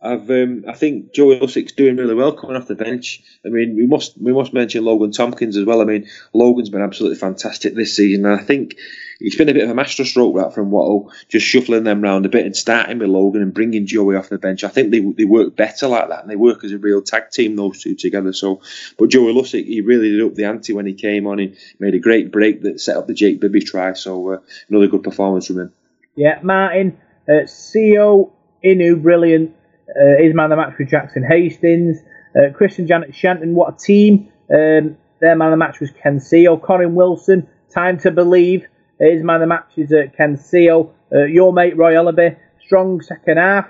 I've, 0.00 0.30
um, 0.30 0.64
I 0.68 0.74
think 0.74 1.12
Joey 1.12 1.40
Lussick's 1.40 1.72
doing 1.72 1.96
really 1.96 2.14
well 2.14 2.32
coming 2.32 2.56
off 2.56 2.68
the 2.68 2.76
bench. 2.76 3.20
I 3.44 3.48
mean, 3.48 3.74
we 3.76 3.86
must 3.86 4.16
we 4.20 4.32
must 4.32 4.54
mention 4.54 4.84
Logan 4.84 5.10
Tomkins 5.10 5.56
as 5.56 5.64
well. 5.64 5.80
I 5.80 5.84
mean, 5.84 6.06
Logan's 6.32 6.70
been 6.70 6.82
absolutely 6.82 7.18
fantastic 7.18 7.74
this 7.74 7.96
season. 7.96 8.24
And 8.24 8.40
I 8.40 8.42
think 8.42 8.76
he's 9.18 9.36
been 9.36 9.48
a 9.48 9.54
bit 9.54 9.64
of 9.64 9.70
a 9.70 9.74
masterstroke 9.74 10.36
that 10.36 10.54
from 10.54 10.70
Watto, 10.70 11.10
just 11.28 11.46
shuffling 11.46 11.84
them 11.84 12.02
round 12.02 12.26
a 12.26 12.28
bit 12.28 12.46
and 12.46 12.56
starting 12.56 12.98
with 12.98 13.08
Logan 13.08 13.42
and 13.42 13.52
bringing 13.52 13.86
Joey 13.86 14.16
off 14.16 14.28
the 14.28 14.38
bench. 14.38 14.64
I 14.64 14.68
think 14.68 14.90
they 14.90 15.00
they 15.00 15.24
work 15.24 15.56
better 15.56 15.88
like 15.88 16.08
that 16.08 16.22
and 16.22 16.30
they 16.30 16.36
work 16.36 16.64
as 16.64 16.72
a 16.72 16.78
real 16.78 17.02
tag 17.02 17.30
team 17.30 17.56
those 17.56 17.82
two 17.82 17.94
together. 17.94 18.32
So, 18.32 18.60
but 18.98 19.10
Joey 19.10 19.32
Lussick, 19.32 19.66
he 19.66 19.80
really 19.80 20.10
did 20.10 20.22
up 20.22 20.34
the 20.34 20.44
ante 20.44 20.72
when 20.72 20.86
he 20.86 20.94
came 20.94 21.26
on. 21.26 21.38
He 21.38 21.54
made 21.78 21.94
a 21.94 21.98
great 21.98 22.30
break 22.30 22.62
that 22.62 22.80
set 22.80 22.96
up 22.96 23.06
the 23.06 23.14
Jake 23.14 23.40
Bibby 23.40 23.60
try. 23.60 23.92
So 23.92 24.32
uh, 24.32 24.38
another 24.68 24.88
good 24.88 25.02
performance 25.02 25.46
from 25.46 25.60
him. 25.60 25.72
Yeah, 26.14 26.40
Martin, 26.42 26.98
uh, 27.28 27.44
Sio 27.44 28.32
Inu, 28.64 29.02
brilliant. 29.02 29.54
Uh, 29.88 30.22
his 30.22 30.34
man 30.34 30.46
of 30.46 30.50
the 30.50 30.56
match 30.56 30.78
with 30.78 30.90
Jackson 30.90 31.24
Hastings. 31.24 31.98
Uh, 32.36 32.52
Christian 32.52 32.86
Janet 32.86 33.14
Shanton, 33.14 33.54
what 33.54 33.74
a 33.74 33.76
team. 33.76 34.30
Um, 34.52 34.96
their 35.20 35.34
man 35.34 35.48
of 35.48 35.52
the 35.52 35.56
match 35.56 35.80
was 35.80 35.90
Ken 35.90 36.18
Sio. 36.18 36.60
Corin 36.60 36.94
Wilson, 36.94 37.48
time 37.72 37.98
to 38.00 38.10
believe. 38.10 38.66
His 39.00 39.22
man 39.22 39.36
of 39.36 39.40
the 39.42 39.46
match 39.46 39.70
is 39.76 39.92
uh, 39.92 40.10
Ken 40.16 40.36
Sio. 40.36 40.90
Uh, 41.12 41.24
your 41.24 41.52
mate 41.52 41.76
Roy 41.76 41.94
Ellaby, 41.94 42.36
strong 42.64 43.00
second 43.00 43.38
half. 43.38 43.66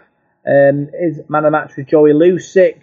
Um, 0.46 0.88
his 0.98 1.20
man 1.28 1.44
of 1.44 1.52
the 1.52 1.58
match 1.58 1.76
was 1.76 1.86
Joey 1.86 2.12
Lussick. 2.12 2.80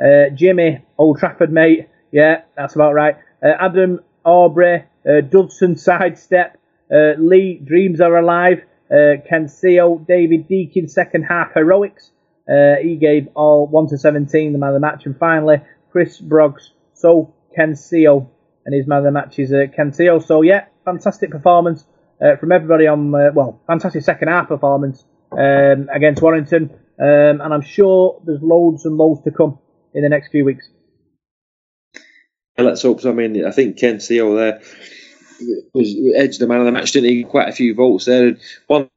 Uh, 0.00 0.30
Jimmy, 0.34 0.84
Old 0.96 1.18
Trafford 1.18 1.52
mate. 1.52 1.88
Yeah, 2.12 2.42
that's 2.56 2.74
about 2.76 2.94
right. 2.94 3.16
Uh, 3.42 3.48
Adam 3.58 4.00
Aubrey, 4.24 4.84
uh, 5.08 5.20
Dudson 5.20 5.76
sidestep. 5.76 6.58
Uh, 6.92 7.14
Lee, 7.18 7.60
Dreams 7.62 8.00
Are 8.00 8.16
Alive. 8.16 8.62
Ken 8.88 9.46
Sio, 9.46 10.04
David 10.04 10.48
Deakin, 10.48 10.88
second 10.88 11.22
half 11.22 11.54
heroics. 11.54 12.10
He 12.48 12.96
gave 13.00 13.28
all 13.36 13.68
1 13.68 13.88
to 13.90 13.98
17, 13.98 14.52
the 14.52 14.58
man 14.58 14.70
of 14.70 14.74
the 14.74 14.80
match. 14.80 15.06
And 15.06 15.16
finally, 15.16 15.58
Chris 15.92 16.20
Broggs, 16.20 16.70
so 16.94 17.32
Ken 17.54 17.74
Sio, 17.74 18.26
and 18.66 18.74
his 18.74 18.88
man 18.88 18.98
of 18.98 19.04
the 19.04 19.12
match 19.12 19.38
is 19.38 19.50
Ken 19.76 19.92
Sio. 19.92 20.20
So, 20.20 20.42
yeah, 20.42 20.64
fantastic 20.90 21.30
performance 21.30 21.84
uh, 22.20 22.36
from 22.36 22.52
everybody 22.52 22.86
on, 22.86 23.14
uh, 23.14 23.30
well, 23.34 23.60
fantastic 23.66 24.02
second 24.02 24.28
half 24.28 24.48
performance 24.48 25.04
um, 25.32 25.88
against 25.92 26.22
Warrington. 26.22 26.70
Um, 26.98 27.40
and 27.40 27.54
I'm 27.54 27.62
sure 27.62 28.20
there's 28.26 28.42
loads 28.42 28.84
and 28.84 28.96
loads 28.96 29.22
to 29.24 29.30
come 29.30 29.58
in 29.94 30.02
the 30.02 30.08
next 30.08 30.30
few 30.30 30.44
weeks. 30.44 30.68
let's 32.58 32.82
hope 32.82 33.00
so. 33.00 33.10
I 33.10 33.14
mean, 33.14 33.46
I 33.46 33.50
think 33.50 33.78
Ken 33.78 33.96
Sio 33.96 34.36
there 34.36 34.60
was 35.72 35.94
edged 36.14 36.40
the 36.40 36.46
man 36.46 36.60
of 36.60 36.66
the 36.66 36.72
match, 36.72 36.92
didn't 36.92 37.10
he? 37.10 37.24
Quite 37.24 37.48
a 37.48 37.52
few 37.52 37.74
votes 37.74 38.04
there. 38.04 38.36
One, 38.66 38.90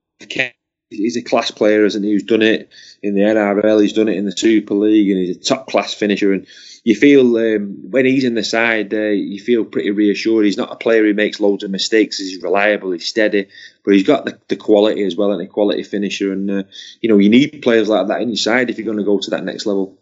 he's 0.96 1.18
a 1.18 1.22
class 1.22 1.52
player, 1.52 1.86
isn't 1.86 2.04
he? 2.04 2.12
Who's 2.12 2.24
done 2.24 2.42
it 2.42 2.70
in 3.02 3.16
the 3.16 3.22
NRL, 3.22 3.82
he's 3.82 3.94
done 3.94 4.08
it 4.08 4.18
in 4.18 4.26
the 4.26 4.32
Super 4.32 4.74
League, 4.76 5.10
and 5.10 5.20
he's 5.20 5.36
a 5.36 5.40
top 5.40 5.68
class 5.68 5.94
finisher. 5.94 6.34
And 6.34 6.48
you 6.84 6.96
feel 6.96 7.38
um, 7.38 7.92
when 7.92 8.06
he's 8.06 8.24
in 8.24 8.36
the 8.36 8.44
side, 8.44 8.94
uh, 8.94 9.10
you 9.10 9.40
feel 9.40 9.66
pretty 9.66 9.92
reassured. 9.92 10.46
He's 10.46 10.58
not 10.58 10.72
a 10.72 10.76
player 10.76 11.04
who 11.04 11.14
makes 11.14 11.40
loads 11.40 11.64
of 11.64 11.72
mistakes. 11.72 12.18
He's 12.18 12.42
reliable, 12.42 12.92
he's 12.92 13.08
steady, 13.08 13.50
but 13.84 13.94
he's 13.94 14.08
got 14.08 14.26
the, 14.26 14.40
the 14.48 14.56
quality 14.56 15.04
as 15.04 15.16
well, 15.16 15.32
and 15.32 15.42
a 15.42 15.48
quality 15.48 15.84
finisher. 15.84 16.32
And 16.32 16.50
uh, 16.50 16.64
you 17.02 17.10
know, 17.10 17.18
you 17.18 17.30
need 17.30 17.62
players 17.62 17.90
like 17.90 18.08
that 18.08 18.22
in 18.22 18.30
your 18.30 18.38
side 18.38 18.70
if 18.70 18.78
you're 18.78 18.86
going 18.86 18.98
to 18.98 19.04
go 19.04 19.20
to 19.20 19.32
that 19.32 19.44
next 19.44 19.66
level. 19.66 19.98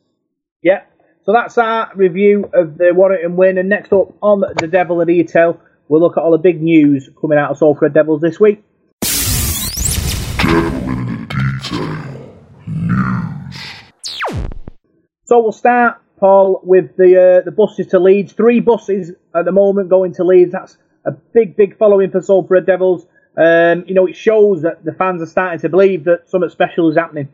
Yeah. 0.61 0.83
So 1.23 1.33
that's 1.33 1.57
our 1.57 1.91
review 1.95 2.49
of 2.53 2.77
the 2.77 2.93
Warrington 2.93 3.35
win. 3.35 3.57
And 3.57 3.69
next 3.69 3.93
up 3.93 4.15
on 4.21 4.41
the 4.41 4.67
Devil 4.67 5.01
of 5.01 5.07
Detail, 5.07 5.59
we'll 5.87 6.01
look 6.01 6.17
at 6.17 6.23
all 6.23 6.31
the 6.31 6.39
big 6.39 6.61
news 6.61 7.09
coming 7.19 7.37
out 7.37 7.51
of 7.51 7.57
Salford 7.57 7.93
Devils 7.93 8.21
this 8.21 8.39
week. 8.39 8.63
So 15.31 15.39
we'll 15.39 15.53
start, 15.53 16.01
Paul, 16.19 16.59
with 16.61 16.97
the 16.97 17.39
uh, 17.39 17.45
the 17.45 17.51
buses 17.51 17.87
to 17.91 17.99
Leeds. 17.99 18.33
Three 18.33 18.59
buses 18.59 19.13
at 19.33 19.45
the 19.45 19.53
moment 19.53 19.87
going 19.87 20.13
to 20.15 20.25
Leeds. 20.25 20.51
That's 20.51 20.77
a 21.05 21.11
big, 21.11 21.55
big 21.55 21.77
following 21.77 22.11
for 22.11 22.21
Salford 22.21 22.65
Devils. 22.65 23.05
Um, 23.37 23.85
you 23.87 23.93
know, 23.93 24.07
it 24.07 24.17
shows 24.17 24.63
that 24.63 24.83
the 24.83 24.91
fans 24.91 25.21
are 25.21 25.25
starting 25.25 25.61
to 25.61 25.69
believe 25.69 26.03
that 26.03 26.29
something 26.29 26.49
special 26.49 26.89
is 26.89 26.97
happening. 26.97 27.29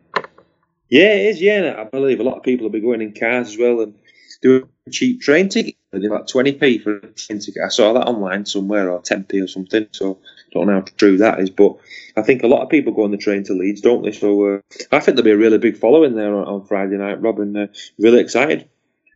Yeah, 0.90 1.08
it 1.08 1.26
is. 1.26 1.42
Yeah, 1.42 1.74
I 1.76 1.86
believe 1.86 2.20
a 2.20 2.24
lot 2.24 2.38
of 2.38 2.44
people 2.44 2.66
will 2.66 2.72
be 2.72 2.82
going 2.82 3.02
in 3.02 3.16
cars 3.16 3.48
as 3.48 3.58
well 3.58 3.82
and 3.82 3.96
doing 4.44 4.70
cheap 4.92 5.22
train 5.22 5.50
ticket. 5.50 5.74
They're 5.92 6.06
about 6.06 6.30
20p 6.30 6.84
for 6.84 6.98
a 6.98 7.08
train 7.14 7.40
ticket. 7.40 7.64
I 7.66 7.70
saw 7.70 7.94
that 7.94 8.06
online 8.06 8.46
somewhere 8.46 8.92
or 8.92 9.02
10p 9.02 9.44
or 9.44 9.48
something. 9.48 9.88
So 9.92 10.20
don't 10.58 10.68
know 10.68 10.74
how 10.74 10.86
true 10.98 11.18
that 11.18 11.40
is, 11.40 11.50
but 11.50 11.78
I 12.16 12.22
think 12.22 12.44
a 12.44 12.48
lot 12.48 12.64
of 12.64 12.70
people 12.70 12.94
go 12.94 13.04
on 13.04 13.12
the 13.12 13.18
train 13.18 13.44
to 13.46 13.54
Leeds, 13.54 13.82
don't 13.82 14.04
they? 14.04 14.12
So 14.12 14.56
uh, 14.56 14.60
I 14.92 15.00
think 15.00 15.16
there'll 15.16 15.24
be 15.24 15.32
a 15.32 15.38
really 15.38 15.58
big 15.58 15.78
following 15.78 16.16
there 16.16 16.36
on, 16.36 16.48
on 16.48 16.66
Friday 16.66 16.98
night, 16.98 17.22
Robin. 17.22 17.56
uh, 17.56 17.68
really 18.00 18.20
excited. 18.20 18.68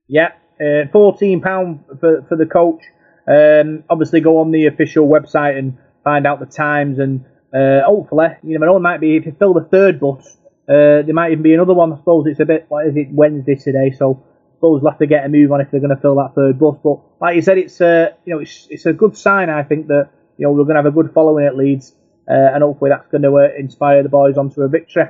Yeah, 0.07 0.33
uh, 0.59 0.87
fourteen 0.91 1.41
pound 1.41 1.83
for 1.99 2.23
for 2.27 2.37
the 2.37 2.45
coach. 2.45 2.81
Um, 3.27 3.83
obviously, 3.89 4.21
go 4.21 4.39
on 4.39 4.51
the 4.51 4.67
official 4.67 5.07
website 5.07 5.57
and 5.57 5.77
find 6.03 6.27
out 6.27 6.39
the 6.39 6.45
times, 6.45 6.99
and 6.99 7.25
uh, 7.53 7.85
hopefully, 7.85 8.27
you 8.43 8.59
know, 8.59 8.75
it 8.75 8.79
might 8.79 8.99
be 8.99 9.17
if 9.17 9.25
you 9.25 9.35
fill 9.37 9.53
the 9.53 9.67
third 9.71 9.99
bus, 9.99 10.37
uh, 10.69 11.01
there 11.05 11.13
might 11.13 11.31
even 11.31 11.43
be 11.43 11.53
another 11.53 11.73
one. 11.73 11.93
I 11.93 11.97
suppose 11.97 12.25
it's 12.27 12.39
a 12.39 12.45
bit. 12.45 12.65
What 12.69 12.87
is 12.87 12.95
it? 12.95 13.07
Wednesday 13.11 13.55
today, 13.55 13.91
so 13.97 14.23
suppose 14.61 14.81
we'll 14.83 14.91
have 14.91 14.99
to 14.99 15.07
get 15.07 15.25
a 15.25 15.29
move 15.29 15.51
on 15.51 15.59
if 15.59 15.71
they're 15.71 15.79
going 15.79 15.95
to 15.95 16.01
fill 16.01 16.15
that 16.15 16.33
third 16.35 16.59
bus. 16.59 16.77
But 16.83 16.99
like 17.19 17.35
you 17.35 17.41
said, 17.41 17.57
it's 17.57 17.81
uh, 17.81 18.09
you 18.25 18.33
know 18.35 18.41
it's 18.41 18.67
it's 18.69 18.85
a 18.85 18.93
good 18.93 19.17
sign. 19.17 19.49
I 19.49 19.63
think 19.63 19.87
that 19.87 20.09
you 20.41 20.47
know 20.47 20.53
we're 20.53 20.63
going 20.63 20.75
to 20.75 20.81
have 20.81 20.87
a 20.87 20.91
good 20.91 21.13
following 21.13 21.45
at 21.45 21.55
Leeds, 21.55 21.93
uh, 22.27 22.33
and 22.33 22.63
hopefully 22.63 22.89
that's 22.89 23.07
going 23.11 23.21
to 23.21 23.37
uh, 23.37 23.49
inspire 23.59 24.01
the 24.01 24.09
boys 24.09 24.37
onto 24.37 24.61
a 24.61 24.67
victory. 24.67 25.03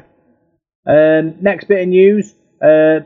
Um, 0.85 1.41
next 1.41 1.69
bit 1.69 1.83
of 1.83 1.87
news: 1.87 2.35
uh, 2.61 2.99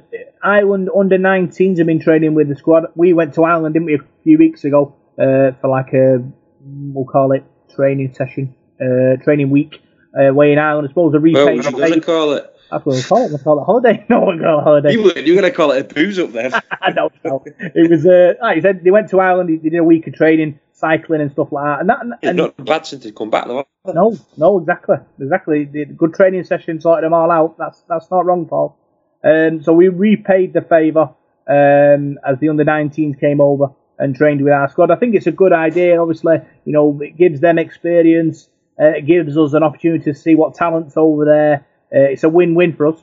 Ireland 0.43 0.89
under 0.97 1.19
19s 1.19 1.77
have 1.77 1.85
been 1.85 1.99
training 1.99 2.33
with 2.33 2.49
the 2.49 2.55
squad. 2.55 2.85
We 2.95 3.13
went 3.13 3.35
to 3.35 3.43
Ireland, 3.43 3.75
didn't 3.75 3.85
we, 3.85 3.95
a 3.95 3.99
few 4.23 4.39
weeks 4.39 4.63
ago 4.63 4.95
uh, 5.19 5.51
for 5.61 5.67
like 5.69 5.93
a 5.93 6.27
we'll 6.61 7.05
call 7.05 7.31
it 7.31 7.43
training 7.75 8.15
session, 8.15 8.55
uh, 8.81 9.23
training 9.23 9.51
week. 9.51 9.81
Uh, 10.17 10.33
way 10.33 10.51
in 10.51 10.57
Ireland, 10.57 10.87
I 10.87 10.91
suppose 10.91 11.13
a 11.13 11.19
Well, 11.19 11.47
are 11.47 11.51
you 11.51 11.61
going 11.61 11.93
to 11.93 12.01
call 12.01 12.33
it? 12.33 12.51
That's 12.71 12.85
what 12.85 12.95
we'll 12.95 13.03
call 13.03 13.25
it. 13.25 13.29
We'll 13.29 13.39
call 13.39 13.61
it 13.61 13.65
holiday. 13.65 14.05
No, 14.09 14.21
we'll 14.21 14.39
call 14.39 14.59
it 14.59 14.63
holiday. 14.63 14.91
You 14.93 15.03
were, 15.03 15.19
you're 15.19 15.39
going 15.39 15.51
to 15.51 15.55
call 15.55 15.71
it 15.71 15.91
a 15.91 15.93
booze 15.93 16.17
up 16.17 16.31
there. 16.31 16.49
no, 16.95 17.11
no. 17.23 17.43
It 17.45 17.91
was, 17.91 18.05
uh, 18.05 18.33
like 18.41 18.55
you 18.55 18.61
said, 18.61 18.83
they 18.83 18.91
went 18.91 19.09
to 19.09 19.19
Ireland, 19.19 19.49
they 19.49 19.69
did 19.69 19.77
a 19.77 19.83
week 19.83 20.07
of 20.07 20.13
training, 20.13 20.59
cycling 20.75 21.21
and 21.21 21.31
stuff 21.31 21.51
like 21.51 21.65
that. 21.65 21.79
And 21.79 21.89
that, 21.89 21.99
and, 22.01 22.15
It's 22.21 22.57
not 22.57 22.65
bad 22.65 22.85
since 22.85 23.03
to 23.03 23.11
come 23.11 23.29
back 23.29 23.47
though. 23.47 23.65
no, 23.87 24.17
no, 24.37 24.59
exactly, 24.59 24.97
exactly. 25.19 25.65
The 25.65 25.85
good 25.85 26.13
training 26.13 26.43
session 26.43 26.79
sorted 26.81 27.05
them 27.05 27.13
all 27.13 27.31
out. 27.31 27.57
That's 27.57 27.81
that's 27.89 28.11
not 28.11 28.25
wrong, 28.25 28.45
Paul. 28.45 28.77
Um, 29.23 29.63
so 29.63 29.73
we 29.73 29.87
repaid 29.87 30.53
the 30.53 30.61
favour 30.61 31.09
um, 31.49 32.19
as 32.25 32.39
the 32.39 32.49
under 32.49 32.65
19s 32.65 33.19
came 33.19 33.41
over 33.41 33.67
and 33.97 34.15
trained 34.15 34.43
with 34.43 34.53
our 34.53 34.69
squad. 34.69 34.91
I 34.91 34.97
think 34.97 35.15
it's 35.15 35.27
a 35.27 35.31
good 35.31 35.53
idea. 35.53 35.99
Obviously, 35.99 36.37
you 36.65 36.73
know, 36.73 36.99
it 37.01 37.17
gives 37.17 37.39
them 37.39 37.57
experience. 37.57 38.49
Uh, 38.79 38.97
it 38.97 39.07
gives 39.07 39.37
us 39.37 39.53
an 39.53 39.63
opportunity 39.63 40.03
to 40.03 40.13
see 40.13 40.35
what 40.35 40.53
talent's 40.53 40.97
over 40.97 41.23
there. 41.25 41.65
Uh, 41.93 42.11
it's 42.11 42.23
a 42.23 42.29
win-win 42.29 42.75
for 42.75 42.87
us. 42.87 42.99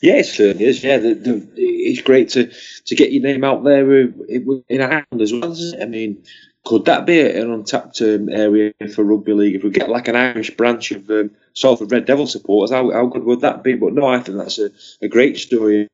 Yeah, 0.00 0.14
it 0.14 0.26
certainly 0.26 0.64
is. 0.64 0.82
Yeah, 0.82 0.96
the, 0.98 1.14
the, 1.14 1.48
it's 1.56 2.00
great 2.00 2.30
to, 2.30 2.50
to 2.86 2.94
get 2.96 3.12
your 3.12 3.22
name 3.22 3.44
out 3.44 3.64
there 3.64 3.90
in 4.06 4.64
Ireland 4.80 5.20
as 5.20 5.32
well. 5.32 5.54
I 5.80 5.84
mean, 5.84 6.24
could 6.64 6.86
that 6.86 7.06
be 7.06 7.20
an 7.20 7.50
untapped 7.52 8.00
um, 8.00 8.28
area 8.30 8.72
for 8.94 9.04
rugby 9.04 9.32
league 9.34 9.56
if 9.56 9.62
we 9.64 9.70
get 9.70 9.90
like 9.90 10.08
an 10.08 10.16
Irish 10.16 10.50
branch 10.56 10.90
of 10.92 11.08
um, 11.10 11.30
Salford 11.54 11.92
Red 11.92 12.06
Devil 12.06 12.26
supporters? 12.26 12.70
How, 12.74 12.90
how 12.90 13.06
good 13.06 13.24
would 13.24 13.40
that 13.42 13.62
be? 13.62 13.74
But 13.74 13.92
no, 13.92 14.06
I 14.06 14.20
think 14.20 14.38
that's 14.38 14.58
a, 14.58 14.70
a 15.02 15.08
great 15.08 15.36
story. 15.38 15.88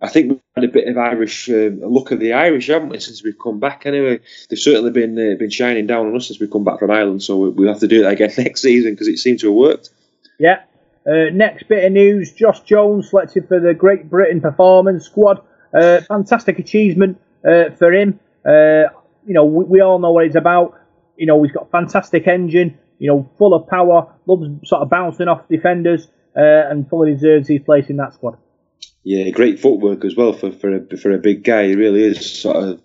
I 0.00 0.08
think 0.08 0.28
we've 0.30 0.40
had 0.54 0.64
a 0.64 0.68
bit 0.68 0.86
of 0.86 0.96
Irish 0.96 1.48
um, 1.48 1.80
look 1.80 2.12
of 2.12 2.20
the 2.20 2.34
Irish, 2.34 2.68
haven't 2.68 2.90
we, 2.90 3.00
since 3.00 3.24
we've 3.24 3.38
come 3.42 3.58
back? 3.58 3.84
Anyway, 3.84 4.20
they've 4.48 4.58
certainly 4.58 4.92
been 4.92 5.18
uh, 5.18 5.36
been 5.36 5.50
shining 5.50 5.88
down 5.88 6.06
on 6.06 6.14
us 6.14 6.28
since 6.28 6.38
we've 6.38 6.50
come 6.50 6.62
back 6.62 6.78
from 6.78 6.92
Ireland. 6.92 7.24
So 7.24 7.36
we- 7.38 7.50
we'll 7.50 7.68
have 7.72 7.80
to 7.80 7.88
do 7.88 8.02
that 8.02 8.12
again 8.12 8.30
next 8.38 8.62
season 8.62 8.92
because 8.92 9.08
it 9.08 9.18
seems 9.18 9.40
to 9.40 9.48
have 9.48 9.56
worked. 9.56 9.90
Yeah. 10.38 10.62
Uh, 11.08 11.30
next 11.32 11.68
bit 11.68 11.84
of 11.84 11.92
news: 11.92 12.32
Josh 12.32 12.60
Jones 12.60 13.08
selected 13.08 13.48
for 13.48 13.58
the 13.60 13.72
Great 13.72 14.10
Britain 14.10 14.40
Performance 14.40 15.06
Squad. 15.06 15.40
Uh, 15.72 16.00
fantastic 16.02 16.58
achievement 16.58 17.18
uh, 17.48 17.70
for 17.78 17.92
him. 17.92 18.20
Uh, 18.44 18.90
you 19.26 19.34
know, 19.34 19.44
we, 19.44 19.64
we 19.64 19.80
all 19.80 19.98
know 19.98 20.12
what 20.12 20.24
it's 20.26 20.36
about. 20.36 20.78
You 21.16 21.26
know, 21.26 21.42
he's 21.42 21.52
got 21.52 21.70
fantastic 21.70 22.26
engine. 22.26 22.78
You 22.98 23.08
know, 23.08 23.30
full 23.38 23.54
of 23.54 23.66
power. 23.68 24.12
Loves 24.26 24.48
sort 24.68 24.82
of 24.82 24.90
bouncing 24.90 25.28
off 25.28 25.48
defenders, 25.48 26.08
uh, 26.36 26.68
and 26.68 26.88
fully 26.88 27.14
deserves 27.14 27.48
his 27.48 27.60
place 27.60 27.88
in 27.88 27.96
that 27.96 28.12
squad. 28.12 28.36
Yeah, 29.04 29.30
great 29.30 29.60
footwork 29.60 30.04
as 30.04 30.14
well 30.14 30.34
for 30.34 30.52
for 30.52 30.76
a, 30.76 30.96
for 30.98 31.12
a 31.12 31.18
big 31.18 31.42
guy. 31.42 31.68
He 31.68 31.74
really 31.74 32.02
is 32.02 32.42
sort 32.42 32.56
of 32.56 32.82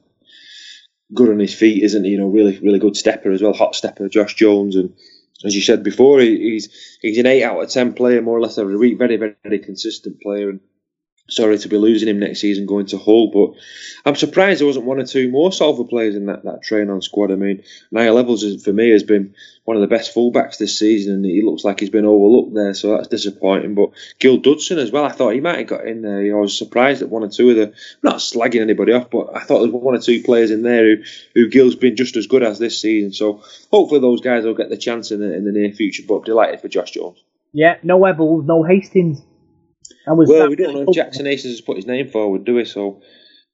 good 1.13 1.29
on 1.29 1.39
his 1.39 1.53
feet, 1.53 1.83
isn't 1.83 2.05
he? 2.05 2.11
You 2.11 2.19
know, 2.19 2.27
really 2.27 2.57
really 2.59 2.79
good 2.79 2.95
stepper 2.95 3.31
as 3.31 3.41
well, 3.41 3.53
hot 3.53 3.75
stepper, 3.75 4.07
Josh 4.07 4.35
Jones. 4.35 4.77
And 4.77 4.93
as 5.43 5.55
you 5.55 5.61
said 5.61 5.83
before, 5.83 6.19
he, 6.19 6.37
he's 6.37 6.97
he's 7.01 7.17
an 7.17 7.25
eight 7.25 7.43
out 7.43 7.61
of 7.61 7.69
ten 7.69 7.93
player, 7.93 8.21
more 8.21 8.37
or 8.37 8.41
less 8.41 8.57
every 8.57 8.77
week. 8.77 8.97
Very 8.97 9.17
very 9.17 9.35
very 9.43 9.59
consistent 9.59 10.21
player. 10.21 10.49
And 10.49 10.59
sorry 11.29 11.57
to 11.57 11.69
be 11.69 11.77
losing 11.77 12.09
him 12.09 12.19
next 12.19 12.41
season 12.41 12.65
going 12.65 12.85
to 12.87 12.97
Hull, 12.97 13.31
but 13.31 13.59
I'm 14.05 14.15
surprised 14.15 14.59
there 14.59 14.67
wasn't 14.67 14.85
one 14.85 14.99
or 14.99 15.05
two 15.05 15.31
more 15.31 15.51
Salford 15.51 15.87
players 15.87 16.15
in 16.15 16.25
that, 16.25 16.43
that 16.43 16.63
train 16.63 16.89
on 16.89 17.01
squad. 17.01 17.31
I 17.31 17.35
mean, 17.35 17.63
Niall 17.91 18.21
Evalds 18.21 18.61
for 18.61 18.73
me 18.73 18.89
has 18.91 19.03
been 19.03 19.33
one 19.63 19.77
of 19.77 19.81
the 19.81 19.87
best 19.87 20.13
fullbacks 20.13 20.57
this 20.57 20.77
season, 20.77 21.15
and 21.15 21.25
he 21.25 21.41
looks 21.41 21.63
like 21.63 21.79
he's 21.79 21.89
been 21.89 22.05
overlooked 22.05 22.53
there, 22.53 22.73
so 22.73 22.91
that's 22.91 23.07
disappointing. 23.07 23.75
But 23.75 23.91
Gil 24.19 24.37
Dudson 24.37 24.77
as 24.77 24.91
well, 24.91 25.05
I 25.05 25.11
thought 25.11 25.33
he 25.33 25.39
might 25.39 25.59
have 25.59 25.67
got 25.67 25.87
in 25.87 26.01
there. 26.01 26.37
I 26.37 26.39
was 26.39 26.57
surprised 26.57 27.01
that 27.01 27.07
one 27.07 27.23
or 27.23 27.29
two 27.29 27.51
of 27.51 27.55
the, 27.55 27.73
not 28.01 28.17
slagging 28.17 28.61
anybody 28.61 28.91
off, 28.91 29.09
but 29.09 29.29
I 29.33 29.39
thought 29.39 29.61
there 29.61 29.71
was 29.71 29.81
one 29.81 29.95
or 29.95 30.01
two 30.01 30.21
players 30.23 30.51
in 30.51 30.63
there 30.63 30.97
who, 30.97 31.03
who 31.35 31.49
Gil's 31.49 31.75
been 31.75 31.95
just 31.95 32.17
as 32.17 32.27
good 32.27 32.43
as 32.43 32.59
this 32.59 32.81
season. 32.81 33.13
So 33.13 33.41
hopefully 33.71 34.01
those 34.01 34.19
guys 34.19 34.43
will 34.43 34.55
get 34.55 34.69
the 34.69 34.77
chance 34.77 35.11
in 35.11 35.21
the, 35.21 35.33
in 35.33 35.45
the 35.45 35.53
near 35.53 35.71
future. 35.71 36.03
But 36.05 36.25
delighted 36.25 36.59
for 36.59 36.67
Josh 36.67 36.91
Jones. 36.91 37.23
Yeah, 37.53 37.77
no 37.83 37.99
Evalds, 37.99 38.45
no 38.45 38.63
Hastings. 38.63 39.21
And 40.05 40.17
was 40.17 40.29
well, 40.29 40.49
we 40.49 40.55
don't 40.55 40.73
know 40.73 40.85
if 40.87 40.95
Jackson 40.95 41.25
Hastings 41.25 41.53
has 41.53 41.61
put 41.61 41.77
his 41.77 41.87
name 41.87 42.09
forward, 42.09 42.45
do 42.45 42.55
we? 42.55 42.65
So 42.65 43.01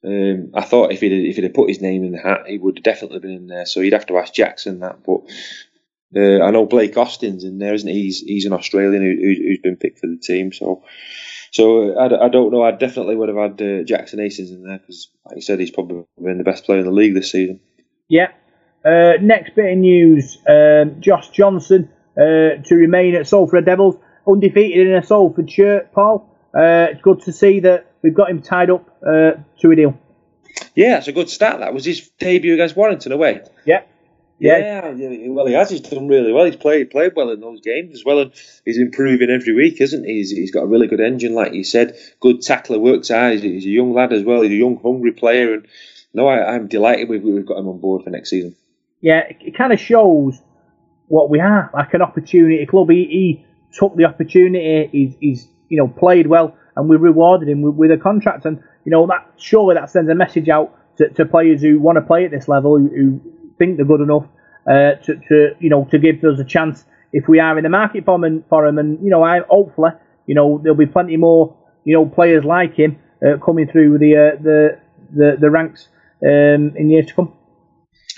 um, 0.03 0.51
I 0.55 0.63
thought 0.63 0.91
if 0.91 1.01
he'd 1.01 1.11
if 1.11 1.35
he'd 1.35 1.43
have 1.43 1.53
put 1.53 1.69
his 1.69 1.81
name 1.81 2.03
in 2.03 2.11
the 2.11 2.17
hat, 2.17 2.47
he 2.47 2.57
would 2.57 2.77
have 2.77 2.83
definitely 2.83 3.19
been 3.19 3.31
in 3.31 3.47
there. 3.47 3.65
So 3.65 3.81
you'd 3.81 3.93
have 3.93 4.07
to 4.07 4.17
ask 4.17 4.33
Jackson 4.33 4.79
that. 4.79 5.03
But 5.03 5.21
uh, 6.15 6.43
I 6.43 6.51
know 6.51 6.65
Blake 6.65 6.97
Austin's 6.97 7.43
in 7.43 7.59
there, 7.59 7.73
isn't 7.73 7.89
he? 7.89 8.03
He's 8.03 8.19
he's 8.19 8.45
an 8.45 8.53
Australian 8.53 9.03
who, 9.03 9.15
who's 9.15 9.59
been 9.59 9.77
picked 9.77 9.99
for 9.99 10.07
the 10.07 10.17
team. 10.17 10.51
So 10.51 10.83
so 11.51 11.97
I, 11.97 12.25
I 12.25 12.29
don't 12.29 12.51
know. 12.51 12.63
I 12.63 12.71
definitely 12.71 13.15
would 13.15 13.29
have 13.29 13.37
had 13.37 13.61
uh, 13.61 13.83
Jackson 13.83 14.19
Hastings 14.19 14.51
in 14.51 14.63
there 14.63 14.79
because, 14.79 15.09
like 15.25 15.35
you 15.35 15.41
said, 15.41 15.59
he's 15.59 15.71
probably 15.71 16.05
been 16.21 16.37
the 16.37 16.43
best 16.43 16.65
player 16.65 16.79
in 16.79 16.85
the 16.85 16.91
league 16.91 17.13
this 17.13 17.31
season. 17.31 17.59
Yeah. 18.07 18.31
Uh, 18.85 19.13
next 19.21 19.55
bit 19.55 19.73
of 19.73 19.77
news: 19.77 20.37
um, 20.47 21.01
Josh 21.01 21.29
Johnson 21.29 21.89
uh, 22.15 22.61
to 22.63 22.75
remain 22.75 23.15
at 23.15 23.27
Salford 23.27 23.65
Devils, 23.65 23.97
undefeated 24.27 24.87
in 24.87 24.95
a 24.95 25.03
Salford 25.03 25.51
shirt. 25.51 25.91
Paul, 25.91 26.28
uh, 26.55 26.87
it's 26.91 27.01
good 27.01 27.21
to 27.23 27.31
see 27.31 27.61
that 27.61 27.93
we've 28.01 28.13
got 28.13 28.29
him 28.29 28.41
tied 28.41 28.69
up 28.69 28.87
uh, 29.01 29.31
to 29.59 29.71
a 29.71 29.75
deal. 29.75 29.97
Yeah, 30.75 30.97
it's 30.97 31.07
a 31.07 31.11
good 31.11 31.29
start. 31.29 31.59
That 31.59 31.73
was 31.73 31.85
his 31.85 32.09
debut 32.19 32.53
against 32.53 32.75
Warrington 32.75 33.11
away. 33.11 33.41
Yeah. 33.65 33.83
Yeah. 34.39 34.93
yeah, 34.95 35.27
well, 35.27 35.47
he 35.47 35.53
has. 35.53 35.69
He's 35.69 35.81
done 35.81 36.07
really 36.07 36.31
well. 36.31 36.45
He's 36.45 36.55
played 36.55 36.91
played 36.91 37.11
well 37.13 37.29
in 37.31 37.41
those 37.41 37.59
games 37.59 37.93
as 37.93 38.05
well, 38.05 38.19
and 38.19 38.31
he's 38.63 38.77
improving 38.77 39.29
every 39.29 39.53
week, 39.53 39.81
isn't 39.81 40.05
he? 40.05 40.13
He's, 40.13 40.31
he's 40.31 40.51
got 40.51 40.63
a 40.63 40.67
really 40.67 40.87
good 40.87 41.01
engine, 41.01 41.33
like 41.33 41.53
you 41.53 41.65
said. 41.65 41.97
Good 42.21 42.41
tackler, 42.41 42.79
works 42.79 43.09
hard. 43.09 43.33
He's, 43.33 43.41
he's 43.41 43.65
a 43.65 43.69
young 43.69 43.93
lad 43.93 44.13
as 44.13 44.23
well. 44.23 44.41
He's 44.41 44.51
a 44.51 44.55
young, 44.55 44.79
hungry 44.81 45.11
player, 45.11 45.53
and 45.53 45.67
no, 46.13 46.27
I, 46.27 46.55
am 46.55 46.67
delighted 46.67 47.09
we've, 47.09 47.21
we've 47.21 47.45
got 47.45 47.57
him 47.57 47.67
on 47.67 47.79
board 47.79 48.05
for 48.05 48.11
next 48.11 48.29
season. 48.29 48.55
Yeah, 49.01 49.19
it, 49.27 49.37
it 49.41 49.57
kind 49.57 49.73
of 49.73 49.79
shows 49.79 50.39
what 51.07 51.29
we 51.29 51.41
are, 51.41 51.69
like 51.73 51.93
an 51.93 52.01
opportunity 52.01 52.65
club. 52.65 52.89
He, 52.89 53.05
he 53.05 53.45
took 53.73 53.97
the 53.97 54.05
opportunity. 54.05 54.87
He's, 54.91 55.15
he's 55.19 55.47
you 55.69 55.77
know 55.77 55.87
played 55.87 56.27
well, 56.27 56.55
and 56.75 56.89
we 56.89 56.97
rewarded 56.97 57.47
him 57.47 57.61
with, 57.61 57.75
with 57.75 57.91
a 57.91 57.97
contract. 57.97 58.45
And 58.45 58.61
you 58.85 58.91
know 58.91 59.07
that 59.07 59.31
surely 59.37 59.75
that 59.75 59.89
sends 59.89 60.09
a 60.09 60.15
message 60.15 60.49
out 60.49 60.75
to, 60.97 61.09
to 61.09 61.25
players 61.25 61.61
who 61.61 61.79
want 61.79 61.97
to 61.97 62.01
play 62.01 62.25
at 62.25 62.31
this 62.31 62.47
level, 62.47 62.77
who, 62.77 62.89
who 62.89 63.21
think 63.57 63.77
they're 63.77 63.85
good 63.85 64.01
enough 64.01 64.25
uh, 64.67 64.95
to, 65.03 65.15
to 65.27 65.55
you 65.59 65.69
know 65.69 65.85
to 65.91 65.99
give 65.99 66.23
us 66.23 66.39
a 66.39 66.43
chance 66.43 66.85
if 67.13 67.27
we 67.27 67.39
are 67.39 67.57
in 67.57 67.63
the 67.63 67.69
market 67.69 68.05
for 68.05 68.23
him. 68.23 68.43
For 68.49 68.67
him, 68.67 68.77
and 68.77 69.03
you 69.03 69.09
know, 69.09 69.23
I 69.23 69.41
hopefully 69.49 69.91
you 70.25 70.35
know 70.35 70.59
there'll 70.61 70.77
be 70.77 70.85
plenty 70.85 71.17
more 71.17 71.55
you 71.85 71.95
know 71.95 72.05
players 72.05 72.43
like 72.43 72.75
him 72.75 72.99
uh, 73.25 73.37
coming 73.43 73.67
through 73.67 73.97
the 73.97 74.15
uh, 74.15 74.41
the, 74.41 74.79
the 75.11 75.37
the 75.39 75.49
ranks 75.49 75.87
um, 76.23 76.75
in 76.75 76.89
years 76.89 77.07
to 77.07 77.13
come. 77.13 77.33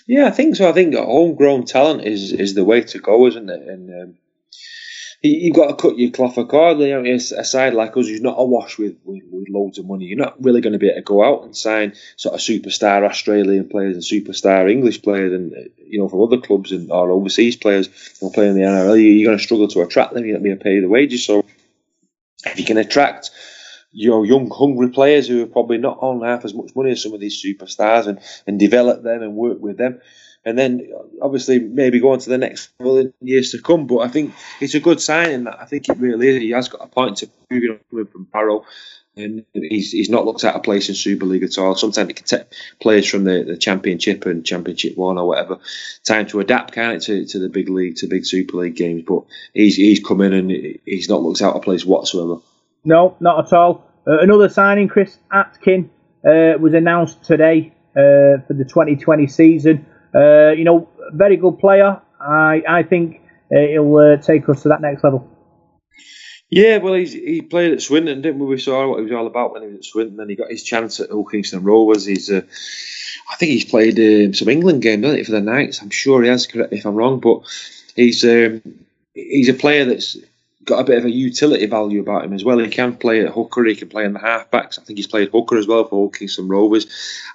Yeah, 0.08 0.28
I 0.28 0.32
think 0.32 0.56
so. 0.56 0.68
I 0.68 0.74
think 0.74 0.96
homegrown 0.96 1.66
talent 1.66 2.06
is 2.06 2.34
is 2.34 2.54
the 2.54 2.66
way 2.66 2.82
to 2.82 3.00
go, 3.00 3.28
isn't 3.28 3.50
it? 3.50 3.62
And 3.62 3.90
um, 3.90 4.16
you've 5.22 5.56
got 5.56 5.68
to 5.68 5.76
cut 5.76 5.98
your 5.98 6.12
cloth 6.12 6.38
accordingly. 6.38 6.90
You 6.90 7.02
know, 7.02 7.14
a 7.14 7.20
side 7.20 7.74
like 7.74 7.96
us 7.96 8.08
who's 8.08 8.22
not 8.22 8.36
awash 8.38 8.78
with, 8.78 8.98
with, 9.04 9.24
with 9.30 9.50
loads 9.50 9.78
of 9.78 9.86
money, 9.86 10.06
you're 10.06 10.18
not 10.18 10.42
really 10.44 10.62
going 10.62 10.74
to 10.74 10.80
be 10.80 10.88
able 10.88 10.96
to 10.96 11.02
go 11.04 11.24
out 11.24 11.44
and 11.44 11.56
sign 11.56 11.94
sort 12.16 12.36
of 12.36 12.42
superstar 12.42 13.08
Australian 13.08 13.70
players 13.70 13.96
and 13.96 14.04
superstar 14.04 14.70
English 14.70 15.02
players, 15.02 15.34
and 15.34 15.54
you 15.78 16.00
know 16.00 16.10
from 16.10 16.22
other 16.22 16.40
clubs 16.40 16.72
and 16.72 16.92
or 16.92 17.12
overseas 17.12 17.56
players 17.56 17.88
who 18.20 18.28
are 18.28 18.32
playing 18.32 18.56
the 18.56 18.62
NRL. 18.62 19.02
You're 19.02 19.28
going 19.28 19.38
to 19.38 19.44
struggle 19.44 19.68
to 19.70 19.82
attract 19.82 20.14
them. 20.14 20.26
You're 20.26 20.38
not 20.38 20.44
going 20.44 20.56
to 20.58 20.64
be 20.64 20.70
able 20.70 20.78
to 20.78 20.80
pay 20.80 20.80
the 20.80 20.90
wages. 20.90 21.26
So 21.26 21.46
if 22.46 22.60
you 22.60 22.66
can 22.66 22.78
attract 22.78 23.30
your 23.92 24.26
young, 24.26 24.50
hungry 24.50 24.90
players 24.90 25.28
who 25.28 25.44
are 25.44 25.48
probably 25.48 25.78
not 25.78 25.98
on 26.02 26.22
half 26.22 26.46
as 26.46 26.54
much 26.54 26.72
money 26.76 26.92
as 26.92 27.04
some 27.04 27.14
of 27.14 27.20
these 27.20 27.44
superstars, 27.44 28.08
and 28.08 28.20
and 28.48 28.60
develop 28.60 29.04
them 29.04 29.22
and 29.22 29.36
work 29.36 29.60
with 29.62 29.78
them 29.78 30.02
and 30.46 30.58
then 30.58 30.92
obviously 31.22 31.60
maybe 31.60 32.00
go 32.00 32.12
on 32.12 32.20
to 32.20 32.30
the 32.30 32.38
next 32.38 32.70
level 32.80 32.98
in 32.98 33.14
years 33.22 33.52
to 33.52 33.62
come. 33.62 33.88
But 33.88 34.00
I 34.00 34.08
think 34.08 34.34
it's 34.60 34.74
a 34.74 34.80
good 34.80 35.00
signing 35.00 35.44
that 35.44 35.60
I 35.60 35.66
think 35.66 35.90
it 35.90 35.98
really 35.98 36.28
is. 36.30 36.42
He 36.42 36.50
has 36.52 36.70
got 36.70 36.84
a 36.84 36.88
point 36.88 37.18
to 37.18 37.28
prove 37.50 37.64
it 37.64 37.82
coming 37.90 38.08
from 38.08 38.24
Barrow. 38.26 38.66
And 39.18 39.46
he's, 39.54 39.92
he's 39.92 40.10
not 40.10 40.26
looked 40.26 40.46
out 40.46 40.56
of 40.56 40.64
place 40.64 40.88
in 40.88 40.96
Super 40.96 41.26
League 41.26 41.44
at 41.44 41.58
all. 41.58 41.76
Sometimes 41.76 42.08
he 42.08 42.14
can 42.14 42.26
take 42.26 42.48
players 42.80 43.10
from 43.10 43.26
the, 43.26 43.44
the 43.44 43.58
Championship 43.58 44.26
and 44.26 44.46
Championship 44.46 44.96
One 44.96 45.18
or 45.18 45.28
whatever. 45.28 45.60
Time 46.06 46.28
to 46.28 46.40
adapt, 46.40 46.74
can't 46.74 46.96
it, 46.96 47.02
to, 47.08 47.26
to 47.26 47.40
the 47.40 47.50
big 47.50 47.68
league, 47.68 47.98
to 47.98 48.08
big 48.08 48.26
Super 48.26 48.58
League 48.58 48.78
games. 48.78 49.04
But 49.06 49.24
he's 49.54 49.76
he's 49.76 50.00
come 50.00 50.22
in 50.22 50.32
and 50.32 50.50
he's 50.86 51.10
not 51.10 51.22
looked 51.22 51.42
out 51.42 51.58
of 51.58 51.62
place 51.62 51.86
whatsoever. 51.86 52.42
No, 52.86 53.18
not 53.20 53.48
at 53.48 53.54
all. 53.54 53.86
Uh, 54.08 54.20
another 54.20 54.48
signing, 54.48 54.88
Chris 54.88 55.18
Atkin, 55.30 55.90
uh, 56.26 56.54
was 56.58 56.74
announced 56.74 57.22
today 57.24 57.74
uh, 57.92 58.40
for 58.48 58.54
the 58.54 58.64
2020 58.64 59.28
season. 59.28 59.86
Uh, 60.14 60.52
you 60.52 60.64
know, 60.64 60.90
very 61.14 61.38
good 61.38 61.60
player. 61.60 62.02
I 62.20 62.64
I 62.68 62.84
think 62.84 63.22
uh, 63.54 63.60
he'll 63.60 63.96
uh, 63.98 64.18
take 64.18 64.48
us 64.50 64.64
to 64.64 64.70
that 64.70 64.82
next 64.82 65.04
level. 65.04 65.28
Yeah, 66.52 66.80
well, 66.80 66.96
he's, 66.96 67.14
he 67.14 67.42
played 67.42 67.72
at 67.72 67.82
Swinton, 67.82 68.22
didn't 68.22 68.40
we? 68.40 68.46
We 68.46 68.60
saw 68.60 68.86
what 68.86 68.98
he 68.98 69.04
was 69.04 69.14
all 69.14 69.26
about 69.26 69.54
when 69.54 69.62
he 69.62 69.70
was 69.70 69.78
at 69.78 69.86
Swinton. 69.86 70.18
Then 70.18 70.28
he 70.28 70.36
got 70.36 70.52
his 70.52 70.64
chance 70.64 71.00
at 71.00 71.10
Hull 71.10 71.24
Kingston 71.24 71.64
Rovers. 71.64 72.06
He's, 72.06 72.30
uh, 72.30 72.42
I 73.32 73.36
think 73.38 73.52
he's 73.52 73.64
played 73.64 73.98
uh, 73.98 74.34
some 74.34 74.50
England 74.50 74.82
games, 74.82 75.04
hasn't 75.06 75.20
he, 75.20 75.24
for 75.24 75.32
the 75.32 75.40
Knights? 75.40 75.82
I'm 75.82 75.90
sure 75.90 76.22
he 76.22 76.28
has. 76.28 76.48
Correct 76.48 76.74
if 76.74 76.86
I'm 76.86 76.96
wrong, 76.96 77.22
but 77.22 77.44
he's 77.96 78.26
um, 78.26 78.62
he's 79.14 79.48
a 79.48 79.54
player 79.54 79.86
that's 79.86 80.18
got 80.66 80.80
a 80.80 80.84
bit 80.84 80.98
of 80.98 81.06
a 81.06 81.12
utility 81.12 81.66
value 81.66 82.02
about 82.02 82.24
him 82.24 82.34
as 82.34 82.44
well. 82.44 82.60
He 82.60 82.70
can 82.70 82.96
play 82.96 83.26
at 83.26 83.32
hooker, 83.32 83.66
he 83.66 83.76
can 83.76 83.90
play 83.90 84.06
in 84.06 84.14
the 84.14 84.20
halfbacks. 84.20 84.80
I 84.80 84.84
think 84.84 84.98
he's 84.98 85.08
played 85.08 85.30
hooker 85.30 85.58
as 85.58 85.68
well 85.68 85.86
for 85.86 86.10
Kingston 86.12 86.48
Rovers. 86.48 86.88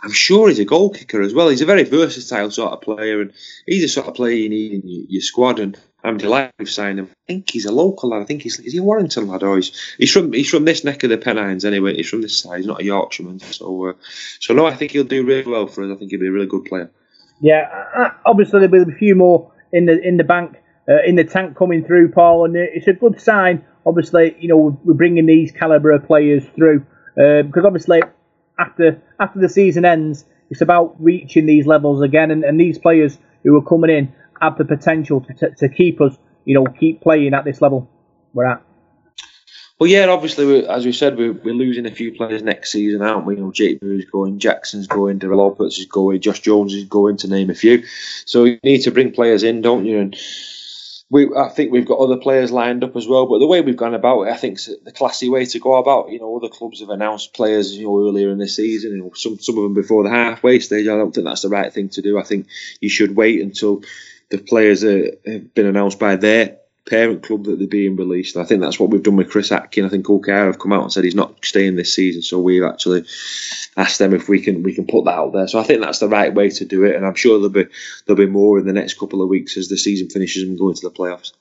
I'm 0.03 0.13
sure 0.13 0.49
he's 0.49 0.59
a 0.59 0.65
goal 0.65 0.91
kicker 0.91 1.23
as 1.23 1.35
well. 1.35 1.49
He's 1.49 1.63
a 1.63 1.67
very 1.67 1.85
versatile 1.85 2.51
sort 2.51 2.73
of 2.73 2.81
player, 2.81 3.21
and 3.21 3.33
he's 3.67 3.83
the 3.83 3.89
sort 3.89 4.07
of 4.07 4.15
player 4.15 4.35
you 4.35 4.49
need 4.49 4.73
in 4.73 4.83
your, 4.85 5.07
your 5.09 5.23
squad. 5.23 5.59
And 5.59 5.79
I'm 6.05 6.19
delighted 6.19 6.53
we've 6.59 6.71
signed 6.71 7.01
him. 7.01 7.09
I 7.11 7.27
think 7.27 7.51
he's 7.51 7.67
a 7.67 7.73
local 7.73 8.11
lad. 8.11 8.23
I 8.23 8.27
think 8.27 8.43
he's 8.43 8.61
is 8.61 8.73
he 8.73 8.79
a 8.79 8.83
Warrington 8.83 9.27
lad 9.27 9.43
or 9.43 9.57
he's 9.57 9.95
he's 9.99 10.13
from 10.13 10.33
he's 10.33 10.49
from 10.49 10.65
this 10.65 10.85
neck 10.85 11.03
of 11.03 11.11
the 11.11 11.19
Pennines 11.19 11.65
anyway. 11.65 11.97
He's 11.97 12.09
from 12.09 12.23
this 12.23 12.39
side. 12.39 12.59
He's 12.59 12.67
not 12.67 12.81
a 12.81 12.85
Yorkshireman, 12.85 13.41
so 13.41 13.89
uh, 13.89 13.93
so 14.39 14.55
no, 14.55 14.67
I 14.67 14.75
think 14.75 14.93
he'll 14.93 15.05
do 15.05 15.27
really 15.27 15.51
well 15.51 15.67
for 15.67 15.83
us. 15.85 15.91
I 15.91 15.99
think 15.99 16.13
he'll 16.13 16.21
be 16.21 16.29
a 16.29 16.33
really 16.33 16.47
good 16.47 16.65
player. 16.65 16.91
Yeah, 17.41 17.69
uh, 17.97 18.11
obviously 18.25 18.61
there'll 18.61 18.85
be 18.85 18.93
a 18.93 18.97
few 18.97 19.17
more 19.17 19.51
in 19.73 19.87
the 19.87 20.01
in 20.01 20.17
the 20.17 20.25
bank 20.25 20.57
uh, 20.89 21.03
in 21.05 21.17
the 21.17 21.25
tank 21.25 21.57
coming 21.57 21.85
through, 21.85 22.13
Paul, 22.13 22.45
and 22.45 22.57
it's 22.57 22.87
a 22.87 22.93
good 22.93 23.21
sign. 23.21 23.65
Obviously, 23.85 24.37
you 24.39 24.49
know 24.49 24.81
we're 24.85 24.95
bringing 24.95 25.27
these 25.27 25.53
calibre 25.53 25.97
of 25.97 26.07
players 26.07 26.45
through 26.55 26.87
uh, 27.21 27.43
because 27.43 27.65
obviously 27.65 28.03
after 28.59 29.03
after 29.21 29.41
the 29.41 29.49
season 29.49 29.85
ends, 29.85 30.25
it's 30.51 30.61
about 30.61 30.97
reaching 30.99 31.47
these 31.47 31.67
levels 31.67 32.03
again, 32.03 32.31
and, 32.31 32.45
and 32.45 32.61
these 32.61 32.79
players 32.79 33.19
who 33.43 33.57
are 33.57 33.63
coming 33.63 33.91
in 33.91 34.13
have 34.41 34.59
the 34.59 34.65
potential 34.65 35.21
to, 35.21 35.35
to, 35.35 35.51
to 35.57 35.69
keep 35.69 36.01
us, 36.01 36.17
you 36.45 36.55
know, 36.55 36.67
keep 36.67 37.01
playing 37.01 37.33
at 37.35 37.45
this 37.45 37.61
level 37.61 37.89
we're 38.35 38.47
at. 38.47 38.63
Well, 39.79 39.91
yeah, 39.91 40.07
obviously, 40.07 40.67
as 40.67 40.87
we 40.87 40.93
said, 40.93 41.19
we're, 41.19 41.33
we're 41.33 41.55
losing 41.55 41.85
a 41.85 41.91
few 41.91 42.13
players 42.13 42.43
next 42.43 42.73
season, 42.73 43.03
aren't 43.03 43.27
we? 43.27 43.37
You 43.37 43.43
know, 43.43 43.53
Jake 43.53 43.83
Moore's 43.83 44.07
going, 44.07 44.39
Jackson's 44.39 44.87
going, 44.87 45.19
Derrell 45.19 45.55
Olpherts 45.55 45.79
is 45.79 45.85
going, 45.85 46.21
Josh 46.23 46.41
Jones 46.41 46.73
is 46.73 46.85
going, 46.85 47.19
to 47.19 47.29
name 47.29 47.51
a 47.51 47.55
few. 47.55 47.85
So 48.25 48.45
you 48.45 48.59
need 48.65 48.83
to 48.83 48.91
bring 48.91 49.13
players 49.13 49.43
in, 49.43 49.61
don't 49.61 49.85
you? 49.85 49.99
And 49.99 50.17
we, 51.09 51.33
I 51.37 51.49
think 51.49 51.71
we've 51.71 51.87
got 51.87 52.01
other 52.01 52.17
players 52.17 52.51
lined 52.51 52.83
up 52.83 52.97
as 52.97 53.07
well. 53.07 53.27
But 53.27 53.39
the 53.39 53.47
way 53.47 53.61
we've 53.61 53.77
gone 53.77 53.95
about 53.95 54.23
it, 54.23 54.33
I 54.33 54.37
think, 54.37 54.59
the 54.85 54.93
classy 54.93 55.29
way 55.29 55.45
to 55.47 55.59
go 55.61 55.77
about. 55.77 56.11
You 56.11 56.19
know, 56.19 56.37
other 56.37 56.49
clubs 56.49 56.81
have 56.81 56.91
announced 56.91 57.33
players, 57.33 57.77
you 57.77 57.85
know, 57.85 58.09
earlier 58.09 58.31
in 58.31 58.39
the 58.39 58.49
season. 58.49 58.93
You 58.93 58.99
know, 58.99 59.13
some 59.15 59.39
some 59.39 59.57
of 59.57 59.63
them 59.63 59.75
before 59.75 60.03
the 60.03 60.11
halfway 60.11 60.59
stage. 60.59 60.89
I 60.89 60.97
don't 60.97 61.15
think 61.15 61.27
that's 61.27 61.43
the 61.43 61.49
right 61.49 61.73
thing 61.73 61.91
to 61.91 62.03
do. 62.03 62.19
I 62.19 62.25
think 62.25 62.49
you 62.81 62.89
should 62.89 63.15
wait 63.15 63.41
until 63.41 63.83
the 64.31 64.39
players 64.39 64.83
are, 64.83 65.13
have 65.27 65.55
been 65.55 65.67
announced 65.67 66.01
by 66.01 66.17
their 66.17 66.59
parent 66.89 67.25
club 67.25 67.45
that 67.45 67.59
they're 67.59 67.67
being 67.67 67.97
released. 67.97 68.37
I 68.37 68.45
think 68.45 68.61
that's 68.61 68.79
what 68.79 68.91
we've 68.91 69.03
done 69.03 69.17
with 69.17 69.31
Chris 69.31 69.51
Atkin. 69.51 69.85
I 69.85 69.89
think 69.89 70.07
Hull 70.07 70.21
KR 70.21 70.33
have 70.33 70.59
come 70.59 70.73
out 70.73 70.85
and 70.85 70.93
said 70.93 71.05
he's 71.05 71.17
not 71.17 71.45
staying 71.45 71.75
this 71.75 71.95
season, 71.95 72.23
so 72.23 72.41
we've 72.41 72.63
actually 72.63 73.05
asked 73.77 73.99
them 73.99 74.15
if 74.15 74.29
we 74.29 74.41
can 74.41 74.63
we 74.63 74.75
can 74.75 74.87
put 74.87 75.05
that 75.05 75.15
out 75.15 75.33
there. 75.33 75.49
So 75.49 75.59
I 75.59 75.65
think 75.65 75.83
that's 75.83 75.99
the 75.99 76.09
right 76.09 76.33
way 76.33 76.51
to 76.51 76.65
do 76.65 76.85
it, 76.85 76.95
and 76.95 77.05
I'm 77.05 77.15
sure 77.15 77.39
there'll 77.39 77.51
be 77.51 77.67
there'll 78.07 78.25
be 78.25 78.31
more 78.31 78.59
in 78.59 78.67
the 78.67 78.73
next 78.73 78.99
couple 78.99 79.21
of 79.21 79.29
weeks 79.29 79.57
as 79.57 79.69
the 79.69 79.77
season 79.77 80.09
finishes 80.09 80.45
and 80.45 80.53
we 80.53 80.59
go 80.59 80.69
into 80.69 80.89
the 80.89 80.95
playoffs. 80.95 81.33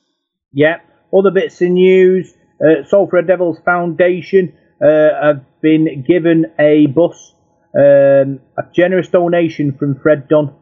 Yeah, 0.52 0.80
other 1.16 1.32
bits 1.32 1.62
of 1.62 1.70
news: 1.70 2.34
uh, 2.60 2.84
Salford 2.88 3.28
Devils 3.28 3.60
Foundation 3.64 4.54
uh, 4.82 5.10
have 5.22 5.46
been 5.62 6.04
given 6.08 6.46
a 6.58 6.88
bus, 6.88 7.36
um, 7.78 8.40
a 8.58 8.64
generous 8.74 9.10
donation 9.10 9.78
from 9.78 10.00
Fred 10.00 10.28
Dunn, 10.28 10.56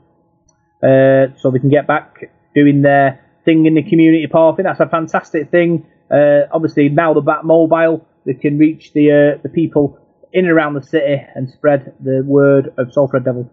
uh, 0.84 1.38
so 1.38 1.52
they 1.52 1.60
can 1.60 1.70
get 1.70 1.88
back 1.88 2.32
doing 2.54 2.82
their 2.82 3.23
thing 3.46 3.66
in 3.66 3.76
the 3.76 3.84
community 3.84 4.28
park. 4.28 4.54
I 4.54 4.56
think 4.58 4.68
that's 4.68 4.80
a 4.80 4.90
fantastic 4.90 5.52
thing. 5.52 5.86
Uh, 6.12 6.42
obviously, 6.52 6.90
now 6.90 7.14
the 7.14 7.22
Bat 7.22 7.46
Mobile, 7.46 8.06
they 8.26 8.34
can 8.34 8.58
reach 8.58 8.94
the 8.94 9.12
uh, 9.12 9.42
the 9.42 9.50
people 9.50 10.00
in 10.32 10.46
and 10.46 10.52
around 10.52 10.74
the 10.74 10.84
city 10.84 11.22
and 11.36 11.50
spread 11.50 11.94
the 12.00 12.24
word 12.26 12.74
of 12.78 12.92
Soul 12.92 13.08
Salford 13.08 13.26
Devils. 13.26 13.48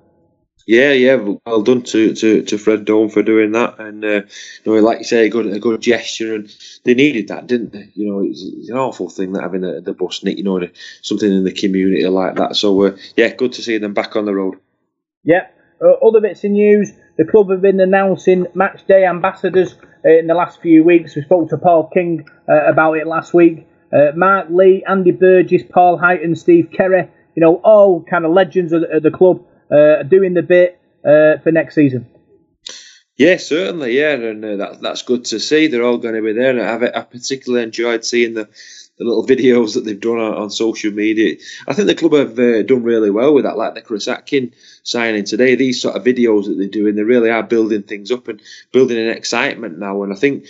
Yeah, 0.66 0.92
yeah, 0.92 1.16
well 1.46 1.62
done 1.62 1.82
to, 1.82 2.14
to, 2.14 2.42
to 2.42 2.58
Fred 2.58 2.84
Dome 2.84 3.08
for 3.08 3.22
doing 3.22 3.52
that, 3.52 3.80
and 3.80 4.04
uh, 4.04 4.22
you 4.64 4.66
know, 4.66 4.74
like 4.74 4.98
you 4.98 5.04
say, 5.04 5.26
a 5.26 5.30
good 5.30 5.46
a 5.46 5.58
good 5.58 5.80
gesture, 5.80 6.34
and 6.34 6.54
they 6.84 6.94
needed 6.94 7.28
that, 7.28 7.46
didn't 7.46 7.72
they? 7.72 7.90
You 7.94 8.08
know, 8.08 8.22
it's, 8.22 8.42
it's 8.42 8.68
an 8.68 8.76
awful 8.76 9.08
thing 9.08 9.32
that 9.32 9.42
having 9.42 9.62
the, 9.62 9.80
the 9.80 9.94
bus 9.94 10.22
nick, 10.22 10.36
you 10.36 10.44
know, 10.44 10.60
something 11.02 11.30
in 11.30 11.44
the 11.44 11.52
community 11.52 12.06
like 12.06 12.36
that. 12.36 12.56
So 12.56 12.84
uh, 12.84 12.96
yeah, 13.16 13.34
good 13.34 13.52
to 13.54 13.62
see 13.62 13.78
them 13.78 13.94
back 13.94 14.16
on 14.16 14.26
the 14.26 14.34
road. 14.34 14.56
Yeah. 15.24 15.48
Uh, 15.82 15.92
other 16.06 16.20
bits 16.20 16.44
of 16.44 16.50
news: 16.50 16.92
the 17.20 17.26
club 17.26 17.50
have 17.50 17.60
been 17.60 17.80
announcing 17.80 18.46
match 18.54 18.86
day 18.86 19.04
ambassadors 19.04 19.74
uh, 20.06 20.08
in 20.08 20.26
the 20.26 20.32
last 20.32 20.62
few 20.62 20.82
weeks. 20.82 21.14
We 21.14 21.20
spoke 21.20 21.50
to 21.50 21.58
Paul 21.58 21.90
King 21.92 22.26
uh, 22.48 22.64
about 22.64 22.94
it 22.94 23.06
last 23.06 23.34
week. 23.34 23.68
Uh, 23.92 24.12
Mark 24.16 24.46
Lee, 24.48 24.82
Andy 24.88 25.10
Burgess, 25.10 25.62
Paul 25.68 25.98
Heighton, 25.98 26.34
Steve 26.34 26.70
Kerry. 26.74 27.10
You 27.36 27.42
know, 27.42 27.56
all 27.56 28.02
kind 28.02 28.24
of 28.24 28.32
legends 28.32 28.72
of 28.72 28.80
the, 28.80 28.96
of 28.96 29.02
the 29.02 29.10
club 29.10 29.44
uh, 29.70 30.02
doing 30.04 30.32
the 30.32 30.40
bit 30.40 30.80
uh, 31.04 31.36
for 31.42 31.52
next 31.52 31.74
season. 31.74 32.08
Yeah, 33.18 33.36
certainly, 33.36 33.98
yeah, 33.98 34.12
and 34.12 34.42
uh, 34.42 34.56
that, 34.56 34.80
that's 34.80 35.02
good 35.02 35.26
to 35.26 35.40
see. 35.40 35.66
They're 35.66 35.84
all 35.84 35.98
going 35.98 36.14
to 36.14 36.22
be 36.22 36.32
there, 36.32 36.58
and 36.58 36.62
I've, 36.62 36.82
I 36.82 37.02
particularly 37.02 37.64
enjoyed 37.64 38.02
seeing 38.02 38.32
the, 38.32 38.48
the 39.00 39.06
little 39.06 39.26
videos 39.26 39.74
that 39.74 39.86
they've 39.86 39.98
done 39.98 40.18
on, 40.18 40.34
on 40.34 40.50
social 40.50 40.92
media. 40.92 41.36
I 41.66 41.72
think 41.72 41.88
the 41.88 41.94
club 41.94 42.12
have 42.12 42.38
uh, 42.38 42.62
done 42.62 42.82
really 42.82 43.10
well 43.10 43.32
with 43.32 43.44
that, 43.44 43.56
like 43.56 43.74
the 43.74 43.80
Chris 43.80 44.06
Atkin 44.06 44.52
signing 44.82 45.24
today. 45.24 45.54
These 45.54 45.80
sort 45.80 45.96
of 45.96 46.04
videos 46.04 46.44
that 46.46 46.58
they're 46.58 46.68
doing, 46.68 46.96
they 46.96 47.02
really 47.02 47.30
are 47.30 47.42
building 47.42 47.82
things 47.82 48.12
up 48.12 48.28
and 48.28 48.42
building 48.72 48.98
an 48.98 49.08
excitement 49.08 49.78
now. 49.78 50.02
And 50.02 50.12
I 50.12 50.16
think, 50.16 50.44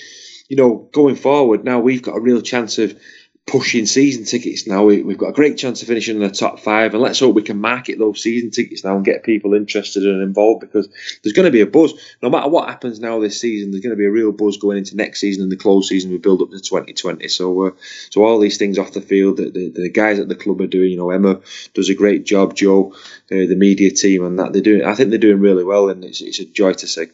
you 0.49 0.57
know, 0.57 0.89
going 0.91 1.15
forward 1.15 1.65
now, 1.65 1.79
we've 1.79 2.03
got 2.03 2.17
a 2.17 2.21
real 2.21 2.43
chance 2.43 2.79
of 2.79 3.01
pushing 3.47 3.87
season 3.87 4.25
tickets 4.25 4.67
now. 4.67 4.85
We, 4.85 4.99
have 4.99 5.19
got 5.19 5.31
a 5.31 5.33
great 5.33 5.59
chance 5.59 5.83
of 5.83 5.89
finishing 5.89 6.17
in 6.17 6.23
the 6.23 6.31
top 6.31 6.61
five, 6.61 6.95
and 6.95 7.03
let's 7.03 7.19
hope 7.19 7.35
we 7.35 7.43
can 7.43 7.61
market 7.61 7.99
those 7.99 8.23
season 8.23 8.51
tickets 8.51 8.85
now 8.85 8.95
and 8.95 9.05
get 9.05 9.25
people 9.25 9.55
interested 9.55 10.05
and 10.05 10.23
involved 10.23 10.61
because 10.61 10.89
there's 11.23 11.33
going 11.33 11.47
to 11.47 11.53
be 11.53 11.61
a 11.61 11.67
buzz. 11.67 11.95
No 12.23 12.31
matter 12.31 12.49
what 12.49 12.69
happens 12.69 13.01
now 13.01 13.19
this 13.19 13.41
season, 13.41 13.71
there's 13.71 13.83
going 13.83 13.95
to 13.95 13.99
be 13.99 14.07
a 14.07 14.11
real 14.11 14.31
buzz 14.33 14.57
going 14.57 14.79
into 14.79 14.97
next 14.97 15.21
season 15.21 15.43
and 15.43 15.53
the 15.53 15.57
close 15.57 15.89
season 15.89 16.11
we 16.11 16.19
build 16.19 16.43
up 16.43 16.51
to 16.51 16.61
2020. 16.61 17.27
So, 17.29 17.67
uh, 17.67 17.71
so 18.11 18.25
all 18.25 18.39
these 18.39 18.59
things 18.59 18.79
off 18.79 18.93
the 18.93 19.01
field 19.01 19.39
that 19.39 19.53
the, 19.53 19.71
the, 19.71 19.89
guys 19.89 20.21
at 20.21 20.29
the 20.29 20.37
club 20.37 20.61
are 20.61 20.67
doing. 20.67 20.93
You 20.93 20.99
know, 20.99 21.11
Emma 21.11 21.41
does 21.75 21.89
a 21.89 21.95
great 21.95 22.25
job. 22.25 22.55
Joe, 22.55 22.93
uh, 23.33 23.47
the 23.47 23.57
media 23.57 23.91
team, 23.91 24.25
and 24.25 24.39
that 24.39 24.53
they're 24.53 24.63
doing. 24.63 24.85
I 24.85 24.95
think 24.95 25.11
they're 25.11 25.19
doing 25.19 25.41
really 25.41 25.65
well, 25.65 25.91
and 25.91 26.05
it's, 26.05 26.21
it's 26.21 26.39
a 26.39 26.45
joy 26.45 26.75
to 26.75 26.87
see. 26.87 27.07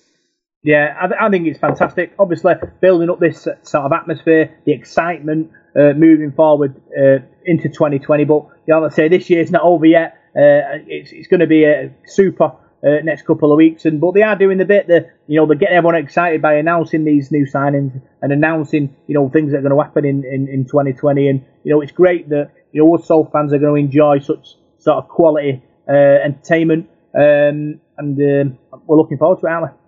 Yeah, 0.62 0.96
I, 1.00 1.06
th- 1.06 1.20
I, 1.20 1.30
think 1.30 1.46
it's 1.46 1.60
fantastic. 1.60 2.12
Obviously, 2.18 2.54
building 2.80 3.08
up 3.08 3.20
this 3.20 3.42
sort 3.42 3.84
of 3.84 3.92
atmosphere, 3.92 4.58
the 4.64 4.72
excitement 4.72 5.52
uh, 5.78 5.92
moving 5.92 6.32
forward 6.32 6.80
uh, 6.98 7.18
into 7.44 7.68
2020. 7.68 8.24
But 8.24 8.46
know, 8.68 8.80
let's 8.80 8.96
say 8.96 9.08
this 9.08 9.30
year's 9.30 9.50
not 9.50 9.62
over 9.62 9.86
yet. 9.86 10.18
Uh, 10.36 10.84
it's, 10.86 11.12
it's 11.12 11.28
going 11.28 11.40
to 11.40 11.46
be 11.46 11.64
a 11.64 11.94
super 12.06 12.52
uh, 12.84 13.02
next 13.02 13.22
couple 13.26 13.52
of 13.52 13.56
weeks, 13.56 13.84
and 13.84 14.00
but 14.00 14.12
they 14.12 14.22
are 14.22 14.36
doing 14.36 14.58
the 14.58 14.64
bit 14.64 14.86
that 14.88 15.10
you 15.26 15.40
know 15.40 15.46
they're 15.46 15.56
getting 15.56 15.76
everyone 15.76 15.96
excited 15.96 16.42
by 16.42 16.54
announcing 16.54 17.04
these 17.04 17.30
new 17.32 17.46
signings 17.46 18.00
and 18.20 18.32
announcing 18.32 18.94
you 19.06 19.14
know 19.14 19.28
things 19.28 19.52
that 19.52 19.58
are 19.58 19.62
going 19.62 19.76
to 19.76 19.82
happen 19.82 20.04
in, 20.04 20.24
in, 20.24 20.48
in 20.48 20.64
2020. 20.66 21.28
And 21.28 21.44
you 21.64 21.72
know 21.72 21.80
it's 21.80 21.92
great 21.92 22.28
that 22.28 22.52
you 22.72 22.84
know 22.84 22.94
us 22.94 23.06
Soul 23.06 23.28
fans 23.32 23.52
are 23.52 23.58
going 23.58 23.82
to 23.82 23.86
enjoy 23.86 24.18
such 24.18 24.56
sort 24.78 24.98
of 24.98 25.08
quality 25.08 25.62
uh, 25.88 25.92
entertainment, 25.92 26.88
um, 27.14 27.80
and 27.96 28.18
um, 28.18 28.58
we're 28.86 28.96
looking 28.96 29.18
forward 29.18 29.40
to 29.40 29.46
it, 29.46 29.50
aren't 29.50 29.72
we? 29.72 29.85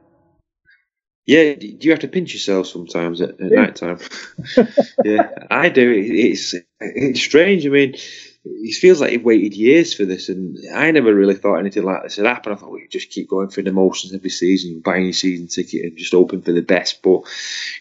Yeah, 1.28 1.56
do 1.56 1.76
you 1.82 1.90
have 1.90 2.00
to 2.00 2.08
pinch 2.08 2.32
yourself 2.32 2.68
sometimes 2.68 3.20
at, 3.20 3.38
at 3.38 3.52
night 3.52 3.76
time? 3.76 3.98
yeah, 5.04 5.28
I 5.50 5.68
do. 5.68 5.92
It's 5.92 6.54
it's 6.80 7.20
strange. 7.20 7.66
I 7.66 7.68
mean, 7.68 7.96
it 8.50 8.74
feels 8.74 9.00
like 9.00 9.10
he 9.10 9.18
waited 9.18 9.54
years 9.54 9.94
for 9.94 10.04
this, 10.04 10.28
and 10.28 10.56
I 10.74 10.90
never 10.90 11.14
really 11.14 11.34
thought 11.34 11.56
anything 11.56 11.84
like 11.84 12.02
this 12.02 12.16
had 12.16 12.26
happened. 12.26 12.54
I 12.54 12.58
thought 12.58 12.72
we 12.72 12.86
just 12.88 13.10
keep 13.10 13.28
going 13.28 13.48
through 13.48 13.64
the 13.64 13.72
motions 13.72 14.14
every 14.14 14.30
season, 14.30 14.80
buying 14.80 15.04
your 15.04 15.12
season 15.12 15.48
ticket, 15.48 15.84
and 15.84 15.96
just 15.96 16.12
hoping 16.12 16.42
for 16.42 16.52
the 16.52 16.62
best. 16.62 17.02
But 17.02 17.22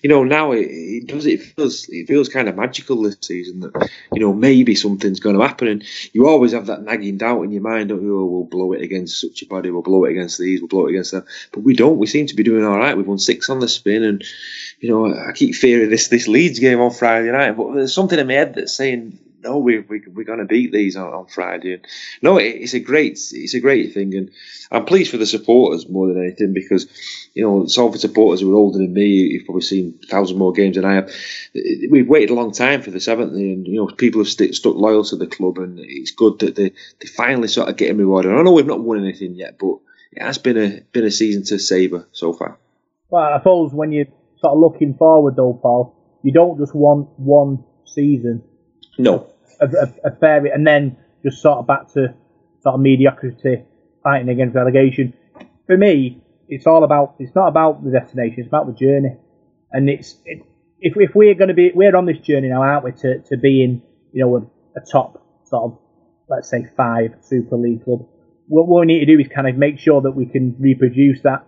you 0.02 0.10
know, 0.10 0.24
now 0.24 0.52
it, 0.52 0.68
it 0.70 1.08
does. 1.08 1.26
It 1.26 1.42
feels 1.42 1.88
it 1.90 2.08
feels 2.08 2.30
kind 2.30 2.50
of 2.50 2.56
magical 2.56 3.02
this 3.02 3.18
season 3.22 3.62
that 3.62 3.90
you 4.14 4.20
know 4.20 4.34
maybe 4.34 4.76
something's 4.76 5.20
going 5.20 5.38
to 5.38 5.46
happen, 5.46 5.68
and 5.68 5.84
you 6.14 6.28
always 6.28 6.54
have 6.54 6.68
that 6.68 6.84
nagging 6.84 7.18
doubt 7.18 7.44
in 7.44 7.52
your 7.52 7.62
mind. 7.62 7.90
Don't 7.90 8.02
you? 8.02 8.20
Oh, 8.20 8.26
we'll 8.26 8.44
blow 8.44 8.74
it 8.74 8.82
against 8.82 9.22
such 9.22 9.42
a 9.42 9.48
body. 9.48 9.72
We'll 9.72 9.82
blow 9.82 10.06
it 10.06 10.12
against 10.12 10.38
these. 10.38 10.62
We'll 10.62 10.70
blow 10.70 10.88
it 10.88 10.92
against 10.92 11.12
them. 11.12 11.26
But 11.52 11.64
we 11.64 11.76
don't. 11.76 11.98
We 11.98 12.08
seem 12.08 12.28
to 12.28 12.36
be 12.36 12.44
doing 12.44 12.66
all 12.66 12.78
right. 12.78 12.96
We've 12.98 13.08
won 13.08 13.20
six 13.20 13.50
on 13.50 13.60
the 13.60 13.68
spin, 13.68 14.04
and 14.04 14.24
you 14.80 14.90
know, 14.90 15.14
I 15.14 15.32
keep 15.32 15.56
fearing 15.56 15.90
this 15.90 16.08
this 16.08 16.28
Leeds 16.28 16.60
game 16.60 16.80
on 16.80 16.92
Friday 16.92 17.32
night. 17.32 17.58
But 17.58 17.74
there's 17.74 17.94
something 17.94 18.20
in 18.20 18.28
my 18.28 18.34
head 18.34 18.56
that's 18.56 18.76
saying 18.76 19.20
no, 19.44 19.58
we, 19.60 19.80
we, 19.80 20.02
we're 20.08 20.26
going 20.26 20.40
to 20.40 20.46
beat 20.46 20.72
these 20.72 20.96
on, 20.96 21.14
on 21.14 21.28
Friday. 21.28 21.74
And 21.74 21.86
no, 22.22 22.38
it, 22.38 22.48
it's 22.48 22.74
a 22.74 22.80
great 22.80 23.14
it's 23.32 23.54
a 23.54 23.60
great 23.60 23.94
thing, 23.94 24.16
and 24.16 24.32
I'm 24.72 24.86
pleased 24.86 25.12
for 25.12 25.18
the 25.18 25.26
supporters 25.26 25.88
more 25.88 26.08
than 26.08 26.22
anything 26.22 26.54
because 26.54 26.88
you 27.34 27.44
know 27.44 27.68
Salford 27.68 28.02
supporters 28.02 28.42
who 28.42 28.54
are 28.54 28.58
older 28.58 28.80
than 28.80 28.94
me, 28.94 29.06
you've 29.06 29.46
probably 29.46 29.62
seen 29.62 30.00
a 30.04 30.08
thousand 30.08 30.38
more 30.38 30.54
games 30.54 30.76
than 30.76 30.86
I 30.86 30.96
have. 30.96 31.12
We've 31.54 32.08
waited 32.08 32.32
a 32.32 32.36
long 32.36 32.52
time 32.52 32.82
for 32.82 32.92
this, 32.92 33.06
haven't 33.06 33.34
they? 33.34 33.52
And 33.52 33.68
you 33.68 33.76
know 33.76 33.88
people 33.88 34.22
have 34.22 34.30
st- 34.30 34.56
stuck 34.56 34.76
loyal 34.76 35.04
to 35.06 35.16
the 35.16 35.28
club, 35.28 35.58
and 35.60 35.80
it's 35.80 36.12
good 36.12 36.40
that 36.40 36.56
they 36.56 36.72
they 37.00 37.08
finally 37.08 37.48
sort 37.48 37.70
of 37.70 37.78
getting 37.78 37.98
rewarded. 37.98 38.34
I 38.34 38.42
know 38.42 38.54
we've 38.54 38.66
not 38.66 38.84
won 38.84 39.00
anything 39.00 39.36
yet, 39.36 39.58
but 39.60 39.78
it 40.12 40.22
has 40.22 40.38
been 40.38 40.58
a 40.58 40.82
been 40.92 41.06
a 41.06 41.12
season 41.12 41.44
to 41.46 41.60
savour 41.60 42.08
so 42.12 42.34
far. 42.34 42.58
Well, 43.10 43.24
I 43.24 43.38
suppose 43.40 43.74
when 43.74 43.92
you're 43.92 44.08
sort 44.42 44.54
of 44.54 44.60
looking 44.60 44.96
forward, 44.96 45.36
though, 45.36 45.54
Paul, 45.54 45.96
you 46.24 46.34
don't 46.34 46.58
just 46.58 46.76
want 46.76 47.08
one 47.18 47.64
season 47.86 48.44
no. 48.98 49.34
A, 49.60 49.66
a, 49.66 50.10
a 50.12 50.16
fair 50.16 50.46
and 50.46 50.66
then 50.68 50.98
just 51.24 51.42
sort 51.42 51.58
of 51.60 51.68
back 51.68 51.88
to 51.94 52.14
sort 52.62 52.76
of 52.76 52.80
mediocrity, 52.80 53.64
fighting 54.04 54.30
against 54.30 54.56
relegation. 54.56 55.14
For 55.66 55.78
me, 55.78 56.22
it's 56.48 56.68
all 56.68 56.84
about. 56.84 57.16
It's 57.20 57.36
not 57.36 57.48
about 57.48 57.84
the 57.84 57.92
destination. 57.92 58.40
It's 58.40 58.48
about 58.48 58.68
the 58.68 58.74
journey. 58.74 59.18
And 59.72 59.90
it's 59.90 60.16
it, 60.26 60.44
if 60.80 60.94
if 60.98 61.16
we're 61.16 61.34
going 61.34 61.50
to 61.50 61.54
be 61.54 61.72
we're 61.74 61.96
on 61.96 62.06
this 62.06 62.20
journey 62.20 62.50
now, 62.50 62.62
aren't 62.62 62.86
we? 62.86 62.92
To 62.94 63.20
to 63.20 63.38
being 63.38 63.82
you 64.14 64.22
know 64.24 64.36
a, 64.38 64.80
a 64.80 64.86
top 64.86 65.24
sort 65.46 65.64
of 65.64 65.80
let's 66.30 66.50
say 66.50 66.68
five 66.76 67.16
Super 67.22 67.58
League 67.58 67.84
club. 67.84 68.08
What, 68.48 68.68
what 68.68 68.82
we 68.82 68.86
need 68.86 69.00
to 69.00 69.06
do 69.06 69.20
is 69.20 69.28
kind 69.28 69.48
of 69.48 69.56
make 69.56 69.80
sure 69.80 70.02
that 70.02 70.12
we 70.12 70.26
can 70.26 70.56
reproduce 70.60 71.22
that 71.24 71.46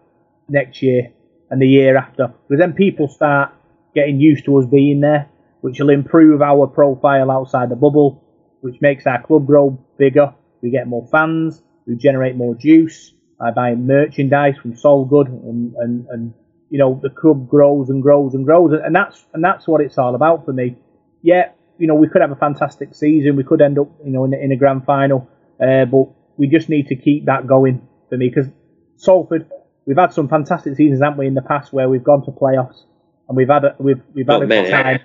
next 0.50 0.82
year 0.82 1.14
and 1.50 1.62
the 1.62 1.68
year 1.68 1.98
after, 1.98 2.28
because 2.28 2.60
then 2.60 2.74
people 2.74 3.08
start 3.08 3.54
getting 3.96 4.20
used 4.20 4.46
to 4.46 4.58
us 4.58 4.66
being 4.66 5.00
there 5.00 5.30
which 5.62 5.80
will 5.80 5.90
improve 5.90 6.42
our 6.42 6.68
profile 6.68 7.32
outside 7.32 7.70
the 7.70 7.76
bubble, 7.76 8.24
which 8.62 8.76
makes 8.82 9.06
our 9.06 9.22
club 9.22 9.46
grow 9.46 9.72
bigger. 9.98 10.34
We 10.62 10.72
get 10.72 10.88
more 10.88 11.08
fans, 11.12 11.62
we 11.86 11.96
generate 11.96 12.36
more 12.36 12.56
juice 12.56 13.14
by 13.40 13.52
buying 13.52 13.88
merchandise 13.88 14.56
from 14.62 14.74
Solgood, 14.74 15.28
and, 15.28 15.74
and, 15.76 16.08
and 16.10 16.34
you 16.70 16.78
know 16.78 17.00
the 17.02 17.10
club 17.10 17.50
grows 17.50 17.90
and 17.90 18.02
grows 18.02 18.34
and 18.34 18.46
grows, 18.46 18.74
and 18.74 18.96
that's 18.96 19.26
and 19.34 19.44
that's 19.44 19.68
what 19.68 19.82
it's 19.82 19.98
all 19.98 20.16
about 20.16 20.46
for 20.46 20.54
me. 20.54 20.78
Yeah, 21.22 21.52
you 21.78 21.88
know 21.88 21.96
we 21.96 22.10
could 22.10 22.22
have 22.22 22.32
a 22.32 22.36
fantastic 22.36 22.96
season, 22.96 23.36
we 23.36 23.44
could 23.44 23.62
end 23.62 23.80
up 23.80 23.88
you 24.04 24.12
know 24.12 24.26
in, 24.26 24.34
in 24.34 24.52
a 24.52 24.58
grand 24.58 24.86
final, 24.86 25.30
uh, 25.62 25.86
but 25.86 26.10
we 26.38 26.48
just 26.48 26.70
need 26.70 26.88
to 26.88 26.96
keep 26.96 27.26
that 27.26 27.48
going 27.48 27.88
for 28.10 28.18
me 28.18 28.30
because 28.30 28.52
Salford, 28.98 29.50
we've 29.86 29.98
had 29.98 30.14
some 30.14 30.28
fantastic 30.28 30.76
seasons, 30.76 31.02
haven't 31.02 31.20
we, 31.20 31.28
in 31.28 31.34
the 31.34 31.42
past 31.42 31.72
where 31.72 31.88
we've 31.88 32.04
gone 32.04 32.26
to 32.26 32.32
playoffs 32.32 32.84
and 33.30 33.38
we've 33.38 33.48
had 33.48 33.64
a, 33.64 33.76
we've 33.80 34.02
we've 34.14 34.28
had 34.28 34.40
Not 34.40 34.44
a 34.44 34.48
good 34.48 34.70
time. 34.70 35.00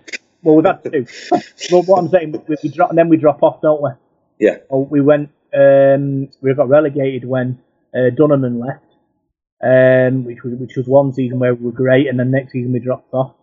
Well, 0.45 0.57
we've 0.57 0.67
had 0.67 0.85
two. 0.85 1.07
well, 1.73 1.83
what 1.83 1.99
I'm 1.99 2.09
saying, 2.09 2.33
we, 2.33 2.57
we 2.63 2.69
drop, 2.69 2.91
and 2.91 2.99
then 2.99 3.09
we 3.09 3.17
drop 3.17 3.43
off, 3.43 3.63
don't 3.63 3.83
we? 3.83 3.91
Yeah. 4.39 4.59
Well, 4.69 4.85
we 4.85 5.01
went. 5.01 5.31
Um, 5.55 6.29
we 6.43 6.53
got 6.55 6.69
relegated 6.69 7.25
when 7.25 7.61
uh, 7.95 8.11
Dunnerman 8.15 8.61
left, 8.61 8.85
um, 9.65 10.25
which 10.25 10.43
was 10.45 10.55
which 10.55 10.77
was 10.77 10.87
one 10.87 11.13
season 11.13 11.39
where 11.39 11.55
we 11.55 11.65
were 11.67 11.73
great, 11.73 12.09
and 12.09 12.19
then 12.19 12.31
next 12.31 12.53
season 12.53 12.73
we 12.73 12.81
dropped 12.81 13.13
off. 13.15 13.35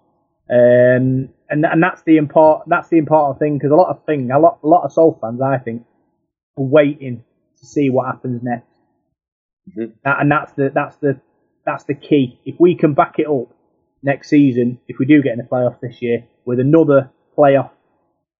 Um, 0.49 1.29
and 1.49 1.65
and 1.65 1.81
that's 1.81 2.03
the 2.03 2.17
important 2.17 2.69
that's 2.69 2.89
the 2.89 2.97
important 2.97 3.39
thing 3.39 3.57
because 3.57 3.71
a 3.71 3.75
lot 3.75 3.89
of 3.89 4.05
thing 4.05 4.31
a 4.31 4.39
lot 4.39 4.59
a 4.63 4.67
lot 4.67 4.83
of 4.83 4.91
Soul 4.91 5.17
fans 5.21 5.41
I 5.41 5.57
think 5.57 5.85
are 6.57 6.63
waiting 6.63 7.23
to 7.59 7.65
see 7.65 7.89
what 7.89 8.07
happens 8.07 8.43
next, 8.43 8.67
mm-hmm. 9.69 9.91
and 10.03 10.31
that's 10.31 10.51
the 10.53 10.71
that's 10.73 10.97
the 10.97 11.19
that's 11.65 11.85
the 11.85 11.95
key. 11.95 12.39
If 12.45 12.55
we 12.59 12.75
can 12.75 12.93
back 12.93 13.15
it 13.17 13.27
up 13.27 13.55
next 14.03 14.29
season, 14.29 14.79
if 14.87 14.97
we 14.99 15.05
do 15.05 15.21
get 15.21 15.33
in 15.33 15.37
the 15.37 15.45
playoffs 15.45 15.79
this 15.79 16.01
year, 16.01 16.25
with 16.45 16.59
another 16.59 17.11
playoff 17.37 17.71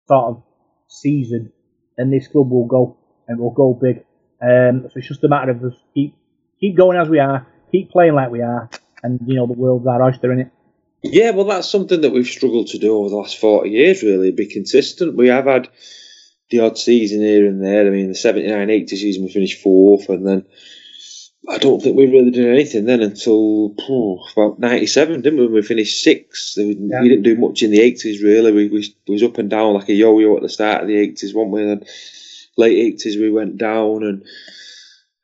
sort 0.08 0.24
of 0.24 0.42
season, 0.88 1.52
then 1.96 2.10
this 2.10 2.28
club 2.28 2.50
will 2.50 2.66
go 2.66 2.96
and 3.28 3.38
will 3.38 3.50
go 3.50 3.74
big. 3.74 4.04
Um, 4.40 4.88
so 4.88 4.92
it's 4.96 5.08
just 5.08 5.24
a 5.24 5.28
matter 5.28 5.52
of 5.52 5.62
us 5.64 5.74
keep 5.94 6.16
keep 6.60 6.76
going 6.76 6.98
as 6.98 7.08
we 7.08 7.18
are, 7.18 7.46
keep 7.70 7.90
playing 7.90 8.14
like 8.14 8.30
we 8.30 8.42
are, 8.42 8.68
and 9.02 9.20
you 9.26 9.36
know 9.36 9.46
the 9.46 9.52
world's 9.52 9.86
our 9.86 10.02
oyster 10.02 10.32
in 10.32 10.40
it. 10.40 10.50
Yeah, 11.04 11.30
well, 11.30 11.46
that's 11.46 11.68
something 11.68 12.00
that 12.02 12.12
we've 12.12 12.26
struggled 12.26 12.68
to 12.68 12.78
do 12.78 12.96
over 12.96 13.08
the 13.08 13.16
last 13.16 13.38
forty 13.38 13.70
years. 13.70 14.02
Really, 14.02 14.32
be 14.32 14.46
consistent. 14.46 15.16
We 15.16 15.28
have 15.28 15.46
had 15.46 15.68
the 16.50 16.60
odd 16.60 16.78
season 16.78 17.20
here 17.20 17.46
and 17.46 17.64
there. 17.64 17.86
I 17.86 17.90
mean, 17.90 18.08
the 18.08 18.14
79-80 18.14 18.88
season 18.90 19.24
we 19.24 19.32
finished 19.32 19.62
fourth, 19.62 20.08
and 20.10 20.26
then 20.26 20.44
I 21.48 21.58
don't 21.58 21.82
think 21.82 21.96
we 21.96 22.06
really 22.06 22.30
did 22.30 22.48
anything 22.48 22.84
then 22.84 23.02
until 23.02 23.74
oh, 23.80 24.24
about 24.32 24.60
'97, 24.60 25.22
didn't 25.22 25.40
we? 25.40 25.46
When 25.46 25.54
we 25.54 25.62
finished 25.62 26.02
sixth, 26.02 26.56
we, 26.56 26.76
yeah. 26.78 27.00
we, 27.00 27.08
didn't 27.08 27.24
do 27.24 27.36
much 27.36 27.62
in 27.62 27.72
the 27.72 27.80
'80s 27.80 28.22
really. 28.22 28.52
We, 28.52 28.68
we, 28.68 28.94
we 29.08 29.14
was 29.14 29.24
up 29.24 29.38
and 29.38 29.50
down 29.50 29.74
like 29.74 29.88
a 29.88 29.94
yo-yo 29.94 30.36
at 30.36 30.42
the 30.42 30.48
start 30.48 30.82
of 30.82 30.88
the 30.88 30.94
'80s, 30.94 31.34
weren't 31.34 31.50
we? 31.50 31.68
And 31.68 31.88
late 32.56 32.78
eighties 32.78 33.16
we 33.16 33.28
went 33.28 33.58
down, 33.58 34.04
and 34.04 34.22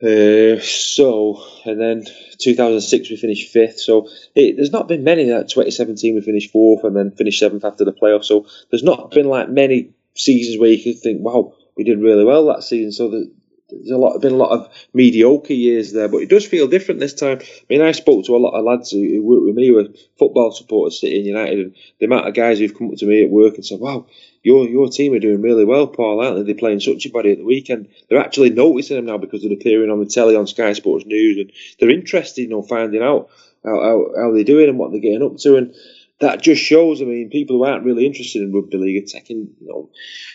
uh, 0.03 0.61
so 0.61 1.41
and 1.65 1.81
then 1.81 2.05
2006 2.39 3.11
we 3.11 3.17
finished 3.17 3.53
fifth. 3.53 3.79
So 3.79 4.09
it, 4.35 4.57
there's 4.57 4.73
not 4.73 4.89
been 4.89 5.05
many. 5.05 5.27
That 5.27 5.49
2017 5.49 6.17
we 6.17 6.21
finished 6.21 6.51
fourth, 6.51 6.83
and 6.83 6.97
then 6.97 7.13
finished 7.13 7.39
seventh 7.39 7.65
after 7.65 7.85
the 7.85 7.93
playoffs. 7.93 8.25
So 8.25 8.47
there's 8.71 8.83
not 8.83 9.13
been 9.13 9.29
like 9.29 9.49
many 9.49 9.91
seasons 10.15 10.59
where 10.59 10.71
you 10.71 10.83
could 10.83 11.01
think, 11.01 11.21
wow, 11.21 11.55
we 11.77 11.85
did 11.85 12.01
really 12.01 12.25
well 12.25 12.47
that 12.47 12.65
season. 12.65 12.91
So 12.91 13.09
the, 13.09 13.33
there's 13.71 13.91
a 13.91 13.97
lot 13.97 14.19
been 14.21 14.33
a 14.33 14.37
lot 14.37 14.51
of 14.51 14.69
mediocre 14.95 15.53
years 15.53 15.93
there, 15.93 16.09
but 16.09 16.23
it 16.23 16.29
does 16.29 16.47
feel 16.47 16.67
different 16.67 17.01
this 17.01 17.15
time. 17.15 17.39
I 17.41 17.65
mean, 17.69 17.83
I 17.83 17.93
spoke 17.93 18.25
to 18.25 18.37
a 18.37 18.39
lot 18.39 18.59
of 18.59 18.65
lads 18.65 18.91
who, 18.91 19.01
who 19.01 19.23
work 19.23 19.45
with 19.45 19.55
me, 19.55 19.69
who 19.69 19.79
are 19.79 19.89
football 20.19 20.53
supporters, 20.53 21.01
City 21.01 21.19
United, 21.19 21.59
and 21.59 21.77
the 21.99 22.07
amount 22.07 22.27
of 22.27 22.35
guys 22.35 22.59
who've 22.59 22.77
come 22.77 22.91
up 22.91 22.97
to 22.99 23.07
me 23.07 23.25
at 23.25 23.31
work 23.31 23.55
and 23.57 23.67
said, 23.67 23.81
"Wow, 23.81 24.07
your 24.43 24.69
your 24.69 24.89
team 24.89 25.13
are 25.13 25.19
doing 25.19 25.43
really 25.43 25.65
well, 25.65 25.87
Paul, 25.87 26.21
aren't 26.21 26.37
they? 26.37 26.43
They're 26.45 26.59
playing 26.59 26.81
such 26.81 27.05
a 27.07 27.11
body 27.11 27.33
at 27.33 27.39
the 27.39 27.45
weekend. 27.45 27.89
They're 28.09 28.21
actually 28.21 28.51
noticing 28.51 28.97
them 28.97 29.07
now 29.07 29.19
because 29.19 29.43
they're 29.43 29.53
appearing 29.53 29.91
on 29.91 30.01
the 30.01 30.07
telly 30.07 30.35
on 30.37 30.47
Sky 30.47 30.73
Sports 30.73 31.05
News, 31.05 31.37
and 31.39 31.53
they're 31.79 31.91
interested, 31.91 32.43
you 32.43 32.49
know, 32.49 32.63
finding 32.63 33.03
out 33.03 33.29
how, 33.65 33.81
how, 33.81 34.13
how 34.17 34.33
they're 34.33 34.45
doing 34.45 34.71
and 34.71 34.79
what 34.79 34.93
they're 34.93 35.01
getting 35.01 35.23
up 35.23 35.37
to, 35.39 35.57
and." 35.57 35.75
That 36.21 36.43
just 36.43 36.63
shows. 36.63 37.01
I 37.01 37.05
mean, 37.05 37.31
people 37.31 37.57
who 37.57 37.65
aren't 37.65 37.85
really 37.85 38.05
interested 38.05 38.43
in 38.43 38.53
rugby 38.53 38.77
league 38.77 39.05
are 39.05 39.07
taking, 39.07 39.55
you 39.61 39.69
know, 39.69 39.89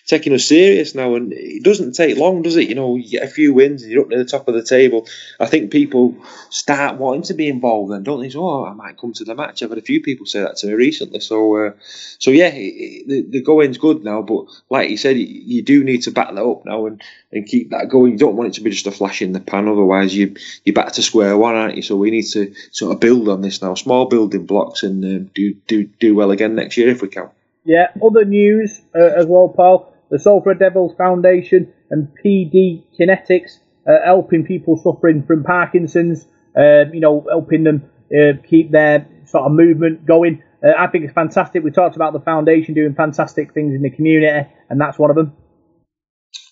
taking 0.08 0.34
us 0.34 0.46
serious 0.46 0.96
now, 0.96 1.16
and 1.16 1.34
it 1.34 1.64
doesn't 1.64 1.94
take 1.94 2.18
long, 2.18 2.42
does 2.42 2.56
it? 2.56 2.70
You 2.70 2.76
know, 2.76 2.96
you 2.96 3.10
get 3.10 3.24
a 3.24 3.28
few 3.28 3.54
wins 3.54 3.84
and 3.84 3.92
you're 3.92 4.04
up 4.04 4.08
near 4.08 4.20
the 4.20 4.26
top 4.26 4.48
of 4.48 4.54
the 4.54 4.64
table. 4.64 5.08
I 5.40 5.46
think 5.46 5.72
people 5.72 6.16
start 6.50 6.98
wanting 6.98 7.24
to 7.24 7.34
be 7.34 7.50
involved, 7.50 7.92
then 7.92 8.04
don't 8.04 8.22
they? 8.22 8.30
So, 8.30 8.48
oh, 8.48 8.66
I 8.66 8.74
might 8.74 8.98
come 8.98 9.14
to 9.14 9.26
the 9.26 9.36
match. 9.36 9.62
I've 9.62 9.70
had 9.70 9.78
a 9.78 9.82
few 9.82 10.02
people 10.02 10.26
say 10.26 10.40
that 10.40 10.56
to 10.58 10.68
me 10.68 10.74
recently. 10.74 11.20
So, 11.20 11.56
uh, 11.58 11.72
so 12.18 12.32
yeah, 12.32 12.48
it, 12.48 12.60
it, 12.60 13.08
the, 13.08 13.22
the 13.40 13.42
going's 13.42 13.78
good 13.78 14.04
now, 14.04 14.22
but 14.22 14.46
like 14.70 14.90
you 14.90 14.98
said, 14.98 15.18
you, 15.18 15.26
you 15.26 15.62
do 15.64 15.84
need 15.84 16.04
to 16.04 16.12
back 16.12 16.34
that 16.34 16.44
up 16.44 16.66
now 16.66 16.86
and, 16.86 17.02
and 17.32 17.46
keep 17.46 17.72
that 17.72 17.90
going. 17.90 18.14
You 18.14 18.18
don't 18.18 18.36
want 18.36 18.50
it 18.50 18.54
to 18.56 18.62
be 18.62 18.70
just 18.70 18.88
a 18.88 18.92
flash 18.92 19.22
in 19.22 19.34
the 19.34 19.40
pan, 19.42 19.68
otherwise 19.68 20.16
you 20.16 20.36
you're 20.64 20.74
back 20.74 20.94
to 20.94 21.02
square 21.02 21.38
one, 21.38 21.56
aren't 21.56 21.76
you? 21.76 21.82
So 21.82 21.96
we 21.98 22.12
need 22.12 22.28
to 22.28 22.54
sort 22.72 22.94
of 22.94 23.00
build 23.00 23.28
on 23.28 23.42
this 23.42 23.62
now, 23.62 23.74
small 23.76 24.06
building 24.06 24.46
blocks, 24.46 24.84
and 24.84 25.04
um, 25.04 25.32
do 25.34 25.54
do 25.74 25.90
do 26.00 26.16
well 26.16 26.32
again 26.32 26.56
next 26.56 26.78
year 26.78 26.90
if 26.90 27.02
we 27.02 27.08
can. 27.08 27.30
Yeah, 27.66 27.88
other 28.06 28.26
news 28.26 28.82
uh, 28.96 29.00
as 29.00 29.26
well, 29.26 29.50
Paul. 29.50 29.94
The 30.10 30.20
Salford 30.20 30.60
Devils 30.60 30.94
Foundation 30.98 31.74
and 31.90 32.08
PD 32.24 32.84
Kinetics 33.00 33.58
uh, 33.88 34.06
helping 34.06 34.46
people 34.46 34.78
suffering 34.78 35.24
from 35.24 35.44
Parkinson's. 35.44 36.28
Uh, 36.56 36.86
you 36.94 37.00
know, 37.00 37.26
helping 37.28 37.64
them 37.64 37.90
uh, 38.16 38.34
keep 38.48 38.70
their 38.70 39.08
sort 39.26 39.46
of 39.46 39.52
movement 39.54 40.06
going. 40.06 40.44
Uh, 40.64 40.72
I 40.78 40.86
think 40.88 41.04
it's 41.04 41.14
fantastic. 41.14 41.64
We 41.64 41.72
talked 41.72 41.96
about 41.96 42.14
the 42.14 42.20
foundation 42.20 42.76
doing 42.76 42.94
fantastic 42.94 43.54
things 43.56 43.74
in 43.74 43.82
the 43.82 43.90
community, 43.90 44.48
and 44.70 44.80
that's 44.80 45.00
one 45.00 45.10
of 45.10 45.16
them. 45.16 45.34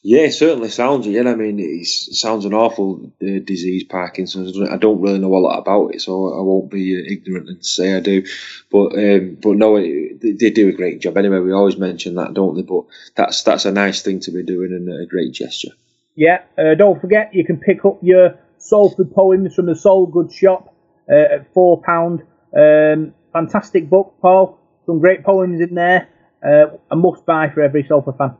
Yeah, 0.03 0.21
it 0.21 0.31
certainly 0.31 0.69
sounds. 0.69 1.05
Yeah, 1.05 1.29
I 1.29 1.35
mean, 1.35 1.59
it 1.59 1.85
sounds 1.85 2.45
an 2.45 2.55
awful 2.55 3.13
uh, 3.21 3.39
disease, 3.43 3.83
Parkinson's. 3.83 4.59
I 4.59 4.77
don't 4.77 4.99
really 4.99 5.19
know 5.19 5.35
a 5.35 5.37
lot 5.37 5.59
about 5.59 5.93
it, 5.93 6.01
so 6.01 6.33
I 6.33 6.41
won't 6.41 6.71
be 6.71 6.97
uh, 6.97 7.03
ignorant 7.07 7.49
and 7.49 7.63
say 7.63 7.95
I 7.95 7.99
do. 7.99 8.25
But 8.71 8.95
um, 8.97 9.37
but 9.39 9.57
no, 9.57 9.75
it, 9.75 10.19
they 10.21 10.49
do 10.49 10.69
a 10.69 10.73
great 10.73 11.01
job. 11.01 11.17
Anyway, 11.17 11.37
we 11.39 11.53
always 11.53 11.77
mention 11.77 12.15
that, 12.15 12.33
don't 12.33 12.55
they? 12.55 12.63
But 12.63 12.85
that's 13.15 13.43
that's 13.43 13.65
a 13.65 13.71
nice 13.71 14.01
thing 14.01 14.21
to 14.21 14.31
be 14.31 14.41
doing 14.41 14.71
and 14.71 14.89
a 14.89 15.05
great 15.05 15.33
gesture. 15.33 15.71
Yeah, 16.15 16.41
uh, 16.57 16.73
don't 16.75 16.99
forget 16.99 17.35
you 17.35 17.45
can 17.45 17.57
pick 17.57 17.85
up 17.85 17.99
your 18.01 18.39
Salford 18.57 19.13
poems 19.13 19.53
from 19.53 19.67
the 19.67 19.73
Salgood 19.73 20.33
shop 20.33 20.73
uh, 21.11 21.35
at 21.35 21.53
four 21.53 21.79
pound. 21.83 22.23
Um, 22.57 23.13
fantastic 23.33 23.87
book, 23.87 24.15
Paul. 24.19 24.59
Some 24.87 24.99
great 24.99 25.23
poems 25.23 25.61
in 25.61 25.75
there. 25.75 26.09
Uh, 26.43 26.77
a 26.89 26.95
must 26.95 27.23
buy 27.27 27.51
for 27.53 27.61
every 27.61 27.85
Salford 27.87 28.17
fan. 28.17 28.35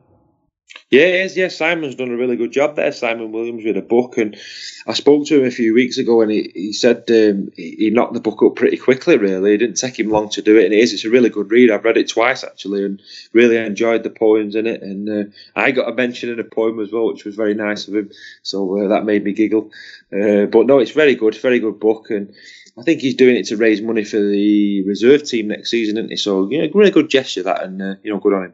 Yeah, 0.91 1.07
yes, 1.07 1.37
yeah. 1.37 1.47
Simon's 1.47 1.95
done 1.95 2.11
a 2.11 2.17
really 2.17 2.35
good 2.35 2.51
job 2.51 2.75
there. 2.75 2.91
Simon 2.91 3.31
Williams 3.31 3.63
with 3.63 3.77
a 3.77 3.81
book, 3.81 4.17
and 4.17 4.37
I 4.85 4.91
spoke 4.91 5.25
to 5.27 5.39
him 5.39 5.47
a 5.47 5.51
few 5.51 5.73
weeks 5.73 5.97
ago, 5.97 6.21
and 6.21 6.29
he, 6.29 6.51
he 6.53 6.73
said 6.73 7.05
um, 7.09 7.49
he, 7.55 7.89
knocked 7.91 8.13
the 8.13 8.19
book 8.19 8.43
up 8.43 8.57
pretty 8.57 8.75
quickly. 8.75 9.15
Really, 9.15 9.53
it 9.53 9.59
didn't 9.59 9.77
take 9.77 9.97
him 9.97 10.09
long 10.09 10.27
to 10.31 10.41
do 10.41 10.57
it, 10.57 10.65
and 10.65 10.73
it 10.73 10.79
is. 10.79 10.91
It's 10.91 11.05
a 11.05 11.09
really 11.09 11.29
good 11.29 11.49
read. 11.49 11.71
I've 11.71 11.85
read 11.85 11.95
it 11.95 12.09
twice 12.09 12.43
actually, 12.43 12.83
and 12.83 13.01
really 13.31 13.55
enjoyed 13.55 14.03
the 14.03 14.09
poems 14.09 14.55
in 14.55 14.67
it. 14.67 14.81
And 14.81 15.09
uh, 15.09 15.31
I 15.55 15.71
got 15.71 15.87
a 15.87 15.95
mention 15.95 16.29
in 16.29 16.41
a 16.41 16.43
poem 16.43 16.81
as 16.81 16.91
well, 16.91 17.07
which 17.07 17.23
was 17.23 17.35
very 17.35 17.53
nice 17.53 17.87
of 17.87 17.95
him. 17.95 18.11
So 18.43 18.83
uh, 18.83 18.89
that 18.89 19.05
made 19.05 19.23
me 19.23 19.31
giggle. 19.31 19.71
Uh, 20.11 20.45
but 20.47 20.67
no, 20.67 20.79
it's 20.79 20.91
very 20.91 21.15
good, 21.15 21.35
very 21.35 21.59
good 21.59 21.79
book, 21.79 22.09
and. 22.09 22.33
I 22.79 22.83
think 22.83 23.01
he's 23.01 23.15
doing 23.15 23.35
it 23.35 23.47
to 23.47 23.57
raise 23.57 23.81
money 23.81 24.05
for 24.05 24.17
the 24.17 24.83
reserve 24.87 25.23
team 25.23 25.49
next 25.49 25.71
season, 25.71 25.97
isn't 25.97 26.09
he? 26.09 26.15
So, 26.15 26.45
know, 26.45 26.69
really 26.73 26.89
good 26.89 27.09
gesture 27.09 27.43
that, 27.43 27.63
and 27.63 27.81
uh, 27.81 27.95
you 28.01 28.13
know, 28.13 28.19
good 28.19 28.31
on 28.33 28.45
him. 28.45 28.53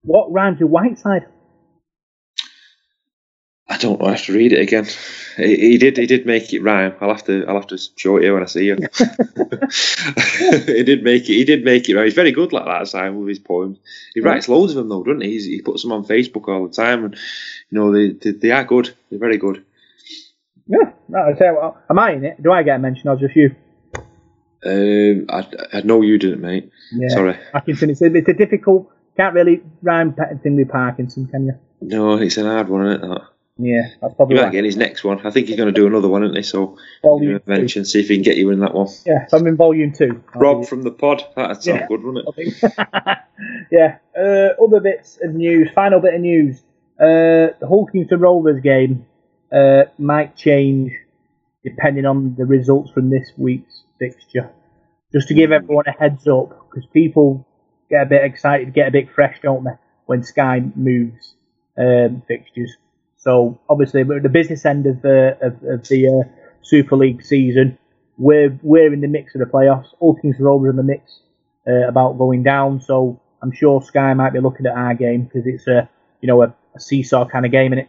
What 0.00 0.32
rhymes 0.32 0.58
with 0.58 0.70
Whiteside? 0.70 1.26
I 3.70 3.76
don't 3.76 4.00
know. 4.00 4.06
I 4.06 4.12
have 4.12 4.24
to 4.24 4.32
read 4.32 4.52
it 4.52 4.60
again. 4.60 4.86
He, 5.36 5.56
he, 5.56 5.78
did. 5.78 5.98
He 5.98 6.06
did 6.06 6.24
make 6.24 6.52
it 6.54 6.62
rhyme. 6.62 6.94
I'll 7.00 7.10
have 7.10 7.24
to. 7.24 7.44
I'll 7.46 7.56
have 7.56 7.66
to 7.68 7.78
show 7.96 8.16
it 8.16 8.24
you 8.24 8.32
when 8.32 8.42
I 8.42 8.46
see 8.46 8.64
you. 8.64 8.76
he 10.66 10.82
did 10.84 11.02
make 11.02 11.24
it. 11.24 11.34
He 11.34 11.44
did 11.44 11.64
make 11.64 11.88
it 11.88 11.94
rhyme. 11.94 12.06
He's 12.06 12.14
very 12.14 12.32
good 12.32 12.52
like 12.52 12.64
that, 12.64 12.88
Simon, 12.88 13.20
with 13.20 13.28
his 13.28 13.38
poems. 13.38 13.78
He 14.14 14.20
writes 14.20 14.48
loads 14.48 14.72
of 14.72 14.76
them 14.76 14.88
though, 14.88 15.04
doesn't 15.04 15.20
he? 15.20 15.32
He's, 15.32 15.44
he 15.44 15.60
puts 15.60 15.82
them 15.82 15.92
on 15.92 16.06
Facebook 16.06 16.48
all 16.48 16.66
the 16.66 16.74
time, 16.74 17.04
and 17.04 17.14
you 17.70 17.78
know 17.78 17.92
they 17.92 18.12
they, 18.12 18.30
they 18.38 18.50
are 18.52 18.64
good. 18.64 18.94
They're 19.10 19.18
very 19.18 19.36
good. 19.36 19.64
Yeah. 20.66 20.92
No, 21.08 21.18
I 21.18 21.30
you 21.30 21.54
what, 21.54 21.84
am 21.90 21.98
I 21.98 22.12
in 22.12 22.24
it? 22.24 22.42
Do 22.42 22.52
I 22.52 22.62
get 22.62 22.76
a 22.76 22.78
mention 22.78 23.08
or 23.08 23.16
just 23.16 23.36
you? 23.36 23.54
Um, 24.64 25.26
I, 25.28 25.46
I 25.72 25.80
know 25.82 26.02
you 26.02 26.18
didn't, 26.18 26.40
mate. 26.40 26.70
Yeah. 26.92 27.08
Sorry. 27.08 27.38
Parkinson. 27.52 27.90
It's 27.90 28.02
a, 28.02 28.06
it's 28.06 28.28
a 28.28 28.34
difficult. 28.34 28.90
Can't 29.16 29.34
really 29.34 29.62
rhyme 29.82 30.14
thing 30.42 30.56
with 30.56 30.68
Parkinson, 30.68 31.26
can 31.26 31.46
you? 31.46 31.54
No, 31.80 32.16
it's 32.16 32.36
an 32.36 32.46
hard 32.46 32.68
one, 32.68 32.86
isn't 32.86 33.04
it? 33.04 33.08
That. 33.08 33.28
Yeah, 33.58 33.88
that's 34.00 34.14
probably. 34.14 34.36
You 34.36 34.42
might 34.42 34.52
get 34.52 34.64
his 34.64 34.76
next 34.76 35.02
one. 35.02 35.26
I 35.26 35.30
think 35.30 35.48
he's 35.48 35.56
going 35.56 35.72
to 35.72 35.78
do 35.78 35.88
another 35.88 36.08
one, 36.08 36.22
isn't 36.22 36.36
he? 36.36 36.42
So 36.42 36.78
volume 37.02 37.40
mention, 37.44 37.84
see 37.84 38.00
if 38.00 38.08
he 38.08 38.14
can 38.14 38.22
get 38.22 38.36
you 38.36 38.50
in 38.50 38.60
that 38.60 38.72
one. 38.72 38.86
Yeah, 39.04 39.26
so 39.26 39.36
I'm 39.36 39.46
in 39.48 39.56
volume 39.56 39.92
2 39.92 40.22
Rob 40.36 40.64
from 40.64 40.82
the 40.82 40.92
pod. 40.92 41.24
That'd 41.34 41.62
sound 41.62 41.80
yeah, 41.80 41.86
good, 41.88 42.04
wouldn't 42.04 42.28
it? 42.36 42.68
yeah. 43.72 43.98
Uh, 44.16 44.62
other 44.64 44.80
bits 44.80 45.18
of 45.20 45.34
news. 45.34 45.70
Final 45.74 46.00
bit 46.00 46.14
of 46.14 46.20
news. 46.20 46.60
Uh, 47.00 47.54
the 47.58 47.66
Hull 47.68 47.86
Kingston 47.86 48.20
Rovers 48.20 48.60
game 48.62 49.06
uh, 49.52 49.84
might 49.98 50.36
change 50.36 50.92
depending 51.64 52.06
on 52.06 52.36
the 52.36 52.44
results 52.44 52.92
from 52.92 53.10
this 53.10 53.32
week's 53.36 53.82
fixture. 53.98 54.50
Just 55.12 55.28
to 55.28 55.34
give 55.34 55.52
everyone 55.52 55.86
a 55.86 55.92
heads 55.92 56.26
up, 56.28 56.68
because 56.68 56.86
people 56.92 57.46
get 57.90 58.02
a 58.02 58.06
bit 58.06 58.24
excited, 58.24 58.72
get 58.74 58.88
a 58.88 58.90
bit 58.90 59.10
fresh, 59.10 59.40
don't 59.42 59.64
they, 59.64 59.72
when 60.06 60.22
Sky 60.22 60.62
moves 60.76 61.34
um, 61.76 62.22
fixtures. 62.28 62.76
So 63.18 63.60
obviously, 63.68 64.04
we're 64.04 64.18
at 64.18 64.22
the 64.22 64.28
business 64.28 64.64
end 64.64 64.86
of 64.86 65.02
the 65.02 65.36
of, 65.42 65.52
of 65.64 65.88
the 65.88 66.08
uh, 66.08 66.28
Super 66.62 66.96
League 66.96 67.22
season. 67.22 67.76
We're 68.16 68.58
we're 68.62 68.92
in 68.92 69.00
the 69.00 69.08
mix 69.08 69.34
of 69.34 69.40
the 69.40 69.46
playoffs. 69.46 69.88
All 69.98 70.14
Kings 70.14 70.36
Rovers 70.38 70.70
in 70.70 70.76
the 70.76 70.82
mix 70.82 71.20
uh, 71.66 71.88
about 71.88 72.16
going 72.16 72.44
down. 72.44 72.80
So 72.80 73.20
I'm 73.42 73.52
sure 73.52 73.82
Sky 73.82 74.14
might 74.14 74.32
be 74.32 74.40
looking 74.40 74.66
at 74.66 74.76
our 74.76 74.94
game 74.94 75.24
because 75.24 75.46
it's 75.46 75.66
a 75.66 75.88
you 76.20 76.28
know 76.28 76.42
a, 76.42 76.54
a 76.74 76.80
seesaw 76.80 77.26
kind 77.26 77.44
of 77.44 77.52
game 77.52 77.72
in 77.72 77.80
it. 77.80 77.88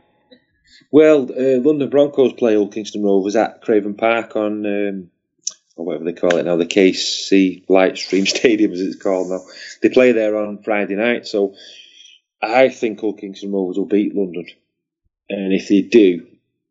Well, 0.92 1.30
uh, 1.32 1.60
London 1.60 1.90
Broncos 1.90 2.34
play 2.34 2.56
Hull 2.56 2.68
Kingston 2.68 3.04
Rovers 3.04 3.36
at 3.36 3.62
Craven 3.62 3.96
Park 3.96 4.36
on, 4.36 4.66
um, 4.66 5.12
or 5.76 5.86
whatever 5.86 6.06
they 6.06 6.14
call 6.14 6.38
it 6.38 6.46
now, 6.46 6.56
the 6.56 6.66
KC 6.66 7.68
Lightstream 7.68 8.28
Stadium 8.38 8.72
as 8.72 8.82
it's 8.82 9.02
called 9.02 9.30
now. 9.30 9.42
They 9.82 9.90
play 9.90 10.12
there 10.12 10.36
on 10.38 10.64
Friday 10.64 10.96
night, 10.96 11.28
so 11.28 11.54
I 12.42 12.70
think 12.70 13.02
Hull 13.02 13.14
Kingston 13.14 13.52
Rovers 13.52 13.78
will 13.78 13.86
beat 13.86 14.16
London 14.16 14.46
and 15.30 15.54
if 15.54 15.68
they 15.68 15.82
do, 15.82 16.26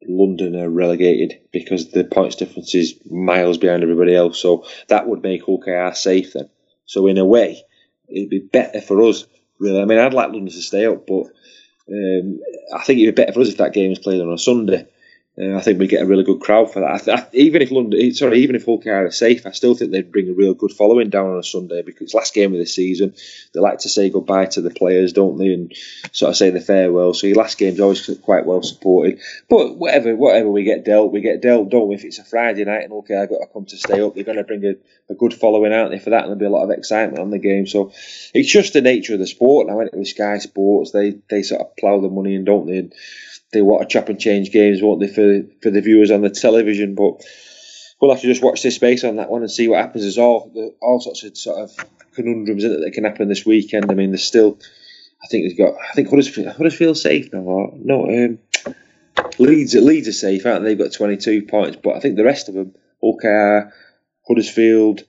London 0.06 0.56
are 0.56 0.68
relegated 0.68 1.40
because 1.52 1.90
the 1.90 2.04
points 2.04 2.36
difference 2.36 2.74
is 2.74 2.98
miles 3.11 3.59
behind 3.59 3.82
everybody 3.82 4.14
else. 4.14 4.40
So 4.40 4.64
that 4.88 5.09
would 5.09 5.22
make 5.22 5.44
Hull 5.44 5.61
KR 5.61 5.94
safe 5.94 6.32
then. 6.32 6.48
So 6.86 7.06
in 7.06 7.18
a 7.18 7.24
way, 7.24 7.62
it'd 8.09 8.30
be 8.30 8.38
better 8.38 8.80
for 8.80 9.02
us. 9.02 9.26
Really, 9.59 9.80
I 9.80 9.84
mean, 9.84 9.98
I'd 9.98 10.14
like 10.14 10.30
London 10.30 10.46
to 10.46 10.62
stay 10.62 10.86
up, 10.86 11.06
but 11.06 11.24
um, 11.90 12.40
I 12.74 12.82
think 12.84 13.00
it'd 13.00 13.14
be 13.14 13.22
better 13.22 13.32
for 13.32 13.40
us 13.40 13.48
if 13.48 13.59
that 13.59 13.72
game 13.72 13.92
is 13.92 13.98
played 13.98 14.20
on 14.20 14.32
a 14.32 14.38
Sunday 14.38 14.86
uh, 15.41 15.57
I 15.57 15.61
think 15.61 15.78
we 15.78 15.86
get 15.86 16.03
a 16.03 16.07
really 16.07 16.24
good 16.24 16.41
crowd 16.41 16.72
for 16.72 16.80
that. 16.80 17.09
I 17.09 17.12
I, 17.12 17.26
even 17.32 17.62
if 17.62 17.70
London, 17.70 18.01
eh, 18.01 18.11
sorry, 18.11 18.41
even 18.41 18.57
if 18.57 18.64
Hull 18.64 18.82
are 18.86 19.11
safe, 19.12 19.47
I 19.47 19.53
still 19.53 19.74
think 19.74 19.93
they'd 19.93 20.11
bring 20.11 20.28
a 20.28 20.32
real 20.32 20.55
good 20.55 20.72
following 20.72 21.11
down 21.11 21.30
on 21.30 21.39
a 21.39 21.45
Sunday 21.45 21.82
because 21.82 22.03
it's 22.03 22.14
last 22.14 22.34
game 22.34 22.53
of 22.53 22.59
the 22.59 22.66
season. 22.66 23.14
They 23.53 23.61
like 23.61 23.80
to 23.80 23.89
say 23.89 24.11
goodbye 24.11 24.47
to 24.47 24.61
the 24.61 24.70
players, 24.70 25.12
don't 25.12 25.39
they, 25.39 25.53
and 25.53 25.72
sort 26.11 26.30
of 26.30 26.36
say 26.36 26.51
the 26.51 26.61
farewell. 26.61 27.14
So 27.14 27.28
your 27.28 27.36
last 27.36 27.57
game's 27.57 27.78
always 27.78 28.11
quite 28.22 28.47
well 28.47 28.62
supported. 28.62 29.20
But 29.49 29.76
whatever, 29.76 30.16
whatever 30.16 30.49
we 30.49 30.64
get 30.64 30.84
dealt, 30.84 31.12
we 31.12 31.20
get 31.20 31.41
dealt. 31.41 31.68
Don't 31.68 31.89
we? 31.89 31.95
If 31.95 32.05
it's 32.05 32.18
a 32.18 32.24
Friday 32.24 32.64
night 32.64 32.82
and 32.82 32.91
Hull 32.91 33.03
KR 33.03 33.32
got 33.32 33.39
to 33.39 33.47
come 33.53 33.66
to 33.66 33.76
stay 33.76 34.01
up, 34.01 34.14
they're 34.14 34.24
going 34.24 34.39
to 34.39 34.45
bring 34.45 34.64
a, 34.64 34.75
a 35.08 35.14
good 35.14 35.34
following 35.34 35.72
out 35.72 35.91
there 35.91 36.00
for 36.00 36.11
that, 36.11 36.25
and 36.25 36.30
there'll 36.30 36.38
be 36.38 36.46
a 36.46 36.50
lot 36.50 36.64
of 36.64 36.76
excitement 36.76 37.21
on 37.21 37.30
the 37.30 37.38
game. 37.38 37.68
So 37.68 37.92
it's 38.34 38.50
just 38.50 38.72
the 38.72 38.80
nature 38.80 39.12
of 39.12 39.21
the 39.21 39.26
sport. 39.26 39.68
Now, 39.68 39.76
with 39.76 40.08
Sky 40.08 40.38
Sports, 40.38 40.91
they 40.91 41.21
they 41.30 41.42
sort 41.42 41.61
of 41.61 41.76
plough 41.76 42.00
the 42.00 42.08
money 42.08 42.34
in, 42.34 42.45
don't 42.45 42.67
they? 42.67 42.79
And, 42.79 42.95
they 43.53 43.62
want 43.62 43.83
to 43.83 43.88
chop 43.88 44.08
and 44.08 44.20
change 44.20 44.50
games, 44.50 44.83
won't 44.83 45.00
they, 45.00 45.08
for 45.08 45.42
for 45.62 45.70
the 45.70 45.80
viewers 45.80 46.11
on 46.11 46.22
the 46.22 46.30
television? 46.30 46.95
But 46.95 47.22
we'll 48.00 48.12
have 48.12 48.20
to 48.20 48.26
just 48.26 48.42
watch 48.42 48.62
this 48.62 48.76
space 48.76 49.04
on 49.04 49.16
that 49.16 49.30
one 49.30 49.42
and 49.42 49.50
see 49.50 49.68
what 49.68 49.80
happens. 49.80 50.04
There's 50.04 50.18
all 50.18 50.53
all 50.80 51.00
sorts 51.00 51.22
of 51.25 51.37
sort 51.37 51.58
of 51.58 51.87
conundrums 52.14 52.64
in 52.64 52.72
it 52.72 52.80
that 52.80 52.92
can 52.92 53.04
happen 53.04 53.29
this 53.29 53.46
weekend. 53.46 53.91
I 53.91 53.95
mean, 53.95 54.11
there's 54.11 54.25
still 54.25 54.58
I 55.22 55.26
think 55.26 55.49
they've 55.49 55.58
got. 55.58 55.75
I 55.75 55.95
think 55.95 56.08
Huddersfield, 56.08 56.49
Huddersfield 56.49 56.96
safe 56.96 57.33
now. 57.33 57.41
Or, 57.41 57.72
no, 57.75 58.07
um, 58.07 58.38
Leeds. 59.38 59.75
Leeds 59.75 60.08
are 60.08 60.12
safe, 60.12 60.46
aren't 60.46 60.62
they? 60.62 60.75
They've 60.75 60.87
got 60.87 60.92
22 60.92 61.42
points, 61.42 61.79
but 61.83 61.96
I 61.96 62.00
think 62.00 62.16
the 62.16 62.25
rest 62.25 62.49
of 62.49 62.54
them, 62.54 62.75
Hull 63.00 63.18
KR, 63.18 63.72
Huddersfield, 64.29 65.03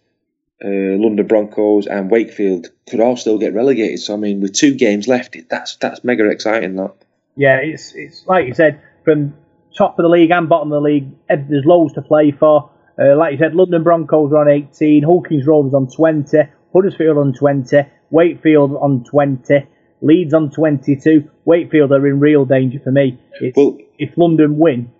uh, 0.63 0.67
London 0.97 1.27
Broncos, 1.27 1.87
and 1.87 2.09
Wakefield, 2.09 2.69
could 2.89 2.99
all 2.99 3.17
still 3.17 3.37
get 3.37 3.53
relegated. 3.53 3.99
So 3.99 4.15
I 4.15 4.17
mean, 4.17 4.41
with 4.41 4.53
two 4.53 4.73
games 4.73 5.07
left, 5.07 5.37
that's 5.49 5.75
that's 5.77 6.03
mega 6.03 6.27
exciting. 6.29 6.75
That. 6.77 6.95
Yeah, 7.39 7.59
it's 7.63 7.93
it's 7.95 8.27
like 8.27 8.47
you 8.47 8.53
said, 8.53 8.81
from 9.05 9.33
top 9.77 9.97
of 9.97 10.03
the 10.03 10.09
league 10.09 10.29
and 10.29 10.49
bottom 10.49 10.73
of 10.73 10.83
the 10.83 10.89
league, 10.89 11.07
eh, 11.29 11.37
there's 11.49 11.63
loads 11.63 11.93
to 11.93 12.01
play 12.01 12.31
for. 12.31 12.69
Uh, 13.01 13.15
like 13.15 13.31
you 13.31 13.37
said, 13.37 13.55
London 13.55 13.81
Broncos 13.81 14.33
are 14.33 14.39
on 14.39 14.49
18, 14.49 15.03
Hawkins 15.03 15.47
Rovers 15.47 15.73
on 15.73 15.87
20, 15.89 16.37
Huddersfield 16.73 17.17
on 17.17 17.31
20, 17.31 17.77
Wakefield 18.09 18.75
on 18.75 19.05
20, 19.05 19.65
Leeds 20.01 20.33
on 20.33 20.51
22. 20.51 21.29
Wakefield 21.45 21.93
are 21.93 22.05
in 22.05 22.19
real 22.19 22.43
danger 22.43 22.79
for 22.83 22.91
me. 22.91 23.17
If, 23.39 23.55
if 23.97 24.17
London 24.17 24.57
win, 24.57 24.91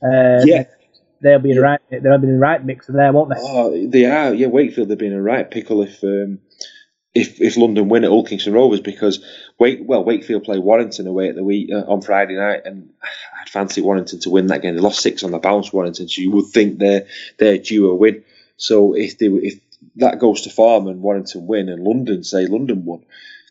uh, 0.00 0.44
Yeah. 0.44 0.64
they'll 1.20 1.40
be 1.40 1.50
in 1.50 1.56
the 1.56 1.62
right 1.62 1.80
they'll 1.90 2.18
be 2.18 2.28
in 2.28 2.34
the 2.34 2.38
right 2.38 2.64
mix 2.64 2.86
there, 2.86 3.12
won't 3.12 3.30
they? 3.30 3.40
Oh, 3.40 3.88
they 3.88 4.04
are. 4.04 4.32
Yeah, 4.32 4.46
Wakefield 4.46 4.88
they've 4.88 4.96
been 4.96 5.12
a 5.12 5.20
right 5.20 5.50
pickle 5.50 5.82
if 5.82 6.04
um, 6.04 6.38
if 7.12 7.40
if 7.40 7.56
London 7.56 7.88
win 7.88 8.04
at 8.04 8.26
Kingston 8.26 8.52
Rovers 8.52 8.80
because 8.80 9.18
Wake 9.58 9.80
well 9.82 10.04
Wakefield 10.04 10.44
play 10.44 10.58
Warrington 10.58 11.06
away 11.06 11.28
at 11.28 11.34
the 11.34 11.42
week 11.44 11.70
uh, 11.72 11.84
on 11.90 12.00
Friday 12.00 12.36
night 12.36 12.62
and 12.64 12.90
I'd 13.40 13.48
fancy 13.48 13.80
Warrington 13.80 14.20
to 14.20 14.30
win 14.30 14.46
that 14.48 14.62
game. 14.62 14.74
They 14.74 14.80
lost 14.80 15.00
six 15.00 15.22
on 15.22 15.30
the 15.32 15.38
bounce 15.38 15.72
Warrington, 15.72 16.08
so 16.08 16.20
you 16.22 16.30
would 16.32 16.46
think 16.46 16.78
they're 16.78 17.06
they're 17.38 17.58
due 17.58 17.90
a 17.90 17.94
win. 17.94 18.22
So 18.56 18.94
if 18.94 19.18
they 19.18 19.26
if 19.26 19.60
that 19.96 20.18
goes 20.18 20.42
to 20.42 20.50
form 20.50 20.86
and 20.86 21.02
Warrington 21.02 21.46
win 21.46 21.68
and 21.68 21.82
London 21.82 22.22
say 22.24 22.46
London 22.46 22.84
won, 22.84 23.04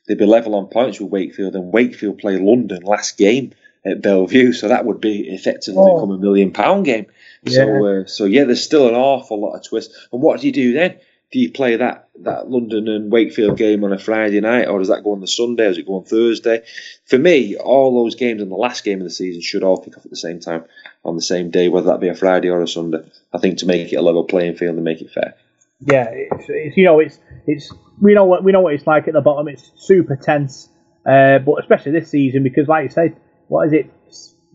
they'd 0.07 0.17
be 0.17 0.25
level 0.25 0.55
on 0.55 0.67
points 0.67 0.99
with 0.99 1.11
Wakefield 1.11 1.55
and 1.55 1.73
Wakefield 1.73 2.19
play 2.19 2.37
London 2.37 2.83
last 2.83 3.17
game 3.17 3.53
at 3.85 4.01
Bellevue, 4.01 4.51
so 4.53 4.67
that 4.67 4.85
would 4.85 4.99
be 4.99 5.29
effectively 5.29 5.81
Oh. 5.81 5.95
become 5.95 6.11
a 6.11 6.17
million 6.17 6.51
pound 6.51 6.85
game. 6.85 7.05
So, 7.47 7.85
uh, 7.85 8.05
so 8.05 8.25
yeah, 8.25 8.43
there's 8.43 8.63
still 8.63 8.87
an 8.89 8.95
awful 8.95 9.39
lot 9.39 9.55
of 9.55 9.63
twists. 9.63 10.07
And 10.11 10.21
what 10.21 10.41
do 10.41 10.47
you 10.47 10.53
do 10.53 10.73
then? 10.73 10.97
Do 11.31 11.39
you 11.39 11.51
play 11.51 11.75
that, 11.75 12.07
that 12.21 12.49
London 12.49 12.87
and 12.87 13.11
Wakefield 13.11 13.57
game 13.57 13.83
on 13.83 13.91
a 13.91 13.99
Friday 13.99 14.39
night, 14.39 14.67
or 14.67 14.79
does 14.79 14.87
that 14.87 15.03
go 15.03 15.11
on 15.11 15.19
the 15.19 15.27
Sunday? 15.27 15.65
Or 15.65 15.67
does 15.69 15.77
it 15.77 15.85
go 15.85 15.95
on 15.95 16.05
Thursday? 16.05 16.63
For 17.05 17.17
me, 17.17 17.57
all 17.57 18.01
those 18.01 18.15
games 18.15 18.41
in 18.41 18.47
the 18.47 18.55
last 18.55 18.85
game 18.85 18.99
of 18.99 19.03
the 19.03 19.11
season 19.11 19.41
should 19.41 19.63
all 19.63 19.77
kick 19.77 19.97
off 19.97 20.05
at 20.05 20.11
the 20.11 20.17
same 20.17 20.39
time 20.39 20.63
on 21.03 21.15
the 21.15 21.21
same 21.21 21.51
day, 21.51 21.67
whether 21.67 21.87
that 21.87 21.99
be 21.99 22.07
a 22.07 22.15
Friday 22.15 22.49
or 22.49 22.61
a 22.61 22.67
Sunday. 22.67 23.09
I 23.33 23.39
think 23.39 23.57
to 23.59 23.65
make 23.65 23.91
it 23.91 23.97
a 23.97 24.01
level 24.01 24.23
playing 24.23 24.55
field 24.55 24.75
and 24.75 24.85
make 24.85 25.01
it 25.01 25.11
fair. 25.11 25.35
Yeah, 25.79 26.07
it's, 26.09 26.45
it's 26.47 26.77
you 26.77 26.85
know 26.85 26.99
it's 26.99 27.19
it's 27.45 27.71
we 28.01 28.13
know 28.13 28.25
what 28.25 28.43
we 28.43 28.51
know 28.51 28.61
what 28.61 28.73
it's 28.73 28.87
like 28.87 29.07
at 29.07 29.13
the 29.13 29.21
bottom. 29.21 29.47
It's 29.47 29.71
super 29.75 30.15
tense, 30.15 30.69
uh, 31.05 31.39
but 31.39 31.59
especially 31.59 31.91
this 31.91 32.09
season 32.09 32.43
because, 32.43 32.67
like 32.67 32.85
you 32.85 32.89
said, 32.89 33.17
what 33.47 33.67
is 33.67 33.73
it? 33.73 33.93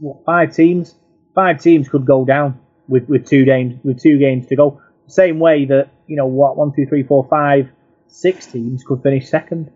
What, 0.00 0.24
five 0.24 0.54
teams? 0.54 0.94
Five 1.34 1.62
teams 1.62 1.88
could 1.88 2.04
go 2.04 2.24
down 2.24 2.60
with, 2.88 3.08
with 3.08 3.26
two 3.26 3.44
games 3.44 3.78
with 3.84 4.02
two 4.02 4.18
games 4.18 4.46
to 4.48 4.56
go. 4.56 4.80
Same 5.12 5.38
way 5.38 5.66
that 5.66 5.90
you 6.06 6.16
know 6.16 6.26
what 6.26 6.56
one, 6.56 6.72
two, 6.74 6.86
three, 6.86 7.02
four, 7.02 7.26
five, 7.28 7.70
six 8.08 8.46
teams 8.46 8.82
could 8.84 9.02
finish 9.02 9.28
second. 9.28 9.70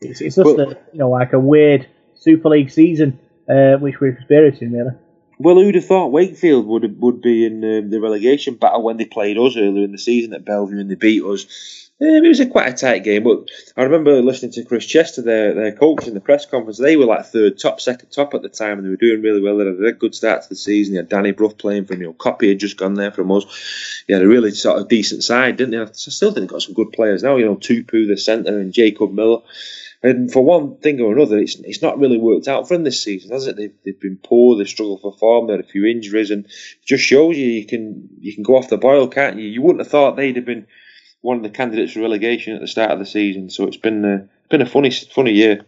It's, 0.00 0.20
it's 0.20 0.36
just 0.36 0.58
a, 0.58 0.78
you 0.92 0.98
know 0.98 1.10
like 1.10 1.32
a 1.32 1.38
weird 1.38 1.88
Super 2.14 2.48
League 2.50 2.70
season 2.70 3.20
uh, 3.48 3.76
which 3.78 4.00
we're 4.00 4.12
experiencing 4.12 4.72
really. 4.72 4.92
Well, 5.38 5.54
who'd 5.54 5.76
have 5.76 5.86
thought 5.86 6.12
Wakefield 6.12 6.66
would 6.66 7.00
would 7.00 7.22
be 7.22 7.46
in 7.46 7.64
um, 7.64 7.90
the 7.90 8.00
relegation 8.00 8.54
battle 8.54 8.82
when 8.82 8.96
they 8.96 9.04
played 9.04 9.38
us 9.38 9.56
earlier 9.56 9.84
in 9.84 9.92
the 9.92 9.98
season 9.98 10.34
at 10.34 10.44
Bellevue 10.44 10.80
and 10.80 10.90
they 10.90 10.96
beat 10.96 11.22
us? 11.22 11.88
Um, 12.00 12.24
it 12.24 12.28
was 12.28 12.38
a 12.38 12.46
quite 12.46 12.72
a 12.72 12.76
tight 12.76 13.02
game, 13.02 13.24
but 13.24 13.48
I 13.76 13.82
remember 13.82 14.22
listening 14.22 14.52
to 14.52 14.64
Chris 14.64 14.86
Chester, 14.86 15.20
their 15.20 15.54
their 15.54 15.72
coach, 15.72 16.06
in 16.06 16.14
the 16.14 16.20
press 16.20 16.46
conference. 16.46 16.78
They 16.78 16.96
were 16.96 17.06
like 17.06 17.26
third 17.26 17.58
top, 17.58 17.80
second 17.80 18.10
top 18.10 18.34
at 18.34 18.42
the 18.42 18.48
time, 18.48 18.78
and 18.78 18.86
they 18.86 18.90
were 18.90 18.96
doing 18.96 19.20
really 19.20 19.40
well. 19.40 19.58
They 19.58 19.64
had 19.64 19.94
a 19.94 19.98
good 19.98 20.14
start 20.14 20.42
to 20.42 20.48
the 20.48 20.54
season. 20.54 20.94
They 20.94 20.98
had 20.98 21.08
Danny 21.08 21.32
Brough 21.32 21.50
playing 21.50 21.86
from 21.86 22.00
you 22.00 22.12
Copy 22.12 22.50
had 22.50 22.60
just 22.60 22.76
gone 22.76 22.94
there 22.94 23.10
from 23.10 23.32
us. 23.32 24.04
They 24.06 24.14
had 24.14 24.22
a 24.22 24.28
really 24.28 24.52
sort 24.52 24.80
of 24.80 24.88
decent 24.88 25.24
side, 25.24 25.56
didn't 25.56 25.72
they? 25.72 25.80
I 25.80 25.86
still 25.92 26.30
think 26.30 26.42
they've 26.42 26.48
got 26.48 26.62
some 26.62 26.74
good 26.74 26.92
players 26.92 27.24
now. 27.24 27.34
You 27.34 27.46
know, 27.46 27.56
Tupou, 27.56 28.06
the 28.06 28.16
centre, 28.16 28.58
and 28.58 28.72
Jacob 28.72 29.12
Miller. 29.12 29.40
And 30.00 30.32
for 30.32 30.44
one 30.44 30.78
thing 30.78 31.00
or 31.00 31.12
another, 31.12 31.38
it's 31.38 31.56
it's 31.56 31.82
not 31.82 31.98
really 31.98 32.18
worked 32.18 32.46
out 32.46 32.68
for 32.68 32.74
them 32.74 32.84
this 32.84 33.02
season, 33.02 33.32
has 33.32 33.48
it? 33.48 33.56
They've, 33.56 33.74
they've 33.84 34.00
been 34.00 34.20
poor, 34.22 34.56
they 34.56 34.64
struggled 34.64 35.00
for 35.00 35.12
form, 35.12 35.46
they 35.46 35.54
had 35.54 35.60
a 35.60 35.68
few 35.68 35.86
injuries, 35.86 36.30
and 36.30 36.46
just 36.84 37.02
shows 37.02 37.36
you 37.36 37.46
you 37.46 37.66
can 37.66 38.08
you 38.20 38.32
can 38.32 38.44
go 38.44 38.56
off 38.56 38.68
the 38.68 38.76
boil, 38.76 39.08
can't 39.08 39.38
you? 39.38 39.48
You 39.48 39.60
wouldn't 39.60 39.80
have 39.80 39.90
thought 39.90 40.16
they'd 40.16 40.36
have 40.36 40.44
been 40.44 40.66
one 41.20 41.36
of 41.36 41.42
the 41.42 41.50
candidates 41.50 41.92
for 41.92 42.00
relegation 42.00 42.54
at 42.54 42.60
the 42.60 42.68
start 42.68 42.92
of 42.92 43.00
the 43.00 43.06
season. 43.06 43.50
So 43.50 43.66
it's 43.66 43.76
been 43.76 44.04
a, 44.04 44.28
been 44.50 44.62
a 44.62 44.66
funny 44.66 44.90
funny 44.90 45.32
year. 45.32 45.66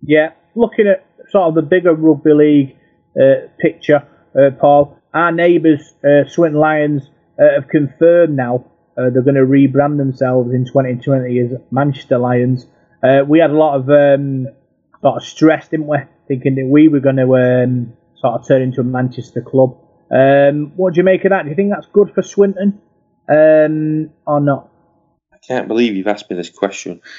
Yeah, 0.00 0.30
looking 0.54 0.86
at 0.86 1.04
sort 1.30 1.48
of 1.48 1.54
the 1.54 1.62
bigger 1.62 1.94
rugby 1.94 2.32
league 2.32 2.76
uh, 3.20 3.48
picture, 3.60 4.06
uh, 4.38 4.50
Paul, 4.58 4.98
our 5.12 5.32
neighbours, 5.32 5.92
uh, 6.02 6.28
Swinton 6.28 6.60
Lions, 6.60 7.02
uh, 7.38 7.60
have 7.60 7.68
confirmed 7.68 8.36
now 8.36 8.64
uh, 8.96 9.10
they're 9.10 9.22
going 9.22 9.34
to 9.34 9.42
rebrand 9.42 9.98
themselves 9.98 10.52
in 10.52 10.64
2020 10.64 11.38
as 11.40 11.50
Manchester 11.70 12.18
Lions. 12.18 12.66
Uh, 13.02 13.24
we 13.26 13.38
had 13.38 13.50
a 13.50 13.58
lot 13.58 13.76
of 13.76 13.88
um, 13.90 14.48
sort 15.00 15.16
of 15.16 15.22
stress, 15.22 15.68
didn't 15.68 15.86
we? 15.86 15.98
Thinking 16.26 16.56
that 16.56 16.66
we 16.66 16.88
were 16.88 17.00
going 17.00 17.16
to 17.16 17.36
um, 17.36 17.92
sort 18.16 18.40
of 18.40 18.46
turn 18.46 18.62
into 18.62 18.80
a 18.80 18.84
Manchester 18.84 19.40
club. 19.40 19.76
Um, 20.10 20.72
what 20.76 20.94
do 20.94 20.98
you 20.98 21.04
make 21.04 21.24
of 21.24 21.30
that? 21.30 21.44
Do 21.44 21.50
you 21.50 21.56
think 21.56 21.70
that's 21.70 21.86
good 21.92 22.12
for 22.14 22.22
Swinton 22.22 22.80
um, 23.28 24.10
or 24.26 24.40
not? 24.40 24.70
I 25.32 25.36
can't 25.46 25.68
believe 25.68 25.96
you've 25.96 26.06
asked 26.06 26.28
me 26.30 26.36
this 26.36 26.50
question. 26.50 27.00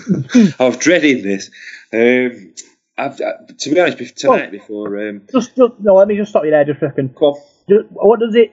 I've 0.58 0.78
dreaded 0.78 1.22
this. 1.22 1.50
Um, 1.92 2.54
I've, 2.96 3.16
to 3.16 3.70
be 3.70 3.80
honest, 3.80 4.16
tonight 4.16 4.50
before 4.50 5.08
um, 5.08 5.22
Just, 5.32 5.56
just 5.56 5.74
no. 5.80 5.94
Let 5.94 6.08
me 6.08 6.16
just 6.16 6.30
stop 6.30 6.44
you 6.44 6.50
there, 6.50 6.64
just 6.64 6.82
a 6.82 6.88
second. 6.88 7.14
Just, 7.68 7.86
what 7.90 8.20
does 8.20 8.34
it? 8.34 8.52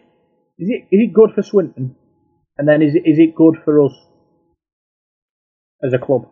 Is 0.58 0.70
it 0.70 0.88
is 0.92 1.02
it 1.02 1.14
good 1.14 1.32
for 1.34 1.44
Swinton? 1.44 1.96
And 2.58 2.68
then 2.68 2.82
is 2.82 2.96
it 2.96 3.04
is 3.06 3.20
it 3.20 3.36
good 3.36 3.56
for 3.64 3.86
us 3.86 3.94
as 5.84 5.94
a 5.94 5.98
club? 5.98 6.30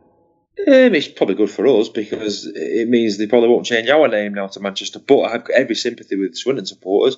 Um, 0.59 0.95
it's 0.95 1.07
probably 1.07 1.35
good 1.35 1.51
for 1.51 1.67
us 1.67 1.89
because 1.89 2.45
it 2.47 2.89
means 2.89 3.17
they 3.17 3.27
probably 3.27 3.49
won't 3.49 3.65
change 3.65 3.89
our 3.89 4.07
name 4.07 4.33
now 4.33 4.47
to 4.47 4.59
Manchester. 4.59 4.99
But 4.99 5.21
I've 5.21 5.49
every 5.49 5.75
sympathy 5.75 6.15
with 6.15 6.35
Swinton 6.35 6.65
supporters. 6.65 7.17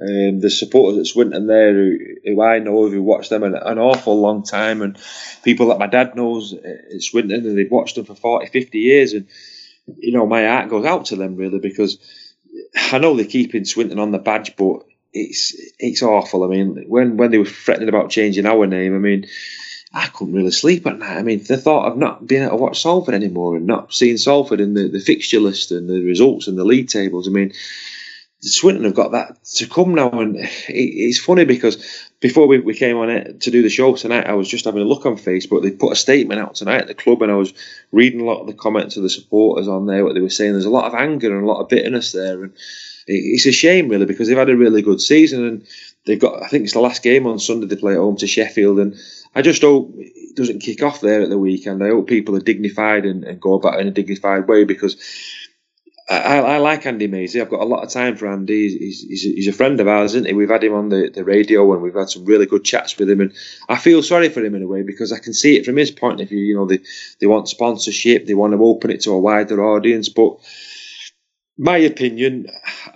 Um, 0.00 0.38
the 0.38 0.48
supporters 0.48 1.00
at 1.00 1.06
Swinton 1.06 1.48
there 1.48 1.74
who, 1.74 1.98
who 2.24 2.40
I 2.40 2.60
know 2.60 2.88
who 2.88 3.02
watched 3.02 3.30
them 3.30 3.42
an, 3.42 3.56
an 3.56 3.78
awful 3.78 4.18
long 4.18 4.44
time, 4.44 4.80
and 4.80 4.96
people 5.42 5.68
that 5.68 5.78
my 5.78 5.88
dad 5.88 6.14
knows 6.14 6.54
at 6.54 7.02
Swinton 7.02 7.44
and 7.44 7.58
they've 7.58 7.70
watched 7.70 7.96
them 7.96 8.04
for 8.04 8.14
40, 8.14 8.46
50 8.46 8.78
years. 8.78 9.12
And 9.12 9.26
you 9.98 10.12
know, 10.12 10.26
my 10.26 10.46
heart 10.46 10.70
goes 10.70 10.86
out 10.86 11.06
to 11.06 11.16
them 11.16 11.36
really 11.36 11.58
because 11.58 11.98
I 12.92 12.98
know 12.98 13.16
they're 13.16 13.26
keeping 13.26 13.64
Swinton 13.64 13.98
on 13.98 14.12
the 14.12 14.18
badge, 14.18 14.56
but 14.56 14.84
it's 15.12 15.54
it's 15.78 16.02
awful. 16.02 16.44
I 16.44 16.46
mean, 16.46 16.84
when 16.86 17.16
when 17.16 17.32
they 17.32 17.38
were 17.38 17.44
threatening 17.44 17.88
about 17.88 18.10
changing 18.10 18.46
our 18.46 18.66
name, 18.66 18.94
I 18.94 18.98
mean. 18.98 19.26
I 19.92 20.06
couldn't 20.08 20.34
really 20.34 20.50
sleep 20.50 20.86
at 20.86 20.98
night. 20.98 21.16
I 21.16 21.22
mean, 21.22 21.42
the 21.44 21.56
thought 21.56 21.90
of 21.90 21.96
not 21.96 22.26
being 22.26 22.42
able 22.42 22.58
to 22.58 22.62
watch 22.62 22.82
Salford 22.82 23.14
anymore 23.14 23.56
and 23.56 23.66
not 23.66 23.94
seeing 23.94 24.18
Salford 24.18 24.60
in 24.60 24.74
the, 24.74 24.88
the 24.88 25.00
fixture 25.00 25.40
list 25.40 25.70
and 25.70 25.88
the 25.88 26.02
results 26.02 26.46
and 26.46 26.58
the 26.58 26.64
league 26.64 26.88
tables. 26.88 27.26
I 27.26 27.30
mean, 27.30 27.52
Swinton 28.40 28.84
have 28.84 28.94
got 28.94 29.12
that 29.12 29.42
to 29.56 29.66
come 29.66 29.94
now, 29.94 30.10
and 30.10 30.36
it, 30.36 30.48
it's 30.68 31.18
funny 31.18 31.44
because 31.44 32.06
before 32.20 32.46
we, 32.46 32.60
we 32.60 32.74
came 32.74 32.96
on 32.96 33.10
it 33.10 33.40
to 33.42 33.50
do 33.50 33.62
the 33.62 33.68
show 33.68 33.94
tonight, 33.94 34.26
I 34.26 34.34
was 34.34 34.48
just 34.48 34.64
having 34.64 34.82
a 34.82 34.84
look 34.84 35.06
on 35.06 35.16
Facebook. 35.16 35.62
They 35.62 35.70
put 35.70 35.92
a 35.92 35.96
statement 35.96 36.40
out 36.40 36.54
tonight 36.54 36.82
at 36.82 36.86
the 36.86 36.94
club, 36.94 37.22
and 37.22 37.32
I 37.32 37.36
was 37.36 37.52
reading 37.90 38.20
a 38.20 38.24
lot 38.24 38.40
of 38.40 38.46
the 38.46 38.52
comments 38.52 38.96
of 38.96 39.02
the 39.02 39.10
supporters 39.10 39.68
on 39.68 39.86
there. 39.86 40.04
What 40.04 40.14
they 40.14 40.20
were 40.20 40.30
saying, 40.30 40.52
there's 40.52 40.66
a 40.66 40.70
lot 40.70 40.86
of 40.86 40.94
anger 40.94 41.34
and 41.34 41.44
a 41.44 41.48
lot 41.48 41.60
of 41.60 41.68
bitterness 41.68 42.12
there, 42.12 42.44
and 42.44 42.52
it, 43.06 43.14
it's 43.14 43.46
a 43.46 43.52
shame 43.52 43.88
really 43.88 44.06
because 44.06 44.28
they've 44.28 44.36
had 44.36 44.50
a 44.50 44.56
really 44.56 44.82
good 44.82 45.00
season 45.00 45.44
and 45.44 45.66
they've 46.06 46.18
got. 46.18 46.42
I 46.42 46.48
think 46.48 46.64
it's 46.64 46.74
the 46.74 46.80
last 46.80 47.02
game 47.02 47.26
on 47.26 47.38
Sunday 47.38 47.66
they 47.66 47.76
play 47.76 47.92
at 47.92 47.98
home 47.98 48.16
to 48.16 48.26
Sheffield, 48.26 48.78
and 48.78 48.96
I 49.34 49.42
just 49.42 49.62
hope 49.62 49.94
it 49.96 50.36
doesn't 50.36 50.60
kick 50.60 50.82
off 50.82 51.00
there 51.00 51.22
at 51.22 51.30
the 51.30 51.38
weekend. 51.38 51.82
I 51.82 51.88
hope 51.88 52.08
people 52.08 52.36
are 52.36 52.40
dignified 52.40 53.04
and, 53.04 53.24
and 53.24 53.40
go 53.40 53.54
about 53.54 53.74
it 53.74 53.80
in 53.80 53.88
a 53.88 53.92
dignified 53.92 54.48
way 54.48 54.64
because 54.64 54.96
I, 56.10 56.38
I 56.38 56.56
like 56.58 56.86
Andy 56.86 57.06
Mazey. 57.06 57.40
I've 57.40 57.50
got 57.50 57.60
a 57.60 57.66
lot 57.66 57.84
of 57.84 57.90
time 57.90 58.16
for 58.16 58.28
Andy. 58.28 58.78
He's, 58.78 59.02
he's, 59.02 59.22
he's 59.22 59.48
a 59.48 59.52
friend 59.52 59.78
of 59.78 59.88
ours, 59.88 60.14
isn't 60.14 60.26
he? 60.26 60.32
We've 60.32 60.48
had 60.48 60.64
him 60.64 60.72
on 60.72 60.88
the, 60.88 61.10
the 61.14 61.22
radio 61.22 61.70
and 61.74 61.82
we've 61.82 61.94
had 61.94 62.08
some 62.08 62.24
really 62.24 62.46
good 62.46 62.64
chats 62.64 62.96
with 62.96 63.10
him. 63.10 63.20
And 63.20 63.34
I 63.68 63.76
feel 63.76 64.02
sorry 64.02 64.30
for 64.30 64.42
him 64.42 64.54
in 64.54 64.62
a 64.62 64.66
way 64.66 64.82
because 64.82 65.12
I 65.12 65.18
can 65.18 65.34
see 65.34 65.56
it 65.56 65.66
from 65.66 65.76
his 65.76 65.90
point 65.90 66.22
of 66.22 66.30
view. 66.30 66.38
You 66.38 66.54
know, 66.54 66.66
they, 66.66 66.80
they 67.20 67.26
want 67.26 67.50
sponsorship, 67.50 68.24
they 68.24 68.32
want 68.32 68.54
to 68.54 68.64
open 68.64 68.90
it 68.90 69.02
to 69.02 69.10
a 69.10 69.18
wider 69.18 69.62
audience. 69.62 70.08
But 70.08 70.38
my 71.58 71.76
opinion, 71.76 72.46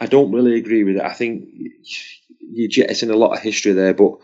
I 0.01 0.07
don't 0.07 0.33
really 0.33 0.57
agree 0.57 0.85
with 0.85 0.97
it. 0.97 1.03
I 1.03 1.12
think 1.12 1.51
you 2.53 2.69
jettison 2.69 3.11
a 3.11 3.16
lot 3.16 3.33
of 3.33 3.43
history 3.43 3.73
there. 3.73 3.95
But 3.95 4.19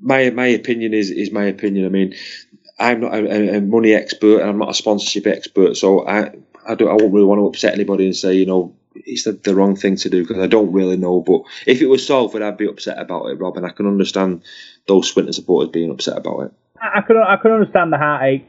my 0.00 0.30
my 0.30 0.46
opinion 0.46 0.94
is 0.94 1.10
is 1.10 1.30
my 1.30 1.44
opinion. 1.44 1.86
I 1.86 1.88
mean, 1.88 2.14
I'm 2.78 3.00
not 3.00 3.14
a, 3.14 3.56
a 3.56 3.60
money 3.60 3.94
expert 3.94 4.40
and 4.40 4.50
I'm 4.50 4.58
not 4.58 4.70
a 4.70 4.74
sponsorship 4.74 5.26
expert, 5.26 5.76
so 5.76 6.06
I 6.06 6.32
I 6.66 6.74
don't 6.74 6.88
I 6.88 6.94
won't 6.94 7.12
really 7.12 7.26
want 7.26 7.40
to 7.40 7.46
upset 7.46 7.74
anybody 7.74 8.06
and 8.06 8.16
say 8.16 8.34
you 8.34 8.46
know 8.46 8.74
it's 8.94 9.24
the, 9.24 9.32
the 9.32 9.54
wrong 9.54 9.74
thing 9.74 9.96
to 9.96 10.10
do 10.10 10.22
because 10.22 10.42
I 10.42 10.46
don't 10.46 10.72
really 10.72 10.96
know. 10.96 11.20
But 11.20 11.42
if 11.66 11.80
it 11.80 11.86
was 11.86 12.06
Salford, 12.06 12.42
I'd 12.42 12.58
be 12.58 12.68
upset 12.68 12.98
about 12.98 13.26
it, 13.26 13.38
Rob, 13.38 13.56
and 13.56 13.66
I 13.66 13.70
can 13.70 13.86
understand 13.86 14.42
those 14.86 15.10
Swinton 15.10 15.32
supporters 15.32 15.70
being 15.70 15.90
upset 15.90 16.18
about 16.18 16.40
it. 16.40 16.52
I, 16.80 16.98
I 16.98 17.00
could 17.02 17.16
I 17.16 17.36
could 17.36 17.52
understand 17.52 17.92
the 17.92 17.98
heartache 17.98 18.46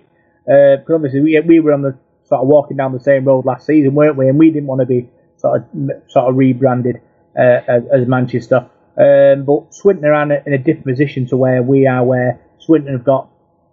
uh, 0.48 0.78
because 0.78 0.96
obviously 0.96 1.22
we 1.22 1.40
we 1.42 1.60
were 1.60 1.74
on 1.74 1.82
the 1.82 1.98
sort 2.24 2.40
sort 2.40 2.42
of 2.42 2.48
walking 2.48 2.78
down 2.78 2.94
the 2.94 3.00
same 3.00 3.26
road 3.26 3.46
last 3.46 3.66
season, 3.66 3.96
weren't 3.96 4.18
we? 4.18 4.28
And 4.28 4.40
we 4.40 4.50
didn't 4.50 4.68
want 4.68 4.82
to 4.82 4.86
be 4.86 5.10
sort 5.38 5.62
of 5.62 5.90
sort 6.08 6.30
of 6.30 6.36
rebranded 6.36 7.02
uh, 7.38 7.60
as, 7.68 7.84
as 7.92 8.08
Manchester. 8.08 8.70
Um, 8.98 9.46
but 9.46 9.74
Swinton 9.74 10.06
are 10.06 10.22
in 10.24 10.32
a, 10.32 10.44
in 10.46 10.54
a 10.54 10.58
different 10.58 10.86
position 10.86 11.28
to 11.28 11.38
where 11.38 11.64
we 11.64 11.88
are, 11.88 12.04
where 12.04 12.40
Swinton 12.60 12.94
have 12.94 13.04
got 13.04 13.30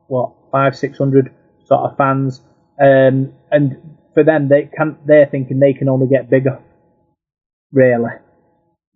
what 0.08 0.32
five, 0.50 0.76
six 0.76 0.98
hundred 0.98 1.32
sort 1.66 1.90
of 1.90 1.96
fans, 1.96 2.40
um, 2.80 3.32
and 3.50 3.76
for 4.14 4.24
them, 4.24 4.48
they 4.48 4.68
can 4.76 4.96
they're 5.06 5.26
thinking 5.26 5.60
they 5.60 5.74
can 5.74 5.88
only 5.88 6.06
get 6.08 6.30
bigger, 6.30 6.58
really. 7.72 8.10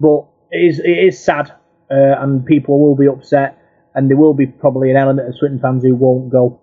But 0.00 0.26
it 0.50 0.64
is 0.64 0.78
it 0.80 0.98
is 0.98 1.22
sad, 1.22 1.50
uh, 1.90 2.16
and 2.18 2.44
people 2.44 2.80
will 2.80 2.96
be 2.96 3.06
upset, 3.06 3.58
and 3.94 4.08
there 4.08 4.16
will 4.16 4.34
be 4.34 4.46
probably 4.46 4.90
an 4.90 4.96
element 4.96 5.28
of 5.28 5.36
Swinton 5.36 5.60
fans 5.60 5.84
who 5.84 5.94
won't 5.94 6.30
go. 6.30 6.60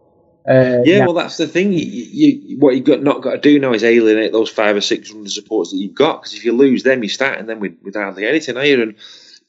Uh, 0.49 0.81
yeah, 0.83 0.99
now- 0.99 1.05
well, 1.05 1.13
that's 1.13 1.38
the 1.38 1.47
thing. 1.47 1.71
You, 1.71 1.85
you, 1.85 2.57
what 2.59 2.75
you've 2.75 2.83
got 2.83 3.03
not 3.03 3.21
got 3.21 3.33
to 3.33 3.38
do 3.38 3.59
now 3.59 3.73
is 3.73 3.83
alienate 3.83 4.31
those 4.31 4.49
five 4.49 4.75
or 4.75 4.81
six 4.81 5.11
hundred 5.11 5.31
supporters 5.31 5.71
that 5.71 5.77
you've 5.77 5.93
got. 5.93 6.21
Because 6.21 6.33
if 6.33 6.43
you 6.43 6.51
lose 6.51 6.81
them, 6.81 7.03
you're 7.03 7.09
starting 7.11 7.45
them 7.45 7.59
with, 7.59 7.77
with 7.83 7.93
hardly 7.95 8.25
anything, 8.25 8.57
are 8.57 8.65
you? 8.65 8.81
And 8.81 8.95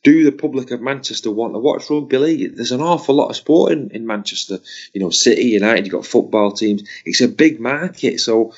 do 0.02 0.24
the 0.24 0.32
public 0.32 0.70
of 0.70 0.80
Manchester 0.80 1.30
want 1.30 1.54
to 1.54 1.58
watch 1.58 1.88
rugby 1.88 2.18
league? 2.18 2.56
There's 2.56 2.72
an 2.72 2.80
awful 2.80 3.14
lot 3.14 3.30
of 3.30 3.36
sport 3.36 3.72
in, 3.72 3.90
in 3.90 4.06
Manchester. 4.06 4.58
You 4.92 5.00
know, 5.00 5.10
City, 5.10 5.44
United, 5.44 5.86
you've 5.86 5.94
got 5.94 6.06
football 6.06 6.52
teams. 6.52 6.82
It's 7.04 7.20
a 7.20 7.28
big 7.28 7.60
market, 7.60 8.20
so 8.20 8.52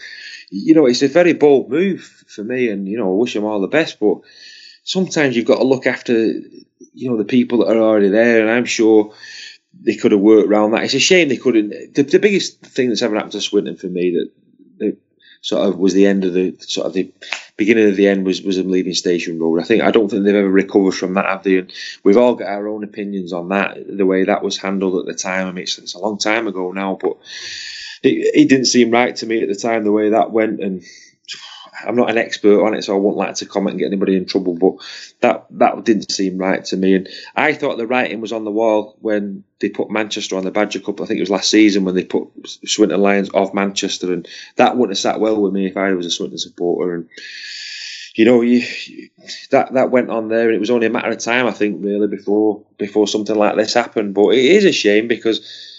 you 0.51 0.75
know 0.75 0.87
it's 0.87 1.03
a 1.03 1.09
very 1.09 1.35
bold 1.35 1.71
move 1.71 2.03
for 2.27 2.43
me. 2.43 2.71
And 2.71 2.89
you 2.89 2.97
know, 2.97 3.13
I 3.13 3.17
wish 3.17 3.35
them 3.35 3.45
all 3.45 3.61
the 3.61 3.67
best. 3.67 4.01
But 4.01 4.19
sometimes 4.85 5.37
you've 5.37 5.47
got 5.47 5.59
to 5.59 5.65
look 5.65 5.87
after 5.87 6.15
you 6.15 7.11
know 7.11 7.19
the 7.19 7.25
people 7.25 7.59
that 7.59 7.77
are 7.77 7.81
already 7.81 8.09
there, 8.09 8.41
and 8.41 8.51
I'm 8.51 8.65
sure 8.65 9.13
they 9.83 9.97
could 9.97 10.13
have 10.13 10.21
worked 10.21 10.49
around 10.49 10.71
that. 10.71 10.85
It's 10.85 10.95
a 10.95 10.99
shame 10.99 11.29
they 11.29 11.37
couldn't. 11.37 11.95
The, 11.95 12.05
the 12.05 12.19
biggest 12.19 12.61
thing 12.63 12.89
that's 12.89 13.03
ever 13.03 13.17
happened 13.17 13.33
to 13.33 13.41
Swinton 13.41 13.77
for 13.77 13.89
me 13.89 14.17
that 14.17 14.31
sort 15.45 15.69
of 15.69 15.79
was 15.79 15.93
the 15.93 16.07
end 16.07 16.25
of 16.25 16.33
the 16.33 16.57
sort 16.61 16.87
of 16.87 16.95
the 16.95 17.13
beginning 17.59 17.91
of 17.91 17.97
the 17.97 18.09
end 18.09 18.25
was 18.25 18.41
was 18.41 18.57
them 18.57 18.71
leaving 18.71 18.95
Station 18.95 19.39
Road. 19.39 19.61
I 19.61 19.65
think 19.65 19.83
I 19.83 19.91
don't 19.91 20.09
think 20.09 20.25
they've 20.25 20.35
ever 20.35 20.49
recovered 20.49 20.93
from 20.93 21.15
that, 21.15 21.27
have 21.27 21.43
they? 21.43 21.59
And 21.59 21.73
we've 22.03 22.17
all 22.17 22.35
got 22.35 22.49
our 22.49 22.67
own 22.67 22.83
opinions 22.83 23.35
on 23.35 23.51
that, 23.51 23.77
the 23.87 24.07
way 24.07 24.25
that 24.25 24.43
was 24.43 24.57
handled 24.57 24.99
at 24.99 25.07
the 25.07 25.19
time. 25.19 25.47
I 25.47 25.53
mean, 25.53 25.65
it's, 25.65 25.77
it's 25.77 25.95
a 25.95 25.99
long 25.99 26.17
time 26.17 26.47
ago 26.47 26.73
now, 26.73 26.97
but 26.99 27.19
it, 28.03 28.35
it 28.35 28.49
didn't 28.49 28.65
seem 28.65 28.91
right 28.91 29.15
to 29.17 29.27
me 29.27 29.43
at 29.43 29.49
the 29.51 29.55
time 29.55 29.85
the 29.85 29.93
way 29.93 30.11
that 30.11 30.31
went 30.33 30.61
and. 30.61 30.83
I'm 31.87 31.97
not 31.97 32.11
an 32.11 32.19
expert 32.19 32.65
on 32.65 32.75
it, 32.75 32.83
so 32.83 32.95
I 32.95 32.99
won't 32.99 33.17
like 33.17 33.35
to 33.37 33.47
comment 33.47 33.73
and 33.73 33.81
get 33.81 33.87
anybody 33.87 34.17
in 34.17 34.27
trouble. 34.27 34.55
But 34.55 34.87
that 35.21 35.47
that 35.59 35.85
didn't 35.85 36.13
seem 36.13 36.39
right 36.39 36.65
to 36.67 36.77
me, 36.77 36.95
and 36.95 37.09
I 37.35 37.53
thought 37.55 37.79
the 37.79 37.87
writing 37.87 38.21
was 38.21 38.33
on 38.33 38.45
the 38.45 38.51
wall 38.51 38.97
when 39.01 39.45
they 39.61 39.69
put 39.69 39.91
Manchester 39.91 40.37
on 40.37 40.45
the 40.45 40.51
Badger 40.51 40.81
Cup. 40.81 41.01
I 41.01 41.07
think 41.07 41.19
it 41.19 41.23
was 41.23 41.31
last 41.31 41.51
season 41.51 41.85
when 41.85 41.95
they 41.95 42.05
put 42.05 42.29
Swinton 42.65 43.01
Lions 43.01 43.31
off 43.35 43.55
Manchester, 43.55 44.13
and 44.13 44.29
that 44.57 44.77
wouldn't 44.77 44.97
have 44.97 45.03
sat 45.03 45.21
well 45.21 45.41
with 45.41 45.53
me 45.53 45.67
if 45.67 45.77
I 45.77 45.93
was 45.95 46.07
a 46.07 46.11
Swinton 46.11 46.39
supporter. 46.39 46.95
And 46.95 47.09
you 48.15 48.25
know, 48.25 48.43
you, 48.43 48.65
that 49.51 49.75
that 49.75 49.91
went 49.91 50.11
on 50.11 50.29
there, 50.29 50.47
and 50.47 50.55
it 50.55 50.61
was 50.61 50.71
only 50.71 50.87
a 50.87 50.91
matter 50.91 51.11
of 51.11 51.19
time, 51.19 51.47
I 51.47 51.53
think, 51.53 51.85
really, 51.85 52.07
before 52.07 52.63
before 52.79 53.09
something 53.09 53.37
like 53.37 53.57
this 53.57 53.75
happened. 53.75 54.15
But 54.15 54.35
it 54.35 54.45
is 54.45 54.65
a 54.65 54.73
shame 54.73 55.09
because 55.09 55.74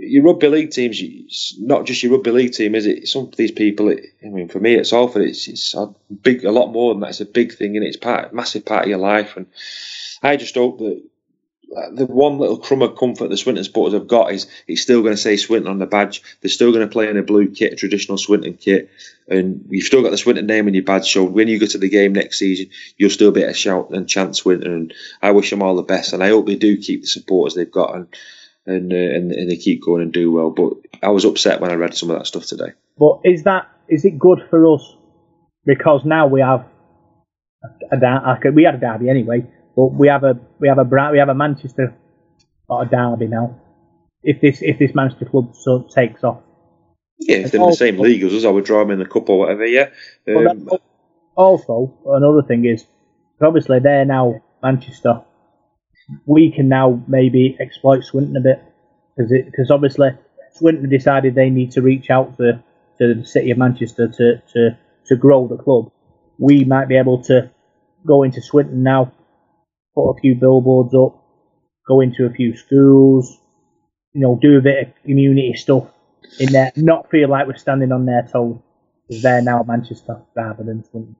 your 0.00 0.24
rugby 0.24 0.48
league 0.48 0.70
teams, 0.70 1.00
it's 1.02 1.58
not 1.58 1.84
just 1.84 2.02
your 2.02 2.12
rugby 2.12 2.30
league 2.30 2.52
team, 2.52 2.74
is 2.74 2.86
it? 2.86 3.06
Some 3.06 3.24
of 3.24 3.36
these 3.36 3.52
people, 3.52 3.90
it, 3.90 4.06
I 4.24 4.28
mean, 4.28 4.48
for 4.48 4.58
me, 4.58 4.74
it's 4.74 4.90
Salford. 4.90 5.22
It's 5.22 5.46
it's 5.46 5.74
a 5.74 5.94
big, 6.22 6.44
a 6.44 6.50
lot 6.50 6.72
more 6.72 6.94
than 6.94 7.00
that. 7.00 7.10
It's 7.10 7.20
a 7.20 7.26
big 7.26 7.54
thing, 7.54 7.76
and 7.76 7.84
it's 7.84 7.96
part, 7.96 8.32
massive 8.32 8.64
part 8.64 8.84
of 8.84 8.88
your 8.88 8.98
life. 8.98 9.36
And 9.36 9.46
I 10.22 10.36
just 10.36 10.54
hope 10.54 10.78
that 10.78 11.02
the 11.92 12.06
one 12.06 12.38
little 12.38 12.58
crumb 12.58 12.82
of 12.82 12.96
comfort 12.96 13.28
the 13.28 13.36
Swinton 13.36 13.62
supporters 13.62 13.94
have 13.94 14.08
got 14.08 14.32
is 14.32 14.48
it's 14.66 14.82
still 14.82 15.02
going 15.02 15.14
to 15.14 15.20
say 15.20 15.36
Swinton 15.36 15.70
on 15.70 15.78
the 15.78 15.86
badge. 15.86 16.22
They're 16.40 16.50
still 16.50 16.72
going 16.72 16.86
to 16.86 16.92
play 16.92 17.08
in 17.08 17.16
a 17.16 17.22
blue 17.22 17.48
kit, 17.48 17.74
a 17.74 17.76
traditional 17.76 18.18
Swinton 18.18 18.54
kit, 18.54 18.90
and 19.28 19.66
you've 19.68 19.86
still 19.86 20.02
got 20.02 20.10
the 20.10 20.18
Swinton 20.18 20.46
name 20.46 20.66
in 20.66 20.74
your 20.74 20.82
badge. 20.82 21.12
So 21.12 21.24
when 21.24 21.46
you 21.46 21.60
go 21.60 21.66
to 21.66 21.78
the 21.78 21.88
game 21.88 22.14
next 22.14 22.38
season, 22.38 22.70
you'll 22.96 23.10
still 23.10 23.32
be 23.32 23.42
to 23.42 23.54
shout 23.54 23.90
and 23.90 24.08
chant 24.08 24.36
Swinton. 24.36 24.72
And 24.72 24.94
I 25.22 25.30
wish 25.30 25.50
them 25.50 25.62
all 25.62 25.76
the 25.76 25.82
best, 25.82 26.12
and 26.12 26.22
I 26.22 26.28
hope 26.28 26.46
they 26.46 26.56
do 26.56 26.76
keep 26.76 27.02
the 27.02 27.06
supporters 27.06 27.54
they've 27.54 27.70
got 27.70 27.94
and 27.94 28.06
and 28.66 28.92
uh, 28.92 28.96
and, 28.96 29.32
and 29.32 29.50
they 29.50 29.56
keep 29.56 29.82
going 29.82 30.02
and 30.02 30.12
do 30.12 30.30
well. 30.32 30.50
But 30.50 30.74
I 31.02 31.10
was 31.10 31.24
upset 31.24 31.60
when 31.60 31.70
I 31.70 31.74
read 31.74 31.94
some 31.94 32.10
of 32.10 32.18
that 32.18 32.26
stuff 32.26 32.46
today. 32.46 32.72
But 32.98 33.20
is 33.24 33.44
that 33.44 33.68
is 33.88 34.04
it 34.04 34.18
good 34.18 34.40
for 34.50 34.74
us? 34.74 34.96
Because 35.64 36.04
now 36.04 36.26
we 36.26 36.40
have 36.40 36.64
a, 37.92 37.96
a 37.96 38.50
we 38.52 38.64
had 38.64 38.74
a 38.74 38.78
derby 38.78 39.10
anyway, 39.10 39.46
but 39.76 39.86
we 39.86 40.08
have 40.08 40.24
a 40.24 40.38
we 40.58 40.68
have 40.68 40.78
a 40.78 41.10
we 41.12 41.18
have 41.18 41.28
a 41.28 41.34
Manchester 41.34 41.94
sort 42.66 42.84
of 42.84 42.90
derby 42.90 43.26
now. 43.26 43.58
If 44.22 44.40
this 44.40 44.62
if 44.62 44.78
this 44.78 44.94
Manchester 44.94 45.26
club 45.26 45.54
so 45.54 45.88
takes 45.94 46.22
off, 46.24 46.40
Yeah, 47.18 47.38
if 47.38 47.52
they're 47.52 47.60
in 47.60 47.70
the 47.70 47.76
same 47.76 47.98
league 47.98 48.22
as 48.22 48.34
us, 48.34 48.44
I 48.44 48.50
would 48.50 48.64
draw 48.64 48.80
them 48.80 48.90
in 48.90 48.98
the 48.98 49.06
cup 49.06 49.28
or 49.28 49.38
whatever. 49.38 49.66
Yeah, 49.66 49.88
um, 50.28 50.68
also 51.34 51.94
another 52.06 52.42
thing 52.42 52.64
is 52.64 52.86
obviously 53.40 53.78
they're 53.80 54.04
now 54.04 54.42
Manchester. 54.62 55.22
We 56.26 56.52
can 56.52 56.68
now 56.68 57.02
maybe 57.06 57.56
exploit 57.60 58.04
Swinton 58.04 58.36
a 58.36 58.40
bit 58.40 58.62
because 59.16 59.32
because 59.32 59.70
obviously 59.70 60.10
Swinton 60.54 60.88
decided 60.88 61.34
they 61.34 61.50
need 61.50 61.72
to 61.72 61.82
reach 61.82 62.10
out 62.10 62.36
to, 62.38 62.62
to 62.98 63.14
the 63.14 63.24
city 63.24 63.50
of 63.50 63.58
Manchester 63.58 64.08
to, 64.08 64.42
to 64.52 64.78
to 65.06 65.16
grow 65.16 65.46
the 65.48 65.56
club. 65.56 65.90
We 66.38 66.64
might 66.64 66.88
be 66.88 66.96
able 66.96 67.22
to 67.24 67.50
go 68.06 68.22
into 68.22 68.40
Swinton 68.40 68.82
now, 68.82 69.12
put 69.94 70.10
a 70.10 70.20
few 70.20 70.34
billboards 70.34 70.94
up, 70.94 71.22
go 71.86 72.00
into 72.00 72.24
a 72.24 72.30
few 72.30 72.56
schools, 72.56 73.38
you 74.12 74.20
know, 74.20 74.38
do 74.40 74.56
a 74.56 74.60
bit 74.60 74.88
of 74.88 74.94
community 75.02 75.54
stuff 75.54 75.88
in 76.38 76.52
there, 76.52 76.72
not 76.76 77.10
feel 77.10 77.28
like 77.28 77.46
we're 77.46 77.56
standing 77.56 77.92
on 77.92 78.06
their 78.06 78.22
toes 78.30 78.58
because 79.08 79.22
they're 79.22 79.42
now 79.42 79.62
Manchester 79.66 80.22
rather 80.34 80.62
than 80.62 80.84
Swinton. 80.84 81.16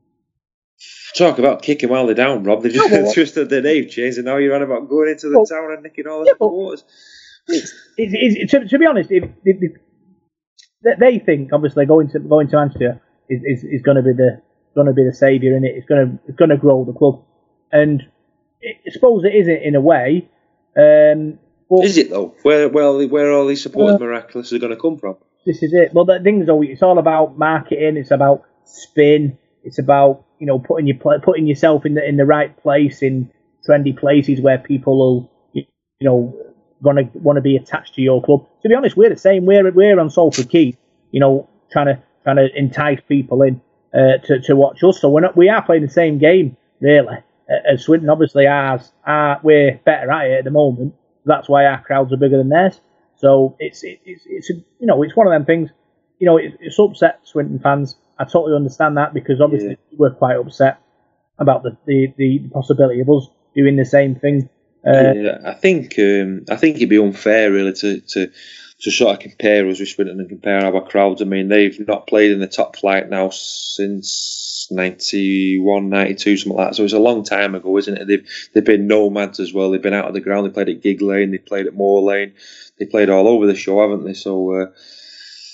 Talk 1.17 1.39
about 1.39 1.63
kicking 1.63 1.89
while 1.89 2.07
they're 2.07 2.15
down, 2.15 2.45
Rob. 2.45 2.63
They 2.63 2.71
just 2.71 2.91
No, 2.93 3.13
twisted 3.13 3.51
their 3.51 3.63
name 3.63 3.89
change, 3.89 4.17
and 4.17 4.25
now 4.25 4.37
you're 4.37 4.55
on 4.55 4.63
about 4.63 4.89
going 4.89 5.11
into 5.11 5.29
the 5.29 5.47
town 5.49 5.73
and 5.73 5.83
nicking 5.83 6.07
all 6.07 6.21
the 6.21 6.31
supporters. 6.31 6.85
It's, 7.49 7.73
it's, 7.97 8.53
to, 8.53 8.69
to 8.69 8.79
be 8.79 8.87
honest, 8.87 9.11
if, 9.11 9.25
if, 9.45 9.57
if 9.61 9.73
they- 10.99 11.19
think 11.19 11.51
obviously 11.53 11.87
going 11.87 12.09
to 12.11 12.19
going 12.21 12.49
to 12.49 12.57
Manchester 12.57 13.03
is, 13.29 13.43
is, 13.45 13.65
is 13.65 13.83
going 13.83 13.97
to 13.97 14.03
be 14.03 14.13
the 14.13 14.41
going 14.75 14.87
to 14.87 14.93
be 14.93 15.05
the 15.05 15.13
saviour 15.13 15.57
in 15.57 15.65
it. 15.65 15.75
It's 15.77 15.87
going 15.87 16.07
to 16.07 16.19
it's 16.29 16.37
going 16.37 16.51
to 16.51 16.57
grow 16.57 16.85
the 16.85 16.93
club, 16.93 17.25
and 17.73 18.03
it, 18.61 18.77
I 18.87 18.91
suppose 18.91 19.25
it 19.25 19.35
isn't 19.35 19.63
in 19.63 19.75
a 19.75 19.81
way. 19.81 20.29
Um, 20.77 21.39
but 21.69 21.85
Is 21.85 21.99
it 21.99 22.11
though? 22.11 22.35
Where 22.43 22.69
well, 22.69 23.07
where 23.09 23.29
are 23.31 23.33
all 23.33 23.47
these 23.47 23.63
supporters 23.63 23.97
Uh, 23.97 24.05
miraculously 24.05 24.59
going 24.59 24.75
to 24.75 24.81
come 24.81 24.97
from? 24.99 25.17
this 25.47 25.63
is 25.63 25.73
it. 25.73 25.93
Well, 25.95 26.05
the 26.05 26.21
thing 26.23 26.41
is, 26.43 26.47
though, 26.47 26.63
it's 26.63 26.83
all 26.83 26.99
about 26.99 27.39
marketing. 27.39 27.97
It's 27.97 28.11
about 28.11 28.45
spin. 28.65 29.39
It's 29.65 29.79
about 29.79 30.25
you 30.39 30.47
know 30.47 30.59
putting 30.59 30.87
your 30.87 30.97
putting 30.97 31.47
yourself 31.47 31.87
in 31.87 31.95
the 31.95 32.07
in 32.07 32.17
the 32.17 32.27
right 32.27 32.57
place 32.63 33.03
in 33.03 33.31
trendy 33.69 33.97
places 33.97 34.41
where 34.41 34.59
people 34.59 34.99
will 34.99 35.31
you 35.53 35.67
know 36.01 36.35
to 36.83 37.19
want 37.19 37.37
to 37.37 37.43
be 37.43 37.57
attached 37.57 37.95
to 37.95 38.03
your 38.03 38.23
club. 38.23 38.47
To 38.63 38.69
be 38.69 38.75
honest, 38.75 38.97
we're 38.97 39.11
the 39.11 39.17
same. 39.17 39.45
We're 39.45 39.71
we're 39.71 39.99
on 39.99 40.11
Salford 40.11 40.49
Quay, 40.49 40.77
you 41.11 41.21
know, 41.21 41.49
trying 41.71 41.87
to 41.87 42.03
trying 42.25 42.37
to 42.37 42.49
entice 42.57 43.01
people 43.09 43.43
in 43.43 43.61
uh, 43.95 44.19
to 44.25 44.41
to 44.41 44.57
watch 44.57 44.83
us. 44.83 45.01
So 45.01 45.11
we're 45.11 45.21
not 45.21 45.37
we 45.37 45.49
are 45.49 45.63
playing 45.63 45.83
the 45.83 45.91
same 45.91 46.19
game 46.19 46.57
really 46.81 47.19
as 47.71 47.85
Swinton. 47.85 48.09
Obviously, 48.09 48.47
ours 48.47 48.93
are 49.05 49.41
we're 49.43 49.81
better 49.85 50.11
at 50.11 50.27
it 50.27 50.39
at 50.39 50.45
the 50.45 50.51
moment. 50.51 50.95
That's 51.25 51.49
why 51.49 51.67
our 51.67 51.83
crowds 51.83 52.13
are 52.13 52.17
bigger 52.17 52.39
than 52.39 52.49
theirs. 52.49 52.81
So 53.17 53.57
it's 53.59 53.83
it, 53.85 54.01
it's 54.05 54.23
it's 54.27 54.51
a, 54.51 54.55
you 54.55 54.87
know 54.87 55.03
it's 55.03 55.17
one 55.17 55.27
of 55.27 55.33
them 55.33 55.45
things. 55.45 55.71
You 56.19 56.27
know, 56.27 56.37
it, 56.37 56.57
it's 56.61 56.79
upset 56.79 57.21
Swinton 57.25 57.59
fans. 57.61 57.97
I 58.21 58.25
totally 58.25 58.55
understand 58.55 58.99
that 58.99 59.15
because 59.15 59.41
obviously 59.41 59.79
we're 59.97 60.11
quite 60.11 60.37
upset 60.37 60.79
about 61.39 61.63
the, 61.63 61.77
the, 61.87 62.13
the 62.19 62.39
possibility 62.53 63.01
of 63.01 63.09
us 63.09 63.29
doing 63.57 63.77
the 63.77 63.87
same 63.87 64.15
thing. 64.15 64.51
Uh, 64.87 65.13
yeah, 65.15 65.39
I 65.45 65.55
think 65.55 65.99
um, 65.99 66.45
I 66.51 66.57
think 66.57 66.77
it'd 66.77 66.91
be 66.91 66.99
unfair 66.99 67.51
really 67.51 67.73
to, 67.73 68.01
to 68.01 68.31
to 68.81 68.91
sort 68.91 69.15
of 69.15 69.21
compare 69.21 69.67
us 69.69 69.81
with 69.81 69.89
Swinton 69.89 70.21
and 70.21 70.29
compare 70.29 70.65
our 70.65 70.87
crowds. 70.87 71.23
I 71.23 71.25
mean, 71.25 71.49
they've 71.49 71.87
not 71.87 72.07
played 72.07 72.31
in 72.31 72.41
the 72.41 72.47
top 72.47 72.77
flight 72.77 73.09
now 73.09 73.31
since 73.31 74.69
91, 74.71 75.89
92, 75.89 76.37
something 76.37 76.57
like 76.57 76.69
that. 76.69 76.77
So 76.77 76.85
it's 76.85 76.93
a 76.93 76.99
long 76.99 77.25
time 77.25 77.55
ago, 77.55 77.77
isn't 77.79 77.97
it? 77.97 78.07
They've 78.07 78.29
they've 78.53 78.65
been 78.65 78.87
nomads 78.87 79.41
as 79.41 79.53
well. 79.55 79.71
They've 79.71 79.83
been 79.83 79.95
out 79.95 80.09
of 80.09 80.15
the 80.15 80.21
ground. 80.21 80.47
They 80.47 80.53
played 80.53 80.69
at 80.69 80.83
Gigg 80.83 81.01
Lane. 81.01 81.31
They 81.31 81.39
played 81.39 81.67
at 81.67 81.75
Moor 81.75 82.03
Lane. 82.03 82.35
They 82.79 82.85
played 82.85 83.09
all 83.09 83.29
over 83.29 83.47
the 83.47 83.57
show, 83.57 83.81
haven't 83.81 84.05
they? 84.05 84.15
So. 84.15 84.53
Uh, 84.53 84.67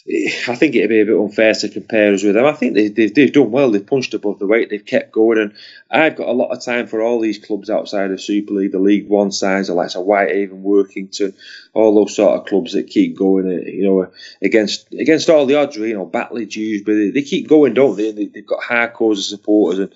I 0.09 0.55
think 0.55 0.77
it'd 0.77 0.89
be 0.89 1.01
a 1.01 1.05
bit 1.05 1.19
unfair 1.19 1.53
to 1.53 1.69
compare 1.69 2.15
us 2.15 2.23
with 2.23 2.35
them. 2.35 2.45
I 2.45 2.53
think 2.53 2.75
they, 2.75 2.89
they've, 2.89 3.13
they've 3.13 3.33
done 3.33 3.51
well. 3.51 3.73
They've 3.73 3.85
punched 3.85 4.15
above 4.15 4.39
the 4.39 4.47
weight. 4.47 4.71
They've 4.71 4.85
kept 4.85 5.11
going, 5.11 5.39
and 5.39 5.53
I've 5.91 6.15
got 6.15 6.29
a 6.29 6.33
lot 6.33 6.53
of 6.57 6.65
time 6.65 6.87
for 6.87 7.03
all 7.03 7.21
these 7.21 7.39
clubs 7.45 7.71
outside 7.71 8.13
of 8.13 8.21
Super 8.21 8.55
League, 8.55 8.71
the 8.71 8.79
League 8.79 9.09
One 9.09 9.33
sides, 9.33 9.69
or 9.69 9.75
like 9.75 9.91
so 9.91 10.03
Whitehaven, 10.03 10.63
Workington, 10.63 11.35
all 11.75 11.95
those 11.95 12.15
sort 12.15 12.39
of 12.39 12.47
clubs 12.47 12.75
that 12.75 12.87
keep 12.87 13.17
going. 13.17 13.47
uh, 13.49 13.69
You 13.69 13.83
know, 13.83 14.13
against 14.41 14.93
against 14.93 15.29
all 15.29 15.45
the 15.45 15.57
odds, 15.57 15.77
you 15.77 15.95
know, 15.95 16.07
Batley, 16.07 16.47
Dewsbury, 16.47 17.07
they, 17.07 17.21
they 17.21 17.27
keep 17.27 17.49
going, 17.49 17.75
don't 17.75 17.97
they? 17.97 18.13
They? 18.13 18.27
They've 18.27 18.47
got 18.47 18.63
hardcores 18.63 19.19
of 19.19 19.25
supporters, 19.25 19.81
and 19.81 19.95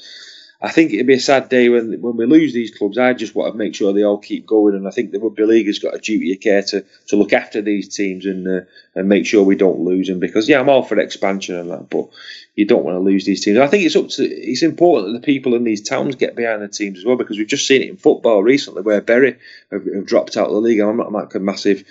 I 0.63 0.71
think 0.71 0.93
it'd 0.93 1.07
be 1.07 1.15
a 1.15 1.21
sad 1.21 1.49
day 1.49 1.71
when 1.71 2.03
when 2.03 2.17
we 2.17 2.27
lose 2.27 2.53
these 2.53 2.77
clubs. 2.77 2.99
I 2.99 3.15
just 3.15 3.35
want 3.35 3.55
to 3.55 3.59
make 3.59 3.75
sure 3.75 3.93
they 3.93 4.03
all 4.03 4.19
keep 4.19 4.47
going, 4.47 4.75
and 4.75 4.87
I 4.87 4.91
think 4.91 5.11
the 5.11 5.19
rugby 5.19 5.45
league 5.45 5.67
has 5.67 5.79
got 5.79 5.95
a 5.95 5.99
duty 5.99 6.35
of 6.35 6.41
care 6.41 6.63
to, 6.63 6.85
to 7.09 7.17
look 7.17 7.33
after 7.33 7.63
these 7.63 7.89
teams 7.89 8.27
and 8.27 8.47
uh, 8.47 8.61
and 8.95 9.09
make 9.09 9.25
sure 9.25 9.43
we 9.43 9.57
don't 9.57 9.81
lose 9.81 10.09
them. 10.09 10.19
Because 10.19 10.49
yeah, 10.51 10.61
I'm 10.61 10.69
all 10.69 10.83
for 10.83 10.99
expansion 10.99 11.57
and 11.57 11.71
that, 11.71 11.89
but 11.89 12.11
you 12.57 12.67
don't 12.67 12.85
want 12.85 12.97
to 12.97 13.01
lose 13.01 13.25
these 13.25 13.43
teams. 13.43 13.59
I 13.59 13.69
think 13.69 13.85
it's 13.85 13.97
up 13.97 14.09
to 14.09 14.25
it's 14.25 14.63
important 14.63 15.15
that 15.15 15.21
the 15.21 15.25
people 15.25 15.55
in 15.55 15.65
these 15.65 15.81
towns 15.81 16.17
get 16.17 16.37
behind 16.37 16.61
the 16.61 16.69
teams 16.69 16.99
as 16.99 17.07
well 17.07 17.17
because 17.17 17.39
we've 17.39 17.47
just 17.47 17.67
seen 17.67 17.81
it 17.81 17.89
in 17.89 17.97
football 17.97 18.43
recently 18.43 18.83
where 18.83 19.01
Bury 19.01 19.39
have, 19.73 19.87
have 19.87 20.07
dropped 20.07 20.37
out 20.37 20.49
of 20.49 20.53
the 20.53 20.61
league. 20.61 20.81
I'm 20.81 20.99
not 20.99 21.11
like 21.11 21.35
a 21.35 21.41
massive 21.41 21.85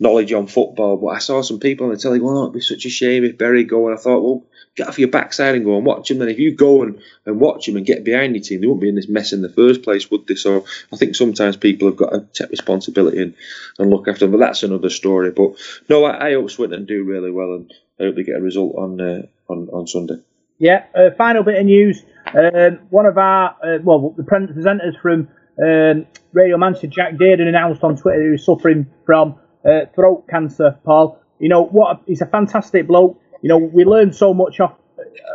knowledge 0.00 0.32
on 0.32 0.48
football, 0.48 0.96
but 0.96 1.08
I 1.08 1.18
saw 1.18 1.42
some 1.42 1.60
people 1.60 1.86
on 1.86 1.92
the 1.92 1.98
telly 1.98 2.18
going, 2.18 2.36
"Oh, 2.36 2.42
it'd 2.44 2.54
be 2.54 2.60
such 2.60 2.86
a 2.86 2.90
shame 2.90 3.22
if 3.24 3.38
Bury 3.38 3.64
go," 3.64 3.88
and 3.88 3.96
I 3.96 4.00
thought, 4.00 4.22
well 4.22 4.44
get 4.76 4.88
off 4.88 4.98
your 4.98 5.08
backside 5.08 5.54
and 5.54 5.64
go 5.64 5.76
and 5.76 5.84
watch 5.84 6.08
them. 6.08 6.18
Then 6.18 6.28
if 6.28 6.38
you 6.38 6.54
go 6.54 6.82
and, 6.82 7.00
and 7.26 7.40
watch 7.40 7.66
them 7.66 7.76
and 7.76 7.86
get 7.86 8.04
behind 8.04 8.34
your 8.34 8.42
team, 8.42 8.60
they 8.60 8.66
wouldn't 8.66 8.82
be 8.82 8.88
in 8.88 8.94
this 8.94 9.08
mess 9.08 9.32
in 9.32 9.42
the 9.42 9.48
first 9.48 9.82
place, 9.82 10.10
would 10.10 10.26
they? 10.26 10.34
So 10.34 10.64
I 10.92 10.96
think 10.96 11.14
sometimes 11.14 11.56
people 11.56 11.88
have 11.88 11.96
got 11.96 12.10
to 12.10 12.20
take 12.32 12.50
responsibility 12.50 13.20
and, 13.20 13.34
and 13.78 13.90
look 13.90 14.08
after 14.08 14.20
them. 14.20 14.32
But 14.32 14.38
that's 14.38 14.62
another 14.62 14.90
story. 14.90 15.30
But 15.32 15.52
no, 15.88 16.04
I, 16.04 16.28
I 16.28 16.32
hope 16.34 16.50
Swinton 16.50 16.86
do 16.86 17.04
really 17.04 17.30
well 17.30 17.54
and 17.54 17.72
I 17.98 18.04
hope 18.04 18.16
they 18.16 18.22
get 18.22 18.36
a 18.36 18.42
result 18.42 18.74
on 18.76 19.00
uh, 19.00 19.22
on, 19.48 19.68
on 19.70 19.86
Sunday. 19.86 20.20
Yeah, 20.58 20.84
uh, 20.94 21.10
final 21.16 21.42
bit 21.42 21.58
of 21.58 21.64
news. 21.64 22.02
Um, 22.26 22.80
one 22.90 23.06
of 23.06 23.16
our, 23.16 23.56
uh, 23.64 23.78
well, 23.82 24.14
the 24.16 24.22
presenters 24.22 25.00
from 25.00 25.28
um, 25.62 26.06
Radio 26.32 26.58
Manchester, 26.58 26.86
Jack 26.86 27.14
Dearden, 27.14 27.48
announced 27.48 27.82
on 27.82 27.96
Twitter 27.96 28.22
he 28.22 28.30
was 28.30 28.44
suffering 28.44 28.86
from 29.06 29.38
uh, 29.64 29.86
throat 29.94 30.26
cancer, 30.28 30.78
Paul. 30.84 31.18
You 31.38 31.48
know, 31.48 31.64
what? 31.64 32.00
He's 32.06 32.20
a 32.20 32.26
fantastic 32.26 32.86
bloke. 32.86 33.20
You 33.42 33.48
know, 33.48 33.58
we 33.58 33.84
learned 33.84 34.14
so 34.14 34.34
much 34.34 34.60
off 34.60 34.74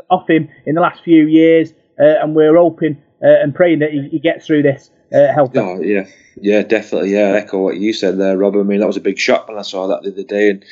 off 0.10 0.30
him 0.30 0.50
in 0.66 0.76
the 0.76 0.82
last 0.82 1.04
few 1.04 1.26
years, 1.26 1.72
uh, 2.00 2.22
and 2.22 2.36
we're 2.36 2.56
hoping 2.56 3.02
uh, 3.24 3.42
and 3.42 3.54
praying 3.56 3.80
that 3.80 3.92
he, 3.92 4.08
he 4.10 4.20
gets 4.20 4.46
through 4.46 4.62
this 4.62 4.92
uh, 5.14 5.34
healthy. 5.34 5.60
Oh 5.60 5.82
yeah, 5.82 6.06
yeah, 6.40 6.62
definitely. 6.62 7.14
Yeah, 7.14 7.34
I 7.34 7.38
echo 7.38 7.60
what 7.60 7.78
you 7.78 7.94
said 7.94 8.18
there, 8.18 8.38
Rob. 8.38 8.56
I 8.56 8.64
mean, 8.64 8.80
that 8.80 8.88
was 8.88 8.98
a 8.98 9.02
big 9.02 9.18
shock 9.18 9.48
when 9.48 9.58
I 9.58 9.64
saw 9.64 9.88
that 9.88 10.04
the 10.04 10.12
other 10.12 10.24
day, 10.24 10.50
and 10.52 10.66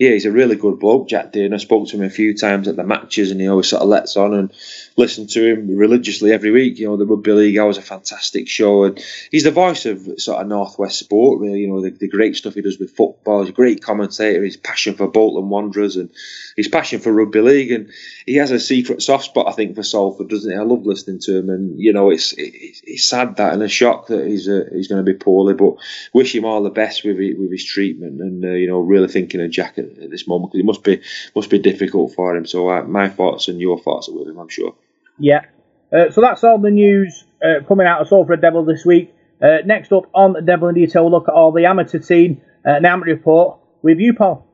yeah, 0.00 0.12
he's 0.12 0.24
a 0.24 0.32
really 0.32 0.56
good 0.56 0.78
bloke, 0.78 1.10
Jack 1.10 1.30
Dean. 1.30 1.52
I 1.52 1.58
spoke 1.58 1.86
to 1.88 1.96
him 1.96 2.02
a 2.02 2.08
few 2.08 2.34
times 2.34 2.68
at 2.68 2.76
the 2.76 2.82
matches, 2.82 3.30
and 3.30 3.38
he 3.38 3.48
always 3.48 3.68
sort 3.68 3.82
of 3.82 3.88
lets 3.88 4.16
on 4.16 4.32
and 4.32 4.50
listen 4.96 5.26
to 5.26 5.44
him 5.44 5.76
religiously 5.76 6.32
every 6.32 6.50
week. 6.50 6.78
You 6.78 6.86
know, 6.86 6.96
the 6.96 7.04
Rugby 7.04 7.32
League 7.32 7.58
Hour 7.58 7.66
was 7.66 7.76
a 7.76 7.82
fantastic 7.82 8.48
show, 8.48 8.84
and 8.84 8.98
he's 9.30 9.44
the 9.44 9.50
voice 9.50 9.84
of 9.84 10.08
sort 10.16 10.40
of 10.40 10.48
Northwest 10.48 10.98
sport. 10.98 11.40
Really, 11.40 11.60
you 11.60 11.68
know, 11.68 11.82
the, 11.82 11.90
the 11.90 12.08
great 12.08 12.34
stuff 12.34 12.54
he 12.54 12.62
does 12.62 12.78
with 12.78 12.96
football. 12.96 13.40
He's 13.40 13.50
a 13.50 13.52
great 13.52 13.82
commentator. 13.82 14.42
His 14.42 14.56
passion 14.56 14.94
for 14.94 15.06
Bolton 15.06 15.50
Wanderers 15.50 15.96
and 15.96 16.08
his 16.56 16.68
passion 16.68 17.00
for 17.00 17.12
rugby 17.12 17.42
league, 17.42 17.70
and 17.70 17.90
he 18.24 18.36
has 18.36 18.52
a 18.52 18.58
secret 18.58 19.02
soft 19.02 19.26
spot, 19.26 19.48
I 19.48 19.52
think, 19.52 19.74
for 19.74 19.82
Salford, 19.82 20.30
doesn't 20.30 20.50
he? 20.50 20.56
I 20.56 20.62
love 20.62 20.86
listening 20.86 21.18
to 21.24 21.36
him, 21.36 21.50
and 21.50 21.78
you 21.78 21.92
know, 21.92 22.08
it's 22.08 22.32
it's, 22.38 22.80
it's 22.84 23.06
sad 23.06 23.36
that 23.36 23.52
and 23.52 23.62
a 23.62 23.68
shock 23.68 24.06
that 24.06 24.26
he's 24.26 24.48
uh, 24.48 24.64
he's 24.72 24.88
going 24.88 25.04
to 25.04 25.12
be 25.12 25.18
poorly, 25.18 25.52
but 25.52 25.74
wish 26.14 26.34
him 26.34 26.46
all 26.46 26.62
the 26.62 26.70
best 26.70 27.04
with 27.04 27.18
with 27.18 27.50
his 27.50 27.66
treatment, 27.66 28.22
and 28.22 28.42
uh, 28.42 28.48
you 28.48 28.66
know, 28.66 28.80
really 28.80 29.08
thinking 29.08 29.42
of 29.42 29.50
Jack 29.50 29.76
at 30.02 30.10
this 30.10 30.26
moment 30.26 30.52
because 30.52 30.60
it 30.60 30.66
must 30.66 30.84
be 30.84 31.00
must 31.34 31.50
be 31.50 31.58
difficult 31.58 32.14
for 32.14 32.36
him. 32.36 32.46
So 32.46 32.70
uh, 32.70 32.82
my 32.82 33.08
thoughts 33.08 33.48
and 33.48 33.60
your 33.60 33.78
thoughts 33.78 34.08
are 34.08 34.12
with 34.12 34.28
him, 34.28 34.38
I'm 34.38 34.48
sure. 34.48 34.74
Yeah. 35.18 35.44
Uh, 35.92 36.10
so 36.10 36.20
that's 36.20 36.44
all 36.44 36.58
the 36.58 36.70
news 36.70 37.24
uh, 37.44 37.64
coming 37.66 37.86
out 37.86 38.00
of 38.00 38.08
Salford 38.08 38.40
Devil 38.40 38.64
this 38.64 38.84
week. 38.84 39.14
Uh, 39.42 39.58
next 39.64 39.92
up 39.92 40.04
on 40.14 40.34
the 40.34 40.42
Devil 40.42 40.68
in 40.68 40.74
Detail, 40.74 41.02
we'll 41.02 41.12
look 41.12 41.28
at 41.28 41.34
all 41.34 41.52
the 41.52 41.64
amateur 41.64 41.98
team, 41.98 42.40
uh, 42.64 42.78
the 42.80 42.88
amateur 42.88 43.12
report 43.12 43.58
with 43.82 43.98
you, 43.98 44.12
Paul. 44.12 44.46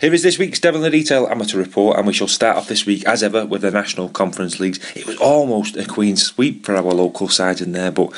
Here 0.00 0.14
is 0.14 0.22
this 0.22 0.38
week's 0.38 0.58
Devil 0.58 0.82
in 0.82 0.90
the 0.90 0.98
Detail 0.98 1.26
amateur 1.26 1.58
report, 1.58 1.98
and 1.98 2.06
we 2.06 2.14
shall 2.14 2.26
start 2.26 2.56
off 2.56 2.68
this 2.68 2.86
week, 2.86 3.04
as 3.06 3.22
ever, 3.22 3.44
with 3.44 3.60
the 3.60 3.70
National 3.70 4.08
Conference 4.08 4.58
Leagues. 4.58 4.80
It 4.96 5.06
was 5.06 5.18
almost 5.18 5.76
a 5.76 5.84
Queen's 5.84 6.22
sweep 6.22 6.64
for 6.64 6.74
our 6.74 6.80
local 6.80 7.28
sides 7.28 7.60
in 7.60 7.72
there, 7.72 7.90
but 7.90 8.10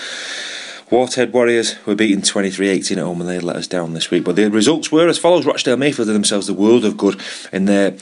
Waterhead 0.92 1.32
Warriors 1.32 1.74
were 1.84 1.96
beaten 1.96 2.22
23 2.22 2.68
18 2.68 2.98
at 2.98 3.04
home 3.04 3.20
and 3.20 3.28
they 3.28 3.40
let 3.40 3.56
us 3.56 3.66
down 3.66 3.94
this 3.94 4.12
week. 4.12 4.22
But 4.22 4.36
the 4.36 4.48
results 4.48 4.92
were 4.92 5.08
as 5.08 5.18
follows 5.18 5.44
Rochdale 5.44 5.76
Mayfield 5.76 6.06
did 6.06 6.14
themselves 6.14 6.46
the 6.46 6.54
world 6.54 6.84
of 6.84 6.96
good 6.96 7.20
in 7.52 7.64
their 7.64 7.96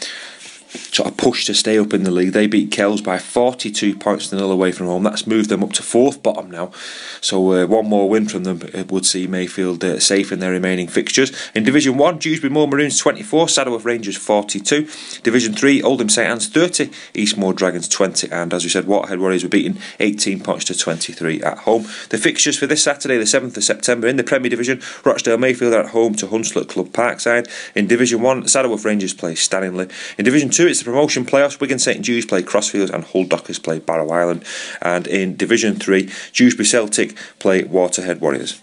sort 0.70 1.08
of 1.08 1.16
push 1.16 1.44
to 1.46 1.54
stay 1.54 1.78
up 1.78 1.92
in 1.92 2.04
the 2.04 2.10
league. 2.10 2.32
They 2.32 2.46
beat 2.46 2.70
Kells 2.70 3.00
by 3.00 3.18
42 3.18 3.96
points 3.96 4.28
to 4.28 4.36
nil 4.36 4.52
away 4.52 4.72
from 4.72 4.86
home. 4.86 5.02
That's 5.02 5.26
moved 5.26 5.50
them 5.50 5.64
up 5.64 5.72
to 5.74 5.82
fourth 5.82 6.22
bottom 6.22 6.50
now. 6.50 6.72
So 7.20 7.52
uh, 7.52 7.66
one 7.66 7.86
more 7.86 8.08
win 8.08 8.28
from 8.28 8.44
them 8.44 8.60
would 8.88 9.06
see 9.06 9.26
Mayfield 9.26 9.82
uh, 9.84 10.00
safe 10.00 10.32
in 10.32 10.38
their 10.38 10.52
remaining 10.52 10.88
fixtures. 10.88 11.32
In 11.54 11.64
Division 11.64 11.96
1, 11.96 12.18
Dewsbury 12.18 12.52
Moor 12.52 12.68
Maroons 12.68 12.98
24, 12.98 13.46
Saddleworth 13.46 13.84
Rangers 13.84 14.16
42. 14.16 14.88
Division 15.22 15.54
3, 15.54 15.82
Oldham 15.82 16.08
St 16.08 16.28
Anne's 16.28 16.48
30, 16.48 16.90
Eastmoor 17.14 17.52
Dragons 17.52 17.88
20. 17.88 18.30
And 18.30 18.54
as 18.54 18.64
we 18.64 18.70
said, 18.70 18.86
Waterhead 18.86 19.20
Warriors 19.20 19.42
were 19.42 19.48
beaten 19.48 19.78
18 19.98 20.40
points 20.40 20.64
to 20.66 20.76
23 20.76 21.42
at 21.42 21.58
home. 21.58 21.82
The 22.10 22.18
fixtures 22.18 22.58
for 22.58 22.66
this 22.66 22.82
Saturday, 22.82 23.16
the 23.16 23.24
7th 23.24 23.56
of 23.56 23.64
September, 23.64 24.06
in 24.06 24.16
the 24.16 24.24
Premier 24.24 24.50
Division, 24.50 24.80
Rochdale 25.04 25.38
Mayfield 25.38 25.74
are 25.74 25.80
at 25.80 25.90
home 25.90 26.14
to 26.16 26.26
Hunslet 26.26 26.68
Club 26.68 26.88
Parkside. 26.88 27.48
In 27.74 27.86
Division 27.86 28.22
1, 28.22 28.44
Saddleworth 28.44 28.84
Rangers 28.84 29.14
play 29.14 29.34
Stanley. 29.34 29.88
In 30.18 30.24
Division 30.24 30.50
2, 30.50 30.59
it's 30.66 30.80
the 30.80 30.84
promotion 30.84 31.24
playoffs. 31.24 31.60
Wigan 31.60 31.78
St 31.78 32.02
Jude's 32.02 32.26
play 32.26 32.42
Crossfields 32.42 32.90
and 32.90 33.04
Hull 33.04 33.24
Dockers 33.24 33.58
play 33.58 33.78
Barrow 33.78 34.10
Island. 34.10 34.44
And 34.80 35.06
in 35.06 35.36
Division 35.36 35.76
3, 35.76 36.10
Dewsbury 36.32 36.66
Celtic 36.66 37.16
play 37.38 37.64
Waterhead 37.64 38.20
Warriors. 38.20 38.60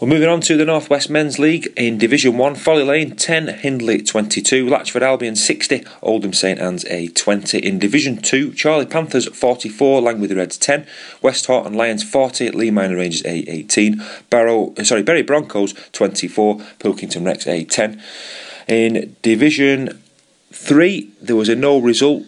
We're 0.00 0.08
moving 0.08 0.30
on 0.30 0.40
to 0.42 0.56
the 0.56 0.64
Northwest 0.64 1.10
Men's 1.10 1.38
League 1.38 1.70
in 1.76 1.98
Division 1.98 2.38
1, 2.38 2.54
Folly 2.54 2.84
Lane 2.84 3.16
10, 3.16 3.48
Hindley 3.58 4.00
22, 4.00 4.64
Latchford 4.64 5.02
Albion 5.02 5.36
60, 5.36 5.84
Oldham 6.00 6.32
St 6.32 6.58
Anne's 6.58 6.86
A 6.86 7.08
20. 7.08 7.58
In 7.58 7.78
Division 7.78 8.16
2, 8.16 8.54
Charlie 8.54 8.86
Panthers 8.86 9.28
44, 9.28 10.00
Langwith 10.00 10.34
Reds 10.34 10.56
10, 10.56 10.86
Westhoughton 11.20 11.74
Lions 11.74 12.02
40, 12.02 12.52
Leigh 12.52 12.70
Miners 12.70 12.96
Rangers 12.96 13.26
A 13.26 13.40
18, 13.50 14.02
Barrow, 14.30 14.72
uh, 14.78 14.84
sorry, 14.84 15.02
Berry 15.02 15.20
Broncos 15.20 15.74
24, 15.92 16.62
Pilkington 16.78 17.22
Recs 17.22 17.46
A 17.46 17.64
10. 17.66 18.00
In 18.70 19.16
Division 19.22 20.00
3, 20.52 21.10
there 21.20 21.34
was 21.34 21.48
a 21.48 21.56
no 21.56 21.78
result 21.78 22.22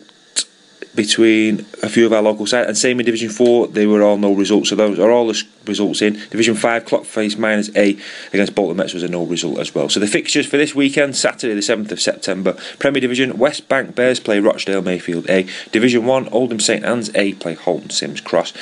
between 0.97 1.61
a 1.85 1.89
few 1.89 2.05
of 2.05 2.13
our 2.13 2.21
local 2.21 2.47
sides, 2.49 2.67
and 2.67 2.77
same 2.77 2.99
in 2.99 3.07
Division 3.07 3.31
4, 3.31 3.69
they 3.69 3.87
were 3.87 4.03
all 4.03 4.19
no 4.19 4.35
results. 4.35 4.69
So 4.69 4.75
those 4.75 4.99
are 4.99 5.13
all 5.13 5.29
the 5.29 5.41
results 5.67 6.03
in. 6.03 6.15
Division 6.31 6.57
5, 6.57 6.85
Clockface 6.85 7.39
minus 7.39 7.71
A 7.77 7.97
against 8.33 8.57
Bolton 8.57 8.77
Mets 8.77 8.93
was 8.93 9.05
a 9.05 9.09
no 9.09 9.25
result 9.25 9.61
as 9.61 9.73
well. 9.73 9.89
So 9.89 10.01
the 10.01 10.09
fixtures 10.09 10.45
for 10.45 10.57
this 10.57 10.75
weekend, 10.75 11.15
Saturday 11.15 11.55
the 11.55 11.61
7th 11.61 11.93
of 11.93 12.01
September, 12.01 12.57
Premier 12.81 13.01
Division, 13.01 13.39
West 13.39 13.69
Bank 13.69 13.95
Bears 13.95 14.19
play 14.19 14.41
Rochdale 14.41 14.83
Mayfield 14.83 15.31
A. 15.31 15.47
Division 15.71 16.07
1, 16.07 16.29
Oldham 16.31 16.59
St 16.59 16.85
Anne's 16.85 17.15
A 17.15 17.35
play 17.35 17.55
Halton 17.55 17.91
Simms 17.91 18.21
Cross. 18.21 18.53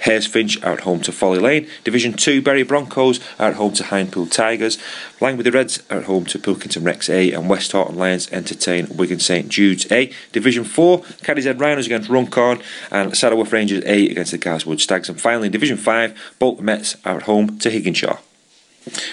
Haresfinch 0.00 0.62
out 0.62 0.80
home 0.80 1.00
to 1.00 1.12
Folly 1.12 1.38
Lane. 1.38 1.68
Division 1.84 2.12
2, 2.12 2.42
Berry 2.42 2.62
Broncos 2.62 3.20
out 3.38 3.54
home 3.54 3.72
to 3.74 3.82
Hindpool 3.82 4.30
Tigers. 4.30 4.78
Langwith 5.20 5.44
the 5.44 5.52
Reds 5.52 5.82
at 5.90 6.04
home 6.04 6.24
to 6.26 6.38
Pilkington 6.38 6.82
Recs 6.82 7.08
A. 7.08 7.32
And 7.32 7.48
Westhoughton 7.48 7.96
Lions 7.96 8.30
entertain 8.32 8.88
Wigan 8.96 9.20
St 9.20 9.48
Jude's 9.48 9.90
A. 9.90 10.12
Division 10.32 10.64
4, 10.64 11.00
Cadishead 11.00 11.60
Rhinos 11.60 11.86
against 11.86 12.08
Runcorn. 12.08 12.62
And 12.90 13.12
Saddleworth 13.12 13.52
Rangers 13.52 13.84
A 13.84 14.08
against 14.08 14.32
the 14.32 14.38
Garswood 14.38 14.80
Stags. 14.80 15.08
And 15.08 15.20
finally, 15.20 15.48
Division 15.48 15.76
5, 15.76 16.36
Bolton 16.38 16.64
Mets 16.64 16.96
out 17.04 17.22
home 17.22 17.58
to 17.58 17.70
Higginshaw. 17.70 18.18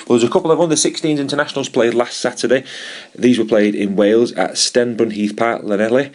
Well, 0.08 0.18
there's 0.18 0.24
a 0.24 0.32
couple 0.32 0.52
of 0.52 0.62
under 0.62 0.76
16s 0.76 1.20
internationals 1.20 1.70
played 1.70 1.94
last 1.94 2.18
Saturday. 2.18 2.64
These 3.14 3.40
were 3.40 3.46
played 3.46 3.76
in 3.76 3.96
Wales 3.96 4.32
at 4.34 4.52
Stebonheath 4.52 5.36
Park, 5.36 5.64
Llanelli 5.64 6.14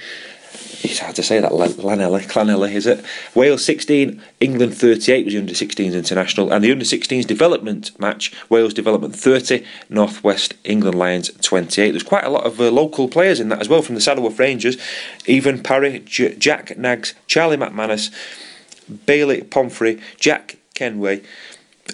it's 0.82 0.98
hard 0.98 1.16
to 1.16 1.22
say 1.22 1.40
that 1.40 1.52
Lanelli, 1.52 2.22
Clanelli, 2.22 2.72
is 2.72 2.86
it? 2.86 3.04
Wales 3.34 3.64
16, 3.64 4.22
England 4.40 4.76
38 4.76 5.24
was 5.24 5.34
the 5.34 5.40
under 5.40 5.52
16s 5.52 5.94
international, 5.94 6.52
and 6.52 6.64
the 6.64 6.72
under 6.72 6.84
16s 6.84 7.26
development 7.26 7.98
match, 8.00 8.32
Wales 8.48 8.72
development 8.72 9.14
30, 9.14 9.64
Northwest 9.88 10.54
England 10.64 10.96
Lions 10.96 11.30
28. 11.42 11.90
There's 11.90 12.02
quite 12.02 12.24
a 12.24 12.30
lot 12.30 12.44
of 12.44 12.60
uh, 12.60 12.70
local 12.70 13.08
players 13.08 13.40
in 13.40 13.48
that 13.50 13.60
as 13.60 13.68
well 13.68 13.82
from 13.82 13.94
the 13.94 14.00
Saddleworth 14.00 14.38
Rangers, 14.38 14.76
Even 15.26 15.62
Parry, 15.62 16.00
J- 16.00 16.36
Jack 16.36 16.76
Nags, 16.78 17.14
Charlie 17.26 17.56
McManus, 17.56 18.10
Bailey 19.06 19.42
Pomfrey, 19.42 20.00
Jack 20.18 20.56
Kenway 20.74 21.22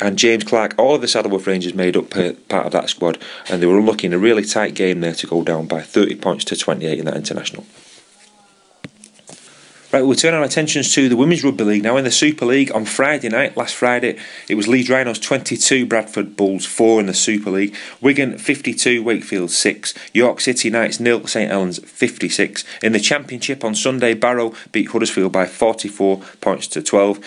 and 0.01 0.19
James 0.19 0.45
Clark, 0.45 0.75
all 0.79 0.95
of 0.95 1.01
the 1.01 1.07
Saddleworth 1.07 1.47
Rangers 1.47 1.75
made 1.75 1.97
up 1.97 2.11
part 2.11 2.67
of 2.67 2.73
that 2.73 2.91
squad, 2.91 3.19
and 3.49 3.63
they 3.63 3.67
were 3.67 3.81
looking 3.81 4.13
a 4.13 4.19
really 4.19 4.45
tight 4.45 4.75
game 4.75 5.01
there 5.01 5.15
to 5.15 5.27
go 5.27 5.43
down 5.43 5.67
by 5.67 5.81
30 5.81 6.17
points 6.17 6.45
to 6.45 6.57
28 6.57 6.99
in 6.99 7.05
that 7.07 7.17
international. 7.17 7.65
Right, 9.93 10.03
we'll 10.03 10.17
turn 10.17 10.35
our 10.35 10.43
attentions 10.43 10.93
to 10.95 11.09
the 11.09 11.15
Women's 11.15 11.45
Rugby 11.45 11.63
League 11.63 11.85
now. 11.85 11.97
In 11.97 12.03
the 12.03 12.11
Super 12.11 12.45
League 12.45 12.73
on 12.73 12.85
Friday 12.85 13.29
night, 13.29 13.57
last 13.57 13.77
Friday, 13.77 14.19
it 14.49 14.57
was 14.57 14.67
Leeds 14.67 14.91
Rhinos 14.91 15.21
22, 15.21 15.87
Bradford 15.87 16.37
Bulls 16.37 16.67
4 16.67 16.99
in 16.99 17.07
the 17.07 17.15
Super 17.15 17.51
League, 17.51 17.73
Wigan 18.01 18.37
52, 18.37 19.01
Wakefield 19.05 19.53
6, 19.53 19.95
York 20.13 20.41
City 20.41 20.71
Knights 20.71 20.99
nil, 20.99 21.25
St 21.29 21.49
Helens 21.49 21.79
56. 21.79 22.65
In 22.83 22.95
the 22.95 22.99
Championship 22.99 23.63
on 23.63 23.77
Sunday, 23.77 24.13
Barrow 24.15 24.55
beat 24.73 24.91
Huddersfield 24.91 25.31
by 25.31 25.47
44 25.47 26.21
points 26.41 26.67
to 26.67 26.83
12. 26.83 27.21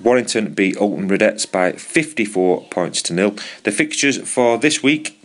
Warrington 0.00 0.54
beat 0.54 0.76
Oulton 0.76 1.08
Raidettes 1.08 1.50
by 1.50 1.72
54 1.72 2.68
points 2.68 3.02
to 3.02 3.12
nil. 3.12 3.34
The 3.64 3.72
fixtures 3.72 4.18
for 4.18 4.58
this 4.58 4.80
week 4.80 5.18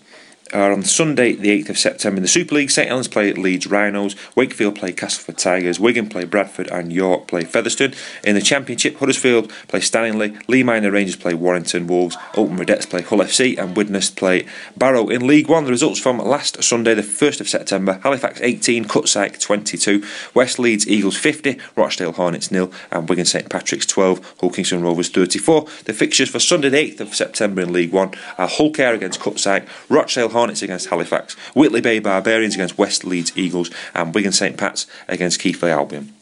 are 0.54 0.72
on 0.72 0.84
Sunday, 0.84 1.34
the 1.34 1.64
8th 1.64 1.70
of 1.70 1.78
September 1.78 2.18
in 2.18 2.22
the 2.22 2.28
Super 2.28 2.56
League. 2.56 2.72
St 2.72 2.88
Helens 2.88 3.08
play 3.08 3.32
Leeds 3.34 3.68
Rhinos, 3.68 4.16
Wakefield 4.36 4.76
play 4.76 4.92
Castleford 4.92 5.38
Tigers, 5.38 5.80
Wigan 5.80 6.10
play 6.10 6.26
Bradford, 6.26 6.68
and 6.72 6.92
York 6.92 7.28
play 7.28 7.44
Featherstone. 7.44 7.94
In 8.24 8.36
the 8.36 8.42
Championship, 8.42 8.98
Huddersfield 8.98 9.52
play 9.68 9.80
Stanley, 9.80 10.38
Leigh 10.48 10.64
Miners 10.64 10.92
Rangers 10.92 11.16
play 11.16 11.34
Warrington 11.34 11.88
Wolves, 11.88 12.18
Oulton 12.34 12.58
Raidettes 12.58 12.90
play 12.90 13.02
Hull 13.02 13.20
FC, 13.20 13.58
and 13.58 13.76
Widnes 13.76 14.10
play 14.10 14.46
Barrow. 14.76 15.10
In 15.10 15.28
League 15.28 15.50
One, 15.50 15.66
the 15.66 15.72
results 15.72 16.00
from 16.00 16.18
last 16.18 16.64
Sunday, 16.64 16.94
the 16.94 17.02
1st 17.02 17.42
of 17.42 17.50
September 17.50 18.00
Halifax 18.04 18.42
18, 18.42 18.86
Cutsyke 18.86 19.40
22, 19.40 20.04
West 20.34 20.60
Leeds 20.60 20.88
Eagles 20.88 21.18
50, 21.18 21.58
Rochdale 21.76 22.14
Hornets 22.14 22.52
nil, 22.52 22.72
and 22.92 23.08
Wigan 23.08 23.26
St 23.26 23.50
Patrick's 23.50 23.86
12, 23.86 24.36
Hull 24.40 24.52
Rovers 24.82 25.10
34. 25.10 25.66
The 25.86 25.94
fixtures 25.94 26.30
for 26.30 26.40
Sunday, 26.40 26.70
the 26.70 26.78
8th 26.78 27.00
of 27.02 27.16
September 27.16 27.62
in 27.62 27.74
League 27.74 27.92
One 27.92 28.14
are 28.38 28.48
Hull 28.48 28.72
KR 28.72 28.94
against 28.94 29.20
Cutsyke, 29.20 29.68
Rochdale 29.90 30.30
Hornets 30.30 30.39
against 30.62 30.88
Halifax, 30.90 31.34
Whitley 31.54 31.82
Bay 31.82 32.00
Barbarians 32.00 32.56
against 32.56 32.78
West 32.78 33.04
Leeds 33.04 33.32
Eagles, 33.36 33.70
and 33.94 34.14
Wigan 34.16 34.32
St 34.32 34.58
Pat's 34.58 34.88
against 35.08 35.40
Keighley 35.40 35.72
Albion. 35.72 36.14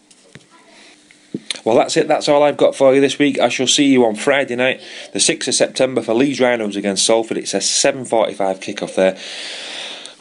Well, 1.63 1.75
that's 1.75 1.97
it. 1.97 2.07
That's 2.07 2.27
all 2.27 2.43
I've 2.43 2.57
got 2.57 2.75
for 2.75 2.95
you 2.95 3.01
this 3.01 3.19
week. 3.19 3.39
I 3.39 3.49
shall 3.49 3.67
see 3.67 3.85
you 3.85 4.05
on 4.05 4.15
Friday 4.15 4.55
night, 4.55 4.81
the 5.13 5.19
6th 5.19 5.47
of 5.47 5.53
September, 5.53 6.01
for 6.01 6.13
Leeds 6.13 6.39
Rhinos 6.39 6.75
against 6.75 7.05
Salford. 7.05 7.37
It's 7.37 7.53
a 7.53 7.57
7.45 7.57 8.35
kickoff 8.35 8.95
there. 8.95 9.17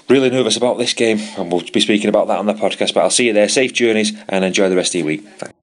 Really 0.09 0.31
nervous 0.31 0.57
about 0.57 0.79
this 0.79 0.93
game, 0.93 1.19
and 1.39 1.51
we'll 1.51 1.63
be 1.73 1.81
speaking 1.81 2.09
about 2.09 2.29
that 2.29 2.39
on 2.39 2.47
the 2.47 2.55
podcast. 2.55 2.95
But 2.95 3.01
I'll 3.05 3.11
see 3.11 3.27
you 3.27 3.33
there. 3.33 3.49
Safe 3.49 3.73
journeys 3.73 4.13
and 4.29 4.45
enjoy 4.45 4.69
the 4.69 4.77
rest 4.77 4.95
of 4.95 5.01
your 5.01 5.07
week. 5.07 5.27
Thanks. 5.39 5.56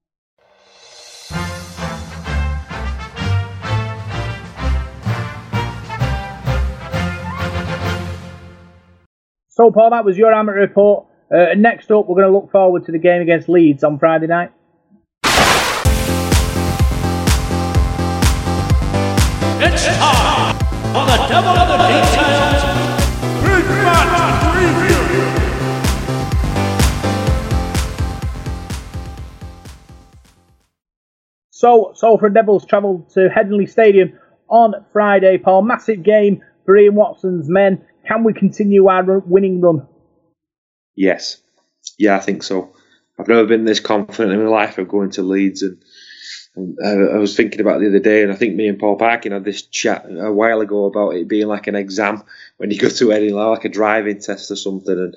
So, 9.56 9.70
Paul, 9.70 9.90
that 9.90 10.04
was 10.04 10.18
your 10.18 10.32
amateur 10.32 10.58
report. 10.58 11.06
Uh, 11.32 11.54
next 11.56 11.88
up, 11.92 12.08
we're 12.08 12.16
going 12.20 12.26
to 12.26 12.32
look 12.36 12.50
forward 12.50 12.86
to 12.86 12.92
the 12.92 12.98
game 12.98 13.22
against 13.22 13.48
Leeds 13.48 13.84
on 13.84 14.00
Friday 14.00 14.26
night. 14.26 14.50
It's 19.62 19.86
time 19.86 20.56
for 20.90 21.06
the 21.06 21.16
Devil 21.28 21.54
of 21.54 21.68
the 21.68 21.76
Details 21.86 22.62
Big 23.44 23.64
Match 23.84 24.42
Review. 24.56 24.98
So, 31.50 31.92
Salford 31.94 32.34
Devils 32.34 32.66
travelled 32.66 33.08
to 33.10 33.28
Headingley 33.28 33.70
Stadium 33.70 34.18
on 34.48 34.84
Friday, 34.92 35.38
Paul. 35.38 35.62
Massive 35.62 36.02
game 36.02 36.42
for 36.64 36.76
Ian 36.76 36.96
Watson's 36.96 37.48
men. 37.48 37.86
Can 38.06 38.24
we 38.24 38.32
continue 38.32 38.88
our 38.88 39.20
winning 39.20 39.60
run? 39.60 39.86
Yes. 40.94 41.40
Yeah, 41.98 42.16
I 42.16 42.20
think 42.20 42.42
so. 42.42 42.74
I've 43.18 43.28
never 43.28 43.46
been 43.46 43.64
this 43.64 43.80
confident 43.80 44.32
in 44.32 44.42
my 44.42 44.50
life 44.50 44.78
of 44.78 44.88
going 44.88 45.10
to 45.10 45.22
Leeds, 45.22 45.62
and, 45.62 45.82
and 46.56 46.78
uh, 46.84 47.12
I 47.12 47.18
was 47.18 47.36
thinking 47.36 47.60
about 47.60 47.80
the 47.80 47.88
other 47.88 48.00
day, 48.00 48.22
and 48.22 48.32
I 48.32 48.34
think 48.34 48.56
me 48.56 48.66
and 48.66 48.78
Paul 48.78 48.96
Parkin 48.96 49.32
had 49.32 49.44
this 49.44 49.62
chat 49.62 50.06
a 50.08 50.32
while 50.32 50.60
ago 50.60 50.86
about 50.86 51.10
it 51.10 51.28
being 51.28 51.46
like 51.46 51.66
an 51.68 51.76
exam 51.76 52.24
when 52.56 52.70
you 52.70 52.78
go 52.78 52.88
to 52.88 53.08
Headingley, 53.08 53.50
like 53.50 53.64
a 53.64 53.68
driving 53.68 54.20
test 54.20 54.50
or 54.50 54.56
something. 54.56 54.98
And 54.98 55.14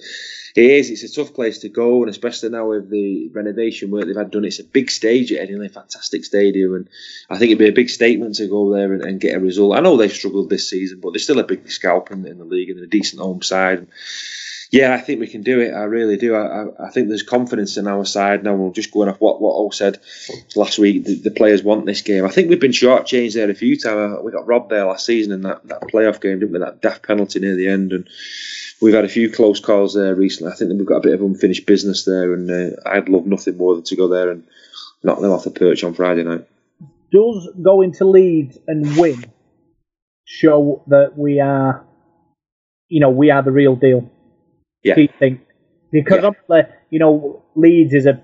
It's 0.60 1.04
a 1.04 1.14
tough 1.14 1.36
place 1.36 1.60
to 1.60 1.70
go, 1.70 2.02
and 2.02 2.10
especially 2.10 2.50
now 2.50 2.70
with 2.70 2.90
the 2.90 3.28
renovation 3.30 3.92
work 3.92 4.06
they've 4.06 4.16
had 4.16 4.32
done, 4.32 4.44
it's 4.44 4.60
a 4.60 4.64
big 4.64 4.90
stage 4.90 5.32
at 5.32 5.48
Headingley, 5.48 5.72
fantastic 5.72 6.26
stadium, 6.26 6.74
and 6.74 6.90
I 7.30 7.38
think 7.38 7.52
it'd 7.52 7.60
be 7.60 7.70
a 7.70 7.72
big 7.72 7.92
statement 7.92 8.36
to 8.36 8.48
go 8.48 8.74
there 8.74 8.92
and, 8.92 9.04
and 9.04 9.20
get 9.22 9.36
a 9.36 9.40
result. 9.40 9.76
I 9.76 9.82
know 9.82 9.98
they've 9.98 10.12
struggled 10.12 10.50
this 10.50 10.68
season, 10.68 11.00
but 11.00 11.12
they're 11.12 11.20
still 11.20 11.40
a 11.40 11.44
big 11.44 11.70
scalp 11.70 12.10
in, 12.10 12.26
in 12.26 12.40
the 12.40 12.44
league 12.44 12.72
and 12.72 12.80
a 12.80 12.88
decent 12.88 13.22
home 13.22 13.44
side. 13.44 13.78
And, 13.78 13.88
yeah, 14.72 14.94
I 14.94 15.00
think 15.00 15.20
we 15.20 15.28
can 15.28 15.44
do 15.44 15.62
it. 15.62 15.74
I 15.74 15.84
really 15.84 16.18
do. 16.18 16.36
I, 16.36 16.64
I, 16.64 16.88
I 16.88 16.90
think 16.90 17.08
there's 17.08 17.24
confidence 17.24 17.78
in 17.78 17.88
our 17.88 18.04
side 18.04 18.44
now. 18.44 18.56
We're 18.56 18.72
just 18.72 18.92
going 18.92 19.08
off 19.10 19.22
what 19.22 19.40
what 19.40 19.54
O 19.54 19.70
said 19.70 20.00
last 20.56 20.78
week. 20.78 21.06
The, 21.06 21.16
the 21.16 21.32
players 21.32 21.64
want 21.64 21.86
this 21.86 22.02
game. 22.02 22.26
I 22.26 22.30
think 22.30 22.50
we've 22.50 22.60
been 22.60 22.72
shortchanged 22.72 23.36
there 23.36 23.50
a 23.50 23.56
few 23.56 23.80
times. 23.80 24.18
We 24.24 24.32
got 24.32 24.48
robbed 24.48 24.72
there 24.72 24.86
last 24.86 25.06
season 25.06 25.32
in 25.32 25.42
that, 25.42 25.66
that 25.68 25.84
playoff 25.84 26.20
game, 26.20 26.40
didn't 26.40 26.52
we? 26.52 26.60
That 26.60 26.82
daft 26.82 27.04
penalty 27.04 27.40
near 27.40 27.56
the 27.56 27.70
end, 27.70 27.94
and 27.94 28.10
we've 28.82 28.94
had 28.94 29.06
a 29.06 29.10
few 29.10 29.30
close 29.32 29.60
calls 29.60 29.94
there 29.94 30.16
recently. 30.16 30.52
I 30.52 30.56
think 30.56 30.70
that 30.70 30.78
we've 30.78 30.88
got 30.88 30.98
a 30.98 31.02
bit 31.02 31.14
of 31.14 31.22
unfinished 31.22 31.66
business 31.66 32.06
there, 32.06 32.34
and 32.34 32.50
uh, 32.50 32.76
I'd 32.86 33.10
love 33.10 33.26
nothing 33.26 33.58
more 33.58 33.76
than 33.76 33.84
to 33.84 33.96
go 33.96 34.08
there 34.08 34.32
and 34.32 34.44
knock 35.04 35.20
them 35.20 35.32
off 35.32 35.44
the 35.44 35.52
perch 35.52 35.84
on 35.84 35.94
Friday 35.94 36.24
night. 36.24 36.46
Does 37.12 37.50
going 37.62 37.94
to 37.94 38.06
Leeds 38.06 38.58
and 38.68 38.98
win 38.98 39.24
show 40.26 40.84
that 40.88 41.18
we 41.18 41.40
are, 41.40 41.86
you 42.90 43.00
know, 43.00 43.10
we 43.10 43.32
are 43.32 43.42
the 43.42 43.52
real 43.52 43.76
deal? 43.76 44.10
Yeah. 44.84 44.96
Do 44.96 45.02
you 45.02 45.10
think? 45.18 45.42
Because 45.92 46.24
obviously, 46.24 46.64
you 46.90 47.00
know, 47.00 47.44
Leeds 47.56 47.94
is 47.94 48.06
a, 48.06 48.22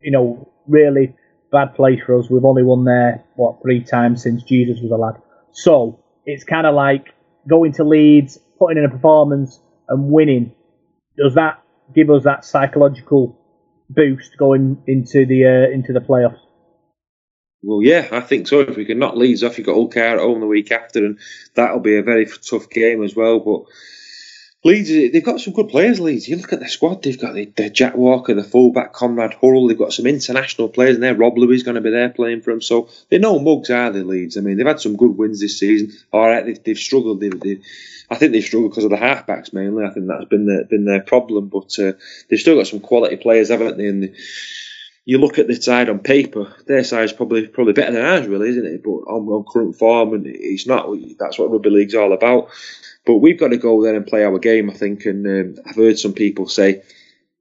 you 0.00 0.10
know, 0.10 0.50
really 0.66 1.14
bad 1.50 1.74
place 1.74 2.00
for 2.04 2.18
us. 2.18 2.30
We've 2.30 2.44
only 2.44 2.62
won 2.62 2.84
there 2.84 3.22
what 3.36 3.60
three 3.62 3.84
times 3.84 4.22
since 4.22 4.42
Jesus 4.42 4.80
was 4.80 4.90
a 4.90 4.96
lad. 4.96 5.20
So 5.52 6.02
it's 6.24 6.44
kind 6.44 6.66
of 6.66 6.74
like 6.74 7.08
going 7.46 7.72
to 7.74 7.84
Leeds, 7.84 8.38
putting 8.58 8.78
in 8.78 8.84
a 8.84 8.88
performance, 8.88 9.60
and 9.88 10.10
winning. 10.10 10.52
Does 11.16 11.34
that 11.34 11.62
give 11.94 12.10
us 12.10 12.24
that 12.24 12.44
psychological 12.44 13.38
boost 13.90 14.36
going 14.38 14.82
into 14.86 15.26
the 15.26 15.44
uh, 15.44 15.74
into 15.74 15.92
the 15.92 16.00
playoffs? 16.00 16.38
Well, 17.62 17.82
yeah, 17.82 18.08
I 18.10 18.20
think 18.20 18.48
so. 18.48 18.60
If 18.60 18.76
we 18.76 18.84
can 18.84 18.98
knock 18.98 19.14
Leeds 19.14 19.44
off, 19.44 19.56
you've 19.56 19.66
got 19.66 19.74
Hull 19.74 19.88
KR 19.88 20.00
at 20.00 20.18
home 20.18 20.40
the 20.40 20.46
week 20.46 20.72
after, 20.72 21.04
and 21.04 21.18
that'll 21.54 21.80
be 21.80 21.96
a 21.96 22.02
very 22.02 22.26
tough 22.26 22.68
game 22.70 23.04
as 23.04 23.14
well. 23.14 23.38
But 23.38 23.62
Leeds, 24.64 24.88
they've 24.88 25.24
got 25.24 25.40
some 25.40 25.54
good 25.54 25.68
players. 25.68 25.98
Leeds, 25.98 26.28
you 26.28 26.36
look 26.36 26.52
at 26.52 26.60
their 26.60 26.68
squad. 26.68 27.02
They've 27.02 27.20
got 27.20 27.34
the, 27.34 27.46
the 27.46 27.68
Jack 27.68 27.96
Walker, 27.96 28.32
the 28.32 28.44
fullback 28.44 28.92
Conrad 28.92 29.34
Hurrell. 29.34 29.66
They've 29.66 29.76
got 29.78 29.92
some 29.92 30.06
international 30.06 30.68
players 30.68 30.94
in 30.94 31.00
there. 31.00 31.16
Rob 31.16 31.36
Lui 31.36 31.60
going 31.62 31.74
to 31.74 31.80
be 31.80 31.90
there 31.90 32.10
playing 32.10 32.42
for 32.42 32.52
them. 32.52 32.62
So 32.62 32.88
they're 33.10 33.18
no 33.18 33.40
mugs, 33.40 33.70
are 33.70 33.90
they? 33.90 34.02
Leeds. 34.02 34.36
I 34.36 34.40
mean, 34.40 34.56
they've 34.56 34.66
had 34.66 34.80
some 34.80 34.96
good 34.96 35.16
wins 35.18 35.40
this 35.40 35.58
season. 35.58 35.92
All 36.12 36.28
right, 36.28 36.46
they've, 36.46 36.62
they've 36.62 36.78
struggled. 36.78 37.20
They've, 37.20 37.40
they've, 37.40 37.64
I 38.08 38.14
think 38.14 38.32
they've 38.32 38.44
struggled 38.44 38.70
because 38.70 38.84
of 38.84 38.90
the 38.90 38.96
halfbacks 38.96 39.52
mainly. 39.52 39.84
I 39.84 39.90
think 39.90 40.06
that's 40.06 40.26
been 40.26 40.46
their, 40.46 40.64
been 40.64 40.84
their 40.84 41.02
problem. 41.02 41.48
But 41.48 41.76
uh, 41.80 41.94
they've 42.28 42.38
still 42.38 42.56
got 42.56 42.68
some 42.68 42.80
quality 42.80 43.16
players, 43.16 43.48
haven't 43.48 43.78
they? 43.78 43.88
And 43.88 44.02
they, 44.04 44.14
you 45.04 45.18
look 45.18 45.38
at 45.38 45.48
the 45.48 45.60
side 45.60 45.88
on 45.88 45.98
paper, 45.98 46.54
their 46.66 46.84
side's 46.84 47.12
probably 47.12 47.48
probably 47.48 47.72
better 47.72 47.92
than 47.92 48.04
ours, 48.04 48.28
really, 48.28 48.50
isn't 48.50 48.66
it? 48.66 48.84
But 48.84 48.90
on, 48.90 49.26
on 49.26 49.44
current 49.52 49.76
form, 49.76 50.14
and 50.14 50.26
it's 50.26 50.68
not. 50.68 50.88
That's 51.18 51.38
what 51.38 51.50
rugby 51.50 51.70
league's 51.70 51.96
all 51.96 52.12
about. 52.12 52.50
But 53.04 53.18
we've 53.18 53.38
got 53.38 53.48
to 53.48 53.56
go 53.56 53.82
there 53.82 53.96
and 53.96 54.06
play 54.06 54.24
our 54.24 54.38
game, 54.38 54.70
I 54.70 54.74
think. 54.74 55.06
And 55.06 55.26
um, 55.26 55.64
I've 55.66 55.76
heard 55.76 55.98
some 55.98 56.12
people 56.12 56.48
say 56.48 56.82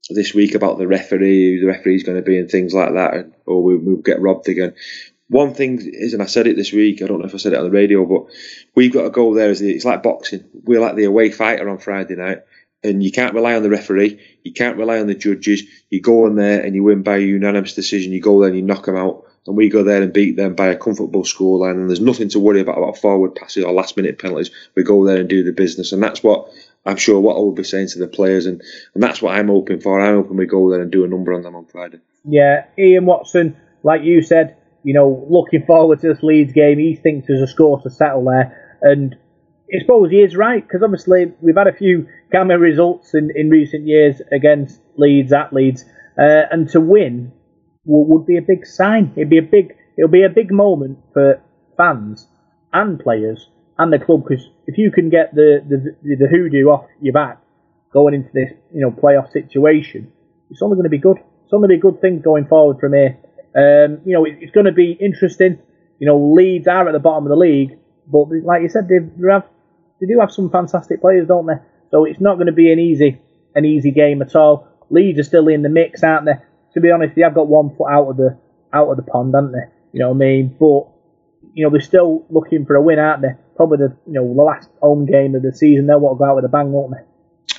this 0.09 0.33
week 0.33 0.55
about 0.55 0.77
the 0.77 0.87
referee, 0.87 1.55
who 1.55 1.59
the 1.61 1.67
referee's 1.67 2.03
going 2.03 2.17
to 2.17 2.23
be, 2.23 2.37
and 2.39 2.49
things 2.49 2.73
like 2.73 2.93
that, 2.93 3.31
or 3.45 3.63
we, 3.63 3.77
we'll 3.77 3.97
get 3.97 4.21
robbed 4.21 4.49
again. 4.49 4.73
One 5.29 5.53
thing 5.53 5.79
is, 5.81 6.13
and 6.13 6.21
I 6.21 6.25
said 6.25 6.47
it 6.47 6.57
this 6.57 6.73
week, 6.73 7.01
I 7.01 7.07
don't 7.07 7.19
know 7.19 7.25
if 7.25 7.33
I 7.33 7.37
said 7.37 7.53
it 7.53 7.59
on 7.59 7.63
the 7.63 7.71
radio, 7.71 8.05
but 8.05 8.33
we've 8.75 8.91
got 8.91 9.03
to 9.03 9.09
go 9.09 9.33
there 9.33 9.49
as 9.49 9.61
it's 9.61 9.85
like 9.85 10.03
boxing. 10.03 10.43
We're 10.65 10.81
like 10.81 10.95
the 10.95 11.05
away 11.05 11.31
fighter 11.31 11.69
on 11.69 11.77
Friday 11.77 12.15
night, 12.15 12.39
and 12.83 13.01
you 13.01 13.11
can't 13.11 13.35
rely 13.35 13.53
on 13.53 13.63
the 13.63 13.69
referee, 13.69 14.19
you 14.43 14.53
can't 14.53 14.77
rely 14.77 14.99
on 14.99 15.07
the 15.07 15.15
judges. 15.15 15.63
You 15.89 16.01
go 16.01 16.25
in 16.25 16.35
there 16.35 16.61
and 16.61 16.75
you 16.75 16.83
win 16.83 17.03
by 17.03 17.17
unanimous 17.17 17.75
decision. 17.75 18.11
You 18.11 18.19
go 18.19 18.39
there 18.39 18.49
and 18.49 18.57
you 18.57 18.63
knock 18.63 18.85
them 18.85 18.97
out, 18.97 19.25
and 19.47 19.57
we 19.57 19.69
go 19.69 19.83
there 19.83 20.01
and 20.01 20.13
beat 20.13 20.35
them 20.35 20.55
by 20.55 20.67
a 20.67 20.77
comfortable 20.77 21.23
scoreline. 21.23 21.73
And 21.73 21.89
there's 21.89 21.99
nothing 21.99 22.29
to 22.29 22.39
worry 22.39 22.61
about 22.61 22.77
about 22.77 22.97
forward 22.97 23.35
passes 23.35 23.63
or 23.63 23.73
last 23.73 23.97
minute 23.97 24.19
penalties. 24.19 24.51
We 24.75 24.83
go 24.83 25.05
there 25.05 25.17
and 25.17 25.29
do 25.29 25.43
the 25.43 25.51
business, 25.51 25.91
and 25.91 26.01
that's 26.01 26.23
what 26.23 26.51
I'm 26.85 26.97
sure 26.97 27.19
what 27.19 27.35
I 27.35 27.39
will 27.39 27.51
be 27.51 27.63
saying 27.63 27.89
to 27.89 27.99
the 27.99 28.07
players, 28.07 28.45
and, 28.45 28.61
and 28.93 29.03
that's 29.03 29.21
what 29.21 29.35
I'm 29.35 29.47
hoping 29.47 29.79
for. 29.79 29.99
I'm 29.99 30.15
hoping 30.15 30.37
we 30.37 30.45
go 30.45 30.69
there 30.69 30.81
and 30.81 30.91
do 30.91 31.03
a 31.03 31.07
number 31.07 31.33
on 31.33 31.43
them 31.43 31.55
on 31.55 31.65
Friday. 31.65 31.99
Yeah, 32.23 32.65
Ian 32.77 33.05
Watson, 33.05 33.57
like 33.83 34.03
you 34.03 34.21
said, 34.21 34.57
you 34.83 34.93
know, 34.93 35.25
looking 35.29 35.65
forward 35.65 36.01
to 36.01 36.13
this 36.13 36.23
Leeds 36.23 36.53
game. 36.53 36.79
He 36.79 36.95
thinks 36.95 37.27
there's 37.27 37.41
a 37.41 37.47
score 37.47 37.81
to 37.81 37.89
settle 37.89 38.25
there, 38.25 38.77
and 38.81 39.15
I 39.73 39.79
suppose 39.81 40.11
he 40.11 40.21
is 40.21 40.35
right 40.35 40.65
because 40.65 40.83
obviously 40.83 41.33
we've 41.41 41.55
had 41.55 41.67
a 41.67 41.73
few 41.73 42.07
cameo 42.31 42.57
results 42.57 43.13
in, 43.13 43.31
in 43.35 43.49
recent 43.49 43.87
years 43.87 44.21
against 44.31 44.79
Leeds 44.97 45.31
at 45.31 45.53
Leeds, 45.53 45.85
uh, 46.17 46.43
and 46.51 46.69
to 46.69 46.81
win 46.81 47.31
would 47.85 48.25
be 48.25 48.37
a 48.37 48.41
big 48.41 48.65
sign. 48.65 49.13
It'd 49.15 49.29
be 49.29 49.37
a 49.37 49.43
big, 49.43 49.75
it'll 49.97 50.09
be 50.09 50.23
a 50.23 50.29
big 50.29 50.51
moment 50.51 50.99
for 51.13 51.41
fans 51.77 52.27
and 52.73 52.99
players 52.99 53.49
and 53.77 53.91
the 53.91 53.99
club 53.99 54.23
because 54.27 54.47
if 54.67 54.77
you 54.77 54.91
can 54.91 55.09
get 55.09 55.33
the, 55.33 55.59
the 55.67 56.15
the 56.15 56.27
hoodoo 56.27 56.67
off 56.67 56.85
your 57.01 57.13
back 57.13 57.41
going 57.91 58.13
into 58.13 58.29
this 58.33 58.51
you 58.73 58.81
know 58.81 58.91
playoff 58.91 59.31
situation, 59.31 60.11
it's 60.49 60.61
only 60.61 60.75
going 60.75 60.83
to 60.83 60.89
be 60.89 60.99
good. 60.99 61.17
It's 61.17 61.53
only 61.53 61.67
going 61.67 61.79
to 61.79 61.87
be 61.87 61.91
good 61.91 62.01
things 62.01 62.23
going 62.23 62.45
forward 62.47 62.79
from 62.79 62.93
here. 62.93 63.17
Um, 63.55 64.01
you 64.05 64.13
know, 64.13 64.25
it, 64.25 64.37
it's 64.39 64.51
going 64.51 64.67
to 64.67 64.71
be 64.71 64.91
interesting. 64.91 65.59
You 65.99 66.07
know, 66.07 66.33
Leeds 66.33 66.67
are 66.67 66.87
at 66.87 66.93
the 66.93 66.99
bottom 66.99 67.25
of 67.25 67.29
the 67.29 67.35
league, 67.35 67.77
but 68.07 68.27
like 68.45 68.61
you 68.61 68.69
said, 68.69 68.87
they 68.87 68.99
have 69.29 69.45
they 69.99 70.07
do 70.07 70.19
have 70.19 70.31
some 70.31 70.49
fantastic 70.49 71.01
players, 71.01 71.27
don't 71.27 71.47
they? 71.47 71.59
So 71.91 72.05
it's 72.05 72.21
not 72.21 72.35
going 72.35 72.47
to 72.47 72.53
be 72.53 72.71
an 72.71 72.79
easy 72.79 73.19
an 73.55 73.65
easy 73.65 73.91
game 73.91 74.21
at 74.21 74.35
all. 74.35 74.67
Leeds 74.89 75.19
are 75.19 75.23
still 75.23 75.47
in 75.47 75.61
the 75.61 75.69
mix, 75.69 76.03
aren't 76.03 76.25
they? 76.25 76.33
To 76.73 76.81
be 76.81 76.91
honest, 76.91 77.15
they 77.15 77.21
have 77.21 77.35
got 77.35 77.47
one 77.47 77.75
foot 77.75 77.91
out 77.91 78.09
of 78.09 78.17
the 78.17 78.37
out 78.73 78.89
of 78.89 78.97
the 78.97 79.03
pond, 79.03 79.33
haven't 79.35 79.51
they? 79.51 79.65
You 79.93 79.99
know 79.99 80.09
what 80.09 80.15
I 80.15 80.19
mean? 80.19 80.55
But 80.59 80.87
you 81.53 81.65
know, 81.65 81.69
they're 81.69 81.81
still 81.81 82.25
looking 82.29 82.65
for 82.65 82.75
a 82.75 82.81
win, 82.81 82.99
aren't 82.99 83.21
they? 83.21 83.35
Probably 83.55 83.77
the 83.77 83.97
you 84.07 84.13
know 84.13 84.33
the 84.33 84.41
last 84.41 84.69
home 84.81 85.05
game 85.05 85.35
of 85.35 85.41
the 85.41 85.53
season. 85.53 85.87
They'll 85.87 85.99
want 85.99 86.17
to 86.17 86.19
go 86.19 86.29
out 86.29 86.35
with 86.37 86.45
a 86.45 86.49
bang, 86.49 86.71
won't 86.71 86.91
they? 86.91 87.03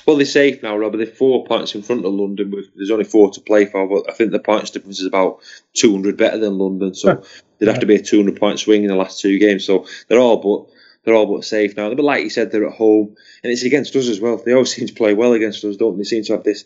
Well, 0.05 0.17
they're 0.17 0.25
safe 0.25 0.61
now, 0.61 0.75
Robert. 0.75 0.97
They're 0.97 1.05
four 1.05 1.45
points 1.45 1.75
in 1.75 1.81
front 1.81 2.05
of 2.05 2.13
London. 2.13 2.51
With 2.51 2.73
there's 2.75 2.91
only 2.91 3.05
four 3.05 3.31
to 3.31 3.41
play 3.41 3.65
for, 3.65 3.87
but 3.87 4.11
I 4.11 4.13
think 4.13 4.31
the 4.31 4.39
points 4.39 4.71
difference 4.71 4.99
is 4.99 5.05
about 5.05 5.39
200 5.73 6.17
better 6.17 6.37
than 6.37 6.57
London. 6.57 6.93
So 6.93 7.23
there'd 7.57 7.71
have 7.71 7.79
to 7.79 7.85
be 7.85 7.95
a 7.95 8.01
200 8.01 8.37
point 8.37 8.59
swing 8.59 8.83
in 8.83 8.89
the 8.89 8.95
last 8.95 9.21
two 9.21 9.39
games. 9.39 9.65
So 9.65 9.85
they're 10.07 10.19
all 10.19 10.37
but 10.37 10.73
they're 11.03 11.15
all 11.15 11.33
but 11.33 11.45
safe 11.45 11.77
now. 11.77 11.93
But 11.93 12.03
like 12.03 12.23
you 12.23 12.29
said, 12.29 12.51
they're 12.51 12.67
at 12.67 12.75
home, 12.75 13.15
and 13.43 13.51
it's 13.51 13.63
against 13.63 13.95
us 13.95 14.07
as 14.07 14.19
well. 14.19 14.37
They 14.37 14.53
always 14.53 14.73
seem 14.75 14.87
to 14.87 14.93
play 14.93 15.13
well 15.13 15.33
against 15.33 15.63
us, 15.63 15.77
don't 15.77 15.97
they? 15.97 16.03
Seem 16.03 16.23
to 16.23 16.33
have 16.33 16.43
this 16.43 16.65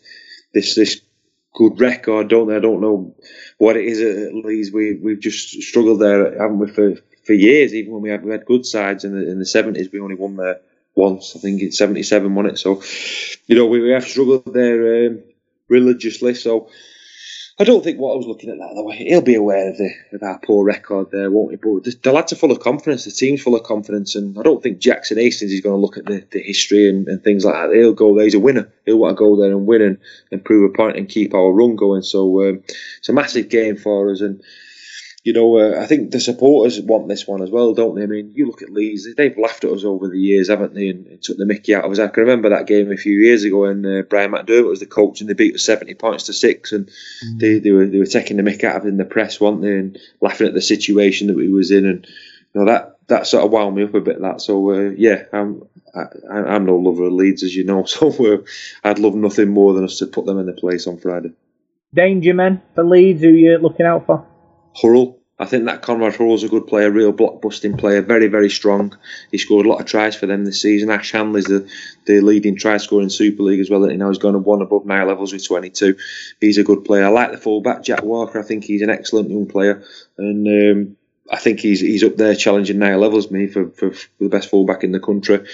this 0.54 0.76
this 0.76 1.02
good 1.58 1.80
record, 1.82 2.28
don't 2.28 2.48
they? 2.48 2.56
I 2.56 2.60
don't 2.60 2.82
know 2.82 3.16
what 3.58 3.78
it 3.78 3.86
is 3.86 4.00
at 4.00 4.34
Leeds. 4.36 4.72
We 4.72 4.94
we've 4.94 5.20
just 5.20 5.50
struggled 5.64 6.00
there, 6.00 6.40
haven't 6.40 6.60
we, 6.60 6.68
for 6.68 6.96
for 7.26 7.34
years? 7.34 7.74
Even 7.74 7.94
when 7.94 8.04
we 8.04 8.12
had 8.12 8.24
we 8.24 8.32
had 8.32 8.46
good 8.46 8.66
sides 8.66 9.04
in 9.04 9.14
the 9.14 9.28
in 9.28 9.40
the 9.40 9.46
seventies, 9.46 9.92
we 9.92 10.00
only 10.00 10.16
won 10.16 10.36
there 10.36 10.60
once. 10.96 11.34
I 11.36 11.40
think 11.40 11.62
in 11.64 11.72
seventy 11.72 12.04
seven 12.04 12.36
won 12.36 12.46
it. 12.46 12.60
So 12.60 12.84
you 13.48 13.56
know 13.56 13.66
we, 13.66 13.82
we 13.82 13.90
have 13.90 14.06
struggled 14.06 14.54
there 14.54 15.08
um, 15.08 15.24
religiously. 15.68 16.36
So. 16.36 16.70
I 17.60 17.64
don't 17.64 17.84
think 17.84 18.00
what 18.00 18.14
I 18.14 18.18
was 18.18 18.28
looking 18.28 18.52
at 18.52 18.60
that 18.60 18.84
way. 18.84 18.98
He'll 18.98 19.22
be 19.22 19.34
aware 19.34 19.72
of 19.72 19.78
the 19.78 19.90
of 20.14 20.22
our 20.22 20.38
poor 20.38 20.64
record 20.64 21.10
there, 21.10 21.32
won't 21.32 21.52
he? 21.52 21.58
But 21.58 21.86
the, 21.86 21.96
the 22.04 22.12
lads 22.12 22.32
are 22.32 22.36
full 22.36 22.52
of 22.52 22.60
confidence. 22.60 23.06
The 23.06 23.12
team's 23.12 23.42
full 23.42 23.56
of 23.56 23.64
confidence, 23.64 24.16
and 24.16 24.38
I 24.38 24.44
don't 24.44 24.62
think 24.62 24.78
Jackson 24.78 25.18
Hastings 25.18 25.52
is 25.52 25.62
going 25.62 25.76
to 25.76 25.82
look 25.82 25.98
at 25.98 26.06
the, 26.06 26.24
the 26.32 26.40
history 26.40 26.88
and, 26.88 27.08
and 27.08 27.24
things 27.24 27.46
like 27.46 27.56
that. 27.56 27.76
He'll 27.76 27.94
go 27.94 28.14
there. 28.14 28.26
He's 28.26 28.36
a 28.36 28.40
winner. 28.40 28.72
He'll 28.86 29.00
want 29.00 29.18
to 29.18 29.20
go 29.20 29.36
there 29.36 29.50
and 29.50 29.66
win 29.66 29.82
and, 29.82 29.98
and 30.32 30.46
prove 30.46 30.70
a 30.70 30.74
point 30.78 30.98
and 30.98 31.10
keep 31.10 31.34
our 31.34 31.52
run 31.52 31.76
going. 31.76 32.04
So 32.04 32.48
um, 32.48 32.64
it's 33.00 33.10
a 33.10 33.14
massive 33.14 33.50
game 33.50 33.76
for 33.76 34.12
us, 34.12 34.22
and 34.22 34.44
you 35.28 35.34
know, 35.34 35.58
uh, 35.58 35.82
I 35.82 35.88
think 35.88 36.12
the 36.12 36.22
supporters 36.22 36.80
want 36.80 37.10
this 37.10 37.28
one 37.28 37.42
as 37.42 37.50
well, 37.50 37.74
don't 37.74 37.96
they? 37.96 38.04
I 38.04 38.06
mean, 38.06 38.32
you 38.34 38.48
look 38.48 38.62
at 38.62 38.70
Leeds; 38.70 39.14
they've 39.14 39.38
laughed 39.38 39.66
at 39.66 39.72
us 39.72 39.84
over 39.84 40.08
the 40.08 40.18
years, 40.18 40.48
haven't 40.48 40.74
they? 40.74 40.88
And, 40.88 41.06
and 41.06 41.22
took 41.22 41.36
the 41.36 41.46
Mickey 41.46 41.76
out 41.76 41.84
of 41.84 41.92
us. 41.92 42.00
I 42.00 42.08
can 42.08 42.24
remember 42.24 42.48
that 42.48 42.66
game 42.66 42.94
a 42.94 42.96
few 42.96 43.20
years 43.20 43.44
ago 43.44 43.64
when 43.64 43.86
uh, 43.86 44.04
Brian 44.04 44.32
McDermott 44.32 44.70
was 44.70 44.80
the 44.80 44.86
coach, 44.86 45.20
and 45.20 45.30
they 45.30 45.34
beat 45.34 45.56
us 45.56 45.66
seventy 45.66 45.96
points 45.96 46.28
to 46.28 46.34
six, 46.34 46.72
and 46.72 46.90
they, 47.36 47.60
they 47.60 47.72
were 47.72 47.86
they 47.86 47.98
were 47.98 48.06
taking 48.06 48.38
the 48.38 48.44
Mickey 48.44 48.68
out 48.68 48.78
of 48.78 48.86
in 48.86 48.96
the 48.96 49.04
press, 49.04 49.42
weren't 49.42 49.62
they? 49.62 49.78
And 49.78 50.00
laughing 50.22 50.48
at 50.48 50.54
the 50.54 50.62
situation 50.62 51.28
that 51.28 51.36
we 51.36 51.50
was 51.50 51.72
in, 51.72 51.86
and 51.86 52.08
you 52.54 52.62
know 52.62 52.68
that 52.68 52.98
that 53.08 53.28
sort 53.28 53.44
of 53.44 53.52
wound 53.52 53.76
me 53.76 53.84
up 53.84 53.96
a 53.96 54.00
bit. 54.00 54.22
That 54.22 54.40
so 54.40 54.72
uh, 54.72 54.92
yeah, 54.96 55.24
I'm 55.34 55.68
I, 55.94 56.38
I'm 56.38 56.66
no 56.66 56.78
lover 56.78 57.04
of 57.04 57.12
Leeds, 57.12 57.44
as 57.44 57.54
you 57.54 57.66
know, 57.66 57.84
so 57.86 58.12
uh, 58.34 58.38
I'd 58.82 59.00
love 59.00 59.16
nothing 59.16 59.50
more 59.50 59.74
than 59.74 59.84
us 59.84 59.98
to 59.98 60.08
put 60.08 60.26
them 60.26 60.40
in 60.40 60.46
the 60.46 60.54
place 60.54 60.88
on 60.88 61.00
Friday. 61.00 61.34
Danger 61.94 62.34
men 62.34 62.62
for 62.76 62.86
Leeds, 62.86 63.22
who 63.22 63.28
you're 63.28 63.60
looking 63.60 63.86
out 63.86 64.06
for? 64.06 64.26
Hurrell. 64.82 65.17
I 65.40 65.46
think 65.46 65.66
that 65.66 65.84
Conrad 65.84 66.16
Hurrell's 66.16 66.44
a 66.44 66.50
good 66.50 66.66
player, 66.66 66.90
real 66.90 67.14
blockbusting 67.14 67.78
player, 67.78 68.02
very, 68.02 68.28
very 68.28 68.50
strong. 68.50 68.98
He 69.30 69.38
scored 69.38 69.68
a 69.68 69.70
lot 69.70 69.80
of 69.80 69.86
tries 69.86 70.16
for 70.16 70.26
them 70.26 70.46
this 70.46 70.62
season. 70.62 70.90
Ash 70.90 71.12
Handley's 71.12 71.46
the, 71.46 71.70
the 72.06 72.22
leading 72.22 72.56
try 72.56 72.78
scorer 72.78 73.04
in 73.04 73.12
Super 73.12 73.44
League 73.44 73.60
as 73.60 73.70
well. 73.70 73.84
And 73.84 74.00
now 74.00 74.10
he's 74.10 74.18
gone 74.18 74.44
one 74.44 74.64
above 74.64 74.88
Niall 74.88 75.16
Evalds 75.16 75.34
with 75.34 75.46
22. 75.46 75.96
He's 76.42 76.58
a 76.58 76.64
good 76.64 76.86
player. 76.86 77.06
I 77.06 77.10
like 77.10 77.32
the 77.32 77.38
fullback, 77.38 77.84
Jack 77.84 78.02
Walker. 78.02 78.40
I 78.40 78.44
think 78.44 78.64
he's 78.64 78.82
an 78.82 78.90
excellent 78.90 79.30
young 79.30 79.46
player. 79.46 79.84
And 80.18 80.48
um, 80.48 80.98
I 81.30 81.38
think 81.38 81.60
he's 81.60 81.82
he's 81.82 82.04
up 82.04 82.16
there 82.16 82.36
challenging 82.36 82.80
Niall 82.80 83.02
Evalds, 83.02 83.30
me, 83.30 83.46
for, 83.46 83.70
for, 83.70 83.92
for 83.92 84.08
the 84.20 84.30
best 84.30 84.50
fullback 84.50 84.84
in 84.84 84.92
the 84.92 85.00
country. 85.00 85.46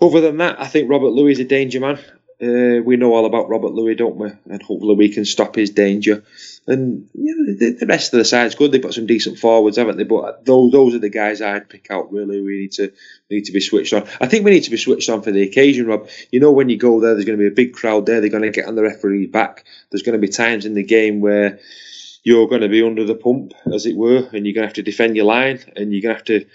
Other 0.00 0.20
than 0.22 0.38
that, 0.38 0.60
I 0.60 0.66
think 0.66 0.90
Robert 0.90 1.10
Lui 1.10 1.32
is 1.32 1.40
a 1.40 1.44
danger 1.44 1.80
man. 1.80 1.98
Uh, 2.44 2.82
we 2.82 2.96
know 2.96 3.14
all 3.14 3.24
about 3.24 3.48
Robert 3.48 3.72
Lui, 3.72 3.94
don't 3.94 4.16
we? 4.16 4.30
And 4.50 4.62
hopefully 4.62 4.96
we 4.96 5.08
can 5.08 5.24
stop 5.24 5.54
his 5.54 5.70
danger. 5.70 6.22
And 6.66 7.08
you 7.14 7.36
know, 7.36 7.54
the, 7.54 7.70
the 7.80 7.86
rest 7.86 8.12
of 8.12 8.18
the 8.18 8.24
side's 8.24 8.54
good. 8.54 8.70
They've 8.70 8.82
got 8.82 8.92
some 8.92 9.06
decent 9.06 9.38
forwards, 9.38 9.78
haven't 9.78 9.96
they? 9.96 10.04
But 10.04 10.44
those 10.44 10.72
those 10.72 10.94
are 10.94 10.98
the 10.98 11.08
guys 11.08 11.40
I'd 11.40 11.68
pick 11.68 11.90
out. 11.90 12.12
Really, 12.12 12.42
we 12.42 12.60
need 12.60 12.72
to 12.72 12.92
we 13.30 13.36
need 13.36 13.46
to 13.46 13.52
be 13.52 13.60
switched 13.60 13.92
on. 13.94 14.06
I 14.20 14.26
think 14.26 14.44
we 14.44 14.50
need 14.50 14.64
to 14.64 14.70
be 14.70 14.76
switched 14.76 15.08
on 15.08 15.22
for 15.22 15.30
the 15.30 15.42
occasion, 15.42 15.86
Rob. 15.86 16.08
You 16.30 16.40
know, 16.40 16.52
when 16.52 16.68
you 16.68 16.76
go 16.76 17.00
there, 17.00 17.14
there's 17.14 17.24
going 17.24 17.38
to 17.38 17.42
be 17.42 17.48
a 17.48 17.54
big 17.54 17.72
crowd 17.72 18.06
there. 18.06 18.20
They're 18.20 18.30
going 18.30 18.42
to 18.42 18.50
get 18.50 18.66
on 18.66 18.74
the 18.74 18.82
referee 18.82 19.26
back. 19.26 19.64
There's 19.90 20.02
going 20.02 20.20
to 20.20 20.26
be 20.26 20.32
times 20.32 20.66
in 20.66 20.74
the 20.74 20.82
game 20.82 21.20
where 21.20 21.60
you're 22.24 22.48
going 22.48 22.62
to 22.62 22.68
be 22.68 22.82
under 22.82 23.04
the 23.04 23.14
pump, 23.14 23.52
as 23.72 23.86
it 23.86 23.96
were, 23.96 24.28
and 24.32 24.46
you're 24.46 24.54
going 24.54 24.62
to 24.62 24.68
have 24.68 24.74
to 24.74 24.82
defend 24.82 25.16
your 25.16 25.26
line, 25.26 25.60
and 25.76 25.92
you're 25.92 26.02
going 26.02 26.14
to 26.14 26.18
have 26.18 26.42
to 26.42 26.46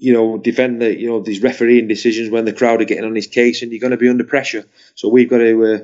you 0.00 0.14
know, 0.14 0.38
defend 0.38 0.80
the, 0.80 0.98
you 0.98 1.08
know, 1.08 1.20
these 1.20 1.42
refereeing 1.42 1.86
decisions 1.86 2.30
when 2.30 2.46
the 2.46 2.54
crowd 2.54 2.80
are 2.80 2.86
getting 2.86 3.04
on 3.04 3.14
his 3.14 3.26
case 3.26 3.60
and 3.60 3.70
you're 3.70 3.80
going 3.80 3.90
to 3.90 3.98
be 3.98 4.08
under 4.08 4.24
pressure. 4.24 4.64
So 4.94 5.10
we've 5.10 5.28
got 5.28 5.38
to, 5.38 5.74
uh, 5.74 5.78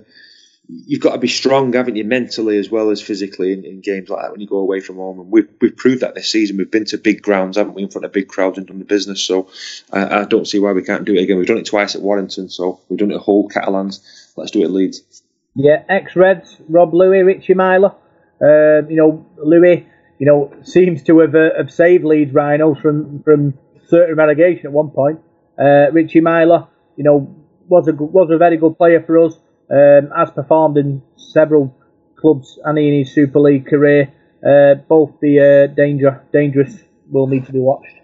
you've 0.69 1.03
got 1.03 1.13
to 1.13 1.19
be 1.19 1.29
strong, 1.29 1.75
haven't 1.75 1.97
you, 1.97 2.05
mentally 2.05 2.57
as 2.57 2.71
well 2.71 2.89
as 2.89 3.03
physically 3.03 3.53
in, 3.53 3.67
in, 3.67 3.81
games 3.83 4.09
like 4.09 4.23
that 4.23 4.33
when 4.33 4.41
you 4.41 4.47
go 4.47 4.57
away 4.57 4.81
from 4.81 4.97
home. 4.97 5.21
And 5.21 5.31
we've, 5.31 5.49
we've 5.61 5.77
proved 5.77 6.01
that 6.01 6.15
this 6.15 6.33
season. 6.33 6.57
We've 6.57 6.71
been 6.71 6.87
to 6.87 6.99
big 6.99 7.21
grounds, 7.21 7.59
haven't 7.59 7.75
we, 7.75 7.83
in 7.83 7.91
front 7.91 8.07
of 8.07 8.13
big 8.13 8.27
crowds 8.27 8.57
and 8.57 8.67
done 8.67 8.79
the 8.79 8.87
business. 8.87 9.23
So 9.23 9.51
I, 9.93 10.21
I 10.21 10.25
don't 10.25 10.49
see 10.49 10.61
why 10.61 10.73
we 10.73 10.83
can't 10.83 11.05
do 11.05 11.15
it 11.15 11.23
again. 11.23 11.37
We've 11.37 11.47
done 11.47 11.59
it 11.59 11.67
twice 11.67 11.95
at 11.95 12.01
Warrington, 12.01 12.49
so 12.49 12.81
we've 12.89 12.99
done 12.99 13.11
it 13.11 13.17
at 13.17 13.21
Hull, 13.21 13.51
Catalans. 13.51 14.33
Let's 14.35 14.51
do 14.51 14.63
it 14.63 14.65
at 14.65 14.71
Leeds. 14.71 15.23
Yeah, 15.55 15.83
ex-Reds, 15.91 16.57
Rob 16.71 16.95
Lui, 16.95 17.19
Richie 17.19 17.53
Myler. 17.53 17.95
Uh, 18.41 18.89
you 18.89 18.97
know, 18.97 19.27
Lui, 19.37 19.87
you 20.19 20.27
know, 20.27 20.55
seems 20.63 21.03
to 21.03 21.19
have, 21.19 21.35
uh, 21.35 21.51
have 21.59 21.71
saved 21.71 22.05
Leeds 22.05 22.33
Rhinos 22.33 22.79
from, 22.79 23.23
from 23.23 23.59
certain 23.89 24.17
relegation 24.17 24.67
at 24.67 24.73
one 24.73 24.91
point. 24.91 25.21
Uh, 25.59 25.91
Richie 25.93 26.21
Myler, 26.21 26.69
you 26.97 27.05
know, 27.05 27.35
was 27.69 27.89
a 27.89 27.93
was 27.93 28.31
a 28.31 28.39
very 28.39 28.57
good 28.57 28.77
player 28.77 29.03
for 29.03 29.19
us. 29.25 29.35
Um, 29.69 30.11
has 30.17 30.31
performed 30.31 30.77
in 30.77 31.03
several 31.17 31.77
clubs 32.17 32.59
and 32.65 32.79
in 32.79 32.99
his 33.01 33.13
Super 33.13 33.41
League 33.41 33.67
career. 33.67 34.13
Uh, 34.47 34.75
both 34.89 35.19
the 35.21 35.41
uh, 35.41 35.75
danger 35.75 36.23
dangerous 36.33 36.77
will 37.11 37.27
need 37.27 37.47
to 37.47 37.53
be 37.53 37.59
watched. 37.59 37.97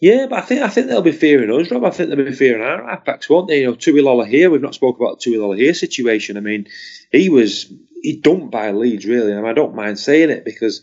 Yeah, 0.00 0.26
but 0.28 0.40
I 0.40 0.42
think 0.42 0.62
I 0.62 0.68
think 0.68 0.88
they'll 0.88 1.00
be 1.00 1.12
fearing 1.12 1.50
us, 1.50 1.70
Rob. 1.70 1.84
I 1.84 1.90
think 1.90 2.10
they'll 2.10 2.24
be 2.24 2.32
fearing 2.32 2.62
our 2.62 2.82
halfbacks, 2.82 3.30
won't 3.30 3.48
they? 3.48 3.60
You 3.60 3.68
know, 3.68 3.74
Tui 3.74 4.26
here. 4.28 4.50
We've 4.50 4.60
not 4.60 4.74
spoke 4.74 5.00
about 5.00 5.20
the 5.20 5.30
Tui 5.30 5.56
here 5.56 5.72
situation. 5.72 6.36
I 6.36 6.40
mean, 6.40 6.66
he 7.10 7.30
was 7.30 7.72
he 8.02 8.20
dumped 8.20 8.50
by 8.50 8.72
Leeds, 8.72 9.06
really, 9.06 9.32
and 9.32 9.46
I 9.46 9.54
don't 9.54 9.74
mind 9.74 9.98
saying 9.98 10.28
it 10.28 10.44
because 10.44 10.82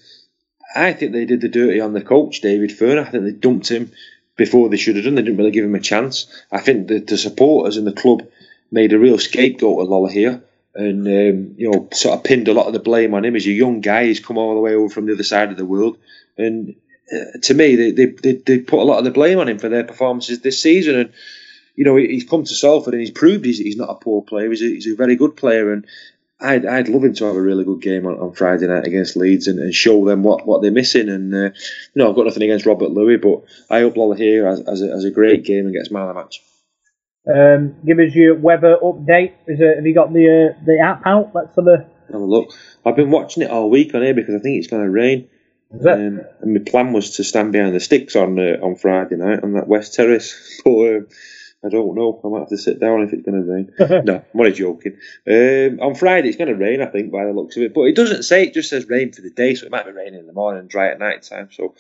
I 0.76 0.94
think 0.94 1.12
they 1.12 1.26
did 1.26 1.42
the 1.42 1.50
dirty 1.50 1.80
on 1.80 1.94
the 1.94 2.02
coach, 2.02 2.42
David 2.42 2.72
Furner. 2.72 3.06
I 3.06 3.10
think 3.10 3.24
they 3.24 3.32
dumped 3.32 3.70
him 3.70 3.92
before 4.36 4.70
they 4.70 4.78
should 4.78 4.96
have 4.96 5.06
done. 5.06 5.16
They 5.16 5.22
didn't 5.22 5.38
really 5.38 5.52
give 5.52 5.66
him 5.66 5.76
a 5.76 5.80
chance. 5.80 6.28
I 6.52 6.60
think 6.60 6.88
the, 6.88 7.18
supporters 7.18 7.78
in 7.78 7.86
the 7.86 7.94
club 7.94 8.28
made 8.72 8.94
a 8.94 9.00
real 9.00 9.20
scapegoat 9.20 9.82
of 9.82 9.88
Lolohea 9.88 10.42
and 10.76 11.08
um, 11.08 11.56
you 11.58 11.70
know 11.70 11.88
sort 11.94 12.18
of 12.18 12.24
pinned 12.24 12.48
a 12.48 12.54
lot 12.54 12.68
of 12.68 12.74
the 12.74 12.80
blame 12.80 13.14
on 13.14 13.26
him. 13.26 13.36
He's 13.36 13.48
a 13.48 13.52
young 13.52 13.82
guy. 13.82 14.06
He's 14.06 14.20
come 14.20 14.38
all 14.38 14.56
the 14.56 14.62
way 14.62 14.74
over 14.74 14.90
from 14.90 15.06
the 15.06 15.14
other 15.14 15.24
side 15.24 15.52
of 15.52 15.58
the 15.58 15.66
world, 15.66 15.98
and 16.38 16.76
uh, 17.12 17.38
to 17.44 17.54
me, 17.54 17.76
they, 17.76 17.92
they, 17.92 18.06
they 18.06 18.34
they 18.34 18.60
put 18.60 18.80
a 18.80 18.84
lot 18.84 18.98
of 18.98 19.04
the 19.04 19.12
blame 19.12 19.40
on 19.40 19.50
him 19.50 19.60
for 19.60 19.70
their 19.70 19.84
performances 19.84 20.40
this 20.40 20.62
season. 20.62 20.96
And 20.96 21.14
you 21.76 21.86
know 21.86 21.96
he's 21.96 22.28
come 22.28 22.44
to 22.44 22.56
Salford 22.56 22.94
and 22.94 23.02
he's 23.02 23.12
proved 23.12 23.46
he's, 23.46 23.60
he's 23.60 23.78
not 23.78 23.90
a 23.90 23.96
poor 23.96 24.24
player. 24.24 24.50
He's 24.50 24.62
a, 24.62 24.66
he's 24.66 24.88
a 24.92 24.96
very 24.96 25.16
good 25.16 25.36
player, 25.36 25.72
and 25.72 25.86
I'd, 26.44 26.66
I'd 26.66 26.90
love 26.90 27.04
him 27.04 27.14
to 27.14 27.26
have 27.26 27.36
a 27.36 27.42
really 27.42 27.64
good 27.64 27.82
game 27.82 28.06
on, 28.06 28.20
on 28.20 28.34
Friday 28.34 28.68
night 28.68 28.86
against 28.86 29.16
Leeds 29.16 29.48
and, 29.48 29.60
and 29.60 29.74
show 29.74 30.06
them 30.06 30.24
what, 30.24 30.46
what 30.46 30.62
they're 30.62 30.72
missing. 30.72 31.10
And 31.10 31.34
uh, 31.34 31.38
you 31.38 31.52
know, 31.96 32.10
I've 32.10 32.16
got 32.16 32.26
nothing 32.26 32.44
against 32.44 32.66
Robert 32.66 32.92
Lui, 32.92 33.18
but 33.18 33.44
I 33.70 33.80
hope 33.80 33.96
Lolohea 33.96 34.46
has, 34.46 34.60
has, 34.68 34.82
a, 34.82 34.88
has 34.90 35.06
a 35.06 35.12
great 35.12 35.46
game 35.46 35.66
and 35.66 35.74
gets 35.74 35.90
man 35.90 36.04
of 36.04 36.08
the 36.10 36.22
match. 36.22 36.42
Um, 37.26 37.76
give 37.86 38.00
us 38.00 38.14
your 38.14 38.36
weather 38.36 38.78
update. 38.84 39.34
Is 39.48 39.60
it, 39.62 39.78
have 39.78 39.86
you 39.86 39.94
got 39.94 40.12
the 40.12 40.54
uh, 40.54 40.64
the 40.66 40.80
app 40.84 41.04
out? 41.06 41.32
Let's 41.34 41.56
have 41.56 41.68
a 41.68 41.88
have 42.12 42.22
a 42.22 42.26
look. 42.26 42.52
I've 42.86 42.98
been 42.98 43.12
watching 43.12 43.44
it 43.44 43.50
all 43.50 43.70
week 43.70 43.96
on 43.96 44.02
here 44.02 44.14
because 44.14 44.36
I 44.36 44.40
think 44.40 44.58
it's 44.58 44.68
going 44.68 44.84
to 44.84 44.92
rain. 44.92 45.30
Um, 45.74 46.22
and 46.42 46.54
my 46.54 46.60
plan 46.60 46.94
was 46.94 47.16
to 47.16 47.24
stand 47.24 47.54
behind 47.54 47.74
the 47.74 47.80
sticks 47.80 48.16
on 48.16 48.38
uh, 48.38 48.58
on 48.62 48.76
Friday 48.76 49.16
night 49.16 49.42
on 49.42 49.54
that 49.54 49.68
West 49.68 49.94
Terrace, 49.94 50.62
but 50.66 50.72
um, 50.72 51.08
I 51.66 51.70
don't 51.70 51.96
know. 51.96 52.20
I 52.24 52.28
might 52.28 52.40
have 52.40 52.50
to 52.50 52.58
sit 52.58 52.80
down 52.80 53.04
if 53.04 53.14
it's 53.14 53.26
going 53.26 53.42
to 53.42 53.52
rain. 53.52 54.04
no, 54.06 54.16
I'm 54.16 54.40
only 54.40 54.52
joking. 54.52 54.98
Um, 55.28 55.80
on 55.80 55.96
Friday, 55.96 56.28
it's 56.28 56.38
going 56.38 56.50
to 56.50 56.56
rain, 56.56 56.82
I 56.82 56.88
think, 56.88 57.12
by 57.12 57.26
the 57.26 57.32
looks 57.32 57.56
of 57.56 57.64
it. 57.64 57.74
But 57.74 57.84
it 57.84 57.96
doesn't 57.96 58.24
say, 58.24 58.44
it 58.44 58.54
just 58.54 58.70
says 58.70 58.90
rain 58.90 59.14
for 59.14 59.22
the 59.22 59.30
day, 59.30 59.56
so 59.56 59.66
it 59.66 59.72
might 59.72 59.86
be 59.86 59.92
raining 59.92 60.20
in 60.20 60.28
the 60.28 60.34
morning 60.34 60.60
and 60.60 60.70
dry 60.70 60.90
at 60.90 61.00
night 61.00 61.24
time. 61.24 61.50
So 61.52 61.74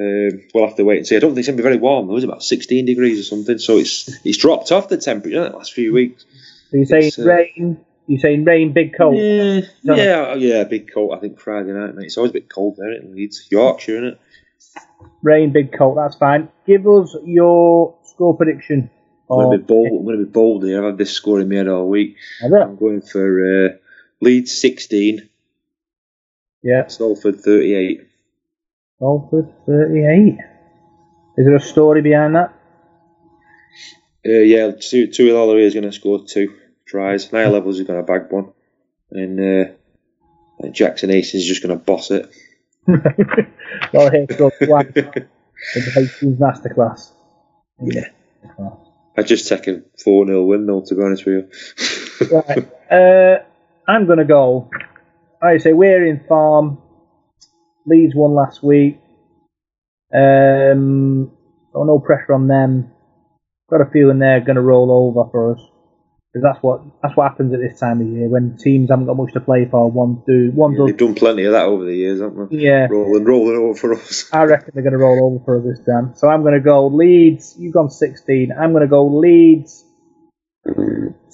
um, 0.00 0.42
we'll 0.52 0.66
have 0.66 0.76
to 0.76 0.84
wait 0.84 0.98
and 0.98 1.06
see. 1.06 1.16
I 1.16 1.20
don't 1.20 1.30
think 1.30 1.40
it's 1.40 1.48
going 1.48 1.58
to 1.58 1.62
be 1.62 1.68
very 1.68 1.76
warm. 1.76 2.10
It 2.10 2.12
was 2.12 2.24
about 2.24 2.42
16 2.42 2.84
degrees 2.84 3.20
or 3.20 3.22
something, 3.22 3.58
so 3.58 3.78
it's 3.78 4.08
it's 4.24 4.38
dropped 4.38 4.72
off 4.72 4.88
the 4.88 4.96
temperature 4.96 5.44
in 5.44 5.52
the 5.52 5.56
last 5.56 5.74
few 5.74 5.92
weeks. 5.92 6.24
So 6.70 6.76
you're 6.78 6.86
saying 6.86 7.12
uh, 7.18 7.24
rain? 7.24 7.84
You're 8.08 8.20
saying 8.20 8.44
rain, 8.44 8.72
big 8.72 8.96
cold? 8.96 9.16
Yeah, 9.16 9.60
yeah, 9.84 10.34
yeah, 10.34 10.64
big 10.64 10.92
cold. 10.92 11.14
I 11.14 11.20
think 11.20 11.38
Friday 11.38 11.72
night, 11.72 11.94
mate. 11.94 12.06
It's 12.06 12.16
always 12.16 12.30
a 12.30 12.34
bit 12.34 12.48
cold 12.48 12.76
there 12.78 12.92
in 12.92 13.14
Leeds. 13.14 13.46
Yorkshire, 13.50 13.96
isn't 13.96 14.04
it? 14.08 14.20
Rain, 15.22 15.52
big 15.52 15.76
cold, 15.76 15.98
that's 15.98 16.16
fine. 16.16 16.48
Give 16.66 16.86
us 16.88 17.14
your 17.24 17.94
score 18.04 18.36
prediction 18.36 18.90
I'm 19.30 19.38
going 19.38 19.52
to 19.52 19.58
be 19.58 19.64
bold. 19.64 19.86
I'm 19.86 20.04
going 20.04 20.18
to 20.18 20.24
be 20.24 20.30
bold 20.30 20.64
here. 20.64 20.78
I've 20.78 20.90
had 20.90 20.98
this 20.98 21.12
score 21.12 21.40
in 21.40 21.68
all 21.68 21.88
week. 21.88 22.16
I'm 22.42 22.76
going 22.76 23.00
for 23.00 23.66
uh, 23.66 23.68
Leeds 24.20 24.52
16. 24.60 25.28
Yeah. 26.62 26.88
Salford 26.88 27.40
38. 27.40 28.06
Salford 28.98 29.52
38. 29.66 30.38
Is 31.36 31.46
there 31.46 31.54
a 31.54 31.60
story 31.60 32.02
behind 32.02 32.34
that? 32.34 32.54
Uh, 34.26 34.32
yeah, 34.32 34.72
two 34.72 35.06
two 35.06 35.28
Tui 35.28 35.64
is 35.64 35.72
going 35.72 35.84
to 35.84 35.92
score 35.92 36.22
two 36.26 36.54
tries. 36.86 37.32
Niall 37.32 37.54
Evalds 37.54 37.80
is 37.80 37.86
going 37.86 37.98
to 37.98 38.02
bag 38.02 38.30
one, 38.30 38.52
and 39.10 39.40
uh, 39.40 40.68
Jackson 40.72 41.08
Hastings 41.08 41.44
is 41.44 41.48
just 41.48 41.62
going 41.62 41.78
to 41.78 41.82
boss 41.82 42.10
it. 42.10 42.30
well, 43.94 44.10
here 44.10 44.26
goes 44.26 44.52
one 44.60 44.92
the 44.94 45.26
Masterclass. 46.38 47.12
Yeah. 47.80 48.08
I 49.20 49.22
just 49.22 49.48
take 49.48 49.66
a 49.68 49.82
4 50.02 50.26
0 50.26 50.44
win, 50.44 50.64
though, 50.64 50.80
to 50.80 50.94
be 50.94 51.02
honest 51.02 51.26
with 51.26 51.52
you. 52.20 52.26
right. 52.32 52.70
Uh, 52.90 53.44
I'm 53.86 54.06
going 54.06 54.18
to 54.18 54.24
go. 54.24 54.70
I 55.42 55.58
say 55.58 55.74
we're 55.74 56.06
in 56.06 56.24
farm. 56.26 56.78
Leeds 57.86 58.14
won 58.14 58.32
last 58.32 58.62
week. 58.62 58.98
Um, 60.14 61.32
got 61.74 61.84
no 61.84 61.98
pressure 61.98 62.32
on 62.32 62.48
them. 62.48 62.92
Got 63.68 63.82
a 63.82 63.90
feeling 63.90 64.20
they're 64.20 64.40
going 64.40 64.56
to 64.56 64.62
roll 64.62 64.90
over 64.90 65.30
for 65.30 65.54
us 65.54 65.60
because 66.32 66.44
that's 66.44 66.62
what 66.62 66.82
that's 67.02 67.16
what 67.16 67.28
happens 67.28 67.52
at 67.52 67.60
this 67.60 67.80
time 67.80 68.00
of 68.00 68.06
year 68.06 68.28
when 68.28 68.56
teams 68.56 68.90
haven't 68.90 69.06
got 69.06 69.16
much 69.16 69.32
to 69.32 69.40
play 69.40 69.66
for. 69.68 69.90
One 69.90 70.22
do 70.26 70.50
one 70.54 70.72
Yeah, 70.72 70.78
does. 70.78 70.86
they've 70.86 70.96
done 70.96 71.14
plenty 71.14 71.44
of 71.44 71.52
that 71.52 71.64
over 71.66 71.84
the 71.84 71.94
years, 71.94 72.20
haven't 72.20 72.50
they? 72.50 72.58
Yeah. 72.58 72.86
Rolling, 72.88 73.24
rolling 73.24 73.56
over 73.56 73.74
for 73.78 73.94
us. 73.94 74.28
I 74.32 74.44
reckon 74.44 74.70
they're 74.74 74.84
going 74.84 74.92
to 74.92 74.98
roll 74.98 75.26
over 75.34 75.44
for 75.44 75.58
us 75.58 75.64
this 75.64 75.84
time. 75.86 76.12
So 76.14 76.28
I'm 76.28 76.42
going 76.42 76.54
to 76.54 76.60
go 76.60 76.86
Leeds. 76.86 77.56
You've 77.58 77.74
gone 77.74 77.90
16. 77.90 78.52
I'm 78.52 78.70
going 78.70 78.82
to 78.82 78.88
go 78.88 79.06
Leeds 79.06 79.84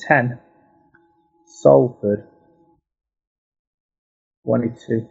10. 0.09 0.39
Salford 1.63 2.29
22. 4.47 5.09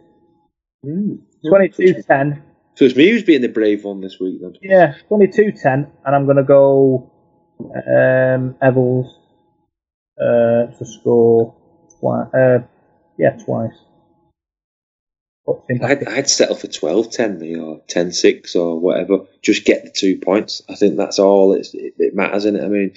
22 1.48 2.02
10. 2.02 2.42
So 2.74 2.84
it's 2.84 2.96
me 2.96 3.10
who's 3.10 3.22
being 3.22 3.40
the 3.40 3.48
brave 3.48 3.84
one 3.84 4.00
this 4.00 4.18
week, 4.20 4.40
then. 4.40 4.54
Yeah, 4.62 4.94
22 5.08 5.52
10. 5.52 5.92
And 6.04 6.14
I'm 6.14 6.24
going 6.24 6.36
to 6.38 6.44
go 6.44 7.12
um, 7.60 8.56
Evalds 8.62 9.08
uh, 10.20 10.66
to 10.66 10.84
score 10.84 11.54
twice. 12.00 12.34
Uh, 12.34 12.58
yeah, 13.18 13.36
twice. 13.44 13.72
Puts 15.44 15.70
him 15.70 15.78
back 15.78 16.02
I'd, 16.02 16.08
I'd 16.08 16.30
settle 16.30 16.56
for 16.56 16.66
12 16.66 17.10
10 17.10 17.38
me 17.38 17.58
or 17.58 17.80
10 17.88 18.12
6 18.12 18.56
or 18.56 18.80
whatever. 18.80 19.26
Just 19.42 19.64
get 19.64 19.84
the 19.84 19.90
two 19.90 20.18
points. 20.18 20.62
I 20.68 20.74
think 20.74 20.96
that's 20.96 21.18
all 21.18 21.54
it's, 21.54 21.72
it, 21.72 21.94
it 21.98 22.14
matters 22.14 22.44
in 22.44 22.56
it. 22.56 22.64
I 22.64 22.68
mean, 22.68 22.94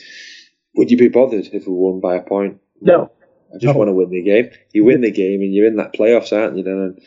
would 0.75 0.91
you 0.91 0.97
be 0.97 1.09
bothered 1.09 1.47
if 1.47 1.67
we 1.67 1.73
won 1.73 1.99
by 1.99 2.15
a 2.15 2.21
point? 2.21 2.59
No. 2.81 3.11
I 3.53 3.57
just 3.57 3.75
want 3.75 3.87
to 3.87 3.93
win 3.93 4.09
the 4.09 4.21
game. 4.21 4.51
You 4.73 4.83
win 4.83 5.01
the 5.01 5.11
game 5.11 5.41
and 5.41 5.53
you're 5.53 5.67
in 5.67 5.77
that 5.77 5.93
playoffs, 5.93 6.31
aren't 6.31 6.57
you? 6.57 6.63
Then, 6.63 6.73
and, 6.73 7.01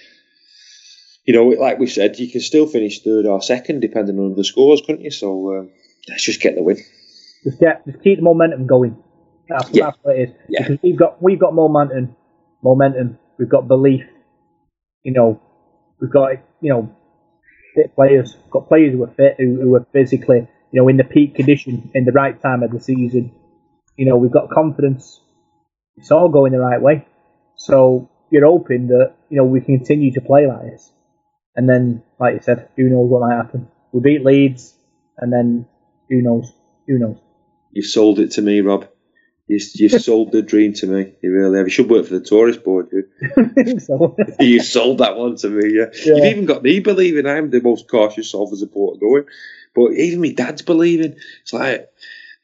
you 1.25 1.35
know, 1.35 1.47
like 1.47 1.79
we 1.79 1.87
said, 1.87 2.19
you 2.19 2.31
can 2.31 2.41
still 2.41 2.67
finish 2.67 3.03
third 3.03 3.27
or 3.27 3.41
second 3.41 3.81
depending 3.81 4.19
on 4.19 4.35
the 4.35 4.45
scores, 4.45 4.81
couldn't 4.81 5.05
you? 5.05 5.11
So 5.11 5.59
um, 5.59 5.71
let's 6.09 6.25
just 6.25 6.41
get 6.41 6.57
the 6.57 6.63
win. 6.63 6.79
Just 7.45 7.61
get, 7.61 7.85
just 7.87 8.03
keep 8.03 8.19
the 8.19 8.25
momentum 8.25 8.67
going. 8.67 8.97
That's, 9.59 9.71
Yeah. 9.71 9.85
that's 9.87 9.99
what 10.03 10.17
it 10.17 10.29
is. 10.29 10.35
Yeah. 10.49 10.63
Because 10.69 10.83
we've 10.83 10.97
got 10.99 11.23
we've 11.23 11.39
got 11.39 11.55
momentum, 11.55 12.17
momentum. 12.63 13.19
We've 13.39 13.49
got 13.49 13.69
belief. 13.69 14.05
You 15.03 15.13
know, 15.13 15.41
we've 16.01 16.11
got 16.13 16.33
you 16.61 16.71
know 16.73 16.95
fit 17.75 17.95
players. 17.95 18.37
We've 18.43 18.51
got 18.51 18.69
players 18.69 18.93
who 18.93 19.03
are 19.05 19.09
fit, 19.15 19.37
who, 19.39 19.61
who 19.61 19.75
are 19.75 19.87
physically 19.93 20.49
you 20.73 20.81
know 20.81 20.89
in 20.89 20.97
the 20.97 21.05
peak 21.05 21.35
condition 21.35 21.91
in 21.95 22.05
the 22.05 22.13
right 22.13 22.41
time 22.41 22.63
of 22.63 22.71
the 22.71 22.81
season. 22.81 23.33
You 23.97 24.07
know, 24.07 24.17
we've 24.17 24.33
got 24.33 24.51
confidence. 24.51 25.21
It's 25.97 26.11
all 26.11 26.29
going 26.31 26.53
the 26.53 26.59
right 26.61 26.81
way. 26.81 27.07
So 27.57 28.09
you're 28.31 28.47
hoping 28.47 28.89
that 28.89 29.15
you 29.29 29.37
know 29.37 29.45
we 29.45 29.61
can 29.61 29.79
continue 29.79 30.13
to 30.13 30.21
play 30.21 30.47
like 30.47 30.63
this, 30.71 30.91
and 31.57 31.69
then 31.69 32.03
like 32.19 32.35
you 32.35 32.41
said, 32.43 32.69
who 32.77 32.85
knows 32.85 33.11
what 33.11 33.21
might 33.29 33.37
happen? 33.37 33.69
We 33.93 34.01
beat 34.01 34.25
Leeds, 34.25 34.75
and 35.19 35.33
then 35.33 35.67
who 36.09 36.23
knows? 36.23 36.53
Who 36.89 36.99
knows? 36.99 37.19
You've 37.73 37.87
sold 37.87 38.19
it 38.19 38.33
to 38.33 38.43
me, 38.43 38.61
Rob. 38.61 38.89
You, 39.53 39.61
you 39.75 39.89
sold 39.91 40.33
the 40.33 40.41
dream 40.41 40.73
to 40.75 40.87
me. 40.87 41.13
You 41.21 41.31
really 41.31 41.59
have. 41.59 41.67
You 41.67 41.71
should 41.71 41.91
work 41.91 42.07
for 42.07 42.15
the 42.15 42.25
tourist 42.25 42.65
board, 42.65 42.89
dude. 42.91 43.83
so, 43.83 44.17
you 44.41 44.63
sold 44.63 44.99
that 44.99 45.19
one 45.19 45.37
to 45.37 45.51
me, 45.51 45.75
yeah. 45.75 45.87
Yeah. 46.05 46.15
You've 46.15 46.25
even 46.25 46.47
got 46.47 46.63
me 46.63 46.81
believing 46.81 47.27
I'm 47.27 47.51
the 47.51 47.61
most 47.61 47.87
cautious 47.87 48.31
Salford 48.31 48.59
supporter 48.59 48.99
going. 48.99 49.25
But 49.75 49.93
even 49.93 50.23
my 50.23 50.33
dad's 50.33 50.63
believing. 50.63 51.17
It's 51.43 51.53
like, 51.53 51.91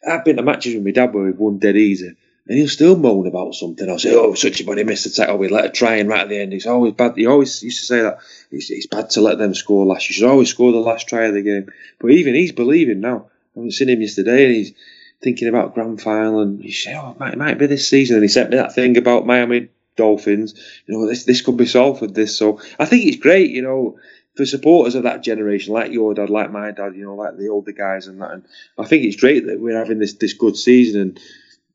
I've 0.07 0.23
been 0.23 0.37
to 0.37 0.43
matches 0.43 0.75
with 0.75 0.85
my 0.85 0.91
dad 0.91 1.15
where 1.15 1.25
we've 1.25 1.39
won 1.39 1.57
dead 1.57 1.77
easy. 1.77 2.15
And 2.47 2.59
he'll 2.59 2.69
still 2.69 2.97
moan 2.97 3.27
about 3.27 3.55
something. 3.55 3.89
I'll 3.89 3.99
say, 3.99 4.15
oh, 4.15 4.35
such 4.35 4.61
a 4.61 4.65
buddy 4.65 4.85
missed 4.85 5.05
the 5.05 5.11
tackle. 5.11 5.39
We 5.39 5.49
let 5.49 5.65
her 5.65 5.71
try 5.71 5.97
and 5.97 6.11
right 6.11 6.21
at 6.21 6.29
the 6.29 6.39
end. 6.39 6.53
It's 6.53 6.67
always 6.67 6.93
bad. 6.93 7.17
He 7.17 7.27
always 7.27 7.63
used 7.63 7.81
to 7.81 7.87
say 7.87 8.03
that. 8.03 8.19
It's, 8.51 8.71
it's 8.71 8.87
bad 8.87 9.09
to 9.11 9.23
let 9.23 9.39
them 9.39 9.55
score 9.55 9.87
last. 9.87 10.11
You 10.11 10.15
should 10.15 10.29
always 10.29 10.51
score 10.51 10.73
the 10.73 10.79
last 10.79 11.09
try 11.09 11.25
of 11.25 11.35
the 11.35 11.43
game. 11.43 11.71
But 11.99 12.11
even 12.11 12.35
he's 12.35 12.53
believing 12.53 13.01
now. 13.01 13.31
I 13.57 13.61
haven't 13.61 13.73
seen 13.73 13.89
him 13.89 14.03
yesterday 14.03 14.45
and 14.45 14.55
he's 14.55 14.75
thinking 15.23 15.49
about 15.49 15.75
grand 15.75 16.01
final 16.01 16.41
and 16.41 16.63
he 16.63 16.73
said, 16.73 16.97
oh, 16.97 17.11
it 17.11 17.19
might, 17.19 17.33
it 17.33 17.39
might 17.39 17.59
be 17.59 17.67
this 17.67 17.89
season. 17.89 18.17
And 18.17 18.25
he 18.25 18.29
sent 18.29 18.51
me 18.51 18.57
that 18.57 18.75
thing 18.75 18.97
about 18.97 19.27
Miami 19.27 19.69
Dolphins. 19.97 20.55
You 20.87 20.95
know, 20.95 21.07
this 21.07 21.25
this 21.25 21.43
could 21.43 21.57
be 21.57 21.67
solved 21.67 22.01
with 22.01 22.15
this. 22.15 22.37
So 22.37 22.61
I 22.79 22.85
think 22.85 23.05
it's 23.05 23.17
great, 23.17 23.51
you 23.51 23.63
know, 23.63 23.99
for 24.37 24.47
supporters 24.47 24.95
of 24.95 25.03
that 25.03 25.23
generation, 25.23 25.75
like 25.75 25.93
your 25.93 26.15
dad, 26.15 26.31
like 26.31 26.53
my 26.53 26.71
dad, 26.71 26.95
you 26.95 27.05
know, 27.05 27.17
like 27.17 27.37
the 27.37 27.49
older 27.49 27.73
guys 27.73 28.07
and 28.07 28.21
that. 28.21 28.31
And 28.31 28.45
I 28.79 28.85
think 28.85 29.05
it's 29.05 29.21
great 29.21 29.47
that 29.47 29.61
we're 29.61 29.77
having 29.77 29.99
this, 29.99 30.15
this 30.15 30.35
good 30.35 30.57
season 30.57 31.01
and, 31.01 31.21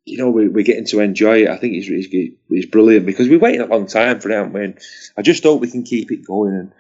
you 0.06 0.18
know, 0.18 0.30
we, 0.30 0.48
we're 0.48 0.64
getting 0.64 0.86
to 0.86 1.00
enjoy 1.02 1.44
it. 1.44 1.50
I 1.50 1.58
think 1.58 1.76
it's, 1.76 1.88
it's, 1.88 2.36
it's 2.50 2.66
brilliant 2.66 3.06
because 3.06 3.28
we've 3.28 3.42
waited 3.42 3.62
a 3.62 3.66
long 3.66 3.88
time 3.88 4.20
for 4.20 4.30
it, 4.30 4.36
haven't 4.36 4.54
we? 4.54 4.64
And 4.64 4.80
I 5.18 5.22
just 5.22 5.44
hope 5.44 5.62
we 5.62 5.72
can 5.72 5.84
keep 5.84 6.12
it 6.12 6.26
going 6.26 6.54
and, 6.54 6.74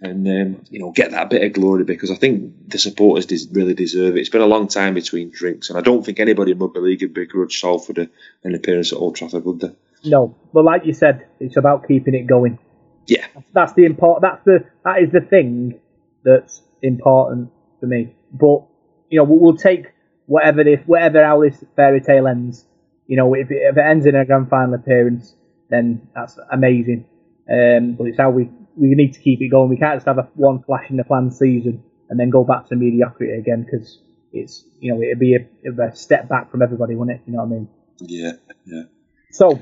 and 0.00 0.26
um, 0.28 0.64
you 0.70 0.78
know, 0.78 0.92
get 0.92 1.10
that 1.10 1.30
bit 1.30 1.42
of 1.42 1.52
glory 1.52 1.84
because 1.84 2.10
I 2.10 2.14
think 2.14 2.70
the 2.70 2.78
supporters 2.78 3.26
des- 3.26 3.52
really 3.52 3.74
deserve 3.74 4.16
it. 4.16 4.20
It's 4.20 4.28
been 4.28 4.40
a 4.40 4.46
long 4.46 4.68
time 4.68 4.94
between 4.94 5.30
drinks, 5.30 5.70
and 5.70 5.78
I 5.78 5.82
don't 5.82 6.04
think 6.04 6.20
anybody 6.20 6.52
in 6.52 6.58
rugby 6.58 6.80
league 6.80 7.02
would 7.02 7.14
begrudge 7.14 7.60
Salford 7.60 7.98
a, 7.98 8.08
an 8.44 8.54
appearance 8.54 8.92
at 8.92 8.98
Old 8.98 9.16
Trafford, 9.16 9.44
would 9.44 9.60
they? 9.60 9.72
No, 10.04 10.36
but 10.52 10.64
like 10.64 10.84
you 10.86 10.92
said, 10.92 11.26
it's 11.40 11.56
about 11.56 11.88
keeping 11.88 12.14
it 12.14 12.26
going. 12.26 12.58
Yeah, 13.06 13.26
that's 13.52 13.72
the 13.72 13.84
important. 13.84 14.22
That's 14.22 14.44
the 14.44 14.64
that 14.84 15.02
is 15.02 15.10
the 15.10 15.20
thing 15.20 15.80
that's 16.22 16.62
important 16.82 17.50
for 17.80 17.86
me. 17.86 18.14
But 18.32 18.62
you 19.10 19.18
know, 19.18 19.24
we'll, 19.24 19.40
we'll 19.40 19.56
take 19.56 19.86
whatever 20.26 20.62
this, 20.62 20.80
whatever 20.86 21.24
how 21.24 21.42
this 21.42 21.64
fairy 21.74 22.00
tale 22.00 22.28
ends. 22.28 22.64
You 23.06 23.16
know, 23.16 23.34
if 23.34 23.50
it, 23.50 23.62
if 23.62 23.76
it 23.76 23.80
ends 23.80 24.06
in 24.06 24.14
a 24.14 24.24
grand 24.24 24.50
final 24.50 24.74
appearance, 24.74 25.34
then 25.70 26.08
that's 26.14 26.38
amazing. 26.52 27.06
Um, 27.50 27.94
but 27.94 28.08
it's 28.08 28.18
how 28.18 28.30
we 28.30 28.50
we 28.78 28.94
need 28.94 29.14
to 29.14 29.20
keep 29.20 29.40
it 29.40 29.48
going. 29.48 29.68
We 29.68 29.76
can't 29.76 29.96
just 29.96 30.06
have 30.06 30.18
a 30.18 30.28
one 30.34 30.62
flash 30.62 30.88
in 30.90 30.96
the 30.96 31.04
planned 31.04 31.34
season 31.34 31.82
and 32.08 32.18
then 32.18 32.30
go 32.30 32.44
back 32.44 32.68
to 32.68 32.76
mediocrity 32.76 33.32
again 33.32 33.64
because 33.64 33.98
it's 34.32 34.64
you 34.80 34.92
know 34.92 35.02
it'd 35.02 35.18
be 35.18 35.36
a, 35.36 35.82
a 35.82 35.96
step 35.96 36.28
back 36.28 36.50
from 36.50 36.62
everybody, 36.62 36.94
wouldn't 36.94 37.18
it? 37.18 37.22
You 37.26 37.34
know 37.34 37.44
what 37.44 37.46
I 37.46 37.58
mean? 37.58 37.68
Yeah, 38.00 38.32
yeah. 38.64 38.82
So, 39.30 39.60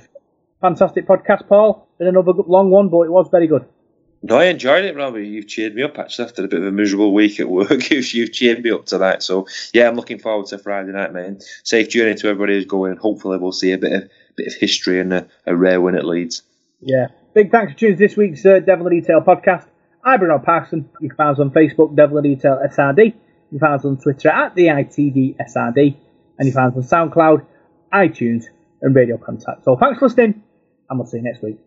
fantastic 0.61 1.07
podcast, 1.07 1.49
Paul. 1.49 1.89
Been 1.99 2.09
another 2.09 2.33
long 2.47 2.71
one, 2.71 2.89
but 2.89 3.03
it 3.03 3.11
was 3.11 3.29
very 3.31 3.47
good. 3.47 3.65
No, 4.23 4.39
I 4.39 4.47
enjoyed 4.47 4.85
it, 4.85 4.97
Robbie. 4.97 5.27
You've 5.29 5.47
cheered 5.47 5.75
me 5.75 5.83
up 5.83 5.99
actually 5.99 6.25
after 6.27 6.45
a 6.45 6.49
bit 6.49 6.61
of 6.61 6.67
a 6.67 6.73
miserable 6.73 7.13
week 7.15 7.39
at 7.39 7.49
work. 7.49 7.71
You've, 7.91 8.13
you've 8.13 8.33
cheered 8.33 8.63
me 8.63 8.71
up 8.71 8.87
tonight. 8.87 9.23
So 9.23 9.47
yeah, 9.73 9.89
I'm 9.89 9.95
looking 9.95 10.19
forward 10.19 10.47
to 10.49 10.59
Friday 10.59 10.93
night, 10.93 11.13
man. 11.13 11.39
Safe 11.65 11.89
journey 11.89 12.15
to 12.17 12.29
everybody 12.29 12.55
who's 12.55 12.67
going. 12.67 12.97
Hopefully, 12.97 13.39
we'll 13.39 13.53
see 13.53 13.73
a 13.73 13.79
bit 13.79 13.93
of 13.93 14.11
bit 14.37 14.49
of 14.49 14.55
history 14.55 15.01
and 15.01 15.13
a, 15.13 15.29
a 15.47 15.55
rare 15.55 15.81
win 15.81 15.95
at 15.95 16.05
Leeds. 16.05 16.43
Yeah. 16.81 17.09
Big 17.37 17.51
thanks 17.51 17.75
for 17.75 17.79
tuning 17.79 17.99
to 17.99 18.03
this 18.03 18.17
week's 18.17 18.47
uh, 18.47 18.61
Devil 18.61 18.87
in 18.87 19.01
Detail 19.01 19.21
podcast. 19.21 19.67
I'm 20.03 20.19
Bruno 20.21 20.39
Parkinson. 20.39 20.89
You 21.03 21.11
can 21.11 21.17
find 21.19 21.35
us 21.35 21.39
on 21.39 21.51
Facebook, 21.51 21.95
Devil 21.95 22.17
in 22.17 22.25
Detail 22.25 22.59
SRD. 22.67 23.05
You 23.05 23.13
can 23.51 23.59
find 23.59 23.75
us 23.75 23.85
on 23.85 23.99
Twitter 23.99 24.31
at 24.31 24.55
the 24.55 24.69
ITD 24.69 25.37
SRD. 25.37 25.97
And 26.39 26.47
you 26.47 26.53
can 26.55 26.73
find 26.73 26.75
us 26.75 26.91
on 26.91 27.11
SoundCloud, 27.11 27.45
iTunes, 27.93 28.47
and 28.81 28.97
Radio 28.97 29.19
Contact. 29.19 29.65
So 29.65 29.77
thanks 29.77 29.99
for 29.99 30.07
listening, 30.07 30.45
and 30.89 30.99
we'll 30.99 31.07
see 31.07 31.19
you 31.19 31.25
next 31.25 31.43
week. 31.43 31.59